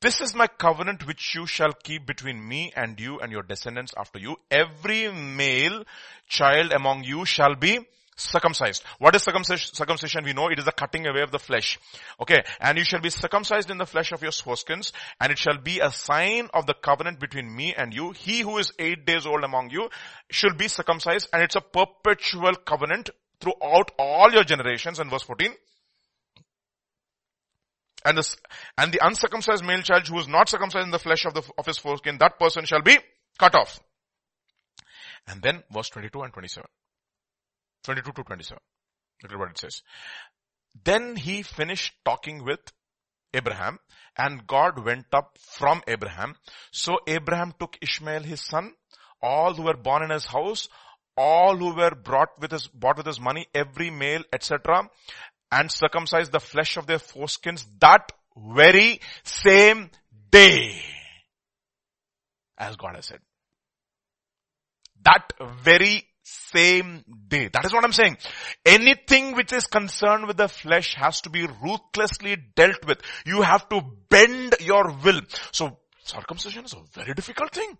This 0.00 0.22
is 0.22 0.34
my 0.34 0.46
covenant 0.46 1.06
which 1.06 1.34
you 1.34 1.46
shall 1.46 1.72
keep 1.72 2.06
between 2.06 2.48
me 2.48 2.72
and 2.74 2.98
you 2.98 3.18
and 3.18 3.30
your 3.30 3.42
descendants 3.42 3.92
after 3.98 4.18
you. 4.18 4.36
Every 4.50 5.12
male 5.12 5.84
child 6.26 6.72
among 6.72 7.04
you 7.04 7.26
shall 7.26 7.54
be 7.54 7.80
circumcised. 8.16 8.82
What 8.98 9.14
is 9.14 9.22
circumcision? 9.22 10.24
We 10.24 10.32
know 10.32 10.48
it 10.48 10.58
is 10.58 10.64
the 10.64 10.72
cutting 10.72 11.06
away 11.06 11.22
of 11.22 11.30
the 11.30 11.38
flesh. 11.38 11.78
Okay. 12.20 12.42
And 12.60 12.78
you 12.78 12.84
shall 12.84 13.00
be 13.00 13.10
circumcised 13.10 13.70
in 13.70 13.78
the 13.78 13.86
flesh 13.86 14.12
of 14.12 14.22
your 14.22 14.30
foreskins 14.30 14.92
and 15.20 15.32
it 15.32 15.38
shall 15.38 15.58
be 15.58 15.80
a 15.80 15.90
sign 15.90 16.48
of 16.54 16.66
the 16.66 16.74
covenant 16.74 17.20
between 17.20 17.54
me 17.54 17.74
and 17.76 17.92
you. 17.92 18.12
He 18.12 18.40
who 18.40 18.58
is 18.58 18.72
eight 18.78 19.04
days 19.06 19.26
old 19.26 19.44
among 19.44 19.70
you 19.70 19.88
should 20.30 20.56
be 20.56 20.68
circumcised 20.68 21.28
and 21.32 21.42
it's 21.42 21.56
a 21.56 21.60
perpetual 21.60 22.54
covenant 22.54 23.10
throughout 23.40 23.90
all 23.98 24.32
your 24.32 24.44
generations. 24.44 24.98
And 24.98 25.10
verse 25.10 25.22
14. 25.22 25.52
And 28.06 28.18
the, 28.18 28.36
and 28.76 28.92
the 28.92 29.04
uncircumcised 29.04 29.64
male 29.64 29.80
child 29.80 30.06
who 30.06 30.18
is 30.18 30.28
not 30.28 30.48
circumcised 30.48 30.84
in 30.84 30.90
the 30.90 30.98
flesh 30.98 31.24
of 31.24 31.32
the, 31.32 31.42
of 31.56 31.64
his 31.64 31.78
foreskin, 31.78 32.18
that 32.18 32.38
person 32.38 32.66
shall 32.66 32.82
be 32.82 32.98
cut 33.38 33.54
off. 33.54 33.80
And 35.26 35.40
then 35.40 35.62
verse 35.72 35.88
22 35.88 36.20
and 36.20 36.32
27. 36.32 36.68
22 37.84 38.12
to 38.12 38.24
27. 38.24 38.58
Look 39.22 39.32
at 39.32 39.38
what 39.38 39.50
it 39.50 39.58
says. 39.58 39.82
Then 40.84 41.16
he 41.16 41.42
finished 41.42 41.94
talking 42.04 42.44
with 42.44 42.60
Abraham 43.32 43.78
and 44.16 44.46
God 44.46 44.84
went 44.84 45.06
up 45.12 45.36
from 45.38 45.82
Abraham. 45.86 46.34
So 46.72 46.98
Abraham 47.06 47.54
took 47.58 47.76
Ishmael 47.80 48.22
his 48.22 48.40
son, 48.40 48.72
all 49.22 49.54
who 49.54 49.62
were 49.62 49.76
born 49.76 50.02
in 50.02 50.10
his 50.10 50.26
house, 50.26 50.68
all 51.16 51.56
who 51.56 51.74
were 51.74 51.94
brought 51.94 52.40
with 52.40 52.50
his, 52.50 52.66
bought 52.66 52.96
with 52.96 53.06
his 53.06 53.20
money, 53.20 53.46
every 53.54 53.90
male, 53.90 54.22
etc. 54.32 54.88
and 55.52 55.70
circumcised 55.70 56.32
the 56.32 56.40
flesh 56.40 56.76
of 56.76 56.86
their 56.86 56.98
foreskins 56.98 57.64
that 57.80 58.10
very 58.36 59.00
same 59.22 59.90
day. 60.30 60.80
As 62.58 62.76
God 62.76 62.96
has 62.96 63.06
said. 63.06 63.20
That 65.02 65.32
very 65.62 66.06
same 66.24 67.04
day. 67.28 67.48
That 67.52 67.66
is 67.66 67.72
what 67.72 67.84
I'm 67.84 67.92
saying. 67.92 68.16
Anything 68.64 69.36
which 69.36 69.52
is 69.52 69.66
concerned 69.66 70.26
with 70.26 70.38
the 70.38 70.48
flesh 70.48 70.94
has 70.94 71.20
to 71.22 71.30
be 71.30 71.46
ruthlessly 71.62 72.36
dealt 72.56 72.84
with. 72.86 72.98
You 73.26 73.42
have 73.42 73.68
to 73.68 73.82
bend 74.08 74.54
your 74.60 74.90
will. 75.04 75.20
So 75.52 75.78
circumcision 76.02 76.64
is 76.64 76.72
a 76.72 76.80
very 76.98 77.12
difficult 77.12 77.52
thing. 77.52 77.76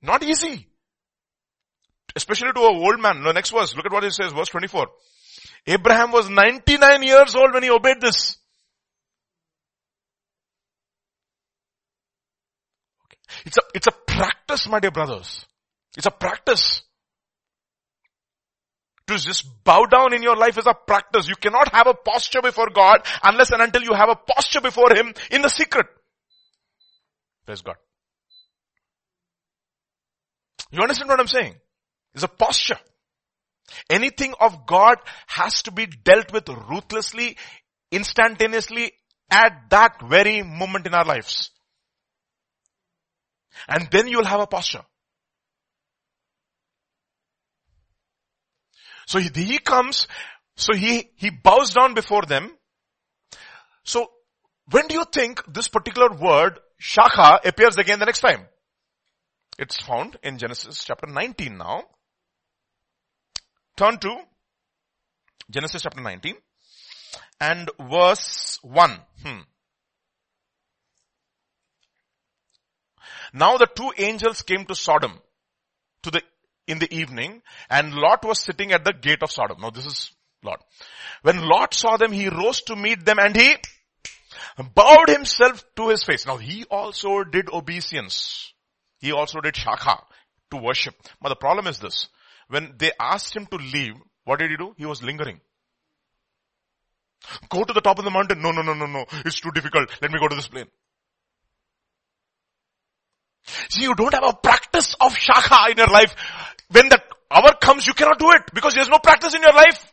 Not 0.00 0.22
easy. 0.22 0.68
Especially 2.14 2.52
to 2.52 2.60
a 2.60 2.72
old 2.72 3.00
man. 3.00 3.24
The 3.24 3.32
next 3.32 3.50
verse, 3.50 3.74
look 3.74 3.86
at 3.86 3.92
what 3.92 4.04
it 4.04 4.12
says, 4.12 4.32
verse 4.32 4.48
24. 4.48 4.86
Abraham 5.66 6.12
was 6.12 6.30
99 6.30 7.02
years 7.02 7.34
old 7.34 7.52
when 7.52 7.64
he 7.64 7.70
obeyed 7.70 8.00
this. 8.00 8.36
It's 13.44 13.58
a, 13.58 13.60
it's 13.74 13.86
a 13.88 13.92
practice, 13.92 14.68
my 14.68 14.78
dear 14.78 14.92
brothers. 14.92 15.44
It's 15.96 16.06
a 16.06 16.10
practice. 16.12 16.82
To 19.08 19.16
just 19.16 19.46
bow 19.62 19.84
down 19.84 20.14
in 20.14 20.22
your 20.22 20.36
life 20.36 20.58
is 20.58 20.66
a 20.66 20.74
practice. 20.74 21.28
You 21.28 21.36
cannot 21.36 21.72
have 21.72 21.86
a 21.86 21.94
posture 21.94 22.42
before 22.42 22.70
God 22.70 23.06
unless 23.22 23.50
and 23.52 23.62
until 23.62 23.82
you 23.82 23.92
have 23.94 24.08
a 24.08 24.16
posture 24.16 24.60
before 24.60 24.94
Him 24.94 25.14
in 25.30 25.42
the 25.42 25.48
secret. 25.48 25.86
Praise 27.44 27.62
God. 27.62 27.76
You 30.72 30.82
understand 30.82 31.08
what 31.08 31.20
I'm 31.20 31.28
saying? 31.28 31.54
It's 32.14 32.24
a 32.24 32.28
posture. 32.28 32.78
Anything 33.88 34.34
of 34.40 34.66
God 34.66 34.96
has 35.26 35.62
to 35.62 35.70
be 35.70 35.86
dealt 35.86 36.32
with 36.32 36.48
ruthlessly, 36.48 37.36
instantaneously, 37.92 38.92
at 39.30 39.70
that 39.70 40.00
very 40.08 40.42
moment 40.42 40.86
in 40.86 40.94
our 40.94 41.04
lives. 41.04 41.50
And 43.68 43.88
then 43.90 44.08
you'll 44.08 44.24
have 44.24 44.40
a 44.40 44.46
posture. 44.46 44.82
So 49.06 49.20
he, 49.20 49.30
he 49.34 49.58
comes, 49.58 50.06
so 50.56 50.74
he, 50.74 51.08
he 51.16 51.30
bows 51.30 51.72
down 51.72 51.94
before 51.94 52.22
them. 52.22 52.50
So 53.84 54.10
when 54.70 54.88
do 54.88 54.94
you 54.94 55.04
think 55.04 55.42
this 55.52 55.68
particular 55.68 56.10
word, 56.12 56.58
shaka, 56.78 57.40
appears 57.44 57.76
again 57.78 58.00
the 58.00 58.06
next 58.06 58.20
time? 58.20 58.46
It's 59.58 59.80
found 59.80 60.18
in 60.22 60.38
Genesis 60.38 60.84
chapter 60.84 61.06
19 61.06 61.56
now. 61.56 61.84
Turn 63.76 63.98
to 63.98 64.16
Genesis 65.50 65.82
chapter 65.82 66.00
19 66.00 66.34
and 67.40 67.70
verse 67.78 68.58
1. 68.62 68.98
Hmm. 69.24 69.40
Now 73.32 73.56
the 73.56 73.66
two 73.66 73.92
angels 73.98 74.42
came 74.42 74.64
to 74.66 74.74
Sodom 74.74 75.20
to 76.02 76.10
the 76.10 76.22
in 76.66 76.78
the 76.78 76.92
evening 76.92 77.42
and 77.70 77.94
Lot 77.94 78.24
was 78.24 78.40
sitting 78.40 78.72
at 78.72 78.84
the 78.84 78.92
gate 78.92 79.22
of 79.22 79.30
Sodom. 79.30 79.60
Now 79.60 79.70
this 79.70 79.86
is 79.86 80.10
Lot. 80.42 80.62
When 81.22 81.40
Lot 81.40 81.74
saw 81.74 81.96
them, 81.96 82.12
he 82.12 82.28
rose 82.28 82.62
to 82.62 82.76
meet 82.76 83.04
them 83.04 83.18
and 83.18 83.34
he 83.34 83.56
bowed 84.74 85.08
himself 85.08 85.64
to 85.76 85.88
his 85.88 86.04
face. 86.04 86.26
Now 86.26 86.36
he 86.36 86.64
also 86.70 87.24
did 87.24 87.48
obeisance. 87.50 88.52
He 88.98 89.12
also 89.12 89.40
did 89.40 89.56
shaka 89.56 90.02
to 90.50 90.56
worship. 90.56 90.94
But 91.20 91.30
the 91.30 91.36
problem 91.36 91.66
is 91.66 91.78
this. 91.78 92.08
When 92.48 92.74
they 92.78 92.92
asked 93.00 93.34
him 93.34 93.46
to 93.46 93.56
leave, 93.56 93.94
what 94.24 94.38
did 94.38 94.50
he 94.50 94.56
do? 94.56 94.74
He 94.76 94.86
was 94.86 95.02
lingering. 95.02 95.40
Go 97.48 97.64
to 97.64 97.72
the 97.72 97.80
top 97.80 97.98
of 97.98 98.04
the 98.04 98.10
mountain. 98.10 98.40
No, 98.40 98.52
no, 98.52 98.62
no, 98.62 98.74
no, 98.74 98.86
no. 98.86 99.04
It's 99.24 99.40
too 99.40 99.50
difficult. 99.50 99.90
Let 100.00 100.10
me 100.10 100.18
go 100.18 100.28
to 100.28 100.36
this 100.36 100.48
plain. 100.48 100.66
See, 103.68 103.82
you 103.82 103.94
don't 103.94 104.14
have 104.14 104.24
a 104.24 104.32
practice 104.32 104.94
of 105.00 105.16
shaka 105.16 105.70
in 105.70 105.76
your 105.76 105.86
life. 105.86 106.14
When 106.70 106.88
that 106.88 107.04
hour 107.30 107.54
comes, 107.60 107.86
you 107.86 107.94
cannot 107.94 108.18
do 108.18 108.30
it 108.32 108.42
because 108.54 108.74
there's 108.74 108.88
no 108.88 108.98
practice 108.98 109.34
in 109.34 109.42
your 109.42 109.52
life. 109.52 109.92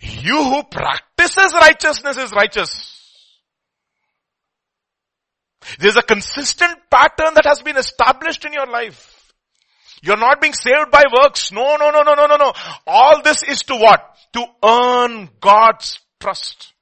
You 0.00 0.44
who 0.44 0.62
practices 0.64 1.52
righteousness 1.54 2.16
is 2.16 2.32
righteous. 2.32 2.90
There's 5.78 5.96
a 5.96 6.02
consistent 6.02 6.78
pattern 6.90 7.34
that 7.34 7.46
has 7.46 7.62
been 7.62 7.76
established 7.76 8.44
in 8.44 8.52
your 8.52 8.66
life. 8.66 9.32
You're 10.02 10.18
not 10.18 10.40
being 10.40 10.52
saved 10.52 10.90
by 10.90 11.04
works. 11.22 11.50
No, 11.50 11.76
no, 11.76 11.90
no, 11.90 12.02
no, 12.02 12.12
no, 12.12 12.26
no, 12.26 12.36
no. 12.36 12.52
All 12.86 13.22
this 13.22 13.42
is 13.42 13.62
to 13.62 13.76
what? 13.76 14.14
To 14.34 14.44
earn 14.62 15.30
God's 15.40 15.98
trust. 16.20 16.73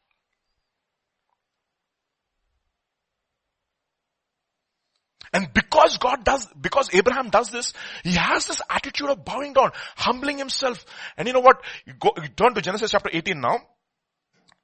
And 5.32 5.52
because 5.52 5.96
God 5.96 6.24
does, 6.24 6.46
because 6.60 6.90
Abraham 6.92 7.30
does 7.30 7.50
this, 7.50 7.72
he 8.04 8.12
has 8.12 8.46
this 8.46 8.60
attitude 8.68 9.08
of 9.08 9.24
bowing 9.24 9.54
down, 9.54 9.70
humbling 9.96 10.36
himself. 10.38 10.84
And 11.16 11.26
you 11.26 11.32
know 11.32 11.40
what? 11.40 11.62
You 11.86 11.94
go, 11.98 12.12
you 12.22 12.28
turn 12.28 12.52
to 12.54 12.60
Genesis 12.60 12.90
chapter 12.90 13.08
18 13.10 13.40
now. 13.40 13.58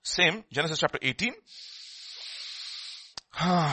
Same, 0.02 0.44
Genesis 0.52 0.78
chapter 0.78 0.98
18. 1.00 1.32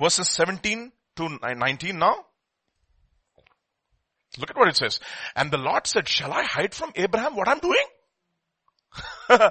Verses 0.00 0.28
17 0.28 0.90
to 1.16 1.38
19 1.56 1.98
now. 1.98 2.16
Look 4.38 4.50
at 4.50 4.56
what 4.56 4.68
it 4.68 4.76
says. 4.76 4.98
And 5.36 5.52
the 5.52 5.58
Lord 5.58 5.86
said, 5.86 6.08
shall 6.08 6.32
I 6.32 6.42
hide 6.42 6.74
from 6.74 6.90
Abraham 6.96 7.36
what 7.36 7.48
I'm 7.48 7.60
doing? 7.60 7.84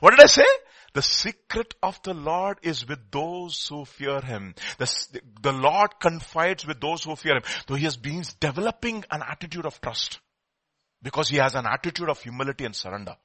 what 0.00 0.10
did 0.10 0.20
I 0.20 0.26
say? 0.26 0.46
The 0.94 1.02
secret 1.02 1.74
of 1.82 2.00
the 2.02 2.14
Lord 2.14 2.58
is 2.62 2.88
with 2.88 3.10
those 3.10 3.66
who 3.66 3.84
fear 3.84 4.20
Him. 4.20 4.54
The, 4.78 5.20
the 5.42 5.52
Lord 5.52 5.98
confides 6.00 6.64
with 6.64 6.80
those 6.80 7.02
who 7.02 7.16
fear 7.16 7.34
Him. 7.34 7.42
So 7.68 7.74
He 7.74 7.84
has 7.84 7.96
been 7.96 8.22
developing 8.38 9.04
an 9.10 9.22
attitude 9.28 9.66
of 9.66 9.80
trust. 9.80 10.20
Because 11.02 11.28
He 11.28 11.38
has 11.38 11.56
an 11.56 11.66
attitude 11.66 12.08
of 12.08 12.22
humility 12.22 12.64
and 12.64 12.76
surrender. 12.76 13.16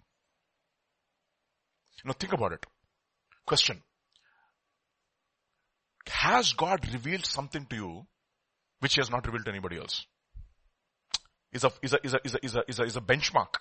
Now 2.04 2.14
think 2.14 2.34
about 2.34 2.54
it. 2.54 2.66
Question. 3.46 3.82
Has 6.08 6.54
God 6.54 6.92
revealed 6.92 7.26
something 7.26 7.66
to 7.68 7.76
you 7.76 8.08
which 8.80 8.96
He 8.96 9.02
has 9.02 9.12
not 9.12 9.26
revealed 9.28 9.46
to 9.46 9.52
anybody 9.52 9.78
else? 9.78 10.06
Is 11.52 11.64
a, 11.64 11.72
is 11.82 11.94
a, 11.94 12.00
is 12.04 12.14
a, 12.14 12.20
is 12.24 12.36
a, 12.36 12.46
is 12.46 12.56
a, 12.56 12.64
is 12.68 12.80
a, 12.80 12.84
is 12.84 12.96
a 12.96 13.02
benchmark. 13.02 13.56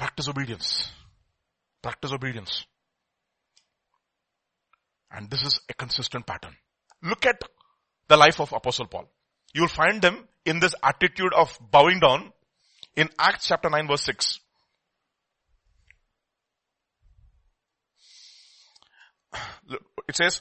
Practice 0.00 0.28
obedience. 0.28 0.90
Practice 1.82 2.10
obedience. 2.10 2.64
And 5.10 5.28
this 5.28 5.42
is 5.42 5.60
a 5.68 5.74
consistent 5.74 6.24
pattern. 6.24 6.56
Look 7.02 7.26
at 7.26 7.38
the 8.08 8.16
life 8.16 8.40
of 8.40 8.54
Apostle 8.54 8.86
Paul. 8.86 9.10
You'll 9.52 9.68
find 9.68 10.00
them 10.00 10.26
in 10.46 10.58
this 10.58 10.74
attitude 10.82 11.34
of 11.34 11.58
bowing 11.70 12.00
down 12.00 12.32
in 12.96 13.10
Acts 13.18 13.48
chapter 13.48 13.68
9 13.68 13.88
verse 13.88 14.02
6. 14.04 14.40
It 20.08 20.16
says, 20.16 20.40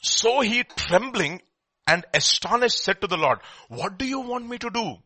so 0.00 0.42
he 0.42 0.62
trembling 0.62 1.42
and 1.88 2.04
astonished 2.14 2.78
said 2.78 3.00
to 3.00 3.08
the 3.08 3.16
Lord, 3.16 3.40
what 3.66 3.98
do 3.98 4.06
you 4.06 4.20
want 4.20 4.48
me 4.48 4.58
to 4.58 4.70
do? 4.70 4.98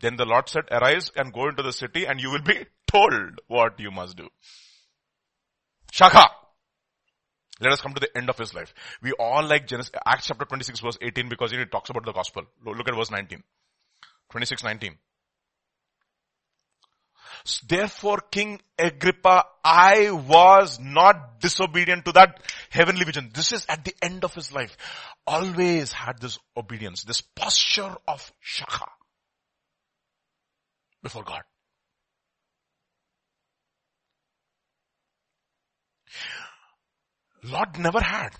Then 0.00 0.16
the 0.16 0.24
Lord 0.24 0.48
said, 0.48 0.64
arise 0.70 1.10
and 1.14 1.32
go 1.32 1.48
into 1.48 1.62
the 1.62 1.72
city 1.72 2.06
and 2.06 2.20
you 2.20 2.30
will 2.30 2.42
be 2.42 2.66
told 2.86 3.40
what 3.46 3.78
you 3.78 3.90
must 3.90 4.16
do. 4.16 4.28
Shaka. 5.92 6.30
Let 7.60 7.72
us 7.72 7.82
come 7.82 7.92
to 7.92 8.00
the 8.00 8.16
end 8.16 8.30
of 8.30 8.38
his 8.38 8.54
life. 8.54 8.72
We 9.02 9.12
all 9.12 9.44
like 9.44 9.66
Genesis, 9.66 9.92
Acts 10.06 10.28
chapter 10.28 10.46
26 10.46 10.80
verse 10.80 10.98
18 11.02 11.28
because 11.28 11.52
it 11.52 11.70
talks 11.70 11.90
about 11.90 12.06
the 12.06 12.12
gospel. 12.12 12.44
Look 12.64 12.88
at 12.88 12.94
verse 12.94 13.10
19. 13.10 13.42
26, 14.30 14.64
19. 14.64 14.94
Therefore, 17.66 18.18
King 18.30 18.60
Agrippa, 18.78 19.44
I 19.64 20.10
was 20.10 20.78
not 20.80 21.40
disobedient 21.40 22.06
to 22.06 22.12
that 22.12 22.42
heavenly 22.70 23.04
vision. 23.04 23.30
This 23.34 23.52
is 23.52 23.66
at 23.68 23.84
the 23.84 23.94
end 24.02 24.24
of 24.24 24.34
his 24.34 24.52
life. 24.52 24.76
Always 25.26 25.92
had 25.92 26.20
this 26.20 26.38
obedience, 26.56 27.04
this 27.04 27.20
posture 27.20 27.94
of 28.08 28.32
shaka 28.40 28.86
before 31.02 31.24
God. 31.24 31.42
Lord 37.42 37.78
never 37.78 38.00
had. 38.00 38.30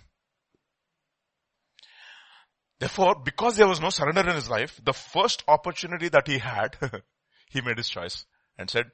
Therefore, 2.78 3.15
because 3.23 3.57
there 3.57 3.69
was 3.69 3.81
no 3.81 3.91
surrender 3.91 4.28
in 4.28 4.35
his 4.35 4.49
life, 4.49 4.81
the 4.82 4.93
first 4.93 5.45
opportunity 5.49 6.09
that 6.09 6.27
he 6.27 6.39
had, 6.39 6.77
he 7.51 7.61
made 7.61 7.77
his 7.77 7.89
choice 7.89 8.24
and 8.59 8.70
said, 8.70 8.87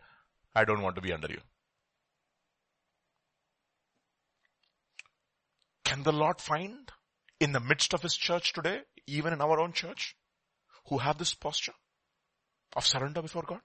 I 0.55 0.65
don't 0.65 0.83
want 0.83 0.97
to 0.97 1.03
be 1.03 1.13
under 1.13 1.29
you. 1.29 1.41
Can 5.85 6.03
the 6.03 6.13
Lord 6.13 6.41
find 6.41 6.91
in 7.39 7.53
the 7.53 7.61
midst 7.61 7.95
of 7.95 8.03
his 8.03 8.17
church 8.17 8.53
today, 8.53 8.81
even 9.07 9.33
in 9.33 9.41
our 9.41 9.61
own 9.61 9.73
church, 9.73 10.17
who 10.89 10.99
have 10.99 11.19
this 11.19 11.35
posture 11.35 11.75
of 12.77 12.87
surrender 12.87 13.23
before 13.23 13.43
God? 13.43 13.61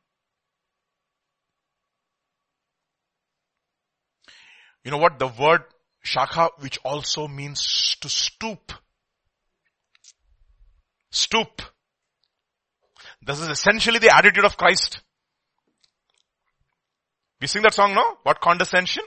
You 4.84 4.92
know 4.92 4.98
what? 4.98 5.20
The 5.20 5.28
word 5.28 5.62
shaka, 6.02 6.50
which 6.60 6.80
also 6.84 7.28
means 7.28 7.98
to 8.02 8.10
stoop. 8.10 8.74
Stoop. 11.12 11.62
This 13.22 13.40
is 13.40 13.50
essentially 13.50 14.00
the 14.00 14.16
attitude 14.16 14.46
of 14.46 14.58
Christ. 14.58 15.02
We 17.40 17.48
sing 17.48 17.62
that 17.64 17.74
song, 17.74 17.94
no? 17.94 18.18
What 18.24 18.42
condescension? 18.42 19.04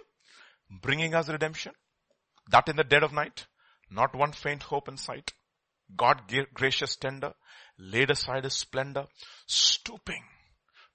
Bringing 0.71 1.15
us 1.15 1.29
redemption. 1.29 1.73
That 2.51 2.69
in 2.69 2.77
the 2.77 2.85
dead 2.85 3.03
of 3.03 3.13
night. 3.13 3.47
Not 3.91 4.15
one 4.15 4.33
faint 4.33 4.63
hope 4.65 4.89
in 4.89 4.97
sight. 4.97 5.33
God 5.97 6.23
gracious 6.55 6.97
tender, 6.97 7.35
laid 7.79 8.11
aside 8.11 8.45
his 8.45 8.55
splendor, 8.55 9.05
stooping 9.47 10.23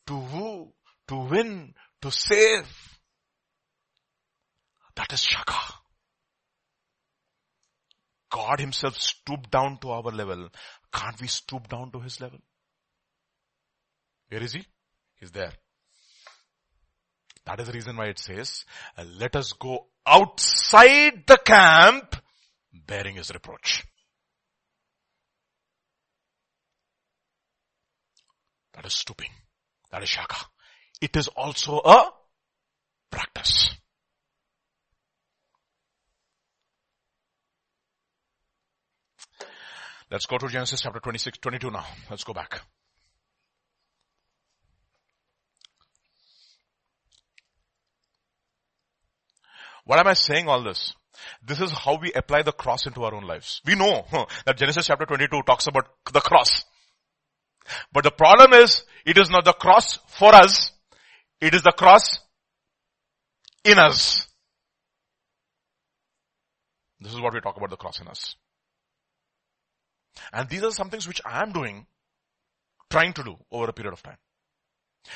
to 0.07 0.15
woo, 0.15 0.73
to 1.07 1.15
win, 1.15 1.73
to 2.01 2.11
save. 2.11 2.68
That 4.95 5.14
is 5.14 5.23
Shaka. 5.23 5.76
God 8.31 8.60
himself 8.60 8.97
stooped 8.99 9.49
down 9.49 9.80
to 9.80 9.89
our 9.91 10.03
level. 10.03 10.49
Can't 10.93 11.19
we 11.19 11.27
stoop 11.27 11.68
down 11.68 11.91
to 11.91 11.99
his 11.99 12.22
level? 12.22 12.39
Where 14.30 14.43
is 14.43 14.53
he? 14.53 14.65
He's 15.19 15.31
there. 15.31 15.53
That 17.45 17.60
is 17.60 17.68
the 17.68 17.73
reason 17.73 17.97
why 17.97 18.06
it 18.06 18.19
says, 18.19 18.65
let 19.18 19.35
us 19.35 19.53
go 19.53 19.88
outside 20.06 21.23
the 21.26 21.39
camp 21.43 22.15
bearing 22.85 23.15
his 23.15 23.31
reproach. 23.31 23.85
That 28.80 28.85
is 28.85 28.93
stooping. 28.93 29.30
That 29.91 30.03
is 30.03 30.07
shaka. 30.07 30.38
It 31.01 31.14
is 31.18 31.27
also 31.27 31.81
a 31.84 32.14
practice. 33.11 33.72
Let's 40.10 40.27
go 40.27 40.38
to 40.38 40.47
Genesis 40.47 40.80
chapter 40.80 41.01
26, 41.01 41.39
22 41.39 41.72
now. 41.72 41.85
Let's 42.10 42.23
go 42.23 42.34
back. 42.34 42.61
What 49.84 49.99
am 49.99 50.07
I 50.07 50.14
saying 50.14 50.47
all 50.47 50.64
this? 50.64 50.93
This 51.43 51.60
is 51.60 51.73
how 51.73 51.97
we 51.97 52.14
apply 52.14 52.43
the 52.43 52.53
cross 52.53 52.85
into 52.85 53.03
our 53.03 53.14
own 53.14 53.27
lives. 53.27 53.61
We 53.65 53.76
know 53.76 54.06
that 54.45 54.56
Genesis 54.56 54.88
chapter 54.88 55.06
22 55.06 55.41
talks 55.41 55.68
about 55.68 55.89
the 56.14 56.22
cross. 56.22 56.64
But 57.91 58.03
the 58.03 58.11
problem 58.11 58.53
is, 58.53 58.83
it 59.05 59.17
is 59.17 59.29
not 59.29 59.45
the 59.45 59.53
cross 59.53 59.99
for 60.07 60.33
us, 60.33 60.71
it 61.41 61.53
is 61.53 61.63
the 61.63 61.71
cross 61.71 62.19
in 63.63 63.77
us. 63.77 64.27
This 66.99 67.13
is 67.13 67.21
what 67.21 67.33
we 67.33 67.39
talk 67.39 67.57
about 67.57 67.69
the 67.69 67.77
cross 67.77 68.01
in 68.01 68.07
us. 68.07 68.35
And 70.33 70.49
these 70.49 70.63
are 70.63 70.71
some 70.71 70.89
things 70.89 71.07
which 71.07 71.21
I 71.25 71.41
am 71.41 71.53
doing, 71.53 71.85
trying 72.89 73.13
to 73.13 73.23
do 73.23 73.37
over 73.51 73.69
a 73.69 73.73
period 73.73 73.93
of 73.93 74.03
time. 74.03 74.17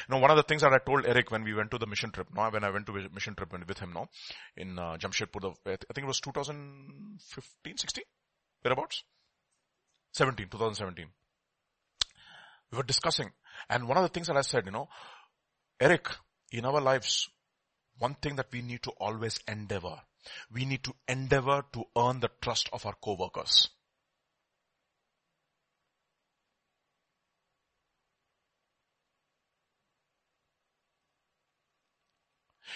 Now, 0.09 0.19
one 0.19 0.31
of 0.31 0.37
the 0.37 0.43
things 0.43 0.61
that 0.61 0.71
I 0.71 0.77
told 0.77 1.05
Eric 1.05 1.29
when 1.29 1.43
we 1.43 1.53
went 1.53 1.71
to 1.71 1.77
the 1.77 1.85
mission 1.85 2.11
trip, 2.11 2.27
no, 2.33 2.49
when 2.49 2.63
I 2.63 2.69
went 2.69 2.85
to 2.87 3.09
mission 3.13 3.35
trip 3.35 3.51
with 3.67 3.79
him, 3.79 3.93
no, 3.93 4.07
in 4.55 4.79
uh, 4.79 4.97
Jamshedpur, 4.97 5.55
I 5.65 5.75
think 5.75 5.97
it 5.97 6.05
was 6.05 6.21
2015, 6.21 7.77
16, 7.77 8.03
whereabouts? 8.63 9.03
17, 10.13 10.47
2017. 10.47 11.07
We 12.73 12.77
were 12.77 12.83
discussing, 12.83 13.29
and 13.69 13.87
one 13.87 13.97
of 13.97 14.03
the 14.03 14.09
things 14.09 14.25
that 14.25 14.35
I 14.35 14.41
said, 14.41 14.65
you 14.65 14.71
know, 14.71 14.89
Eric, 15.79 16.09
in 16.51 16.65
our 16.65 16.81
lives, 16.81 17.29
one 17.99 18.15
thing 18.15 18.35
that 18.37 18.47
we 18.51 18.63
need 18.63 18.81
to 18.81 18.89
always 18.99 19.39
endeavor, 19.47 20.01
we 20.51 20.65
need 20.65 20.83
to 20.85 20.95
endeavor 21.07 21.63
to 21.73 21.83
earn 21.95 22.19
the 22.19 22.31
trust 22.41 22.71
of 22.73 22.83
our 22.87 22.95
co-workers. 22.99 23.69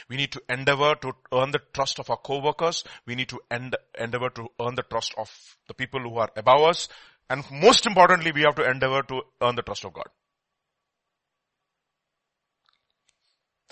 We 0.07 0.17
need 0.17 0.31
to 0.33 0.43
endeavor 0.47 0.93
to 0.93 1.13
earn 1.33 1.49
the 1.49 1.61
trust 1.73 1.97
of 1.97 2.11
our 2.11 2.17
co-workers. 2.17 2.83
We 3.07 3.15
need 3.15 3.29
to 3.29 3.39
end, 3.49 3.75
endeavor 3.97 4.29
to 4.29 4.47
earn 4.61 4.75
the 4.75 4.83
trust 4.83 5.15
of 5.17 5.57
the 5.67 5.73
people 5.73 6.01
who 6.01 6.17
are 6.17 6.29
above 6.35 6.61
us. 6.61 6.87
And 7.29 7.43
most 7.51 7.85
importantly, 7.85 8.31
we 8.31 8.41
have 8.41 8.55
to 8.55 8.69
endeavor 8.69 9.01
to 9.03 9.21
earn 9.41 9.55
the 9.55 9.61
trust 9.61 9.85
of 9.85 9.93
God. 9.93 10.07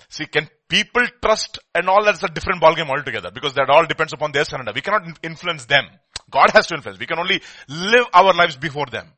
See, 0.08 0.26
can 0.26 0.48
people 0.68 1.06
trust 1.22 1.58
and 1.74 1.88
all 1.88 2.04
that's 2.04 2.22
a 2.22 2.28
different 2.28 2.62
ballgame 2.62 2.88
altogether 2.88 3.30
because 3.30 3.54
that 3.54 3.70
all 3.70 3.86
depends 3.86 4.12
upon 4.12 4.32
their 4.32 4.44
surrender. 4.44 4.72
We 4.74 4.80
cannot 4.80 5.18
influence 5.22 5.64
them. 5.64 5.84
God 6.30 6.50
has 6.52 6.66
to 6.66 6.74
influence. 6.74 6.98
We 6.98 7.06
can 7.06 7.18
only 7.18 7.40
live 7.68 8.06
our 8.12 8.32
lives 8.34 8.56
before 8.56 8.86
them. 8.86 9.12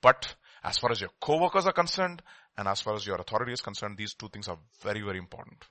But 0.00 0.34
as 0.62 0.78
far 0.78 0.90
as 0.92 1.00
your 1.00 1.10
co-workers 1.20 1.66
are 1.66 1.72
concerned, 1.72 2.22
and 2.56 2.68
as 2.68 2.80
far 2.80 2.94
as 2.94 3.06
your 3.06 3.16
authority 3.16 3.52
is 3.52 3.60
concerned, 3.60 3.96
these 3.96 4.14
two 4.14 4.28
things 4.28 4.48
are 4.48 4.58
very, 4.82 5.00
very 5.00 5.18
important. 5.18 5.64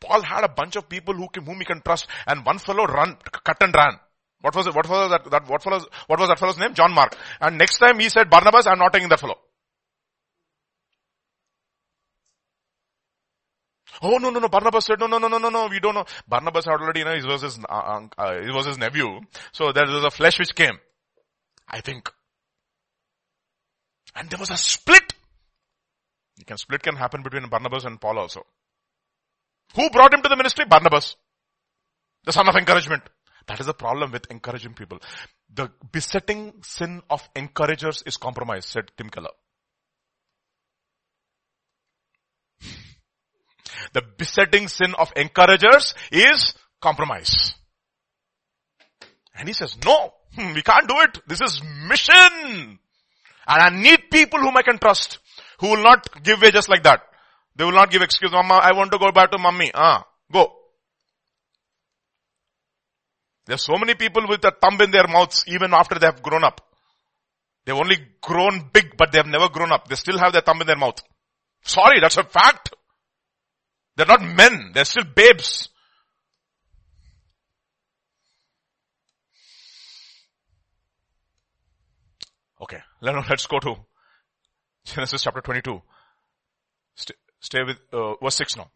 Paul 0.00 0.22
had 0.22 0.44
a 0.44 0.48
bunch 0.48 0.76
of 0.76 0.88
people 0.88 1.14
who 1.14 1.28
can, 1.28 1.44
whom 1.44 1.58
he 1.58 1.64
can 1.64 1.82
trust, 1.82 2.06
and 2.26 2.46
one 2.46 2.58
fellow 2.58 2.86
run, 2.86 3.16
cut 3.44 3.62
and 3.62 3.74
ran. 3.74 3.98
What 4.40 4.54
was 4.54 4.66
it? 4.66 4.74
What 4.74 4.88
was 4.88 5.10
that? 5.10 5.30
that 5.30 5.48
what? 5.48 5.64
What 5.64 6.18
was 6.18 6.28
that 6.28 6.38
fellow's 6.38 6.58
name? 6.58 6.74
John 6.74 6.92
Mark. 6.92 7.16
And 7.40 7.58
next 7.58 7.78
time 7.78 7.98
he 7.98 8.08
said, 8.08 8.30
Barnabas, 8.30 8.66
I'm 8.66 8.78
not 8.78 8.92
taking 8.92 9.08
that 9.10 9.20
fellow. 9.20 9.38
Oh 14.02 14.16
no 14.16 14.30
no 14.30 14.40
no! 14.40 14.48
Barnabas 14.48 14.86
said 14.86 14.98
no 14.98 15.06
no 15.06 15.18
no 15.18 15.28
no 15.28 15.36
no 15.36 15.50
no. 15.50 15.66
We 15.66 15.78
don't 15.78 15.94
know. 15.94 16.06
Barnabas 16.26 16.64
had 16.64 16.80
already 16.80 17.00
you 17.00 17.04
know 17.04 17.14
he 17.14 17.26
was 17.26 17.42
his 17.42 17.58
uh, 17.68 18.06
uh, 18.16 18.40
he 18.40 18.50
was 18.50 18.64
his 18.64 18.78
nephew. 18.78 19.20
So 19.52 19.72
there 19.72 19.84
was 19.86 20.04
a 20.04 20.10
flesh 20.10 20.38
which 20.38 20.54
came. 20.54 20.78
I 21.68 21.82
think. 21.82 22.08
And 24.14 24.30
there 24.30 24.38
was 24.38 24.50
a 24.50 24.56
split 24.56 25.12
you 26.40 26.46
can 26.46 26.56
split 26.56 26.82
can 26.82 26.96
happen 26.96 27.22
between 27.22 27.46
Barnabas 27.48 27.84
and 27.84 28.00
Paul 28.00 28.18
also. 28.18 28.46
Who 29.76 29.90
brought 29.90 30.14
him 30.14 30.22
to 30.22 30.28
the 30.28 30.36
ministry? 30.36 30.64
Barnabas. 30.64 31.16
The 32.24 32.32
son 32.32 32.48
of 32.48 32.56
encouragement. 32.56 33.02
That 33.50 33.58
is 33.58 33.66
the 33.66 33.74
problem 33.74 34.12
with 34.12 34.30
encouraging 34.30 34.74
people. 34.74 35.00
The 35.52 35.72
besetting 35.90 36.62
sin 36.62 37.02
of 37.10 37.28
encouragers 37.34 38.04
is 38.06 38.16
compromise, 38.16 38.64
said 38.64 38.92
Tim 38.96 39.10
Keller. 39.10 39.32
the 43.92 44.02
besetting 44.16 44.68
sin 44.68 44.94
of 44.96 45.12
encouragers 45.16 45.94
is 46.12 46.54
compromise. 46.80 47.54
And 49.34 49.48
he 49.48 49.52
says, 49.52 49.76
no, 49.84 50.14
hmm, 50.36 50.54
we 50.54 50.62
can't 50.62 50.86
do 50.86 51.00
it. 51.00 51.18
This 51.26 51.40
is 51.40 51.60
mission. 51.88 52.14
And 52.38 52.78
I 53.48 53.70
need 53.70 54.12
people 54.12 54.38
whom 54.38 54.56
I 54.56 54.62
can 54.62 54.78
trust 54.78 55.18
who 55.58 55.70
will 55.70 55.82
not 55.82 56.22
give 56.22 56.40
way 56.40 56.52
just 56.52 56.68
like 56.68 56.84
that. 56.84 57.02
They 57.56 57.64
will 57.64 57.72
not 57.72 57.90
give 57.90 58.02
excuse, 58.02 58.30
mama, 58.30 58.60
I 58.62 58.76
want 58.76 58.92
to 58.92 58.98
go 58.98 59.10
back 59.10 59.32
to 59.32 59.38
mommy. 59.38 59.72
Ah, 59.74 60.06
go. 60.30 60.59
There's 63.46 63.64
so 63.64 63.76
many 63.76 63.94
people 63.94 64.26
with 64.28 64.44
a 64.44 64.52
thumb 64.52 64.80
in 64.80 64.90
their 64.90 65.08
mouths 65.08 65.44
even 65.46 65.74
after 65.74 65.98
they 65.98 66.06
have 66.06 66.22
grown 66.22 66.44
up. 66.44 66.60
They've 67.64 67.74
only 67.74 67.96
grown 68.20 68.70
big, 68.72 68.96
but 68.96 69.12
they 69.12 69.18
have 69.18 69.26
never 69.26 69.48
grown 69.48 69.72
up. 69.72 69.88
They 69.88 69.96
still 69.96 70.18
have 70.18 70.32
their 70.32 70.42
thumb 70.42 70.60
in 70.60 70.66
their 70.66 70.76
mouth. 70.76 71.02
Sorry, 71.62 72.00
that's 72.00 72.16
a 72.16 72.24
fact. 72.24 72.70
They're 73.96 74.06
not 74.06 74.22
men. 74.22 74.72
They're 74.72 74.84
still 74.84 75.04
babes. 75.04 75.68
Okay, 82.60 82.80
let's 83.00 83.46
go 83.46 83.58
to 83.58 83.76
Genesis 84.84 85.22
chapter 85.22 85.40
22. 85.40 85.80
Stay, 86.94 87.14
stay 87.40 87.62
with 87.64 87.78
uh, 87.92 88.14
verse 88.22 88.36
6 88.36 88.56
now. 88.56 88.70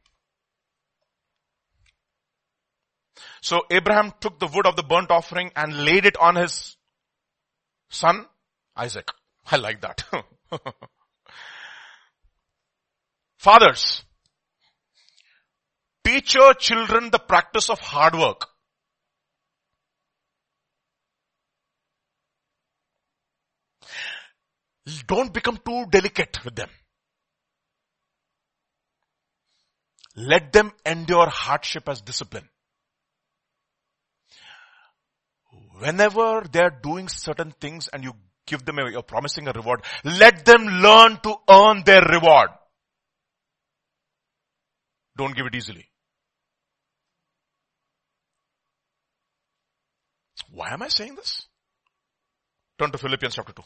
So 3.45 3.61
Abraham 3.71 4.15
took 4.21 4.39
the 4.39 4.47
wood 4.47 4.65
of 4.67 4.75
the 4.75 4.83
burnt 4.83 5.11
offering 5.11 5.51
and 5.55 5.85
laid 5.85 6.07
it 6.07 6.17
on 6.17 6.37
his 6.37 6.79
son 7.91 8.25
Isaac. 8.75 9.11
I 9.53 9.57
like 9.57 9.83
that. 9.83 10.03
Fathers, 13.37 14.03
teach 16.03 16.35
your 16.35 16.55
children 16.55 17.11
the 17.11 17.19
practice 17.19 17.69
of 17.69 17.79
hard 17.81 18.15
work. 18.15 18.49
Don't 25.07 25.35
become 25.35 25.59
too 25.63 25.85
delicate 25.91 26.43
with 26.47 26.55
them. 26.57 26.71
Let 30.17 30.51
them 30.55 30.73
endure 30.87 31.29
hardship 31.29 31.91
as 31.91 32.01
discipline. 32.01 32.49
Whenever 35.85 36.43
they 36.51 36.61
are 36.61 36.71
doing 36.83 37.09
certain 37.09 37.51
things 37.61 37.89
and 37.93 38.03
you 38.03 38.15
give 38.47 38.65
them 38.65 38.79
a, 38.79 38.91
you're 38.91 39.03
promising 39.03 39.47
a 39.49 39.53
reward, 39.53 39.83
let 40.03 40.43
them 40.47 40.65
learn 40.65 41.19
to 41.23 41.35
earn 41.51 41.83
their 41.85 42.01
reward. 42.01 42.49
Don't 45.15 45.37
give 45.37 45.45
it 45.45 45.55
easily. 45.55 45.87
Why 50.51 50.73
am 50.73 50.83
I 50.83 50.89
saying 50.89 51.17
this? 51.17 51.47
Turn 52.79 52.91
to 52.91 52.97
Philippians 52.97 53.35
chapter 53.35 53.53
2. 53.53 53.63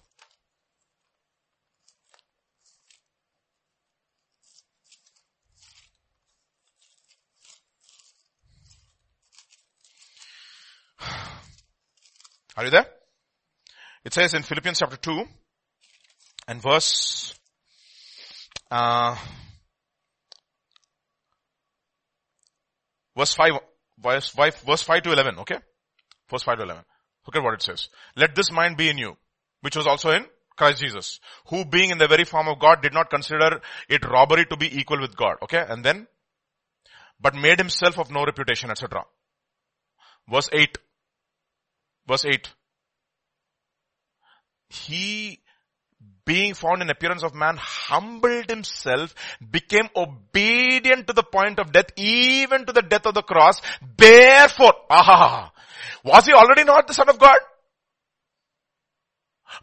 Are 12.59 12.65
you 12.65 12.71
there? 12.71 12.87
It 14.05 14.13
says 14.13 14.35
in 14.35 14.43
Philippians 14.43 14.81
chapter 14.81 14.97
2 14.97 15.25
and 16.49 16.61
verse, 16.61 17.33
uh, 18.69 19.15
verse 23.17 23.33
5, 23.35 23.53
verse 24.03 24.29
5, 24.31 24.57
verse 24.67 24.83
5 24.83 25.03
to 25.05 25.13
11, 25.13 25.39
okay? 25.39 25.59
Verse 26.29 26.43
5 26.43 26.57
to 26.57 26.65
11. 26.65 26.83
Look 27.29 27.37
at 27.37 27.45
what 27.45 27.55
it 27.55 27.63
says. 27.63 27.91
Let 28.17 28.35
this 28.35 28.51
mind 28.51 28.77
be 28.77 28.89
in 28.89 28.99
you, 28.99 29.17
which 29.61 29.77
was 29.77 29.87
also 29.87 30.11
in 30.11 30.27
Christ 30.57 30.83
Jesus, 30.83 31.21
who 31.47 31.65
being 31.65 31.91
in 31.91 31.99
the 31.99 32.09
very 32.09 32.25
form 32.25 32.49
of 32.49 32.59
God 32.59 32.83
did 32.83 32.93
not 32.93 33.09
consider 33.09 33.61
it 33.89 34.05
robbery 34.05 34.47
to 34.47 34.57
be 34.57 34.81
equal 34.81 35.01
with 35.01 35.17
God. 35.17 35.37
Okay. 35.45 35.65
And 35.69 35.85
then, 35.85 36.09
but 37.21 37.37
made 37.37 37.61
himself 37.61 38.01
of 38.01 38.11
no 38.11 38.25
reputation, 38.25 38.69
etc. 38.69 39.05
Verse 40.29 40.51
8. 40.53 40.77
Verse 42.09 42.25
8. 42.25 42.49
He 44.71 45.41
being 46.25 46.53
found 46.53 46.83
in 46.83 46.91
appearance 46.91 47.23
of 47.23 47.35
man, 47.35 47.57
humbled 47.59 48.51
himself, 48.51 49.15
became 49.51 49.89
obedient 49.97 51.07
to 51.07 51.15
the 51.15 51.23
point 51.23 51.59
of 51.59 51.73
death, 51.73 51.91
even 51.97 52.67
to 52.67 52.73
the 52.73 52.83
death 52.83 53.07
of 53.07 53.15
the 53.15 53.23
cross. 53.23 53.63
Therefore, 53.97 54.75
aha, 54.91 55.51
was 56.05 56.27
he 56.27 56.33
already 56.33 56.65
not 56.65 56.87
the 56.87 56.93
son 56.93 57.09
of 57.09 57.19
God? 57.19 57.39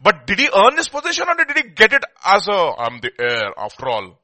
But 0.02 0.26
did 0.26 0.40
he 0.40 0.48
earn 0.52 0.74
this 0.74 0.88
position 0.88 1.28
or 1.28 1.36
did 1.36 1.56
he 1.56 1.70
get 1.70 1.92
it 1.92 2.02
as 2.24 2.48
a, 2.48 2.72
I'm 2.78 3.00
the 3.00 3.12
heir 3.18 3.52
after 3.56 3.88
all? 3.88 4.20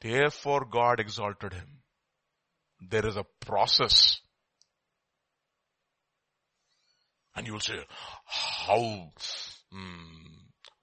Therefore 0.00 0.64
God 0.64 0.98
exalted 0.98 1.52
him. 1.52 1.82
There 2.80 3.06
is 3.06 3.16
a 3.16 3.26
process 3.44 4.19
And 7.40 7.46
you 7.46 7.54
will 7.54 7.60
say, 7.60 7.80
how, 8.26 8.76
mm, 8.76 9.10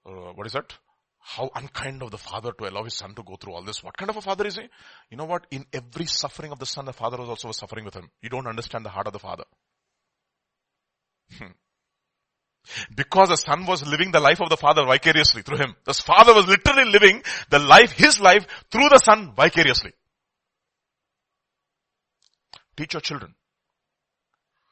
uh, 0.07 0.33
what 0.33 0.47
is 0.47 0.53
that? 0.53 0.73
How 1.19 1.51
unkind 1.53 2.01
of 2.01 2.09
the 2.09 2.17
father 2.17 2.51
to 2.51 2.67
allow 2.67 2.83
his 2.83 2.95
son 2.95 3.13
to 3.13 3.21
go 3.21 3.35
through 3.35 3.53
all 3.53 3.61
this. 3.61 3.83
What 3.83 3.95
kind 3.95 4.09
of 4.09 4.17
a 4.17 4.21
father 4.21 4.47
is 4.47 4.55
he? 4.55 4.63
You 5.11 5.17
know 5.17 5.25
what? 5.25 5.45
In 5.51 5.67
every 5.71 6.07
suffering 6.07 6.51
of 6.51 6.57
the 6.57 6.65
son, 6.65 6.85
the 6.85 6.93
father 6.93 7.17
was 7.17 7.29
also 7.29 7.51
suffering 7.51 7.85
with 7.85 7.93
him. 7.93 8.09
You 8.23 8.29
don't 8.29 8.47
understand 8.47 8.85
the 8.85 8.89
heart 8.89 9.05
of 9.05 9.13
the 9.13 9.19
father. 9.19 9.43
Hmm. 11.37 11.51
Because 12.95 13.29
the 13.29 13.37
son 13.37 13.67
was 13.67 13.85
living 13.85 14.11
the 14.11 14.19
life 14.19 14.41
of 14.41 14.49
the 14.49 14.57
father 14.57 14.83
vicariously 14.83 15.43
through 15.43 15.57
him. 15.57 15.75
The 15.85 15.93
father 15.93 16.33
was 16.33 16.47
literally 16.47 16.89
living 16.89 17.21
the 17.51 17.59
life, 17.59 17.91
his 17.91 18.19
life 18.19 18.47
through 18.71 18.89
the 18.89 18.97
son 18.97 19.33
vicariously. 19.35 19.91
Teach 22.75 22.95
your 22.95 23.01
children 23.01 23.35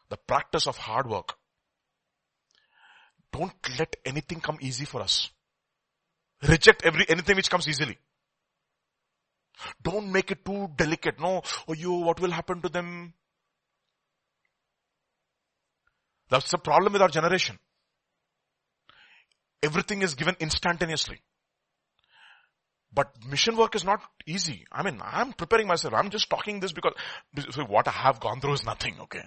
the 0.10 0.18
practice 0.18 0.66
of 0.66 0.78
hard 0.78 1.08
work 1.08 1.36
don't 3.36 3.80
let 3.80 3.96
anything 4.06 4.40
come 4.40 4.58
easy 4.62 4.86
for 4.86 5.02
us. 5.02 5.30
Reject 6.48 6.84
every, 6.86 7.06
anything 7.10 7.36
which 7.36 7.50
comes 7.50 7.68
easily. 7.68 7.98
Don't 9.84 10.12
make 10.12 10.32
it 10.32 10.46
too 10.46 10.70
delicate. 10.76 11.20
No, 11.20 11.42
oh 11.68 11.74
you, 11.74 11.92
what 11.92 12.20
will 12.20 12.32
happen 12.32 12.62
to 12.62 12.70
them? 12.70 13.14
That's 16.30 16.50
the 16.50 16.58
problem 16.58 16.94
with 16.94 17.02
our 17.02 17.10
generation. 17.10 17.60
Everything 19.64 20.02
is 20.02 20.16
given 20.16 20.36
instantaneously. 20.40 21.20
But 22.94 23.12
mission 23.30 23.58
work 23.58 23.76
is 23.76 23.84
not 23.84 24.02
easy. 24.26 24.66
I 24.72 24.84
mean, 24.84 25.02
I'm 25.04 25.34
preparing 25.34 25.68
myself. 25.68 25.94
I'm 25.94 26.10
just 26.10 26.30
talking 26.30 26.62
this 26.62 26.72
because 26.72 26.94
what 27.68 27.88
I 27.88 27.92
have 27.92 28.20
gone 28.22 28.40
through 28.40 28.54
is 28.54 28.66
nothing, 28.66 28.96
okay? 29.02 29.24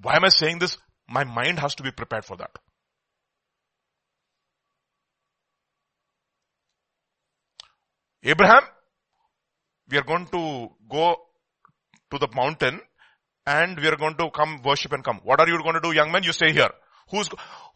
Why 0.00 0.16
am 0.16 0.24
I 0.24 0.30
saying 0.30 0.58
this? 0.58 0.78
My 1.08 1.24
mind 1.24 1.60
has 1.60 1.76
to 1.76 1.82
be 1.82 1.92
prepared 1.92 2.24
for 2.24 2.36
that. 2.38 2.50
Abraham, 8.22 8.62
we 9.90 9.98
are 9.98 10.04
going 10.04 10.26
to 10.26 10.68
go 10.88 11.16
to 12.10 12.18
the 12.18 12.28
mountain 12.34 12.80
and 13.46 13.78
we 13.78 13.88
are 13.88 13.96
going 13.96 14.14
to 14.16 14.30
come 14.30 14.62
worship 14.62 14.92
and 14.92 15.02
come. 15.02 15.20
What 15.24 15.40
are 15.40 15.48
you 15.48 15.60
going 15.62 15.74
to 15.74 15.80
do, 15.80 15.92
young 15.92 16.12
man? 16.12 16.22
You 16.22 16.32
stay 16.32 16.52
here. 16.52 16.70
Who's, 17.10 17.28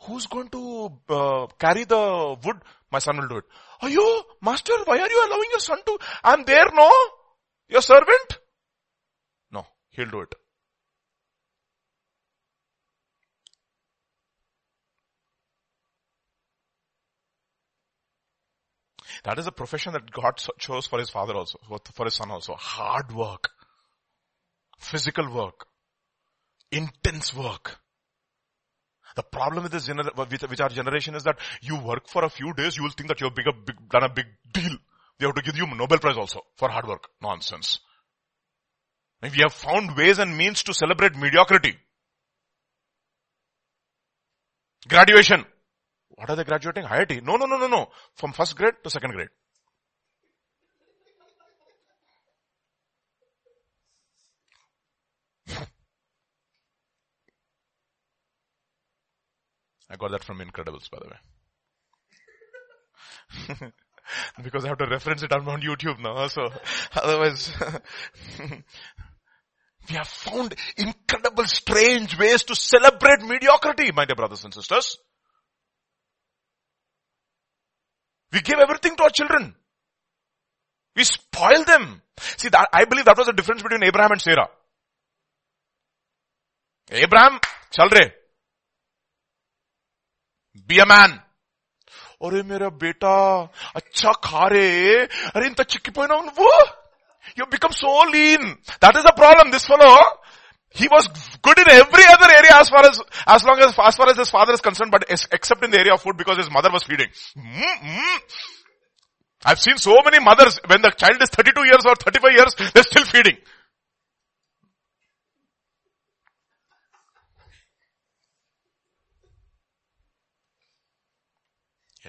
who's 0.02 0.27
going 0.27 0.48
to 0.51 0.93
uh, 1.09 1.47
carry 1.59 1.85
the 1.85 2.36
wood? 2.44 2.56
My 2.93 3.01
son 3.01 3.18
will 3.18 3.28
do 3.28 3.36
it. 3.39 3.44
Are 3.82 3.90
you, 3.90 4.23
master, 4.40 4.73
why 4.85 4.98
are 4.98 5.10
you 5.10 5.27
allowing 5.27 5.48
your 5.51 5.60
son 5.60 5.78
to, 5.85 5.98
I'm 6.23 6.44
there, 6.44 6.66
no? 6.73 6.90
Your 7.68 7.82
servant? 7.82 8.39
No, 9.51 9.66
he'll 9.90 10.10
do 10.10 10.20
it. 10.20 10.35
That 19.27 19.40
is 19.40 19.48
a 19.48 19.53
profession 19.53 19.93
that 19.94 20.12
God 20.12 20.40
chose 20.57 20.86
for 20.86 21.01
his 21.01 21.11
father 21.11 21.35
also, 21.35 21.59
for 21.93 22.05
his 22.05 22.15
son 22.15 22.31
also. 22.31 22.55
Hard 22.55 23.12
work. 23.12 23.51
Physical 24.78 25.28
work. 25.35 25.66
Intense 26.70 27.35
work. 27.35 27.77
The 29.16 29.24
problem 29.24 29.65
with 29.65 29.73
this 29.73 29.89
gener- 29.89 30.15
with, 30.15 30.61
our 30.61 30.69
generation 30.69 31.16
is 31.16 31.24
that 31.24 31.39
you 31.61 31.77
work 31.77 32.07
for 32.07 32.24
a 32.24 32.31
few 32.31 32.55
days, 32.55 32.77
you 32.77 32.85
will 32.85 32.90
think 32.90 33.09
that 33.09 33.20
you've 33.20 33.35
big, 33.35 33.47
big, 33.65 33.89
done 33.89 34.05
a 34.05 34.09
big 34.09 34.27
deal. 34.53 34.77
They 35.19 35.27
have 35.27 35.35
to 35.35 35.43
give 35.43 35.57
you 35.57 35.66
Nobel 35.74 35.98
Prize 35.98 36.16
also 36.16 36.43
for 36.57 36.69
hard 36.69 36.86
work. 36.86 37.09
Nonsense. 37.20 37.81
And 39.23 39.32
we 39.32 39.39
have 39.40 39.53
found 39.53 39.97
ways 39.97 40.20
and 40.20 40.36
means 40.36 40.62
to 40.62 40.73
celebrate 40.73 41.16
mediocrity. 41.16 41.77
Graduation. 44.86 45.44
What 46.16 46.30
are 46.30 46.36
they 46.36 46.44
graduating? 46.44 46.84
IIT? 46.84 47.22
No, 47.22 47.36
no, 47.36 47.44
no, 47.44 47.59
no, 47.59 47.66
no. 47.66 47.88
From 48.14 48.32
first 48.32 48.56
grade 48.56 48.74
to 48.82 48.90
second 48.90 49.12
grade. 49.12 49.28
I 59.90 59.97
got 59.97 60.10
that 60.10 60.24
from 60.24 60.38
Incredibles, 60.38 60.90
by 60.90 60.98
the 61.01 61.09
way. 61.09 61.16
because 64.43 64.64
I 64.64 64.68
have 64.68 64.78
to 64.78 64.86
reference 64.86 65.22
it 65.22 65.32
on 65.32 65.44
YouTube 65.60 66.01
now, 66.01 66.26
so 66.28 66.48
otherwise, 66.94 67.52
we 69.88 69.94
have 69.97 70.09
found 70.09 70.55
incredible 70.78 71.44
strange 71.44 72.18
ways 72.18 72.44
to 72.44 72.56
celebrate 72.56 73.20
mediocrity, 73.22 73.93
my 73.93 74.06
dear 74.06 74.16
brothers 74.16 74.44
and 74.44 74.55
sisters. 74.55 74.97
We 78.36 78.42
give 78.42 78.58
everything 78.60 78.94
to 78.96 79.04
our 79.04 79.08
children. 79.08 79.54
We 80.94 81.04
spoil 81.04 81.64
them. 81.64 82.02
See, 82.36 82.50
that, 82.50 82.68
I 82.70 82.84
believe 82.84 83.06
that 83.06 83.16
was 83.16 83.28
the 83.28 83.32
difference 83.32 83.62
between 83.62 83.82
Abraham 83.82 84.12
and 84.12 84.20
Sarah. 84.20 84.50
Abraham, 86.90 87.40
chalre. 87.72 88.12
Be 90.66 90.80
a 90.80 90.84
man. 90.84 91.10
Man 91.10 91.22
अरे 92.28 92.42
मेरा 92.42 92.68
बेटा 92.68 93.16
अच्छा 93.76 94.12
खा 94.24 94.46
रे 94.52 95.08
अरे 95.36 95.46
इंत 95.46 95.62
चिक्की 95.62 95.92
you 97.38 97.46
become 97.46 97.72
so 97.72 97.88
lean. 98.12 98.58
That 98.80 98.96
is 98.96 99.04
a 99.06 99.14
problem. 99.16 99.50
This 99.50 99.66
fellow, 99.66 99.96
he 100.76 100.88
was 100.88 101.07
good 101.41 101.57
in 101.59 101.69
every 101.69 102.05
other 102.13 102.30
area 102.31 102.53
as 102.55 102.69
far 102.69 102.85
as 102.85 103.01
as 103.27 103.43
long 103.43 103.59
as 103.59 103.73
as 103.77 103.95
far 103.95 104.09
as 104.09 104.18
his 104.18 104.30
father 104.30 104.53
is 104.53 104.61
concerned 104.61 104.91
but 104.91 105.05
except 105.09 105.63
in 105.63 105.72
the 105.72 105.80
area 105.80 105.93
of 105.93 106.01
food 106.01 106.18
because 106.18 106.38
his 106.38 106.49
mother 106.49 106.69
was 106.72 106.84
feeding 106.84 107.07
mm-hmm. 107.38 108.18
I've 109.43 109.59
seen 109.59 109.77
so 109.77 109.95
many 110.05 110.19
mothers 110.19 110.59
when 110.68 110.81
the 110.81 110.91
child 110.91 111.22
is 111.22 111.30
32 111.30 111.65
years 111.65 111.84
or 111.85 111.95
35 111.95 112.31
years 112.31 112.55
they're 112.73 112.84
still 112.84 113.05
feeding 113.05 113.38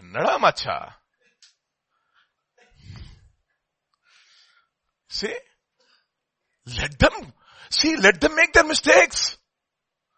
என்னடா 0.00 0.34
மச்சா 0.44 0.76
See? 5.12 5.34
Let 6.78 6.98
them, 6.98 7.32
see, 7.69 7.95
let 7.97 8.19
them 8.21 8.35
make 8.35 8.53
their 8.53 8.63
mistakes. 8.63 9.37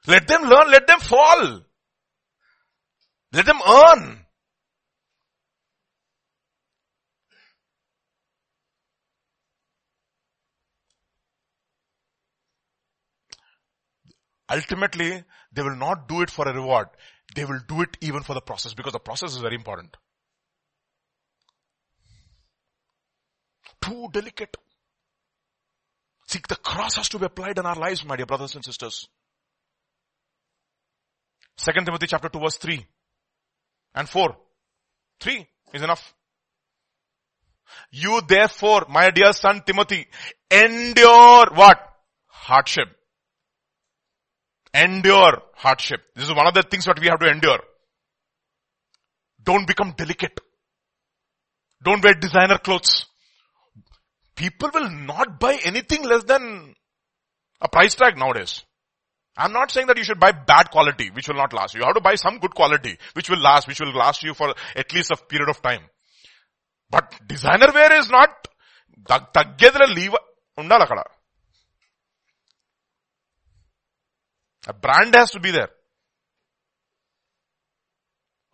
Let 0.08 0.28
them 0.28 0.44
learn, 0.44 0.72
let 0.72 0.88
them 0.88 1.00
fall. 1.00 1.62
Let 3.34 3.46
them 3.46 3.60
earn. 3.68 4.26
Ultimately, 14.52 15.24
they 15.52 15.62
will 15.62 15.76
not 15.76 16.08
do 16.08 16.22
it 16.22 16.32
for 16.32 16.48
a 16.48 16.54
reward 16.54 16.88
they 17.36 17.46
will 17.46 17.60
do 17.68 17.82
it 17.82 17.98
even 18.02 18.24
for 18.24 18.34
the 18.34 18.42
process 18.42 18.74
because 18.74 18.94
the 18.94 19.00
process 19.00 19.32
is 19.32 19.38
very 19.38 19.56
important. 19.56 19.96
Too 23.82 24.10
delicate. 24.12 24.56
See, 26.30 26.40
the 26.48 26.58
cross 26.58 26.98
has 26.98 27.10
to 27.10 27.18
be 27.18 27.26
applied 27.26 27.58
in 27.58 27.66
our 27.66 27.76
lives, 27.76 28.06
my 28.06 28.16
dear 28.16 28.28
brothers 28.28 28.54
and 28.54 28.64
sisters. 28.64 29.08
Second 31.58 31.86
Timothy 31.86 32.06
chapter 32.06 32.30
2 32.30 32.40
verse 32.40 32.58
3 32.58 32.86
and 33.96 34.08
4. 34.08 34.38
3 35.22 35.48
is 35.74 35.82
enough. 35.82 36.14
You 37.90 38.22
therefore, 38.28 38.86
my 38.90 39.10
dear 39.10 39.34
son 39.34 39.64
Timothy, 39.66 40.06
endure 40.52 41.48
what? 41.52 41.80
Hardship. 42.28 42.90
Endure 44.72 45.42
hardship. 45.56 46.02
This 46.16 46.26
is 46.26 46.36
one 46.36 46.46
of 46.46 46.54
the 46.54 46.62
things 46.62 46.86
that 46.86 47.00
we 47.00 47.08
have 47.08 47.20
to 47.22 47.28
endure. 47.28 47.60
Don't 49.42 49.66
become 49.66 49.96
delicate. 49.98 50.40
Don't 51.84 52.04
wear 52.04 52.14
designer 52.14 52.60
clothes 52.60 53.08
People 54.39 54.71
will 54.75 54.91
not 54.91 55.39
buy 55.39 55.59
anything 55.65 56.03
less 56.05 56.25
than 56.25 56.75
a 57.61 57.69
price 57.69 57.95
tag 57.95 58.19
nowadays. 58.19 58.65
I'm 59.37 59.53
not 59.53 59.71
saying 59.71 59.89
that 59.89 59.97
you 59.97 60.05
should 60.05 60.21
buy 60.21 60.33
bad 60.33 60.71
quality, 60.71 61.11
which 61.11 61.29
will 61.29 61.37
not 61.37 61.53
last. 61.53 61.75
You 61.75 61.83
have 61.83 61.95
to 61.95 62.01
buy 62.01 62.15
some 62.15 62.39
good 62.39 62.55
quality, 62.55 62.97
which 63.15 63.29
will 63.29 63.41
last, 63.41 63.67
which 63.67 63.81
will 63.81 63.93
last 63.93 64.23
you 64.23 64.35
for 64.35 64.55
at 64.77 64.93
least 64.93 65.11
a 65.11 65.17
period 65.17 65.49
of 65.49 65.61
time. 65.61 65.83
But 66.91 67.13
designer 67.27 67.73
wear 67.75 67.93
is 68.01 68.09
not, 68.11 68.31
తగ్గేదిలో 69.37 69.87
leave 69.99 70.15
ఉండాలి 70.63 70.85
అక్కడ 70.87 71.01
A 74.67 74.75
brand 74.85 75.15
has 75.15 75.31
to 75.33 75.41
be 75.45 75.51
there. 75.51 75.73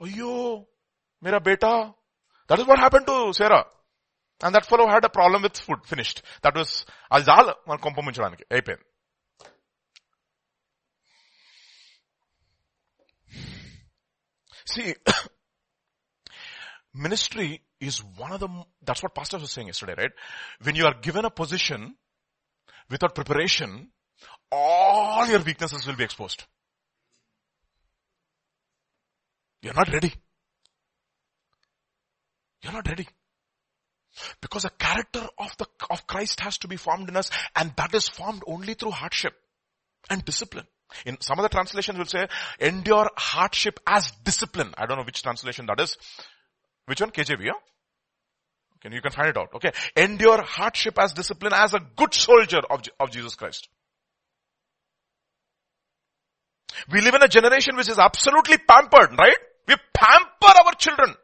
Ayyo, 0.04 0.66
mera 1.22 1.40
beta. 1.40 1.94
That 2.48 2.58
is 2.58 2.66
what 2.66 2.80
happened 2.84 3.06
to 3.10 3.32
Sarah. 3.32 3.64
And 4.44 4.54
that 4.54 4.66
fellow 4.66 4.88
had 4.88 5.04
a 5.04 5.10
problem 5.10 5.42
with 5.42 5.56
food. 5.58 5.80
Finished. 5.86 6.22
That 6.42 6.54
was, 6.60 6.70
అది 7.14 7.24
చాలు 7.30 7.52
మన 7.68 7.76
కొంప 7.86 8.00
ముంచడానికి 8.06 8.46
అయిపోయింది 8.52 8.86
See, 14.72 14.94
ministry 16.94 17.48
is 17.80 17.96
one 18.24 18.32
of 18.32 18.40
the, 18.42 18.48
that's 18.86 19.02
what 19.02 19.14
pastor 19.14 19.38
was 19.38 19.50
saying 19.50 19.66
yesterday, 19.66 19.94
right? 19.98 20.12
When 20.62 20.76
you 20.76 20.84
are 20.86 20.94
given 21.06 21.24
a 21.24 21.30
position 21.30 21.96
without 22.88 23.14
preparation, 23.14 23.90
all 24.52 25.26
your 25.26 25.40
weaknesses 25.40 25.86
will 25.86 25.96
be 25.96 26.04
exposed. 26.04 26.44
You're 29.62 29.74
not 29.74 29.92
ready. 29.92 30.12
You're 32.62 32.72
not 32.72 32.86
ready. 32.88 33.08
Because 34.41 34.63
the 34.63 34.69
character 34.69 35.27
of 35.37 35.55
the, 35.57 35.67
of 35.89 36.07
Christ 36.07 36.39
has 36.41 36.57
to 36.59 36.67
be 36.67 36.77
formed 36.77 37.09
in 37.09 37.17
us 37.17 37.29
and 37.55 37.73
that 37.77 37.93
is 37.93 38.07
formed 38.07 38.43
only 38.47 38.73
through 38.73 38.91
hardship 38.91 39.33
and 40.09 40.23
discipline. 40.23 40.65
In 41.05 41.19
some 41.19 41.39
of 41.39 41.43
the 41.43 41.49
translations 41.49 41.97
will 41.97 42.05
say, 42.05 42.27
endure 42.59 43.09
hardship 43.17 43.79
as 43.87 44.11
discipline. 44.23 44.73
I 44.77 44.85
don't 44.85 44.97
know 44.97 45.03
which 45.03 45.23
translation 45.23 45.65
that 45.65 45.79
is. 45.81 45.97
Which 46.85 47.01
one? 47.01 47.11
KJV, 47.11 47.45
yeah? 47.45 47.51
Okay, 48.77 48.93
you 48.93 49.01
can 49.01 49.11
find 49.11 49.29
it 49.29 49.37
out. 49.37 49.49
Okay. 49.55 49.71
Endure 49.95 50.41
hardship 50.43 50.99
as 50.99 51.13
discipline 51.13 51.53
as 51.53 51.73
a 51.73 51.79
good 51.95 52.13
soldier 52.13 52.61
of, 52.69 52.83
of 52.99 53.11
Jesus 53.11 53.35
Christ. 53.35 53.67
We 56.91 57.01
live 57.01 57.15
in 57.15 57.23
a 57.23 57.27
generation 57.27 57.75
which 57.75 57.89
is 57.89 57.97
absolutely 57.97 58.57
pampered, 58.57 59.17
right? 59.17 59.37
We 59.67 59.75
pamper 59.93 60.59
our 60.65 60.73
children. 60.73 61.15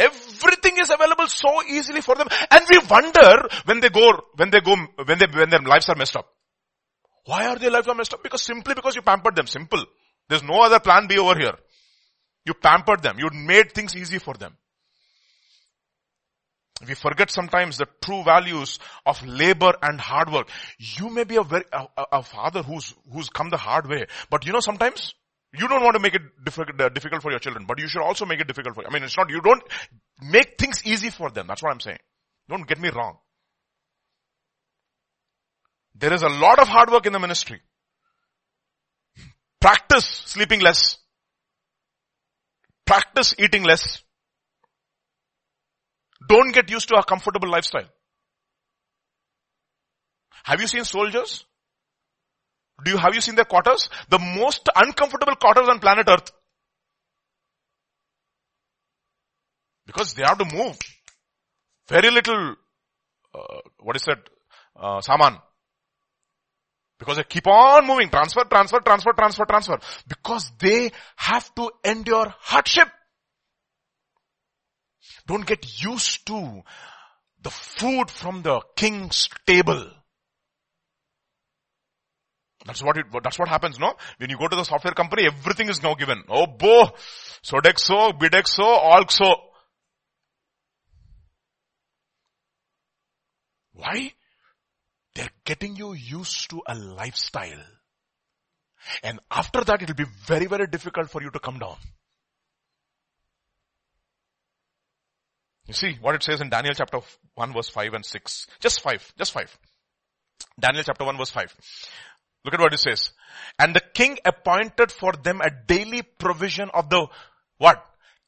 Everything 0.00 0.78
is 0.78 0.90
available 0.90 1.26
so 1.26 1.62
easily 1.68 2.00
for 2.00 2.14
them. 2.14 2.26
And 2.50 2.64
we 2.70 2.78
wonder 2.88 3.48
when 3.66 3.80
they 3.80 3.90
go, 3.90 4.12
when 4.36 4.50
they 4.50 4.60
go, 4.60 4.74
when 5.04 5.18
they, 5.18 5.26
when 5.26 5.50
their 5.50 5.60
lives 5.60 5.88
are 5.90 5.94
messed 5.94 6.16
up. 6.16 6.26
Why 7.26 7.46
are 7.46 7.58
their 7.58 7.70
lives 7.70 7.86
are 7.86 7.94
messed 7.94 8.14
up? 8.14 8.22
Because 8.22 8.42
simply 8.42 8.74
because 8.74 8.96
you 8.96 9.02
pampered 9.02 9.36
them. 9.36 9.46
Simple. 9.46 9.84
There's 10.28 10.42
no 10.42 10.62
other 10.62 10.80
plan 10.80 11.06
B 11.06 11.18
over 11.18 11.38
here. 11.38 11.54
You 12.46 12.54
pampered 12.54 13.02
them. 13.02 13.18
You 13.18 13.28
made 13.32 13.72
things 13.72 13.94
easy 13.94 14.18
for 14.18 14.34
them. 14.34 14.56
We 16.86 16.94
forget 16.94 17.30
sometimes 17.30 17.76
the 17.76 17.86
true 18.02 18.24
values 18.24 18.78
of 19.04 19.24
labor 19.26 19.74
and 19.82 20.00
hard 20.00 20.32
work. 20.32 20.48
You 20.78 21.10
may 21.10 21.24
be 21.24 21.36
a 21.36 21.42
very, 21.42 21.64
a, 21.72 21.86
a 22.12 22.22
father 22.22 22.62
who's, 22.62 22.94
who's 23.12 23.28
come 23.28 23.50
the 23.50 23.58
hard 23.58 23.86
way, 23.86 24.06
but 24.30 24.46
you 24.46 24.52
know 24.52 24.60
sometimes 24.60 25.14
you 25.52 25.66
don't 25.66 25.82
want 25.82 25.94
to 25.94 26.00
make 26.00 26.14
it 26.14 26.22
difficult, 26.44 26.80
uh, 26.80 26.88
difficult 26.90 27.22
for 27.22 27.30
your 27.30 27.40
children, 27.40 27.64
but 27.66 27.78
you 27.80 27.88
should 27.88 28.02
also 28.02 28.24
make 28.24 28.40
it 28.40 28.46
difficult 28.46 28.74
for, 28.74 28.86
I 28.86 28.92
mean, 28.92 29.02
it's 29.02 29.16
not, 29.16 29.30
you 29.30 29.40
don't 29.40 29.62
make 30.22 30.56
things 30.58 30.82
easy 30.84 31.10
for 31.10 31.30
them. 31.30 31.46
That's 31.48 31.62
what 31.62 31.72
I'm 31.72 31.80
saying. 31.80 31.98
Don't 32.48 32.66
get 32.66 32.80
me 32.80 32.90
wrong. 32.90 33.18
There 35.94 36.12
is 36.12 36.22
a 36.22 36.28
lot 36.28 36.58
of 36.58 36.68
hard 36.68 36.90
work 36.90 37.06
in 37.06 37.12
the 37.12 37.18
ministry. 37.18 37.60
Practice 39.60 40.22
sleeping 40.26 40.60
less. 40.60 40.98
Practice 42.86 43.34
eating 43.38 43.64
less. 43.64 44.02
Don't 46.28 46.54
get 46.54 46.70
used 46.70 46.88
to 46.88 46.94
a 46.94 47.04
comfortable 47.04 47.50
lifestyle. 47.50 47.88
Have 50.44 50.60
you 50.60 50.66
seen 50.66 50.84
soldiers? 50.84 51.44
Do 52.84 52.92
you, 52.92 52.96
have 52.96 53.14
you 53.14 53.20
seen 53.20 53.34
their 53.34 53.44
quarters? 53.44 53.88
The 54.08 54.18
most 54.18 54.68
uncomfortable 54.74 55.36
quarters 55.36 55.68
on 55.68 55.78
planet 55.78 56.08
earth. 56.08 56.30
Because 59.86 60.14
they 60.14 60.22
have 60.22 60.38
to 60.38 60.44
move. 60.44 60.78
Very 61.88 62.10
little, 62.10 62.54
uh, 63.34 63.60
what 63.80 63.96
is 63.96 64.04
that, 64.04 64.18
uh, 64.76 65.00
saman. 65.00 65.36
Because 66.98 67.16
they 67.16 67.24
keep 67.24 67.46
on 67.46 67.86
moving, 67.86 68.10
transfer, 68.10 68.44
transfer, 68.44 68.78
transfer, 68.80 69.12
transfer, 69.12 69.44
transfer. 69.46 69.78
Because 70.06 70.52
they 70.58 70.92
have 71.16 71.52
to 71.54 71.70
endure 71.84 72.34
hardship. 72.38 72.88
Don't 75.26 75.46
get 75.46 75.82
used 75.82 76.26
to 76.26 76.62
the 77.42 77.50
food 77.50 78.10
from 78.10 78.42
the 78.42 78.60
king's 78.76 79.28
table. 79.46 79.90
That's 82.66 82.82
what 82.82 82.96
it, 82.98 83.06
that's 83.22 83.38
what 83.38 83.48
happens, 83.48 83.78
no? 83.78 83.94
When 84.18 84.28
you 84.30 84.38
go 84.38 84.48
to 84.48 84.56
the 84.56 84.64
software 84.64 84.92
company, 84.92 85.26
everything 85.26 85.68
is 85.68 85.82
now 85.82 85.94
given. 85.94 86.22
Oh, 86.28 86.46
bo, 86.46 86.90
Sodexo, 87.42 88.18
Bidexo, 88.18 88.60
Alxo. 88.60 89.34
Why? 93.72 94.12
They're 95.14 95.30
getting 95.44 95.76
you 95.76 95.94
used 95.94 96.50
to 96.50 96.60
a 96.66 96.74
lifestyle. 96.74 97.64
And 99.02 99.20
after 99.30 99.64
that, 99.64 99.82
it'll 99.82 99.94
be 99.94 100.04
very, 100.26 100.46
very 100.46 100.66
difficult 100.66 101.10
for 101.10 101.22
you 101.22 101.30
to 101.30 101.38
come 101.38 101.58
down. 101.58 101.76
You 105.66 105.74
see 105.74 105.96
what 106.00 106.14
it 106.14 106.22
says 106.22 106.40
in 106.40 106.50
Daniel 106.50 106.74
chapter 106.74 106.98
1 107.34 107.52
verse 107.52 107.68
5 107.68 107.94
and 107.94 108.04
6. 108.04 108.46
Just 108.58 108.80
5. 108.80 109.14
Just 109.16 109.32
5. 109.32 109.58
Daniel 110.58 110.82
chapter 110.84 111.04
1 111.04 111.16
verse 111.16 111.30
5. 111.30 111.54
Look 112.44 112.54
at 112.54 112.60
what 112.60 112.72
it 112.72 112.80
says. 112.80 113.10
And 113.58 113.74
the 113.74 113.82
king 113.94 114.18
appointed 114.24 114.90
for 114.90 115.12
them 115.12 115.40
a 115.40 115.50
daily 115.50 116.02
provision 116.02 116.70
of 116.72 116.88
the, 116.88 117.06
what? 117.58 117.84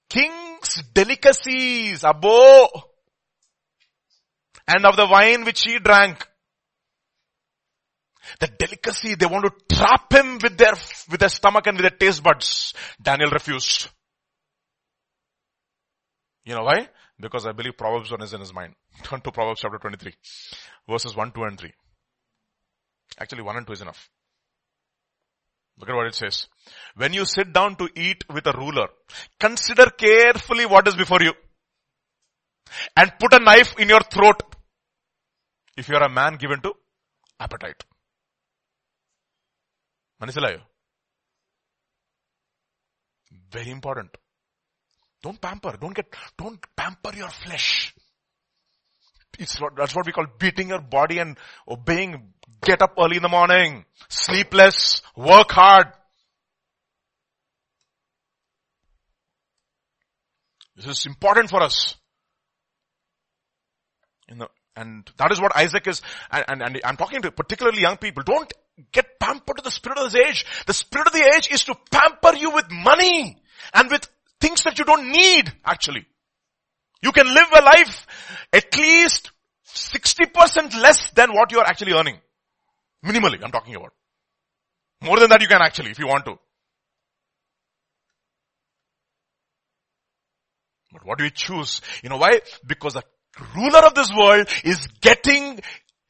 King's 0.09 0.83
delicacies, 0.93 2.03
abo. 2.03 2.69
And 4.69 4.85
of 4.85 4.97
the 4.97 5.07
wine 5.07 5.45
which 5.45 5.63
he 5.63 5.79
drank. 5.79 6.27
The 8.39 8.47
delicacy, 8.47 9.15
they 9.15 9.27
want 9.27 9.45
to 9.45 9.77
trap 9.77 10.13
him 10.13 10.39
with 10.43 10.57
their, 10.57 10.75
with 11.11 11.21
their 11.21 11.29
stomach 11.29 11.67
and 11.67 11.77
with 11.77 11.83
their 11.83 11.99
taste 11.99 12.23
buds. 12.23 12.75
Daniel 13.01 13.31
refused. 13.31 13.89
You 16.45 16.55
know 16.55 16.65
why? 16.65 16.89
Because 17.19 17.47
I 17.47 17.53
believe 17.53 17.77
Proverbs 17.77 18.11
1 18.11 18.23
is 18.23 18.33
in 18.33 18.41
his 18.41 18.53
mind. 18.53 18.75
Turn 19.05 19.21
to 19.23 19.33
Proverbs 19.33 19.61
chapter 19.61 19.79
23. 19.79 20.13
Verses 20.89 21.17
1, 21.17 21.33
2 21.33 21.43
and 21.45 21.59
3. 21.59 21.73
Actually, 23.21 23.43
one 23.43 23.57
and 23.57 23.67
two 23.67 23.73
is 23.73 23.83
enough. 23.83 24.09
Look 25.79 25.89
at 25.89 25.95
what 25.95 26.07
it 26.07 26.15
says. 26.15 26.47
When 26.97 27.13
you 27.13 27.25
sit 27.25 27.53
down 27.53 27.77
to 27.77 27.89
eat 27.97 28.25
with 28.33 28.47
a 28.47 28.53
ruler, 28.53 28.89
consider 29.41 29.87
carefully 29.87 30.67
what 30.67 30.87
is 30.87 30.95
before 30.95 31.23
you 31.23 31.33
and 32.97 33.13
put 33.19 33.35
a 33.35 33.39
knife 33.39 33.75
in 33.79 33.89
your 33.89 34.01
throat 34.01 34.43
if 35.77 35.89
you 35.89 35.97
are 35.97 36.05
a 36.05 36.09
man 36.11 36.37
given 36.37 36.61
to 36.61 36.75
appetite. 37.41 37.85
Manisalayo. 40.21 40.61
Very 43.51 43.71
important. 43.71 44.11
Don't 45.23 45.41
pamper. 45.41 45.77
Don't 45.81 45.95
get, 45.95 46.07
don't 46.37 46.59
pamper 46.77 47.13
your 47.17 47.29
flesh. 47.29 47.95
It's 49.39 49.59
that's 49.77 49.95
what 49.95 50.07
we 50.07 50.13
call 50.13 50.27
beating 50.39 50.69
your 50.69 50.81
body 50.81 51.19
and 51.19 51.39
obeying. 51.69 52.33
Get 52.65 52.81
up 52.81 52.95
early 52.97 53.17
in 53.17 53.23
the 53.23 53.29
morning. 53.29 53.85
Sleepless. 54.09 55.03
Work 55.17 55.51
hard. 55.51 55.89
This 60.77 60.87
is 60.87 61.07
important 61.07 61.51
for 61.51 61.63
us. 61.63 61.97
You 64.29 64.37
know, 64.37 64.49
and 64.77 65.11
that 65.19 65.33
is 65.33 65.41
what 65.41 65.57
Isaac 65.57 65.87
is, 65.87 66.01
and, 66.31 66.45
and, 66.49 66.63
and 66.63 66.81
I'm 66.85 66.97
talking 66.97 67.23
to 67.23 67.31
particularly 67.31 67.83
young 67.83 67.99
people. 67.99 68.23
Don't 68.23 68.51
get 68.91 69.19
pampered 69.19 69.59
to 69.59 69.63
the 69.63 69.71
spirit 69.71 69.99
of 69.99 70.11
this 70.11 70.27
age. 70.27 70.47
The 70.67 70.73
spirit 70.73 71.09
of 71.09 71.13
the 71.13 71.33
age 71.37 71.49
is 71.51 71.65
to 71.65 71.77
pamper 71.91 72.37
you 72.37 72.53
with 72.53 72.71
money 72.71 73.37
and 73.75 73.91
with 73.91 74.09
things 74.41 74.63
that 74.63 74.79
you 74.79 74.85
don't 74.85 75.13
need 75.13 75.53
actually. 75.65 76.07
You 77.03 77.13
can 77.13 77.27
live 77.27 77.49
a 77.53 77.63
life 77.63 78.07
at 78.53 78.77
least 78.77 79.31
60% 79.67 80.81
less 80.81 81.11
than 81.11 81.33
what 81.33 81.51
you 81.53 81.59
are 81.59 81.67
actually 81.67 81.93
earning. 81.93 82.19
Minimally, 83.05 83.43
I'm 83.43 83.51
talking 83.51 83.75
about. 83.75 83.93
More 85.03 85.19
than 85.19 85.29
that 85.31 85.41
you 85.41 85.49
can 85.49 85.61
actually, 85.61 85.91
if 85.91 85.99
you 85.99 86.07
want 86.07 86.25
to. 86.27 86.37
But 90.93 91.05
what 91.05 91.19
do 91.19 91.25
you 91.25 91.31
choose? 91.31 91.81
You 92.03 92.11
know 92.11 92.19
why? 92.19 92.41
Because 92.67 92.95
the 92.95 93.03
ruler 93.57 93.81
of 93.81 93.95
this 93.95 94.11
world 94.17 94.47
is 94.63 94.87
getting 95.01 95.61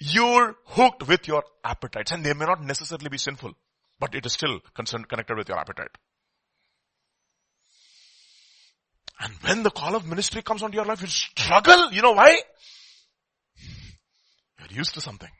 you 0.00 0.56
hooked 0.66 1.06
with 1.06 1.28
your 1.28 1.44
appetites 1.64 2.10
and 2.10 2.24
they 2.24 2.34
may 2.34 2.44
not 2.44 2.62
necessarily 2.62 3.08
be 3.08 3.18
sinful, 3.18 3.52
but 4.00 4.14
it 4.14 4.26
is 4.26 4.32
still 4.32 4.60
concerned, 4.74 5.08
connected 5.08 5.38
with 5.38 5.48
your 5.48 5.58
appetite. 5.58 5.96
And 9.20 9.32
when 9.42 9.62
the 9.62 9.70
call 9.70 9.94
of 9.94 10.06
ministry 10.06 10.42
comes 10.42 10.62
onto 10.62 10.76
your 10.76 10.84
life, 10.84 11.00
you 11.00 11.08
struggle. 11.08 11.92
You 11.92 12.02
know 12.02 12.12
why? 12.12 12.38
You're 14.58 14.78
used 14.78 14.94
to 14.94 15.00
something. 15.00 15.30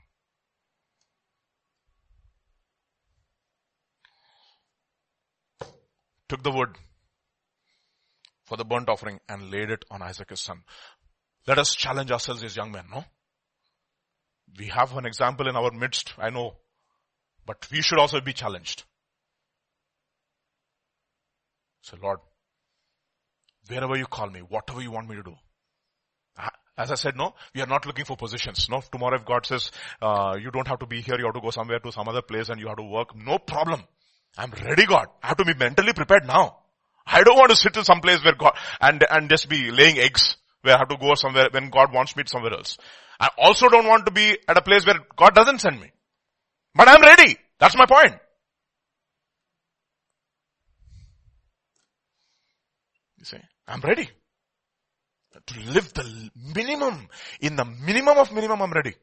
Took 6.28 6.43
the 6.43 6.51
wood 6.51 6.77
for 8.44 8.57
the 8.57 8.65
burnt 8.65 8.89
offering 8.89 9.20
and 9.28 9.51
laid 9.51 9.70
it 9.70 9.85
on 9.90 10.03
Isaac 10.03 10.31
his 10.31 10.40
son. 10.40 10.62
Let 11.47 11.59
us 11.59 11.74
challenge 11.74 12.11
ourselves 12.11 12.43
as 12.44 12.57
young 12.57 12.73
men, 12.73 12.85
no? 12.90 13.05
We 14.59 14.66
have 14.66 14.97
an 14.97 15.07
example 15.07 15.49
in 15.49 15.57
our 15.57 15.70
midst, 15.70 16.12
I 16.19 16.31
know, 16.31 16.57
but 17.47 17.66
we 17.70 17.82
should 17.82 17.99
also 17.99 18.20
be 18.20 18.32
challenged. 18.32 18.85
Say, 21.82 21.97
Lord, 22.03 22.20
wherever 23.68 23.97
you 23.97 24.06
call 24.06 24.28
me, 24.28 24.40
whatever 24.40 24.80
you 24.80 24.90
want 24.90 25.09
me 25.09 25.16
to 25.16 25.22
do. 25.22 25.34
As 26.76 26.90
I 26.90 26.94
said, 26.94 27.16
no, 27.16 27.34
we 27.55 27.60
are 27.60 27.66
not 27.66 27.84
looking 27.84 28.06
for 28.06 28.16
positions. 28.16 28.68
No, 28.70 28.82
tomorrow 28.90 29.16
if 29.16 29.26
God 29.26 29.44
says, 29.44 29.70
uh, 30.01 30.36
you 30.40 30.51
don't 30.51 30.66
have 30.66 30.78
to 30.78 30.86
be 30.86 31.02
here, 31.02 31.16
you 31.18 31.26
have 31.26 31.34
to 31.34 31.40
go 31.40 31.51
somewhere 31.51 31.78
to 31.78 31.93
some 31.93 32.09
other 32.09 32.22
place 32.22 32.48
and 32.48 32.59
you 32.59 32.68
have 32.68 32.78
to 32.78 32.82
work, 32.82 33.14
no 33.14 33.39
problem. 33.39 33.82
I'm 34.39 34.51
ready 34.51 34.86
God. 34.86 35.09
I 35.22 35.28
have 35.28 35.36
to 35.36 35.44
be 35.44 35.55
mentally 35.55 35.93
prepared 35.93 36.26
now. 36.26 36.56
I 37.06 37.22
don't 37.22 37.36
want 37.36 37.51
to 37.51 37.56
sit 37.56 37.76
in 37.76 37.84
some 37.84 38.01
place 38.01 38.24
where 38.24 38.34
God, 38.34 38.56
and, 38.80 39.05
and 39.10 39.28
just 39.28 39.48
be 39.51 39.70
laying 39.70 39.98
eggs, 39.98 40.36
where 40.62 40.74
I 40.74 40.78
have 40.78 40.89
to 40.89 40.97
go 40.97 41.14
somewhere 41.14 41.48
when 41.51 41.68
God 41.68 41.93
wants 41.93 42.16
me 42.16 42.22
somewhere 42.26 42.55
else. 42.55 42.78
I 43.20 43.28
also 43.36 43.68
don't 43.68 43.86
want 43.86 44.06
to 44.06 44.12
be 44.12 44.39
at 44.48 44.56
a 44.56 44.62
place 44.62 44.86
where 44.86 44.98
God 45.16 45.34
doesn't 45.34 45.60
send 45.60 45.78
me. 45.78 45.93
But 46.74 46.89
I'm 46.89 47.02
ready. 47.02 47.36
That's 47.59 47.76
my 47.76 47.84
point. 47.86 48.14
You 53.18 53.24
see, 53.26 53.39
I'm 53.66 53.80
ready. 53.80 54.09
To 55.47 55.60
live 55.60 55.93
the 55.94 56.30
minimum, 56.55 57.09
in 57.40 57.56
the 57.56 57.64
minimum 57.64 58.18
of 58.18 58.32
minimum 58.32 58.60
I'm 58.60 58.72
ready. 58.72 58.94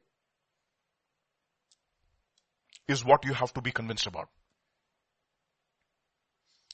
Is 2.87 3.03
what 3.03 3.25
you 3.25 3.33
have 3.33 3.53
to 3.53 3.61
be 3.61 3.71
convinced 3.71 4.07
about. 4.07 4.29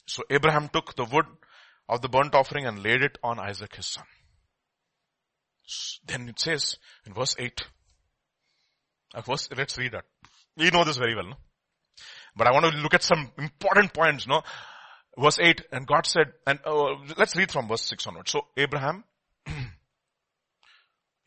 So 0.08 0.24
Abraham 0.30 0.70
took 0.70 0.96
the 0.96 1.06
wood 1.06 1.26
of 1.90 2.02
the 2.02 2.10
burnt 2.10 2.36
offering 2.36 2.66
and 2.66 2.84
laid 2.84 3.02
it 3.02 3.18
on 3.24 3.40
Isaac 3.40 3.76
his 3.76 3.88
son. 3.88 4.06
Then 6.06 6.30
it 6.30 6.40
says 6.40 6.78
in 7.06 7.14
verse 7.14 7.36
8, 7.40 7.62
uh, 9.16 9.22
verse, 9.22 9.50
let's 9.56 9.78
read 9.78 9.94
that. 9.94 10.06
We 10.58 10.70
know 10.70 10.84
this 10.84 10.98
very 10.98 11.16
well, 11.16 11.30
no? 11.30 11.36
But 12.36 12.48
I 12.48 12.52
want 12.52 12.66
to 12.66 12.78
look 12.78 12.94
at 12.94 13.04
some 13.04 13.32
important 13.38 13.94
points, 13.94 14.28
no? 14.28 14.44
Verse 15.18 15.40
8, 15.40 15.62
and 15.72 15.88
God 15.88 16.06
said, 16.06 16.34
and 16.46 16.60
uh, 16.66 16.96
let's 17.18 17.36
read 17.36 17.52
from 17.52 17.68
verse 17.68 17.84
6 17.84 18.08
onward. 18.08 18.28
So 18.28 18.46
Abraham, 18.58 19.06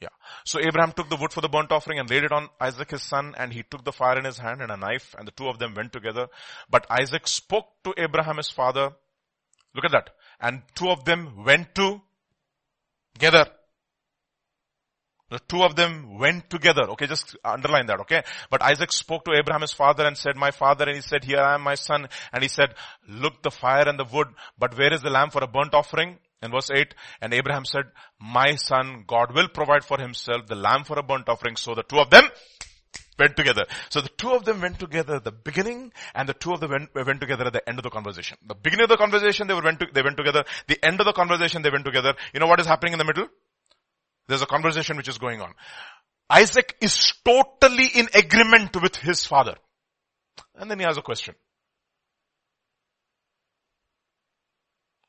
yeah. 0.00 0.08
So 0.44 0.58
Abraham 0.60 0.92
took 0.92 1.08
the 1.08 1.16
wood 1.16 1.32
for 1.32 1.40
the 1.40 1.48
burnt 1.48 1.72
offering 1.72 1.98
and 1.98 2.08
laid 2.10 2.24
it 2.24 2.32
on 2.32 2.48
Isaac 2.60 2.90
his 2.90 3.02
son 3.02 3.34
and 3.38 3.52
he 3.52 3.62
took 3.62 3.84
the 3.84 3.92
fire 3.92 4.18
in 4.18 4.24
his 4.24 4.38
hand 4.38 4.60
and 4.60 4.70
a 4.70 4.76
knife 4.76 5.14
and 5.18 5.26
the 5.26 5.32
two 5.32 5.48
of 5.48 5.58
them 5.58 5.74
went 5.74 5.92
together. 5.92 6.28
But 6.68 6.86
Isaac 6.90 7.26
spoke 7.26 7.66
to 7.84 7.94
Abraham 7.96 8.36
his 8.36 8.50
father. 8.50 8.92
Look 9.74 9.84
at 9.86 9.92
that. 9.92 10.10
And 10.40 10.62
two 10.74 10.90
of 10.90 11.04
them 11.04 11.44
went 11.44 11.74
to 11.76 12.02
together. 13.14 13.46
The 15.30 15.40
two 15.40 15.62
of 15.62 15.76
them 15.76 16.18
went 16.18 16.48
together. 16.48 16.84
Okay, 16.90 17.06
just 17.06 17.36
underline 17.44 17.86
that, 17.86 18.00
okay? 18.00 18.22
But 18.50 18.62
Isaac 18.62 18.92
spoke 18.92 19.24
to 19.24 19.32
Abraham 19.32 19.60
his 19.60 19.72
father 19.72 20.06
and 20.06 20.16
said, 20.16 20.36
my 20.36 20.50
father, 20.50 20.86
and 20.86 20.96
he 20.96 21.02
said, 21.02 21.24
here 21.24 21.40
I 21.40 21.54
am 21.54 21.62
my 21.62 21.74
son. 21.74 22.08
And 22.32 22.42
he 22.42 22.48
said, 22.48 22.74
look 23.06 23.42
the 23.42 23.50
fire 23.50 23.86
and 23.86 23.98
the 23.98 24.06
wood, 24.10 24.28
but 24.58 24.76
where 24.78 24.92
is 24.92 25.02
the 25.02 25.10
lamb 25.10 25.30
for 25.30 25.44
a 25.44 25.46
burnt 25.46 25.74
offering? 25.74 26.18
In 26.40 26.52
verse 26.52 26.70
8, 26.72 26.94
and 27.20 27.34
Abraham 27.34 27.64
said, 27.64 27.84
my 28.20 28.54
son, 28.54 29.04
God 29.06 29.34
will 29.34 29.48
provide 29.48 29.84
for 29.84 29.98
himself 29.98 30.46
the 30.46 30.54
lamb 30.54 30.84
for 30.84 30.98
a 30.98 31.02
burnt 31.02 31.28
offering. 31.28 31.56
So 31.56 31.74
the 31.74 31.82
two 31.82 31.98
of 31.98 32.10
them 32.10 32.24
went 33.18 33.36
together. 33.36 33.66
So 33.90 34.00
the 34.00 34.08
two 34.08 34.30
of 34.30 34.44
them 34.44 34.60
went 34.60 34.78
together 34.78 35.16
at 35.16 35.24
the 35.24 35.32
beginning 35.32 35.92
and 36.14 36.28
the 36.28 36.34
two 36.34 36.52
of 36.52 36.60
them 36.60 36.70
went, 36.70 36.94
went 36.94 37.20
together 37.20 37.46
at 37.46 37.52
the 37.52 37.68
end 37.68 37.78
of 37.78 37.82
the 37.82 37.90
conversation. 37.90 38.38
The 38.46 38.54
beginning 38.54 38.84
of 38.84 38.90
the 38.90 38.96
conversation, 38.96 39.48
they 39.48 39.54
went, 39.54 39.80
to, 39.80 39.88
they 39.92 40.02
went 40.02 40.16
together. 40.16 40.44
The 40.68 40.82
end 40.86 41.00
of 41.00 41.06
the 41.06 41.12
conversation, 41.12 41.62
they 41.62 41.70
went 41.70 41.84
together. 41.84 42.14
You 42.32 42.38
know 42.38 42.46
what 42.46 42.60
is 42.60 42.66
happening 42.66 42.92
in 42.92 42.98
the 43.00 43.04
middle? 43.04 43.28
There's 44.28 44.42
a 44.42 44.46
conversation 44.46 44.96
which 44.96 45.08
is 45.08 45.18
going 45.18 45.40
on. 45.40 45.54
Isaac 46.30 46.76
is 46.82 47.14
totally 47.24 47.86
in 47.86 48.08
agreement 48.14 48.80
with 48.80 48.96
his 48.96 49.24
father. 49.24 49.56
And 50.54 50.70
then 50.70 50.78
he 50.78 50.84
has 50.84 50.98
a 50.98 51.02
question. 51.02 51.34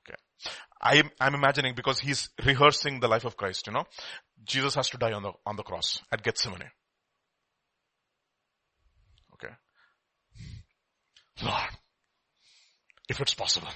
Okay. 0.08 0.16
I'm, 0.82 1.12
I'm 1.20 1.36
imagining 1.36 1.76
because 1.76 2.00
he's 2.00 2.30
rehearsing 2.46 3.02
the 3.02 3.10
life 3.10 3.26
of 3.26 3.36
Christ, 3.36 3.68
you 3.68 3.74
know. 3.74 3.84
Jesus 4.46 4.76
has 4.76 4.90
to 4.92 4.98
die 4.98 5.12
on 5.12 5.24
the, 5.24 5.34
on 5.46 5.58
the 5.58 5.64
cross 5.64 6.02
at 6.14 6.24
Gethsemane. 6.24 6.72
Okay. 9.34 9.54
Lord, 11.44 11.70
if 13.10 13.20
it's 13.20 13.34
possible, 13.34 13.68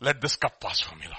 let 0.00 0.22
this 0.22 0.36
cup 0.36 0.58
pass 0.58 0.80
from 0.80 1.00
me, 1.00 1.04
Lord. 1.04 1.18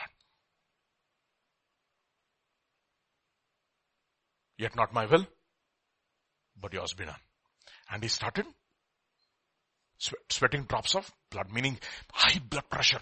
Yet 4.61 4.75
not 4.75 4.93
my 4.93 5.07
will, 5.07 5.25
but 6.55 6.71
yours 6.71 6.93
be 6.93 7.05
done. 7.05 7.15
And 7.89 8.03
he 8.03 8.09
started 8.09 8.45
sweating 10.29 10.65
drops 10.65 10.93
of 10.93 11.11
blood, 11.31 11.51
meaning 11.51 11.79
high 12.13 12.39
blood 12.47 12.69
pressure. 12.69 13.01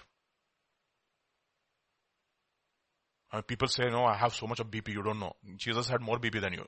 And 3.33 3.45
people 3.45 3.67
say, 3.67 3.89
no, 3.89 4.05
I 4.05 4.15
have 4.15 4.33
so 4.33 4.47
much 4.47 4.61
of 4.61 4.67
BP, 4.71 4.93
you 4.93 5.03
don't 5.03 5.19
know. 5.19 5.33
Jesus 5.57 5.89
had 5.89 5.99
more 5.99 6.17
BP 6.17 6.39
than 6.39 6.53
you. 6.53 6.65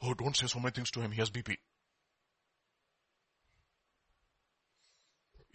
Oh, 0.00 0.14
don't 0.14 0.34
say 0.34 0.46
so 0.46 0.60
many 0.60 0.70
things 0.70 0.90
to 0.92 1.02
him, 1.02 1.10
he 1.10 1.20
has 1.20 1.28
BP. 1.28 1.56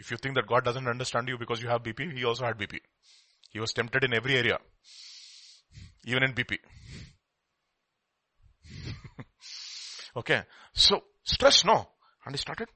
If 0.02 0.10
you 0.10 0.18
think 0.18 0.34
that 0.34 0.48
God 0.48 0.66
doesn't 0.66 0.88
understand 0.88 1.28
you 1.28 1.38
because 1.38 1.62
you 1.62 1.70
have 1.70 1.84
BP, 1.84 2.18
he 2.18 2.26
also 2.26 2.44
had 2.44 2.58
BP. 2.58 2.80
He 3.52 3.60
was 3.60 3.72
tempted 3.72 4.04
in 4.04 4.16
every 4.16 4.36
area. 4.36 4.58
Even 6.06 6.24
in 6.24 6.34
BP. 6.34 6.58
okay. 10.18 10.42
So, 10.74 11.04
stress, 11.24 11.64
no. 11.64 11.88
And 12.26 12.34
he 12.34 12.40
started 12.40 12.68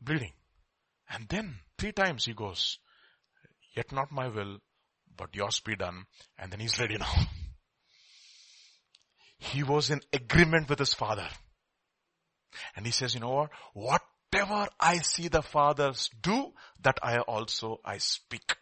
bleeding. 0.00 0.30
And 1.10 1.28
then 1.28 1.56
three 1.76 1.90
times 1.90 2.26
he 2.26 2.32
goes, 2.32 2.78
yet 3.76 3.90
not 3.90 4.12
my 4.12 4.28
will, 4.28 4.58
but 5.16 5.34
yours 5.34 5.58
be 5.58 5.74
done. 5.74 6.04
And 6.38 6.52
then 6.52 6.60
he's 6.60 6.78
ready 6.78 6.98
now. 6.98 7.12
He 9.38 9.64
was 9.64 9.90
in 9.90 10.00
agreement 10.12 10.68
with 10.68 10.78
his 10.78 10.94
father. 10.94 11.28
And 12.76 12.86
he 12.86 12.92
says, 12.92 13.14
you 13.14 13.20
know 13.20 13.48
what? 13.74 14.02
Whatever 14.32 14.68
I 14.80 14.98
see 14.98 15.28
the 15.28 15.42
fathers 15.42 16.08
do, 16.22 16.52
that 16.82 16.98
I 17.02 17.18
also 17.18 17.80
I 17.84 17.98
speak. 17.98 18.56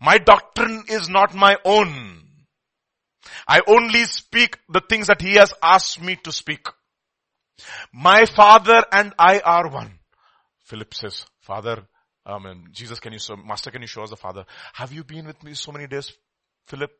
My 0.00 0.16
doctrine 0.16 0.84
is 0.88 1.08
not 1.08 1.34
my 1.34 1.56
own. 1.66 2.22
I 3.46 3.60
only 3.66 4.04
speak 4.04 4.56
the 4.70 4.80
things 4.80 5.08
that 5.08 5.20
he 5.20 5.34
has 5.34 5.52
asked 5.62 6.00
me 6.00 6.16
to 6.24 6.32
speak. 6.32 6.66
My 7.92 8.24
father 8.24 8.82
and 8.90 9.12
I 9.18 9.40
are 9.40 9.68
one. 9.68 9.98
Philip 10.64 10.94
says, 10.94 11.26
Father, 11.40 11.86
um, 12.24 12.64
Jesus, 12.72 13.00
can 13.00 13.12
you, 13.12 13.18
so, 13.18 13.36
Master, 13.36 13.70
can 13.70 13.82
you 13.82 13.88
show 13.88 14.02
us 14.02 14.10
the 14.10 14.16
Father? 14.16 14.46
Have 14.72 14.92
you 14.92 15.04
been 15.04 15.26
with 15.26 15.42
me 15.42 15.52
so 15.52 15.72
many 15.72 15.88
days, 15.88 16.10
Philip? 16.68 16.90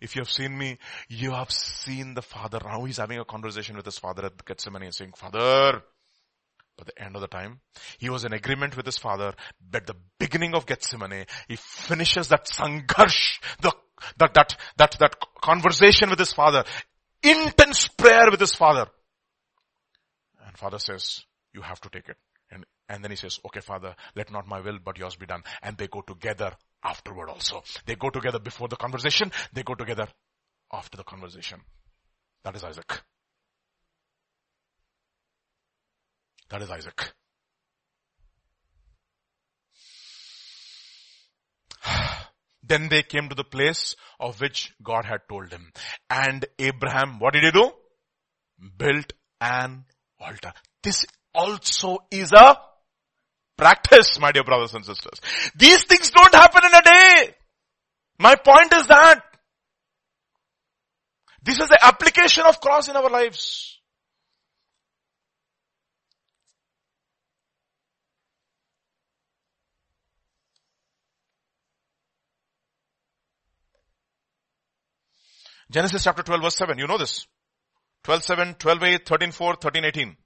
If 0.00 0.16
you 0.16 0.22
have 0.22 0.30
seen 0.30 0.58
me, 0.58 0.78
you 1.08 1.30
have 1.30 1.52
seen 1.52 2.14
the 2.14 2.22
Father. 2.22 2.58
Now 2.64 2.82
he's 2.84 2.96
having 2.96 3.20
a 3.20 3.24
conversation 3.24 3.76
with 3.76 3.84
his 3.84 3.98
Father 3.98 4.26
at 4.26 4.44
Gethsemane 4.44 4.90
saying, 4.90 5.12
Father, 5.16 5.84
at 6.80 6.86
the 6.86 7.02
end 7.02 7.14
of 7.16 7.20
the 7.20 7.28
time, 7.28 7.60
he 7.98 8.10
was 8.10 8.24
in 8.24 8.32
agreement 8.32 8.76
with 8.76 8.86
his 8.86 8.98
father, 8.98 9.34
but 9.70 9.86
the 9.86 9.96
beginning 10.18 10.54
of 10.54 10.66
Gethsemane, 10.66 11.26
he 11.48 11.56
finishes 11.56 12.28
that 12.28 12.46
sangharsh, 12.46 13.40
the, 13.60 13.72
that, 14.18 14.34
that, 14.34 14.56
that, 14.76 14.96
that 15.00 15.16
conversation 15.40 16.10
with 16.10 16.18
his 16.18 16.32
father, 16.32 16.64
intense 17.22 17.88
prayer 17.88 18.30
with 18.30 18.40
his 18.40 18.54
father. 18.54 18.86
And 20.46 20.56
father 20.56 20.78
says, 20.78 21.24
you 21.52 21.62
have 21.62 21.80
to 21.80 21.88
take 21.88 22.08
it. 22.08 22.16
And, 22.50 22.64
and 22.88 23.04
then 23.04 23.10
he 23.10 23.16
says, 23.16 23.38
okay, 23.46 23.60
father, 23.60 23.94
let 24.14 24.32
not 24.32 24.46
my 24.46 24.60
will, 24.60 24.78
but 24.82 24.98
yours 24.98 25.16
be 25.16 25.26
done. 25.26 25.42
And 25.62 25.76
they 25.76 25.88
go 25.88 26.00
together 26.00 26.52
afterward 26.82 27.28
also. 27.28 27.62
They 27.86 27.96
go 27.96 28.10
together 28.10 28.38
before 28.38 28.68
the 28.68 28.76
conversation. 28.76 29.32
They 29.52 29.62
go 29.62 29.74
together 29.74 30.08
after 30.72 30.96
the 30.96 31.04
conversation. 31.04 31.60
That 32.44 32.56
is 32.56 32.64
Isaac. 32.64 33.02
That 36.50 36.62
is 36.62 36.70
Isaac. 36.70 37.12
then 42.62 42.88
they 42.88 43.02
came 43.02 43.28
to 43.28 43.34
the 43.34 43.44
place 43.44 43.96
of 44.18 44.40
which 44.40 44.72
God 44.82 45.04
had 45.04 45.20
told 45.28 45.50
him. 45.50 45.70
And 46.08 46.46
Abraham, 46.58 47.18
what 47.18 47.34
did 47.34 47.44
he 47.44 47.50
do? 47.50 47.70
Built 48.76 49.12
an 49.40 49.84
altar. 50.20 50.52
This 50.82 51.04
also 51.34 51.98
is 52.10 52.32
a 52.32 52.56
practice, 53.56 54.18
my 54.18 54.32
dear 54.32 54.44
brothers 54.44 54.74
and 54.74 54.84
sisters. 54.84 55.20
These 55.54 55.84
things 55.84 56.10
don't 56.10 56.34
happen 56.34 56.62
in 56.64 56.74
a 56.74 56.82
day. 56.82 57.34
My 58.18 58.34
point 58.34 58.72
is 58.72 58.86
that 58.86 59.22
this 61.42 61.60
is 61.60 61.68
the 61.68 61.78
application 61.84 62.44
of 62.46 62.60
cross 62.60 62.88
in 62.88 62.96
our 62.96 63.08
lives. 63.08 63.77
Genesis 75.70 76.04
chapter 76.04 76.22
12 76.22 76.42
verse 76.42 76.56
7. 76.56 76.78
You 76.78 76.86
know 76.86 76.98
this. 76.98 77.26
12 78.04 78.24
7, 78.24 78.54
12 78.54 78.82
8, 78.82 79.06
13 79.06 79.32
4, 79.32 79.54
13 79.56 79.84
18. 79.84 80.16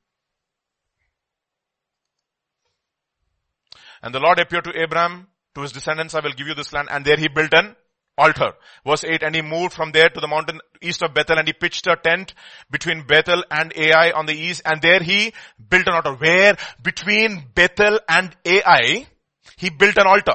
And 4.02 4.14
the 4.14 4.20
Lord 4.20 4.38
appeared 4.38 4.64
to 4.64 4.80
Abraham, 4.80 5.28
to 5.54 5.62
his 5.62 5.72
descendants, 5.72 6.14
I 6.14 6.20
will 6.20 6.32
give 6.32 6.46
you 6.46 6.54
this 6.54 6.72
land. 6.72 6.88
And 6.90 7.04
there 7.04 7.16
he 7.16 7.28
built 7.28 7.54
an 7.54 7.76
altar. 8.18 8.52
Verse 8.86 9.04
8, 9.04 9.22
and 9.22 9.34
he 9.34 9.42
moved 9.42 9.72
from 9.74 9.92
there 9.92 10.08
to 10.08 10.20
the 10.20 10.28
mountain 10.28 10.60
east 10.80 11.02
of 11.02 11.14
Bethel 11.14 11.38
and 11.38 11.46
he 11.46 11.52
pitched 11.52 11.86
a 11.86 11.96
tent 11.96 12.34
between 12.70 13.06
Bethel 13.06 13.42
and 13.50 13.72
Ai 13.76 14.10
on 14.12 14.26
the 14.26 14.34
east 14.34 14.62
and 14.64 14.82
there 14.82 15.00
he 15.00 15.32
built 15.68 15.86
an 15.86 15.94
altar. 15.94 16.14
Where 16.14 16.56
between 16.82 17.44
Bethel 17.54 18.00
and 18.08 18.36
Ai, 18.44 19.06
he 19.56 19.70
built 19.70 19.96
an 19.96 20.06
altar. 20.06 20.34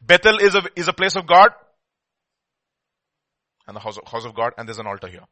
Bethel 0.00 0.38
is 0.38 0.54
a, 0.54 0.62
is 0.76 0.88
a 0.88 0.92
place 0.92 1.16
of 1.16 1.26
God 1.26 1.50
and 3.66 3.76
the 3.76 3.80
house 3.80 3.98
of, 3.98 4.06
house 4.06 4.24
of 4.24 4.34
God 4.34 4.52
and 4.56 4.68
there's 4.68 4.78
an 4.78 4.86
altar 4.86 5.08
here. 5.08 5.24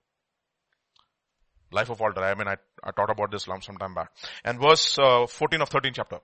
Life 1.73 1.91
of 1.91 2.01
altar. 2.01 2.23
I 2.23 2.35
mean, 2.35 2.49
I, 2.49 2.57
I 2.83 2.91
taught 2.91 3.11
about 3.11 3.31
this 3.31 3.45
some 3.45 3.61
time 3.61 3.95
back. 3.95 4.11
And 4.45 4.61
verse 4.61 4.99
uh, 4.99 5.27
14 5.27 5.63
of 5.63 5.69
13 5.69 5.93
chapter. 5.95 6.19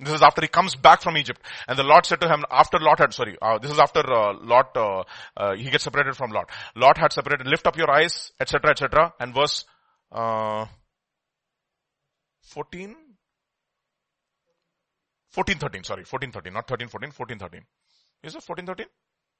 This 0.00 0.14
is 0.14 0.22
after 0.22 0.42
he 0.42 0.48
comes 0.48 0.76
back 0.76 1.02
from 1.02 1.16
Egypt. 1.16 1.40
And 1.66 1.76
the 1.76 1.82
Lord 1.82 2.06
said 2.06 2.20
to 2.20 2.28
him, 2.28 2.44
after 2.50 2.78
Lot 2.78 3.00
had, 3.00 3.12
sorry, 3.12 3.36
uh, 3.42 3.58
this 3.58 3.72
is 3.72 3.80
after 3.80 4.00
uh, 4.00 4.34
Lot, 4.40 4.76
uh, 4.76 5.02
uh 5.36 5.56
he 5.56 5.70
gets 5.70 5.82
separated 5.82 6.16
from 6.16 6.30
Lot. 6.30 6.50
Lot 6.76 6.98
had 6.98 7.12
separated, 7.12 7.48
lift 7.48 7.66
up 7.66 7.76
your 7.76 7.90
eyes, 7.90 8.30
etc., 8.38 8.70
etc. 8.70 9.12
And 9.18 9.34
verse 9.34 9.64
uh, 10.12 10.66
14, 12.42 12.94
14, 15.30 15.58
13, 15.58 15.84
sorry, 15.84 16.04
14, 16.04 16.30
13, 16.30 16.52
not 16.52 16.68
13, 16.68 16.88
14, 16.88 17.10
14, 17.10 17.38
13. 17.38 17.64
Is 18.22 18.36
it 18.36 18.42
14, 18.42 18.66
13? 18.66 18.86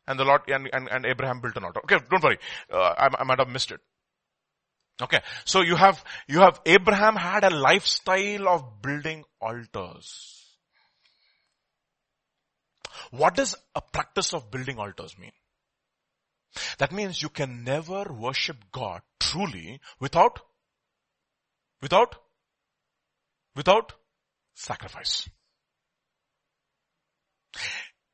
And 0.08 0.18
the 0.18 0.24
Lord, 0.24 0.40
and, 0.48 0.68
and, 0.72 0.88
and 0.90 1.04
Abraham 1.04 1.40
built 1.40 1.56
an 1.56 1.64
altar. 1.64 1.80
Okay, 1.84 1.98
don't 2.10 2.22
worry. 2.22 2.38
Uh, 2.72 2.78
I, 2.78 3.08
I 3.18 3.24
might 3.24 3.38
have 3.38 3.48
missed 3.48 3.70
it. 3.70 3.80
Okay, 5.00 5.20
so 5.44 5.60
you 5.60 5.76
have, 5.76 6.02
you 6.26 6.40
have, 6.40 6.60
Abraham 6.66 7.14
had 7.14 7.44
a 7.44 7.50
lifestyle 7.50 8.48
of 8.48 8.82
building 8.82 9.24
altars. 9.40 10.56
What 13.10 13.34
does 13.34 13.54
a 13.74 13.80
practice 13.80 14.32
of 14.32 14.50
building 14.50 14.78
altars 14.78 15.16
mean? 15.18 15.30
That 16.78 16.90
means 16.90 17.22
you 17.22 17.28
can 17.28 17.62
never 17.62 18.04
worship 18.10 18.56
God 18.72 19.02
truly 19.20 19.80
without, 20.00 20.40
without, 21.80 22.16
without 23.54 23.92
sacrifice. 24.54 25.28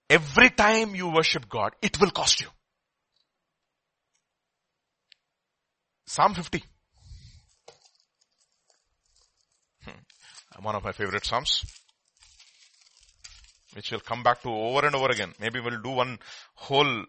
Every 0.09 0.51
time 0.51 0.95
you 0.95 1.09
worship 1.11 1.49
God, 1.49 1.73
it 1.81 2.01
will 2.01 2.11
cost 2.11 2.41
you. 2.41 2.49
Psalm 6.07 6.35
50. 6.35 6.63
Hmm. 9.85 9.91
One 10.63 10.75
of 10.75 10.85
my 10.85 10.93
favorite 10.93 11.25
Psalms 11.25 11.65
which 13.75 13.91
we'll 13.91 14.01
come 14.01 14.23
back 14.23 14.43
to 14.43 14.49
over 14.49 14.87
and 14.87 14.95
over 14.95 15.09
again. 15.09 15.33
Maybe 15.41 15.61
we'll 15.61 15.81
do 15.81 15.91
one 15.91 16.19
whole, 16.55 17.05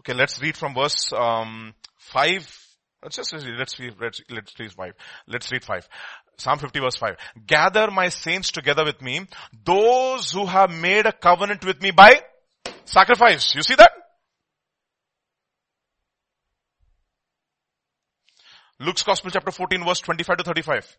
okay, 0.00 0.14
let's 0.14 0.40
read 0.40 0.56
from 0.56 0.74
verse, 0.74 1.12
um, 1.12 1.74
five. 1.96 2.58
Let's 3.02 3.16
just, 3.16 3.32
let's 3.32 3.78
read, 3.78 3.94
let's, 4.00 4.22
let's 4.30 4.58
read 4.58 4.72
five. 4.72 4.94
Let's 5.26 5.50
read 5.52 5.64
five. 5.64 5.88
Psalm 6.40 6.58
50 6.58 6.80
verse 6.80 6.96
5. 6.96 7.16
Gather 7.46 7.90
my 7.90 8.08
saints 8.08 8.50
together 8.50 8.84
with 8.84 9.02
me, 9.02 9.26
those 9.64 10.32
who 10.32 10.46
have 10.46 10.70
made 10.70 11.04
a 11.04 11.12
covenant 11.12 11.64
with 11.64 11.82
me 11.82 11.90
by 11.90 12.22
sacrifice. 12.86 13.54
You 13.54 13.62
see 13.62 13.74
that? 13.74 13.92
Luke's 18.78 19.02
Gospel 19.02 19.30
chapter 19.30 19.50
14 19.50 19.84
verse 19.84 20.00
25 20.00 20.38
to 20.38 20.44
35. 20.44 20.96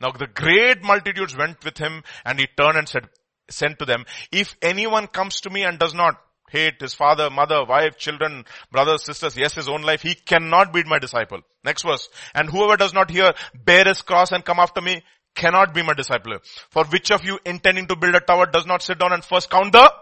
Now 0.00 0.12
the 0.12 0.26
great 0.26 0.82
multitudes 0.82 1.36
went 1.36 1.62
with 1.62 1.76
him 1.76 2.02
and 2.24 2.40
he 2.40 2.46
turned 2.56 2.78
and 2.78 2.88
said, 2.88 3.08
sent 3.50 3.78
to 3.80 3.84
them, 3.84 4.06
if 4.32 4.56
anyone 4.62 5.06
comes 5.06 5.42
to 5.42 5.50
me 5.50 5.62
and 5.64 5.78
does 5.78 5.92
not 5.92 6.14
hate 6.52 6.80
his 6.80 6.94
father, 6.94 7.30
mother, 7.30 7.64
wife, 7.64 7.96
children, 7.96 8.44
brothers, 8.70 9.04
sisters, 9.04 9.36
yes, 9.36 9.54
his 9.54 9.68
own 9.68 9.82
life, 9.82 10.02
he 10.02 10.14
cannot 10.14 10.72
be 10.72 10.84
my 10.84 10.98
disciple. 10.98 11.40
Next 11.64 11.82
verse. 11.82 12.08
And 12.34 12.48
whoever 12.48 12.76
does 12.76 12.92
not 12.92 13.10
hear, 13.10 13.32
bear 13.64 13.84
his 13.84 14.02
cross 14.02 14.30
and 14.30 14.44
come 14.44 14.60
after 14.60 14.80
me, 14.80 15.02
cannot 15.34 15.74
be 15.74 15.82
my 15.82 15.94
disciple. 15.94 16.38
For 16.70 16.84
which 16.84 17.10
of 17.10 17.24
you 17.24 17.38
intending 17.46 17.86
to 17.88 17.96
build 17.96 18.14
a 18.14 18.20
tower 18.20 18.46
does 18.46 18.66
not 18.66 18.82
sit 18.82 18.98
down 18.98 19.12
and 19.12 19.24
first 19.24 19.50
count 19.50 19.72
the 19.72 19.92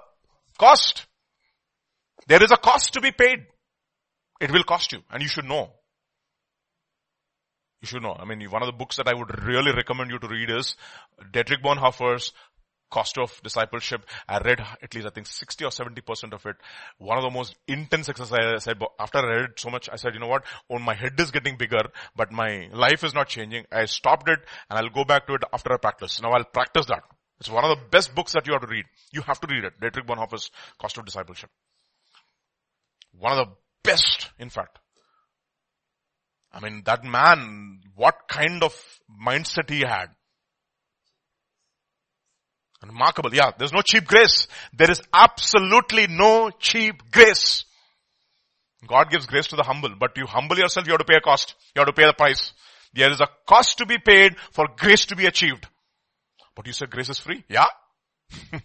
cost? 0.59 1.06
There 2.27 2.43
is 2.43 2.51
a 2.51 2.56
cost 2.56 2.93
to 2.94 3.01
be 3.01 3.12
paid. 3.12 3.47
It 4.40 4.51
will 4.51 4.64
cost 4.64 4.93
you 4.93 5.01
and 5.10 5.22
you 5.22 5.28
should 5.28 5.44
know. 5.44 5.70
You 7.81 7.86
should 7.86 8.02
know. 8.02 8.14
I 8.18 8.27
mean, 8.27 8.43
one 8.51 8.62
of 8.62 8.66
the 8.66 8.77
books 8.77 8.97
that 8.97 9.09
I 9.09 9.14
would 9.14 9.43
really 9.43 9.72
recommend 9.72 10.10
you 10.10 10.18
to 10.18 10.28
read 10.28 10.51
is 10.51 10.77
Dietrich 11.32 11.62
Bonhoeffer's 11.62 12.32
cost 12.90 13.18
of 13.18 13.40
discipleship. 13.42 14.04
I 14.28 14.38
read 14.38 14.60
at 14.82 14.94
least 14.94 15.06
I 15.06 15.10
think 15.10 15.26
60 15.26 15.64
or 15.64 15.70
70% 15.70 16.32
of 16.32 16.44
it. 16.46 16.56
One 16.98 17.18
of 17.18 17.24
the 17.24 17.30
most 17.30 17.56
intense 17.66 18.08
exercises 18.08 18.52
I 18.54 18.58
said, 18.58 18.82
after 18.98 19.18
I 19.18 19.40
read 19.40 19.50
so 19.56 19.70
much, 19.70 19.88
I 19.92 19.96
said, 19.96 20.14
you 20.14 20.20
know 20.20 20.28
what? 20.28 20.44
Oh, 20.68 20.78
my 20.78 20.94
head 20.94 21.18
is 21.18 21.30
getting 21.30 21.56
bigger, 21.56 21.82
but 22.16 22.32
my 22.32 22.68
life 22.72 23.04
is 23.04 23.14
not 23.14 23.28
changing. 23.28 23.64
I 23.72 23.84
stopped 23.86 24.28
it 24.28 24.40
and 24.68 24.78
I'll 24.78 24.90
go 24.90 25.04
back 25.04 25.26
to 25.28 25.34
it 25.34 25.42
after 25.52 25.72
I 25.72 25.76
practice. 25.76 26.20
Now 26.20 26.32
I'll 26.32 26.44
practice 26.44 26.86
that. 26.86 27.04
It's 27.40 27.48
one 27.48 27.64
of 27.64 27.70
the 27.70 27.84
best 27.90 28.14
books 28.14 28.34
that 28.34 28.46
you 28.46 28.52
have 28.52 28.62
to 28.62 28.68
read. 28.68 28.84
You 29.12 29.22
have 29.22 29.40
to 29.40 29.46
read 29.48 29.64
it. 29.64 29.80
Dietrich 29.80 30.06
Bonhoeffer's 30.06 30.50
Cost 30.78 30.98
of 30.98 31.06
Discipleship. 31.06 31.48
One 33.18 33.32
of 33.32 33.48
the 33.48 33.54
best, 33.82 34.30
in 34.38 34.50
fact. 34.50 34.78
I 36.52 36.60
mean, 36.60 36.82
that 36.84 37.04
man, 37.04 37.80
what 37.94 38.28
kind 38.28 38.62
of 38.62 38.74
mindset 39.24 39.70
he 39.70 39.80
had. 39.80 40.08
Remarkable. 42.86 43.35
Yeah, 43.35 43.51
there's 43.59 43.73
no 43.73 43.82
cheap 43.82 44.07
grace. 44.07 44.48
There 44.73 44.90
is 44.90 45.02
absolutely 45.12 46.07
no 46.07 46.51
cheap 46.51 47.11
grace. 47.11 47.65
God 48.86 49.11
gives 49.11 49.27
grace 49.27 49.48
to 49.48 49.57
the 49.57 49.62
humble, 49.62 49.94
but 49.98 50.16
you 50.16 50.27
humble 50.27 50.57
yourself, 50.57 50.86
you 50.86 50.93
have 50.93 51.01
to 51.01 51.05
pay 51.05 51.16
a 51.16 51.20
cost. 51.20 51.55
You 51.74 51.81
have 51.81 51.89
to 51.89 51.93
pay 51.93 52.07
the 52.07 52.15
price. 52.15 52.55
There 52.94 53.11
is 53.11 53.20
a 53.20 53.28
cost 53.47 53.78
to 53.78 53.86
be 53.86 53.98
paid 53.98 54.36
for 54.52 54.66
grace 54.77 55.05
to 55.07 55.16
be 55.16 55.27
achieved. 55.27 55.66
But 56.57 56.66
you 56.66 56.73
said 56.73 56.90
grace 56.90 57.11
is 57.11 57.19
free? 57.19 57.44
Yeah. 57.48 57.66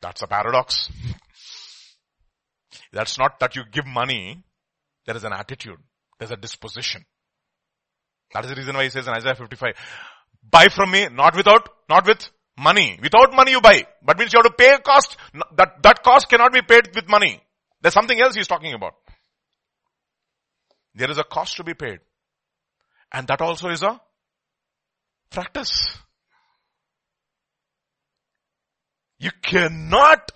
That's 0.00 0.22
a 0.22 0.26
paradox. 0.26 0.90
That's 2.92 3.18
not 3.18 3.38
that 3.40 3.54
you 3.54 3.62
give 3.70 3.86
money. 3.86 4.42
There 5.04 5.16
is 5.16 5.24
an 5.24 5.32
attitude. 5.32 5.78
There's 6.18 6.30
a 6.30 6.36
disposition. 6.36 7.04
That 8.32 8.44
is 8.44 8.50
the 8.50 8.56
reason 8.56 8.74
why 8.74 8.84
he 8.84 8.90
says 8.90 9.06
in 9.06 9.12
Isaiah 9.12 9.34
55, 9.34 9.74
buy 10.48 10.68
from 10.68 10.90
me, 10.90 11.08
not 11.10 11.36
without, 11.36 11.68
not 11.88 12.06
with 12.06 12.28
money. 12.58 12.98
Without 13.02 13.34
money 13.34 13.52
you 13.52 13.60
buy. 13.60 13.84
But 14.02 14.18
means 14.18 14.32
you 14.32 14.40
have 14.42 14.50
to 14.50 14.56
pay 14.56 14.74
a 14.74 14.78
cost. 14.78 15.16
That, 15.56 15.82
that 15.82 16.02
cost 16.02 16.28
cannot 16.28 16.52
be 16.52 16.62
paid 16.62 16.94
with 16.94 17.08
money. 17.08 17.42
There's 17.80 17.94
something 17.94 18.20
else 18.20 18.34
he's 18.34 18.48
talking 18.48 18.74
about. 18.74 18.94
There 20.94 21.10
is 21.10 21.18
a 21.18 21.24
cost 21.24 21.56
to 21.56 21.64
be 21.64 21.74
paid. 21.74 22.00
And 23.12 23.26
that 23.28 23.40
also 23.40 23.68
is 23.68 23.82
a 23.82 24.00
practice. 25.30 25.98
You 29.18 29.30
cannot 29.42 30.32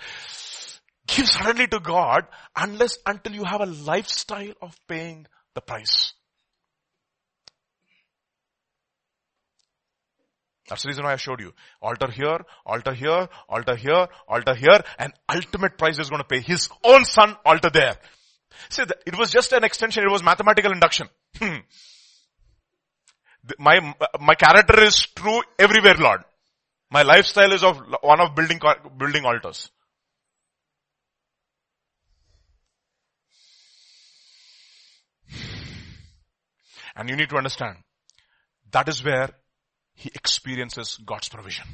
give 1.06 1.26
suddenly 1.26 1.66
to 1.68 1.80
God 1.80 2.26
unless 2.56 2.98
until 3.06 3.32
you 3.32 3.44
have 3.44 3.60
a 3.60 3.66
lifestyle 3.66 4.52
of 4.60 4.76
paying 4.88 5.26
the 5.54 5.60
price. 5.60 6.12
That's 10.68 10.82
the 10.82 10.88
reason 10.88 11.04
why 11.04 11.12
I 11.12 11.16
showed 11.16 11.40
you. 11.40 11.52
Altar 11.82 12.10
here, 12.10 12.38
altar 12.64 12.94
here, 12.94 13.28
altar 13.48 13.76
here, 13.76 14.08
altar 14.26 14.54
here, 14.54 14.80
and 14.98 15.12
ultimate 15.28 15.76
price 15.76 15.98
is 15.98 16.08
going 16.08 16.22
to 16.22 16.28
pay 16.28 16.40
his 16.40 16.68
own 16.82 17.04
son 17.04 17.36
altar 17.44 17.70
there. 17.70 17.96
See, 18.70 18.82
it 19.06 19.18
was 19.18 19.30
just 19.30 19.52
an 19.52 19.64
extension, 19.64 20.04
it 20.04 20.10
was 20.10 20.22
mathematical 20.22 20.72
induction. 20.72 21.08
Hmm. 21.38 21.56
My, 23.58 23.94
my 24.20 24.34
character 24.34 24.80
is 24.84 25.06
true 25.14 25.42
everywhere, 25.58 25.96
Lord. 25.98 26.24
My 26.90 27.02
lifestyle 27.02 27.52
is 27.52 27.62
of 27.62 27.78
one 28.00 28.20
of 28.20 28.34
building, 28.34 28.58
building 28.96 29.26
altars. 29.26 29.70
And 36.96 37.10
you 37.10 37.16
need 37.16 37.28
to 37.30 37.36
understand, 37.36 37.78
that 38.70 38.88
is 38.88 39.04
where 39.04 39.28
he 39.94 40.10
experiences 40.14 40.98
God's 41.04 41.28
provision. 41.28 41.66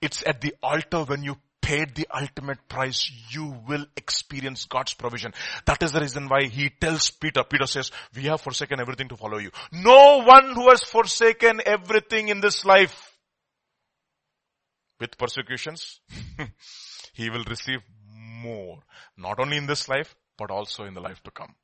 It's 0.00 0.22
at 0.26 0.40
the 0.40 0.54
altar 0.62 1.04
when 1.04 1.22
you 1.22 1.36
paid 1.60 1.94
the 1.94 2.08
ultimate 2.12 2.68
price, 2.68 3.10
you 3.30 3.54
will 3.68 3.86
experience 3.96 4.64
God's 4.64 4.94
provision. 4.94 5.32
That 5.66 5.82
is 5.82 5.92
the 5.92 6.00
reason 6.00 6.28
why 6.28 6.46
he 6.46 6.70
tells 6.70 7.10
Peter, 7.10 7.44
Peter 7.44 7.66
says, 7.66 7.90
we 8.16 8.24
have 8.24 8.40
forsaken 8.40 8.80
everything 8.80 9.08
to 9.08 9.16
follow 9.16 9.38
you. 9.38 9.50
No 9.70 10.24
one 10.24 10.54
who 10.54 10.70
has 10.70 10.82
forsaken 10.82 11.60
everything 11.64 12.28
in 12.28 12.40
this 12.40 12.64
life 12.64 13.18
with 14.98 15.16
persecutions, 15.16 16.00
he 17.14 17.30
will 17.30 17.44
receive 17.44 17.80
more. 18.42 18.80
Not 19.16 19.38
only 19.38 19.56
in 19.56 19.66
this 19.66 19.88
life, 19.88 20.14
but 20.36 20.50
also 20.50 20.84
in 20.84 20.94
the 20.94 21.00
life 21.00 21.22
to 21.22 21.30
come. 21.30 21.54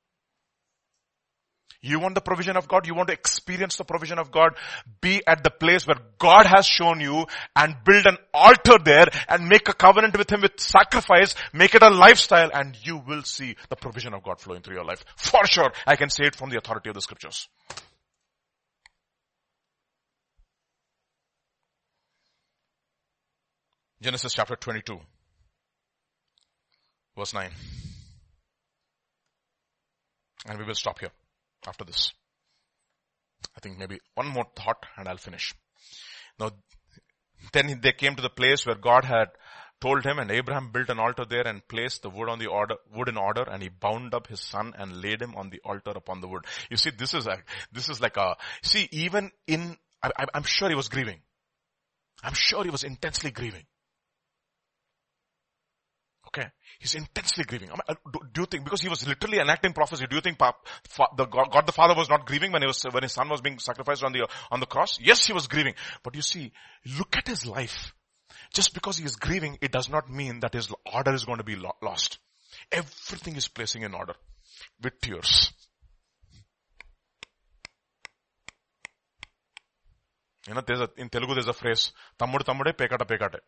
You 1.82 2.00
want 2.00 2.14
the 2.14 2.20
provision 2.20 2.56
of 2.56 2.68
God? 2.68 2.86
You 2.86 2.94
want 2.94 3.08
to 3.08 3.12
experience 3.14 3.76
the 3.76 3.84
provision 3.84 4.18
of 4.18 4.30
God? 4.30 4.56
Be 5.00 5.22
at 5.26 5.44
the 5.44 5.50
place 5.50 5.86
where 5.86 5.98
God 6.18 6.46
has 6.46 6.66
shown 6.66 7.00
you 7.00 7.26
and 7.54 7.76
build 7.84 8.06
an 8.06 8.16
altar 8.32 8.78
there 8.82 9.06
and 9.28 9.48
make 9.48 9.68
a 9.68 9.74
covenant 9.74 10.16
with 10.16 10.30
Him 10.30 10.40
with 10.40 10.58
sacrifice. 10.58 11.34
Make 11.52 11.74
it 11.74 11.82
a 11.82 11.90
lifestyle 11.90 12.50
and 12.52 12.76
you 12.82 12.98
will 12.98 13.22
see 13.22 13.56
the 13.68 13.76
provision 13.76 14.14
of 14.14 14.22
God 14.22 14.40
flowing 14.40 14.62
through 14.62 14.76
your 14.76 14.84
life. 14.84 15.04
For 15.16 15.44
sure, 15.46 15.72
I 15.86 15.96
can 15.96 16.10
say 16.10 16.24
it 16.24 16.34
from 16.36 16.50
the 16.50 16.58
authority 16.58 16.88
of 16.88 16.94
the 16.94 17.02
scriptures. 17.02 17.48
Genesis 24.00 24.34
chapter 24.34 24.56
22 24.56 25.00
verse 27.16 27.34
9. 27.34 27.50
And 30.48 30.58
we 30.58 30.64
will 30.64 30.74
stop 30.74 31.00
here 31.00 31.10
after 31.66 31.84
this. 31.84 32.12
I 33.56 33.60
think 33.60 33.78
maybe 33.78 34.00
one 34.14 34.28
more 34.28 34.46
thought 34.54 34.84
and 34.96 35.08
I'll 35.08 35.16
finish. 35.16 35.54
Now, 36.38 36.50
then 37.52 37.80
they 37.82 37.92
came 37.92 38.16
to 38.16 38.22
the 38.22 38.30
place 38.30 38.66
where 38.66 38.76
God 38.76 39.04
had 39.04 39.28
told 39.80 40.04
him 40.04 40.18
and 40.18 40.30
Abraham 40.30 40.70
built 40.72 40.88
an 40.88 40.98
altar 40.98 41.24
there 41.28 41.46
and 41.46 41.66
placed 41.68 42.02
the 42.02 42.10
wood 42.10 42.28
on 42.28 42.38
the 42.38 42.46
order, 42.46 42.76
wood 42.94 43.08
in 43.08 43.16
order 43.16 43.42
and 43.42 43.62
he 43.62 43.68
bound 43.68 44.14
up 44.14 44.26
his 44.26 44.40
son 44.40 44.72
and 44.76 45.02
laid 45.02 45.20
him 45.20 45.34
on 45.36 45.50
the 45.50 45.60
altar 45.64 45.92
upon 45.94 46.20
the 46.20 46.28
wood. 46.28 46.44
You 46.70 46.76
see, 46.76 46.90
this 46.90 47.14
is 47.14 47.26
a, 47.26 47.38
this 47.72 47.88
is 47.88 48.00
like 48.00 48.16
a, 48.16 48.36
see, 48.62 48.88
even 48.90 49.30
in, 49.46 49.76
I, 50.02 50.10
I'm 50.34 50.44
sure 50.44 50.68
he 50.68 50.74
was 50.74 50.88
grieving. 50.88 51.20
I'm 52.22 52.34
sure 52.34 52.64
he 52.64 52.70
was 52.70 52.84
intensely 52.84 53.30
grieving. 53.30 53.64
Okay. 56.36 56.48
He's 56.78 56.94
intensely 56.94 57.44
grieving. 57.44 57.70
Uh, 57.70 57.94
do 58.12 58.42
you 58.42 58.46
think, 58.46 58.64
because 58.64 58.82
he 58.82 58.88
was 58.88 59.06
literally 59.08 59.38
enacting 59.38 59.72
prophecy, 59.72 60.06
do 60.08 60.16
you 60.16 60.20
think 60.20 60.38
the 60.38 61.24
God, 61.24 61.50
God 61.50 61.66
the 61.66 61.72
Father 61.72 61.94
was 61.94 62.10
not 62.10 62.26
grieving 62.26 62.52
when 62.52 62.60
he 62.60 62.66
was, 62.66 62.84
when 62.90 63.02
his 63.02 63.12
son 63.12 63.28
was 63.30 63.40
being 63.40 63.58
sacrificed 63.58 64.04
on 64.04 64.12
the, 64.12 64.28
on 64.50 64.60
the 64.60 64.66
cross? 64.66 64.98
Yes, 65.00 65.26
he 65.26 65.32
was 65.32 65.46
grieving. 65.46 65.74
But 66.02 66.14
you 66.14 66.22
see, 66.22 66.52
look 66.98 67.16
at 67.16 67.26
his 67.26 67.46
life. 67.46 67.94
Just 68.52 68.74
because 68.74 68.98
he 68.98 69.04
is 69.04 69.16
grieving, 69.16 69.56
it 69.62 69.72
does 69.72 69.88
not 69.88 70.10
mean 70.10 70.40
that 70.40 70.52
his 70.52 70.70
order 70.92 71.14
is 71.14 71.24
going 71.24 71.38
to 71.38 71.44
be 71.44 71.56
lost. 71.82 72.18
Everything 72.70 73.36
is 73.36 73.48
placing 73.48 73.82
in 73.82 73.94
order 73.94 74.14
with 74.82 75.00
tears. 75.00 75.52
You 80.46 80.54
know, 80.54 80.62
there's 80.66 80.80
a, 80.80 80.90
in 80.96 81.08
Telugu 81.08 81.34
there's 81.34 81.48
a 81.48 81.52
phrase, 81.52 81.92
Tammudu 82.18 82.44
tammude 82.44 82.76
pekata 82.76 83.06
pekate. 83.06 83.40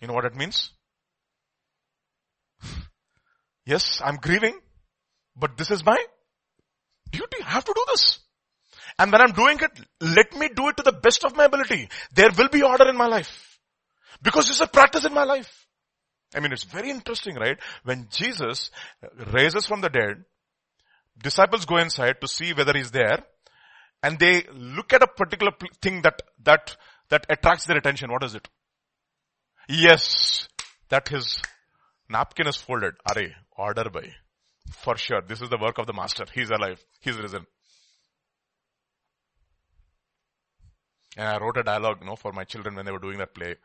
You 0.00 0.08
know 0.08 0.14
what 0.14 0.24
it 0.24 0.36
means? 0.36 0.70
yes, 3.66 4.00
I'm 4.04 4.16
grieving, 4.16 4.58
but 5.36 5.56
this 5.56 5.70
is 5.70 5.84
my 5.84 6.02
duty. 7.10 7.38
I 7.44 7.50
have 7.50 7.64
to 7.64 7.74
do 7.74 7.84
this. 7.88 8.20
And 8.98 9.12
when 9.12 9.20
I'm 9.20 9.32
doing 9.32 9.58
it, 9.60 9.80
let 10.00 10.34
me 10.36 10.48
do 10.54 10.68
it 10.68 10.76
to 10.78 10.82
the 10.82 10.92
best 10.92 11.24
of 11.24 11.36
my 11.36 11.44
ability. 11.44 11.88
There 12.14 12.30
will 12.36 12.48
be 12.48 12.62
order 12.62 12.88
in 12.88 12.96
my 12.96 13.06
life. 13.06 13.58
Because 14.22 14.48
it's 14.48 14.60
a 14.60 14.66
practice 14.66 15.04
in 15.04 15.12
my 15.12 15.24
life. 15.24 15.66
I 16.34 16.40
mean, 16.40 16.52
it's 16.52 16.64
very 16.64 16.90
interesting, 16.90 17.36
right? 17.36 17.58
When 17.84 18.08
Jesus 18.10 18.70
raises 19.32 19.66
from 19.66 19.80
the 19.80 19.88
dead, 19.90 20.24
disciples 21.22 21.66
go 21.66 21.76
inside 21.76 22.20
to 22.20 22.28
see 22.28 22.52
whether 22.52 22.72
he's 22.72 22.90
there, 22.90 23.24
and 24.02 24.18
they 24.18 24.44
look 24.52 24.92
at 24.92 25.02
a 25.02 25.06
particular 25.06 25.52
thing 25.82 26.02
that, 26.02 26.22
that, 26.42 26.76
that 27.10 27.26
attracts 27.28 27.66
their 27.66 27.76
attention. 27.76 28.10
What 28.10 28.24
is 28.24 28.34
it? 28.34 28.48
Yes, 29.68 30.48
that 30.88 31.08
his 31.08 31.40
napkin 32.08 32.46
is 32.46 32.56
folded. 32.56 32.94
Are, 33.04 33.22
order 33.56 33.90
by. 33.90 34.12
For 34.70 34.96
sure, 34.96 35.22
this 35.22 35.42
is 35.42 35.48
the 35.48 35.58
work 35.58 35.78
of 35.78 35.86
the 35.86 35.92
master. 35.92 36.24
He's 36.32 36.50
alive. 36.50 36.84
He's 37.00 37.16
risen. 37.16 37.46
And 41.16 41.26
I 41.28 41.38
wrote 41.38 41.56
a 41.56 41.62
dialogue, 41.62 41.98
you 42.00 42.06
know, 42.06 42.16
for 42.16 42.32
my 42.32 42.44
children 42.44 42.74
when 42.74 42.84
they 42.84 42.92
were 42.92 42.98
doing 42.98 43.18
that 43.18 43.34
play. 43.34 43.56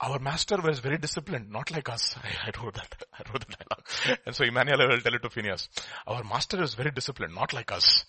Our 0.00 0.18
master 0.18 0.56
was 0.60 0.80
very 0.80 0.98
disciplined, 0.98 1.50
not 1.50 1.70
like 1.70 1.88
us. 1.88 2.16
I, 2.22 2.48
I 2.48 2.62
wrote 2.62 2.74
that. 2.74 2.94
I 3.12 3.22
wrote 3.30 3.46
the 3.46 3.54
dialogue. 3.56 4.18
And 4.26 4.34
so 4.34 4.44
Emmanuel 4.44 4.88
will 4.88 5.00
tell 5.00 5.14
it 5.14 5.22
to 5.22 5.30
Phineas. 5.30 5.68
Our 6.06 6.24
master 6.24 6.62
is 6.62 6.74
very 6.74 6.90
disciplined, 6.90 7.34
not 7.34 7.52
like 7.52 7.70
us. 7.70 8.04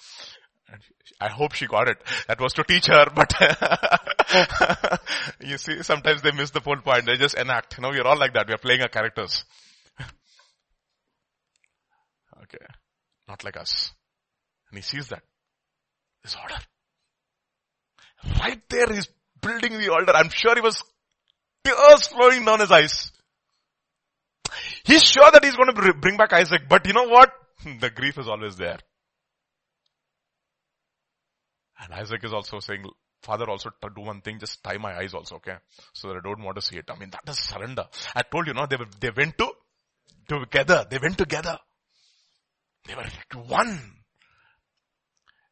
I 1.21 1.29
hope 1.29 1.53
she 1.53 1.67
got 1.67 1.87
it. 1.87 1.97
That 2.27 2.41
was 2.41 2.53
to 2.53 2.63
teach 2.63 2.87
her, 2.87 3.05
but 3.13 3.31
you 5.39 5.57
see, 5.57 5.83
sometimes 5.83 6.21
they 6.21 6.31
miss 6.31 6.49
the 6.51 6.59
whole 6.59 6.77
point. 6.77 7.05
They 7.05 7.15
just 7.15 7.35
enact. 7.35 7.77
You 7.77 7.83
know, 7.83 7.89
we're 7.89 8.03
all 8.05 8.17
like 8.17 8.33
that. 8.33 8.47
We're 8.47 8.57
playing 8.57 8.81
our 8.81 8.87
characters. 8.87 9.45
okay. 12.43 12.65
Not 13.27 13.43
like 13.43 13.57
us. 13.57 13.91
And 14.69 14.77
he 14.77 14.81
sees 14.81 15.07
that. 15.09 15.21
This 16.23 16.35
order. 16.41 16.57
Right 18.39 18.61
there 18.69 18.87
he's 18.91 19.07
building 19.41 19.77
the 19.77 19.91
altar. 19.91 20.13
I'm 20.15 20.29
sure 20.29 20.55
he 20.55 20.61
was 20.61 20.83
tears 21.63 22.07
flowing 22.07 22.45
down 22.45 22.59
his 22.59 22.71
eyes. 22.71 23.11
He's 24.83 25.03
sure 25.03 25.29
that 25.31 25.43
he's 25.43 25.55
going 25.55 25.73
to 25.73 25.93
bring 25.93 26.17
back 26.17 26.33
Isaac, 26.33 26.63
but 26.69 26.85
you 26.87 26.93
know 26.93 27.07
what? 27.07 27.31
The 27.79 27.89
grief 27.89 28.17
is 28.17 28.27
always 28.27 28.57
there. 28.57 28.79
And 31.81 31.93
Isaac 31.93 32.23
is 32.23 32.33
also 32.33 32.59
saying, 32.59 32.85
Father 33.21 33.49
also 33.49 33.69
do 33.95 34.01
one 34.01 34.21
thing, 34.21 34.39
just 34.39 34.63
tie 34.63 34.77
my 34.77 34.95
eyes 34.97 35.13
also, 35.13 35.35
okay? 35.35 35.55
So 35.93 36.09
that 36.09 36.17
I 36.17 36.19
don't 36.23 36.43
want 36.43 36.55
to 36.55 36.61
see 36.61 36.77
it. 36.77 36.85
I 36.89 36.97
mean, 36.97 37.09
that 37.09 37.27
is 37.27 37.39
surrender. 37.39 37.85
I 38.15 38.21
told 38.21 38.47
you, 38.47 38.53
no, 38.53 38.65
they, 38.67 38.75
were, 38.75 38.87
they 38.99 39.09
went 39.09 39.37
to, 39.39 39.51
together. 40.27 40.85
They 40.89 40.99
went 40.99 41.17
together. 41.17 41.57
They 42.87 42.95
were 42.95 43.05
one. 43.47 43.79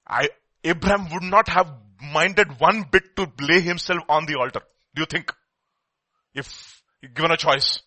I, 0.07 0.29
Abraham 0.63 1.11
would 1.11 1.23
not 1.23 1.49
have 1.49 1.71
minded 2.01 2.59
one 2.59 2.85
bit 2.91 3.15
to 3.15 3.31
lay 3.41 3.61
himself 3.61 3.99
on 4.09 4.25
the 4.25 4.35
altar. 4.35 4.61
Do 4.95 5.01
you 5.01 5.05
think? 5.05 5.31
If 6.33 6.81
given 7.13 7.31
a 7.31 7.37
choice. 7.37 7.81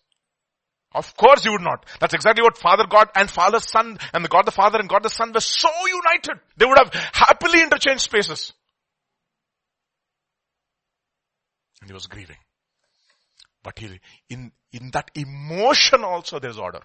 Of 0.93 1.15
course 1.15 1.45
you 1.45 1.51
would 1.51 1.61
not. 1.61 1.85
That's 1.99 2.13
exactly 2.13 2.41
what 2.41 2.57
Father 2.57 2.85
God 2.89 3.09
and 3.15 3.29
Father 3.29 3.59
Son 3.59 3.97
and 4.13 4.23
the 4.23 4.29
God 4.29 4.45
the 4.45 4.51
Father 4.51 4.79
and 4.79 4.89
God 4.89 5.03
the 5.03 5.09
Son 5.09 5.31
were 5.33 5.41
so 5.41 5.69
united. 5.85 6.41
They 6.55 6.65
would 6.65 6.77
have 6.77 6.93
happily 7.13 7.61
interchanged 7.61 8.01
spaces. 8.01 8.53
And 11.81 11.89
he 11.89 11.93
was 11.93 12.07
grieving. 12.07 12.37
But 13.63 13.77
he, 13.77 13.99
in, 14.29 14.51
in 14.71 14.91
that 14.91 15.11
emotion 15.13 16.03
also 16.03 16.39
there's 16.39 16.57
order. 16.57 16.79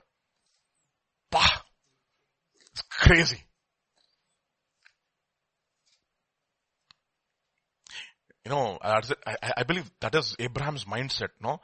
Bah! 1.30 1.62
It's 2.72 2.82
crazy. 2.82 3.42
You 8.44 8.50
know, 8.50 8.78
I, 8.82 9.00
I 9.58 9.62
believe 9.62 9.88
that 10.00 10.14
is 10.16 10.34
Abraham's 10.38 10.84
mindset, 10.84 11.28
no? 11.40 11.60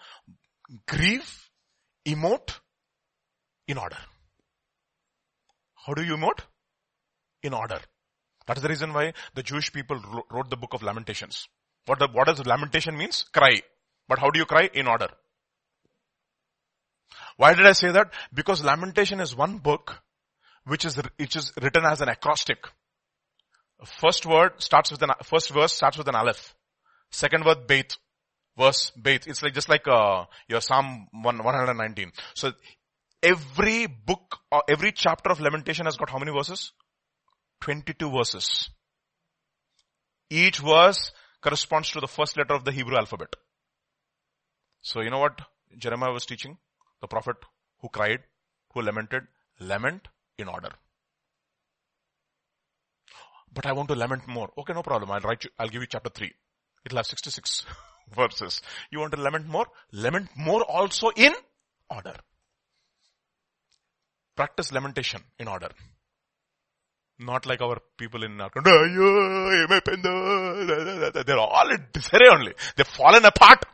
Grieve, 0.86 1.48
emote, 2.09 2.59
in 3.67 3.79
order. 3.79 3.99
How 5.87 5.95
do 5.95 6.03
you 6.03 6.17
emote? 6.17 6.41
In 7.43 7.55
order. 7.55 7.81
That 8.47 8.57
is 8.57 8.63
the 8.63 8.69
reason 8.69 8.93
why 8.93 9.13
the 9.35 9.43
Jewish 9.43 9.73
people 9.73 10.01
wrote 10.31 10.51
the 10.51 10.57
book 10.57 10.73
of 10.73 10.83
Lamentations. 10.83 11.49
What, 11.87 11.99
the, 11.99 12.09
what 12.13 12.27
does 12.27 12.45
lamentation 12.47 12.97
means? 12.97 13.25
Cry. 13.33 13.61
But 14.09 14.19
how 14.19 14.31
do 14.31 14.39
you 14.39 14.47
cry? 14.47 14.71
In 14.73 14.87
order. 14.87 15.09
Why 17.37 17.55
did 17.55 17.67
I 17.67 17.73
say 17.73 17.91
that? 17.93 18.11
Because 18.33 18.65
lamentation 18.65 19.21
is 19.21 19.37
one 19.37 19.59
book 19.59 20.03
which 20.65 20.85
is, 20.85 21.01
which 21.17 21.37
is 21.37 21.53
written 21.61 21.85
as 21.85 22.01
an 22.01 22.09
acrostic. 22.09 22.59
First 23.85 24.27
word 24.27 24.53
starts 24.59 24.91
with 24.91 25.03
an, 25.03 25.11
first 25.25 25.51
verse 25.51 25.73
starts 25.73 25.97
with 25.97 26.09
an 26.09 26.15
aleph. 26.15 26.55
Second 27.11 27.45
word, 27.45 27.67
bait. 27.67 27.97
Verse, 28.59 28.91
bait. 28.91 29.27
It's 29.27 29.43
like, 29.43 29.55
just 29.55 29.69
like, 29.69 29.87
uh, 29.87 30.25
your 30.49 30.61
Psalm 30.61 31.07
1, 31.13 31.39
119. 31.39 32.13
So, 32.35 32.53
every 33.23 33.87
book 33.87 34.39
or 34.51 34.63
every 34.69 34.93
chapter 34.93 35.31
of 35.31 35.41
Lamentation 35.41 35.87
has 35.87 35.97
got 35.97 36.11
how 36.11 36.19
many 36.19 36.33
verses? 36.33 36.73
22 37.61 38.11
verses. 38.11 38.71
Each 40.31 40.59
verse 40.59 41.13
corresponds 41.41 41.91
to 41.93 42.01
the 42.01 42.09
first 42.09 42.37
letter 42.37 42.55
of 42.55 42.65
the 42.65 42.73
Hebrew 42.73 42.97
alphabet. 42.97 43.35
So 44.83 45.01
you 45.01 45.11
know 45.11 45.19
what 45.19 45.41
Jeremiah 45.77 46.13
was 46.13 46.27
teaching? 46.27 46.59
The 47.01 47.09
prophet 47.09 47.37
who 47.81 47.89
cried, 47.89 48.21
who 48.73 48.83
lamented, 48.83 49.23
lament 49.61 50.09
in 50.37 50.49
order. 50.49 50.71
But 53.53 53.67
I 53.67 53.73
want 53.73 53.89
to 53.89 53.95
lament 53.95 54.29
more. 54.29 54.51
Okay, 54.59 54.73
no 54.73 54.83
problem. 54.83 55.11
I'll 55.11 55.21
write 55.21 55.45
you, 55.45 55.51
I'll 55.59 55.69
give 55.69 55.81
you 55.81 55.89
chapter 55.89 56.11
3. 56.11 56.31
It'll 56.85 56.97
have 56.97 57.07
66 57.07 57.65
verses. 58.15 58.61
You 58.91 59.01
want 59.01 59.13
to 59.13 59.21
lament 59.21 59.47
more? 59.47 59.67
Lament 59.93 60.29
more 60.37 60.63
also 60.63 61.11
in 61.17 61.33
order. 61.91 62.15
Practice 64.37 64.73
lamentation 64.73 65.23
in 65.39 65.49
order. 65.49 65.69
Not 67.19 67.47
like 67.47 67.61
our 67.61 67.79
people 67.97 68.23
in 68.23 68.41
our 68.41 68.51
country. 68.51 68.73
They're 71.25 71.39
all 71.39 71.71
in 71.71 71.87
disarray 71.93 72.29
only. 72.31 72.55
They've 72.77 72.87
fallen 72.87 73.25
apart. 73.25 73.65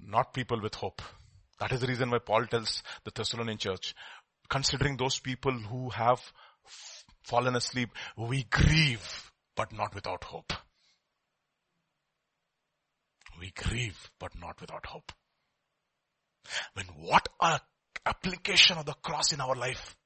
Not 0.00 0.34
people 0.34 0.60
with 0.60 0.74
hope. 0.74 1.00
That 1.60 1.70
is 1.72 1.80
the 1.80 1.86
reason 1.86 2.10
why 2.10 2.18
Paul 2.18 2.46
tells 2.46 2.82
the 3.04 3.12
Thessalonian 3.14 3.58
church, 3.58 3.94
considering 4.48 4.96
those 4.96 5.20
people 5.20 5.52
who 5.52 5.90
have 5.90 6.20
fallen 7.22 7.54
asleep, 7.54 7.90
we 8.16 8.42
grieve 8.50 9.30
but 9.56 9.72
not 9.72 9.94
without 9.94 10.24
hope. 10.24 10.52
We 13.44 13.50
grieve, 13.50 14.10
but 14.18 14.32
not 14.40 14.58
without 14.58 14.86
hope. 14.86 15.12
When 16.72 16.86
what 16.86 17.28
a 17.42 17.60
application 18.06 18.78
of 18.78 18.86
the 18.86 18.94
cross 18.94 19.34
in 19.34 19.40
our 19.42 19.54
life. 19.54 19.96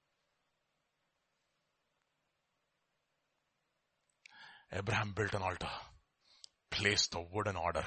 Abraham 4.72 5.12
built 5.14 5.34
an 5.34 5.42
altar, 5.42 5.70
placed 6.68 7.12
the 7.12 7.24
wood 7.32 7.46
in 7.46 7.54
order, 7.54 7.84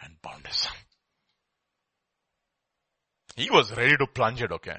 and 0.00 0.22
bound 0.22 0.46
his 0.46 0.56
son. 0.56 0.76
He 3.36 3.50
was 3.50 3.76
ready 3.76 3.98
to 3.98 4.06
plunge 4.06 4.40
it, 4.40 4.52
okay? 4.52 4.78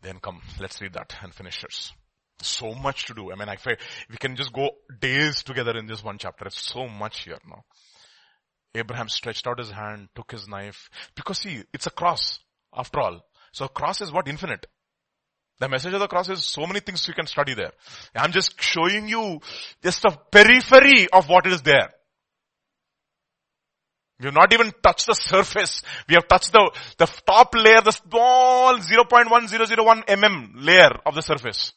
Then 0.00 0.20
come, 0.20 0.40
let's 0.58 0.80
read 0.80 0.94
that 0.94 1.18
and 1.20 1.34
finish 1.34 1.60
this. 1.60 1.92
So 2.40 2.74
much 2.74 3.06
to 3.06 3.14
do. 3.14 3.32
I 3.32 3.36
mean, 3.36 3.48
I, 3.48 3.56
we 4.10 4.16
can 4.18 4.36
just 4.36 4.52
go 4.52 4.70
days 5.00 5.42
together 5.42 5.76
in 5.76 5.86
this 5.86 6.04
one 6.04 6.18
chapter. 6.18 6.46
It's 6.46 6.60
so 6.60 6.86
much 6.86 7.24
here 7.24 7.38
now. 7.48 7.64
Abraham 8.74 9.08
stretched 9.08 9.46
out 9.46 9.58
his 9.58 9.70
hand, 9.70 10.08
took 10.14 10.30
his 10.30 10.46
knife. 10.46 10.90
Because 11.14 11.38
see, 11.38 11.64
it's 11.72 11.86
a 11.86 11.90
cross, 11.90 12.40
after 12.74 13.00
all. 13.00 13.20
So 13.52 13.64
a 13.64 13.68
cross 13.68 14.02
is 14.02 14.12
what? 14.12 14.28
Infinite. 14.28 14.66
The 15.58 15.68
message 15.68 15.94
of 15.94 16.00
the 16.00 16.08
cross 16.08 16.28
is 16.28 16.44
so 16.44 16.66
many 16.66 16.80
things 16.80 17.08
you 17.08 17.14
can 17.14 17.26
study 17.26 17.54
there. 17.54 17.72
I'm 18.14 18.32
just 18.32 18.60
showing 18.60 19.08
you 19.08 19.40
just 19.82 20.04
a 20.04 20.18
periphery 20.30 21.08
of 21.08 21.28
what 21.28 21.46
is 21.46 21.62
there. 21.62 21.88
We 24.20 24.26
have 24.26 24.34
not 24.34 24.52
even 24.52 24.72
touched 24.82 25.06
the 25.06 25.14
surface. 25.14 25.82
We 26.08 26.14
have 26.14 26.28
touched 26.28 26.52
the, 26.52 26.70
the 26.98 27.06
top 27.26 27.54
layer, 27.54 27.80
the 27.82 27.92
small 27.92 28.76
0.1001 28.78 30.06
mm 30.06 30.50
layer 30.54 31.00
of 31.04 31.14
the 31.14 31.22
surface. 31.22 31.72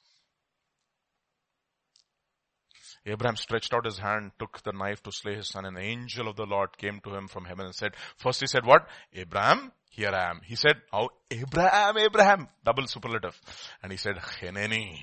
Abraham 3.09 3.35
stretched 3.35 3.73
out 3.73 3.85
his 3.85 3.97
hand, 3.97 4.31
took 4.39 4.61
the 4.63 4.71
knife 4.71 5.01
to 5.03 5.11
slay 5.11 5.35
his 5.35 5.49
son, 5.49 5.65
and 5.65 5.75
the 5.75 5.81
angel 5.81 6.27
of 6.27 6.35
the 6.35 6.45
Lord 6.45 6.77
came 6.77 6.99
to 7.03 7.15
him 7.15 7.27
from 7.27 7.45
heaven 7.45 7.65
and 7.65 7.75
said, 7.75 7.93
first 8.17 8.41
he 8.41 8.47
said 8.47 8.65
what? 8.65 8.87
Abraham, 9.13 9.71
here 9.89 10.09
I 10.09 10.29
am. 10.29 10.41
He 10.45 10.55
said, 10.55 10.75
oh, 10.93 11.09
Abraham, 11.31 11.97
Abraham, 11.97 12.47
double 12.63 12.87
superlative. 12.87 13.39
And 13.81 13.91
he 13.91 13.97
said, 13.97 14.15
Hineni. 14.17 14.99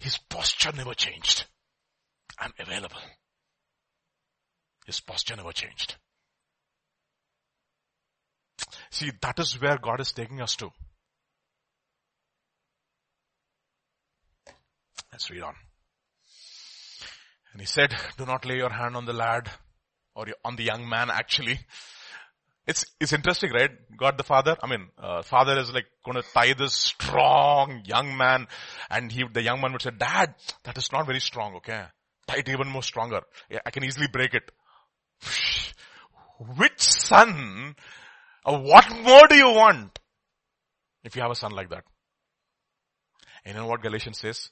His 0.00 0.18
posture 0.18 0.72
never 0.74 0.94
changed. 0.94 1.44
I'm 2.38 2.52
available. 2.58 3.00
His 4.86 5.00
posture 5.00 5.36
never 5.36 5.52
changed. 5.52 5.96
See, 8.90 9.10
that 9.20 9.38
is 9.38 9.60
where 9.60 9.78
God 9.78 10.00
is 10.00 10.12
taking 10.12 10.40
us 10.40 10.56
to. 10.56 10.70
Let's 15.12 15.30
read 15.30 15.42
on. 15.42 15.54
And 17.58 17.66
he 17.66 17.66
said, 17.66 17.92
do 18.16 18.24
not 18.24 18.44
lay 18.44 18.54
your 18.54 18.70
hand 18.70 18.94
on 18.94 19.04
the 19.04 19.12
lad 19.12 19.50
or 20.14 20.26
on 20.44 20.54
the 20.54 20.62
young 20.62 20.88
man 20.88 21.10
actually. 21.10 21.58
It's, 22.68 22.84
it's 23.00 23.12
interesting, 23.12 23.50
right? 23.50 23.72
God 23.96 24.16
the 24.16 24.22
father, 24.22 24.56
I 24.62 24.68
mean, 24.68 24.86
uh, 24.96 25.22
father 25.22 25.58
is 25.58 25.72
like 25.72 25.86
to 26.06 26.22
tie 26.32 26.52
this 26.52 26.72
strong 26.72 27.82
young 27.84 28.16
man 28.16 28.46
and 28.88 29.10
he, 29.10 29.24
the 29.32 29.42
young 29.42 29.60
man 29.60 29.72
would 29.72 29.82
say, 29.82 29.90
dad, 29.90 30.36
that 30.62 30.78
is 30.78 30.92
not 30.92 31.04
very 31.04 31.18
strong, 31.18 31.56
okay? 31.56 31.86
Tie 32.28 32.36
it 32.36 32.48
even 32.48 32.68
more 32.68 32.84
stronger. 32.84 33.22
Yeah, 33.50 33.58
I 33.66 33.72
can 33.72 33.82
easily 33.82 34.06
break 34.06 34.34
it. 34.34 34.52
Which 36.58 36.80
son, 36.80 37.74
uh, 38.44 38.56
what 38.56 38.88
more 39.02 39.26
do 39.26 39.34
you 39.34 39.50
want? 39.50 39.98
If 41.02 41.16
you 41.16 41.22
have 41.22 41.32
a 41.32 41.34
son 41.34 41.50
like 41.50 41.70
that. 41.70 41.82
And 43.44 43.56
you 43.56 43.62
know 43.62 43.66
what 43.66 43.82
Galatians 43.82 44.20
says? 44.20 44.48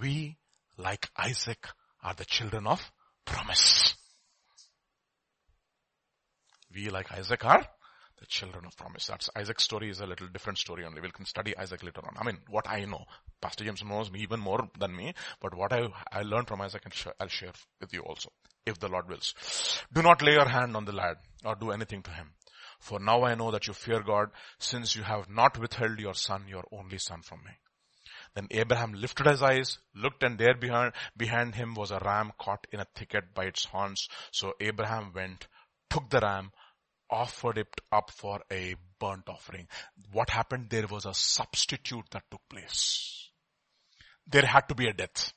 We, 0.00 0.38
like 0.78 1.10
Isaac, 1.18 1.66
are 2.02 2.14
the 2.14 2.24
children 2.24 2.66
of 2.66 2.92
promise. 3.24 3.94
We 6.74 6.90
like 6.90 7.12
Isaac 7.12 7.44
are 7.44 7.66
the 8.20 8.26
children 8.26 8.64
of 8.66 8.76
promise. 8.76 9.06
That's 9.06 9.28
Isaac's 9.36 9.64
story 9.64 9.90
is 9.90 10.00
a 10.00 10.06
little 10.06 10.28
different 10.28 10.58
story 10.58 10.84
only. 10.84 11.00
We 11.00 11.10
can 11.10 11.26
study 11.26 11.56
Isaac 11.56 11.82
later 11.82 12.00
on. 12.04 12.16
I 12.18 12.24
mean, 12.24 12.38
what 12.48 12.68
I 12.68 12.84
know. 12.84 13.04
Pastor 13.40 13.64
James 13.64 13.84
knows 13.84 14.10
me 14.10 14.20
even 14.20 14.40
more 14.40 14.68
than 14.78 14.96
me, 14.96 15.14
but 15.40 15.54
what 15.54 15.72
I, 15.72 15.88
I 16.10 16.22
learned 16.22 16.48
from 16.48 16.62
Isaac 16.62 16.82
I'll 17.20 17.28
share 17.28 17.52
with 17.80 17.92
you 17.92 18.00
also, 18.00 18.30
if 18.64 18.78
the 18.78 18.88
Lord 18.88 19.08
wills. 19.08 19.34
Do 19.92 20.02
not 20.02 20.22
lay 20.22 20.32
your 20.32 20.48
hand 20.48 20.76
on 20.76 20.86
the 20.86 20.92
lad 20.92 21.16
or 21.44 21.54
do 21.54 21.70
anything 21.70 22.02
to 22.02 22.10
him. 22.10 22.32
For 22.80 22.98
now 23.00 23.24
I 23.24 23.34
know 23.34 23.50
that 23.50 23.66
you 23.66 23.74
fear 23.74 24.02
God 24.02 24.28
since 24.58 24.96
you 24.96 25.02
have 25.02 25.28
not 25.28 25.58
withheld 25.58 25.98
your 25.98 26.14
son, 26.14 26.46
your 26.48 26.64
only 26.72 26.98
son 26.98 27.22
from 27.22 27.40
me. 27.44 27.52
Then 28.36 28.48
Abraham 28.50 28.92
lifted 28.92 29.26
his 29.26 29.42
eyes, 29.42 29.78
looked 29.94 30.22
and 30.22 30.38
there 30.38 30.54
behind, 30.54 30.92
behind 31.16 31.54
him 31.54 31.74
was 31.74 31.90
a 31.90 31.98
ram 32.04 32.32
caught 32.38 32.66
in 32.70 32.80
a 32.80 32.86
thicket 32.94 33.32
by 33.34 33.44
its 33.44 33.64
horns. 33.64 34.08
So 34.30 34.52
Abraham 34.60 35.12
went, 35.14 35.48
took 35.88 36.10
the 36.10 36.20
ram, 36.20 36.52
offered 37.10 37.56
it 37.56 37.80
up 37.90 38.10
for 38.10 38.42
a 38.52 38.74
burnt 39.00 39.30
offering. 39.30 39.68
What 40.12 40.28
happened? 40.28 40.68
There 40.68 40.86
was 40.86 41.06
a 41.06 41.14
substitute 41.14 42.04
that 42.10 42.24
took 42.30 42.42
place. 42.50 43.30
There 44.26 44.44
had 44.44 44.68
to 44.68 44.74
be 44.74 44.86
a 44.86 44.92
death. 44.92 45.32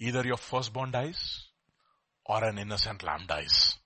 Either 0.00 0.24
your 0.24 0.38
firstborn 0.38 0.90
dies 0.90 1.44
or 2.26 2.42
an 2.42 2.58
innocent 2.58 3.04
lamb 3.04 3.26
dies. 3.28 3.76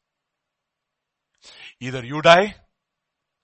Either 1.80 2.02
you 2.02 2.22
die 2.22 2.54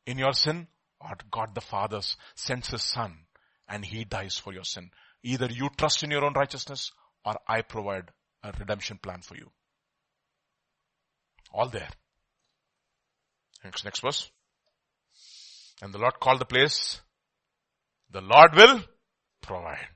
in 0.06 0.16
your 0.16 0.32
sin 0.32 0.66
or 0.98 1.14
God 1.30 1.54
the 1.54 1.60
Father 1.60 2.00
sends 2.34 2.68
his 2.68 2.82
son 2.82 3.26
and 3.70 3.84
he 3.84 4.05
dies 4.05 4.36
for 4.36 4.52
your 4.52 4.64
sin. 4.64 4.90
Either 5.22 5.47
you 5.47 5.70
trust 5.78 6.02
in 6.02 6.10
your 6.10 6.24
own 6.24 6.34
righteousness 6.34 6.90
or 7.24 7.36
I 7.47 7.62
provide 7.62 8.10
a 8.42 8.52
redemption 8.59 8.98
plan 9.02 9.20
for 9.22 9.36
you. 9.36 9.51
All 11.52 11.68
there. 11.68 11.88
Next, 13.64 13.84
next 13.84 14.01
verse. 14.01 14.30
And 15.82 15.94
the 15.94 15.98
Lord 15.98 16.20
called 16.20 16.40
the 16.40 16.47
place, 16.47 17.01
the 18.10 18.20
Lord 18.20 18.55
will 18.55 18.82
provide. 19.40 19.86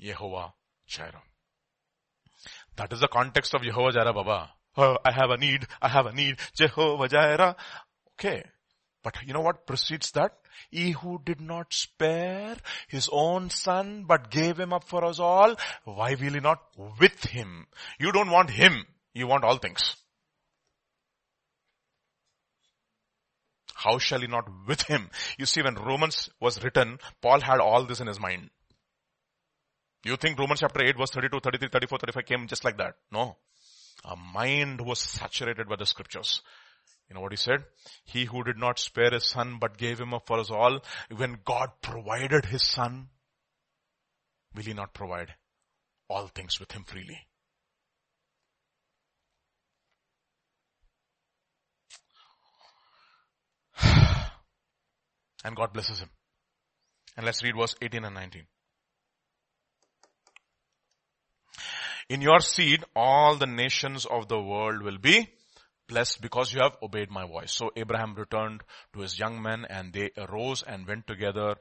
Yehovah 0.00 0.52
Jireh. 0.86 1.22
That 2.76 2.92
is 2.92 3.00
the 3.00 3.08
context 3.08 3.52
of 3.54 3.62
Jehovah 3.62 3.92
Jireh 3.92 4.12
Baba. 4.12 4.50
Oh, 4.76 4.96
I 5.04 5.12
have 5.12 5.30
a 5.30 5.36
need, 5.36 5.66
I 5.82 5.88
have 5.88 6.06
a 6.06 6.12
need, 6.12 6.36
Jehovah 6.54 7.08
Jireh. 7.08 7.56
Okay. 8.14 8.44
But 9.02 9.16
you 9.26 9.32
know 9.32 9.40
what 9.40 9.66
precedes 9.66 10.10
that? 10.12 10.32
He 10.70 10.92
who 10.92 11.20
did 11.24 11.40
not 11.40 11.72
spare 11.72 12.56
his 12.88 13.08
own 13.12 13.50
son 13.50 14.04
but 14.06 14.30
gave 14.30 14.58
him 14.58 14.72
up 14.72 14.84
for 14.84 15.04
us 15.04 15.18
all, 15.18 15.56
why 15.84 16.10
will 16.14 16.34
he 16.34 16.40
not 16.40 16.60
with 17.00 17.24
him? 17.24 17.66
You 17.98 18.12
don't 18.12 18.30
want 18.30 18.50
him, 18.50 18.84
you 19.14 19.26
want 19.26 19.44
all 19.44 19.56
things. 19.56 19.96
How 23.74 23.98
shall 23.98 24.20
he 24.20 24.26
not 24.26 24.46
with 24.66 24.82
him? 24.82 25.08
You 25.38 25.46
see, 25.46 25.62
when 25.62 25.74
Romans 25.74 26.28
was 26.38 26.62
written, 26.62 26.98
Paul 27.22 27.40
had 27.40 27.60
all 27.60 27.84
this 27.84 28.00
in 28.00 28.08
his 28.08 28.20
mind. 28.20 28.50
You 30.04 30.16
think 30.16 30.38
Romans 30.38 30.60
chapter 30.60 30.84
8 30.84 30.98
verse 30.98 31.10
32, 31.10 31.40
33, 31.40 31.68
34, 31.68 31.98
35 31.98 32.26
came 32.26 32.46
just 32.46 32.64
like 32.64 32.76
that? 32.76 32.94
No. 33.10 33.36
A 34.04 34.16
mind 34.16 34.80
was 34.80 34.98
saturated 34.98 35.68
by 35.68 35.76
the 35.76 35.86
scriptures. 35.86 36.42
You 37.10 37.14
know 37.14 37.22
what 37.22 37.32
he 37.32 37.36
said? 37.36 37.64
He 38.04 38.24
who 38.26 38.44
did 38.44 38.56
not 38.56 38.78
spare 38.78 39.10
his 39.10 39.28
son 39.28 39.58
but 39.60 39.76
gave 39.76 40.00
him 40.00 40.14
up 40.14 40.28
for 40.28 40.38
us 40.38 40.48
all, 40.48 40.78
when 41.14 41.40
God 41.44 41.70
provided 41.82 42.44
his 42.44 42.62
son, 42.62 43.08
will 44.54 44.62
he 44.62 44.74
not 44.74 44.94
provide 44.94 45.34
all 46.08 46.28
things 46.28 46.60
with 46.60 46.70
him 46.70 46.84
freely? 46.84 47.18
and 55.44 55.56
God 55.56 55.72
blesses 55.72 55.98
him. 55.98 56.10
And 57.16 57.26
let's 57.26 57.42
read 57.42 57.56
verse 57.58 57.74
18 57.82 58.04
and 58.04 58.14
19. 58.14 58.46
In 62.08 62.20
your 62.20 62.38
seed, 62.38 62.84
all 62.94 63.34
the 63.34 63.46
nations 63.46 64.06
of 64.06 64.28
the 64.28 64.40
world 64.40 64.82
will 64.82 64.98
be 64.98 65.28
blessed 65.90 66.22
because 66.22 66.52
you 66.54 66.60
have 66.62 66.76
obeyed 66.82 67.10
my 67.10 67.26
voice. 67.26 67.52
So 67.52 67.70
Abraham 67.76 68.14
returned 68.14 68.62
to 68.94 69.00
his 69.00 69.18
young 69.18 69.42
men 69.42 69.66
and 69.68 69.92
they 69.92 70.10
arose 70.16 70.62
and 70.66 70.86
went 70.86 71.06
together 71.06 71.56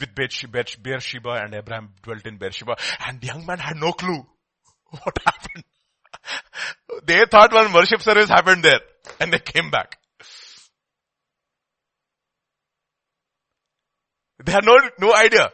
with 0.00 0.14
Beersheba 0.14 1.32
and 1.44 1.54
Abraham 1.54 1.90
dwelt 2.02 2.26
in 2.26 2.38
Beersheba 2.38 2.76
and 3.06 3.20
the 3.20 3.26
young 3.26 3.46
man 3.46 3.58
had 3.58 3.76
no 3.76 3.92
clue 3.92 4.26
what 4.90 5.18
happened. 5.24 5.64
they 7.06 7.24
thought 7.30 7.52
one 7.52 7.72
worship 7.72 8.00
service 8.00 8.28
happened 8.28 8.64
there 8.64 8.80
and 9.20 9.32
they 9.32 9.38
came 9.38 9.70
back. 9.70 9.98
They 14.44 14.52
had 14.52 14.64
no, 14.64 14.76
no 14.98 15.14
idea. 15.14 15.52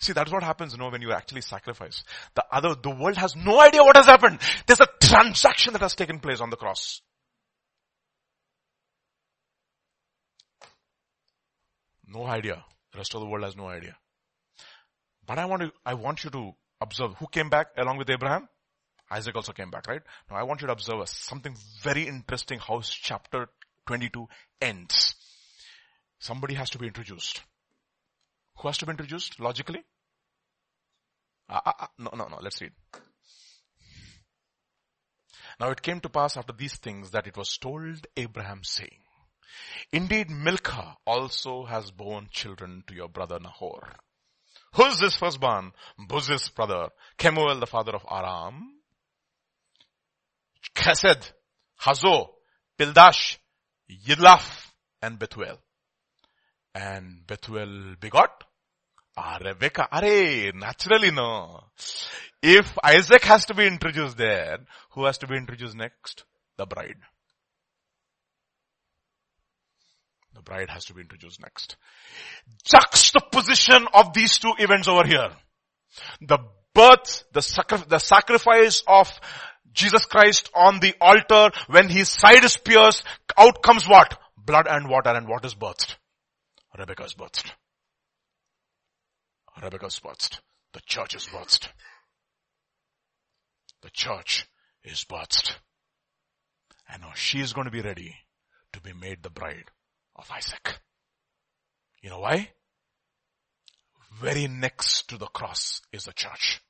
See, 0.00 0.14
that's 0.14 0.32
what 0.32 0.42
happens, 0.42 0.72
you 0.72 0.78
know, 0.78 0.88
when 0.88 1.02
you 1.02 1.12
actually 1.12 1.42
sacrifice. 1.42 2.04
The 2.34 2.44
other, 2.50 2.74
the 2.74 2.90
world 2.90 3.18
has 3.18 3.36
no 3.36 3.60
idea 3.60 3.82
what 3.82 3.96
has 3.96 4.06
happened. 4.06 4.40
There's 4.66 4.80
a 4.80 4.88
transaction 5.00 5.74
that 5.74 5.82
has 5.82 5.94
taken 5.94 6.20
place 6.20 6.40
on 6.40 6.48
the 6.48 6.56
cross. 6.56 7.02
No 12.06 12.26
idea. 12.26 12.64
The 12.92 12.98
rest 12.98 13.14
of 13.14 13.20
the 13.20 13.26
world 13.26 13.44
has 13.44 13.56
no 13.56 13.68
idea. 13.68 13.96
But 15.26 15.38
I 15.38 15.44
want 15.44 15.62
to, 15.62 15.72
I 15.84 15.94
want 15.94 16.24
you 16.24 16.30
to 16.30 16.54
observe 16.80 17.14
who 17.18 17.26
came 17.26 17.50
back 17.50 17.68
along 17.76 17.98
with 17.98 18.08
Abraham? 18.08 18.48
Isaac 19.10 19.36
also 19.36 19.52
came 19.52 19.70
back, 19.70 19.86
right? 19.86 20.02
Now 20.30 20.36
I 20.36 20.44
want 20.44 20.60
you 20.62 20.66
to 20.68 20.72
observe 20.72 21.06
something 21.08 21.54
very 21.82 22.08
interesting 22.08 22.58
how 22.58 22.80
chapter 22.82 23.48
22 23.86 24.26
ends. 24.60 25.14
Somebody 26.20 26.54
has 26.54 26.70
to 26.70 26.78
be 26.78 26.86
introduced. 26.86 27.42
Who 28.60 28.68
has 28.68 28.78
to 28.78 28.86
be 28.86 28.90
introduced 28.90 29.40
logically? 29.40 29.82
Uh, 31.48 31.60
uh, 31.64 31.72
uh, 31.80 31.86
no, 31.98 32.10
no, 32.14 32.28
no. 32.28 32.38
Let's 32.42 32.60
read. 32.60 32.72
Now 35.58 35.70
it 35.70 35.82
came 35.82 36.00
to 36.00 36.08
pass 36.08 36.36
after 36.36 36.52
these 36.52 36.76
things 36.76 37.10
that 37.10 37.26
it 37.26 37.36
was 37.36 37.56
told 37.56 38.06
Abraham 38.16 38.62
saying, 38.62 39.00
Indeed 39.92 40.30
Milcah 40.30 40.96
also 41.06 41.64
has 41.64 41.90
borne 41.90 42.28
children 42.30 42.84
to 42.86 42.94
your 42.94 43.08
brother 43.08 43.38
Nahor. 43.40 43.94
Who 44.74 44.84
is 44.84 45.00
this 45.00 45.16
firstborn? 45.16 45.72
Buz's 45.98 46.48
brother. 46.50 46.88
Kemuel 47.18 47.60
the 47.60 47.66
father 47.66 47.92
of 47.92 48.04
Aram. 48.10 48.74
Chesed, 50.74 51.32
Hazo, 51.80 52.28
Pildash, 52.78 53.38
Yidlaf, 53.90 54.68
and 55.02 55.18
Bethuel. 55.18 55.58
And 56.74 57.26
Bethuel 57.26 57.96
begot 57.98 58.44
Ah, 59.16 59.38
Rebecca. 59.42 59.88
Are, 59.90 60.52
naturally 60.52 61.10
no. 61.10 61.64
If 62.42 62.78
Isaac 62.82 63.22
has 63.24 63.46
to 63.46 63.54
be 63.54 63.66
introduced 63.66 64.16
there, 64.16 64.58
who 64.92 65.04
has 65.04 65.18
to 65.18 65.26
be 65.26 65.36
introduced 65.36 65.76
next? 65.76 66.24
The 66.56 66.66
bride. 66.66 66.96
The 70.34 70.42
bride 70.42 70.70
has 70.70 70.86
to 70.86 70.94
be 70.94 71.02
introduced 71.02 71.40
next. 71.40 71.76
Juxtaposition 72.64 73.86
of 73.92 74.14
these 74.14 74.38
two 74.38 74.52
events 74.58 74.88
over 74.88 75.06
here. 75.06 75.30
The 76.20 76.38
birth, 76.72 77.24
the, 77.32 77.42
sacri- 77.42 77.84
the 77.88 77.98
sacrifice 77.98 78.82
of 78.86 79.10
Jesus 79.72 80.04
Christ 80.06 80.50
on 80.54 80.80
the 80.80 80.94
altar 81.00 81.50
when 81.68 81.88
his 81.88 82.08
side 82.08 82.44
is 82.44 82.56
pierced, 82.56 83.04
out 83.36 83.62
comes 83.62 83.88
what? 83.88 84.18
Blood 84.36 84.66
and 84.68 84.88
water 84.88 85.10
and 85.10 85.28
what 85.28 85.44
is 85.44 85.54
birthed? 85.54 85.96
Rebecca 86.78 87.04
is 87.04 87.14
birthed. 87.14 87.50
Rebecca's 89.62 90.00
birthed. 90.00 90.40
The 90.72 90.80
church 90.86 91.14
is 91.14 91.26
birthed. 91.26 91.68
The 93.82 93.90
church 93.90 94.46
is 94.84 95.04
birthed. 95.04 95.56
And 96.88 97.02
now 97.02 97.12
she 97.14 97.40
is 97.40 97.52
going 97.52 97.66
to 97.66 97.70
be 97.70 97.82
ready 97.82 98.16
to 98.72 98.80
be 98.80 98.92
made 98.92 99.22
the 99.22 99.30
bride 99.30 99.70
of 100.16 100.30
Isaac. 100.30 100.80
You 102.02 102.10
know 102.10 102.20
why? 102.20 102.50
Very 104.20 104.48
next 104.48 105.08
to 105.08 105.18
the 105.18 105.26
cross 105.26 105.82
is 105.92 106.04
the 106.04 106.12
church. 106.12 106.60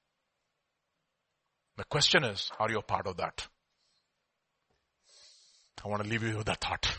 The 1.77 1.85
question 1.85 2.25
is, 2.25 2.51
are 2.59 2.71
you 2.71 2.79
a 2.79 2.83
part 2.83 3.07
of 3.07 3.17
that? 3.17 3.47
I 5.83 5.89
want 5.89 6.03
to 6.03 6.09
leave 6.09 6.23
you 6.23 6.37
with 6.37 6.47
that 6.47 6.61
thought. 6.61 6.99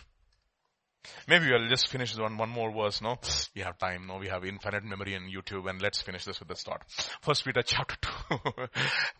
Maybe 1.28 1.49
we'll 1.49 1.68
just 1.68 1.88
finish 1.88 2.18
one, 2.18 2.38
one 2.38 2.49
more 2.49 2.72
verse, 2.72 3.02
no? 3.02 3.18
We 3.56 3.61
have 3.61 3.78
time, 3.78 4.07
no? 4.07 4.18
We 4.18 4.28
have 4.28 4.45
infinite 4.45 4.84
memory 4.84 5.15
in 5.15 5.23
YouTube 5.23 5.69
and 5.69 5.82
let's 5.82 6.02
finish 6.02 6.26
this 6.26 6.40
with 6.40 6.49
the 6.49 6.56
start. 6.56 6.84
First 7.22 7.44
Peter 7.44 7.61
chapter 7.64 7.98
2, 8.30 8.38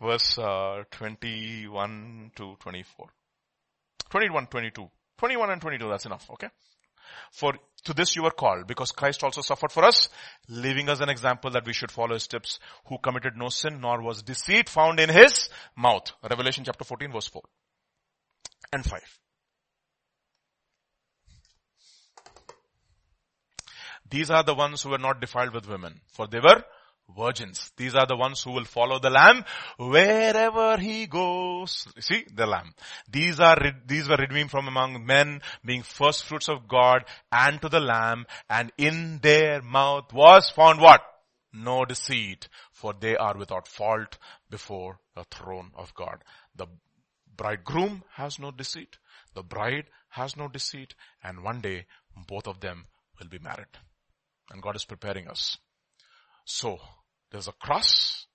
verse 0.00 0.38
uh, 0.38 0.84
21 0.90 2.32
to 2.36 2.56
24. 2.60 3.08
21, 4.10 4.46
22. 4.46 4.90
21 5.18 5.50
and 5.50 5.60
22, 5.60 5.88
that's 5.88 6.06
enough, 6.06 6.28
okay? 6.30 6.48
For 7.30 7.54
to 7.84 7.94
this 7.94 8.14
you 8.16 8.22
were 8.22 8.30
called, 8.30 8.66
because 8.66 8.92
Christ 8.92 9.24
also 9.24 9.40
suffered 9.40 9.72
for 9.72 9.84
us, 9.84 10.08
leaving 10.48 10.88
us 10.88 11.00
an 11.00 11.08
example 11.08 11.50
that 11.50 11.66
we 11.66 11.72
should 11.72 11.90
follow 11.90 12.14
his 12.14 12.22
steps, 12.22 12.58
who 12.86 12.98
committed 12.98 13.36
no 13.36 13.48
sin, 13.48 13.80
nor 13.80 14.02
was 14.02 14.22
deceit 14.22 14.68
found 14.68 15.00
in 15.00 15.08
his 15.08 15.48
mouth. 15.76 16.12
Revelation 16.28 16.64
chapter 16.64 16.84
14 16.84 17.12
verse 17.12 17.28
4 17.28 17.42
and 18.72 18.84
5. 18.84 19.21
These 24.12 24.28
are 24.28 24.42
the 24.42 24.54
ones 24.54 24.82
who 24.82 24.90
were 24.90 24.98
not 24.98 25.22
defiled 25.22 25.54
with 25.54 25.66
women, 25.66 26.02
for 26.08 26.26
they 26.26 26.38
were 26.38 26.62
virgins. 27.16 27.72
These 27.78 27.94
are 27.94 28.06
the 28.06 28.14
ones 28.14 28.42
who 28.42 28.50
will 28.50 28.66
follow 28.66 28.98
the 28.98 29.08
lamb 29.08 29.42
wherever 29.78 30.76
he 30.76 31.06
goes. 31.06 31.88
See, 31.98 32.26
the 32.30 32.44
lamb. 32.46 32.74
These 33.10 33.40
are, 33.40 33.56
these 33.86 34.10
were 34.10 34.16
redeemed 34.16 34.50
from 34.50 34.68
among 34.68 35.06
men 35.06 35.40
being 35.64 35.82
first 35.82 36.24
fruits 36.24 36.50
of 36.50 36.68
God 36.68 37.06
and 37.32 37.58
to 37.62 37.70
the 37.70 37.80
lamb 37.80 38.26
and 38.50 38.70
in 38.76 39.18
their 39.22 39.62
mouth 39.62 40.12
was 40.12 40.50
found 40.50 40.78
what? 40.82 41.00
No 41.54 41.86
deceit 41.86 42.50
for 42.70 42.92
they 42.92 43.16
are 43.16 43.38
without 43.38 43.66
fault 43.66 44.18
before 44.50 44.98
the 45.14 45.24
throne 45.24 45.70
of 45.74 45.94
God. 45.94 46.22
The 46.54 46.66
bridegroom 47.34 48.04
has 48.16 48.38
no 48.38 48.50
deceit. 48.50 48.98
The 49.32 49.42
bride 49.42 49.86
has 50.10 50.36
no 50.36 50.48
deceit 50.48 50.94
and 51.24 51.42
one 51.42 51.62
day 51.62 51.86
both 52.28 52.46
of 52.46 52.60
them 52.60 52.84
will 53.18 53.28
be 53.28 53.38
married. 53.38 53.68
And 54.52 54.62
God 54.62 54.76
is 54.76 54.84
preparing 54.84 55.28
us. 55.28 55.56
So, 56.44 56.78
there's 57.30 57.48
a 57.48 57.52
cross 57.52 58.26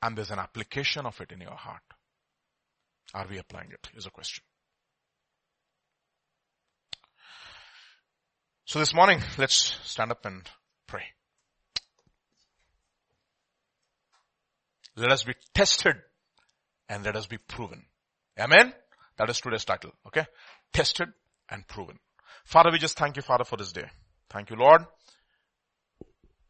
and 0.00 0.16
there's 0.16 0.30
an 0.30 0.38
application 0.38 1.04
of 1.04 1.20
it 1.20 1.32
in 1.32 1.40
your 1.40 1.56
heart. 1.56 1.82
Are 3.12 3.26
we 3.28 3.38
applying 3.38 3.72
it? 3.72 3.88
Is 3.96 4.06
a 4.06 4.10
question. 4.10 4.44
So 8.64 8.78
this 8.78 8.94
morning, 8.94 9.20
let's 9.38 9.78
stand 9.82 10.10
up 10.10 10.26
and 10.26 10.46
pray. 10.86 11.04
Let 14.94 15.10
us 15.10 15.24
be 15.24 15.32
tested 15.54 15.96
and 16.88 17.02
let 17.04 17.16
us 17.16 17.26
be 17.26 17.38
proven. 17.38 17.86
Amen? 18.38 18.74
That 19.16 19.30
is 19.30 19.40
today's 19.40 19.64
title. 19.64 19.92
Okay? 20.06 20.26
Tested 20.72 21.08
and 21.48 21.66
proven. 21.66 21.98
Father, 22.44 22.70
we 22.70 22.78
just 22.78 22.98
thank 22.98 23.16
you, 23.16 23.22
Father, 23.22 23.44
for 23.44 23.56
this 23.56 23.72
day. 23.72 23.88
Thank 24.28 24.50
you, 24.50 24.56
Lord, 24.56 24.84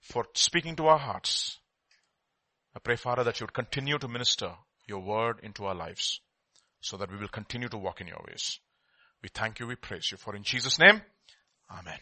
for 0.09 0.26
speaking 0.35 0.76
to 0.76 0.86
our 0.86 0.98
hearts. 0.98 1.59
I 2.74 2.78
pray, 2.80 2.97
Father, 2.97 3.24
that 3.24 3.40
you 3.40 3.44
would 3.44 3.55
continue 3.55 3.98
to 3.98 4.09
minister 4.09 4.52
your 4.86 5.01
word 5.01 5.40
into 5.43 5.66
our 5.66 5.74
lives 5.74 6.20
so 6.80 6.97
that 6.97 7.10
we 7.10 7.18
will 7.18 7.28
continue 7.28 7.68
to 7.68 7.78
walk 7.78 8.01
in 8.01 8.06
your 8.06 8.24
ways. 8.26 8.59
We 9.22 9.28
thank 9.28 9.59
you, 9.59 9.66
we 9.66 9.74
praise 9.74 10.10
you. 10.10 10.16
For 10.16 10.35
in 10.35 10.44
Jesus' 10.44 10.78
name, 10.78 11.02
Amen. 11.70 11.98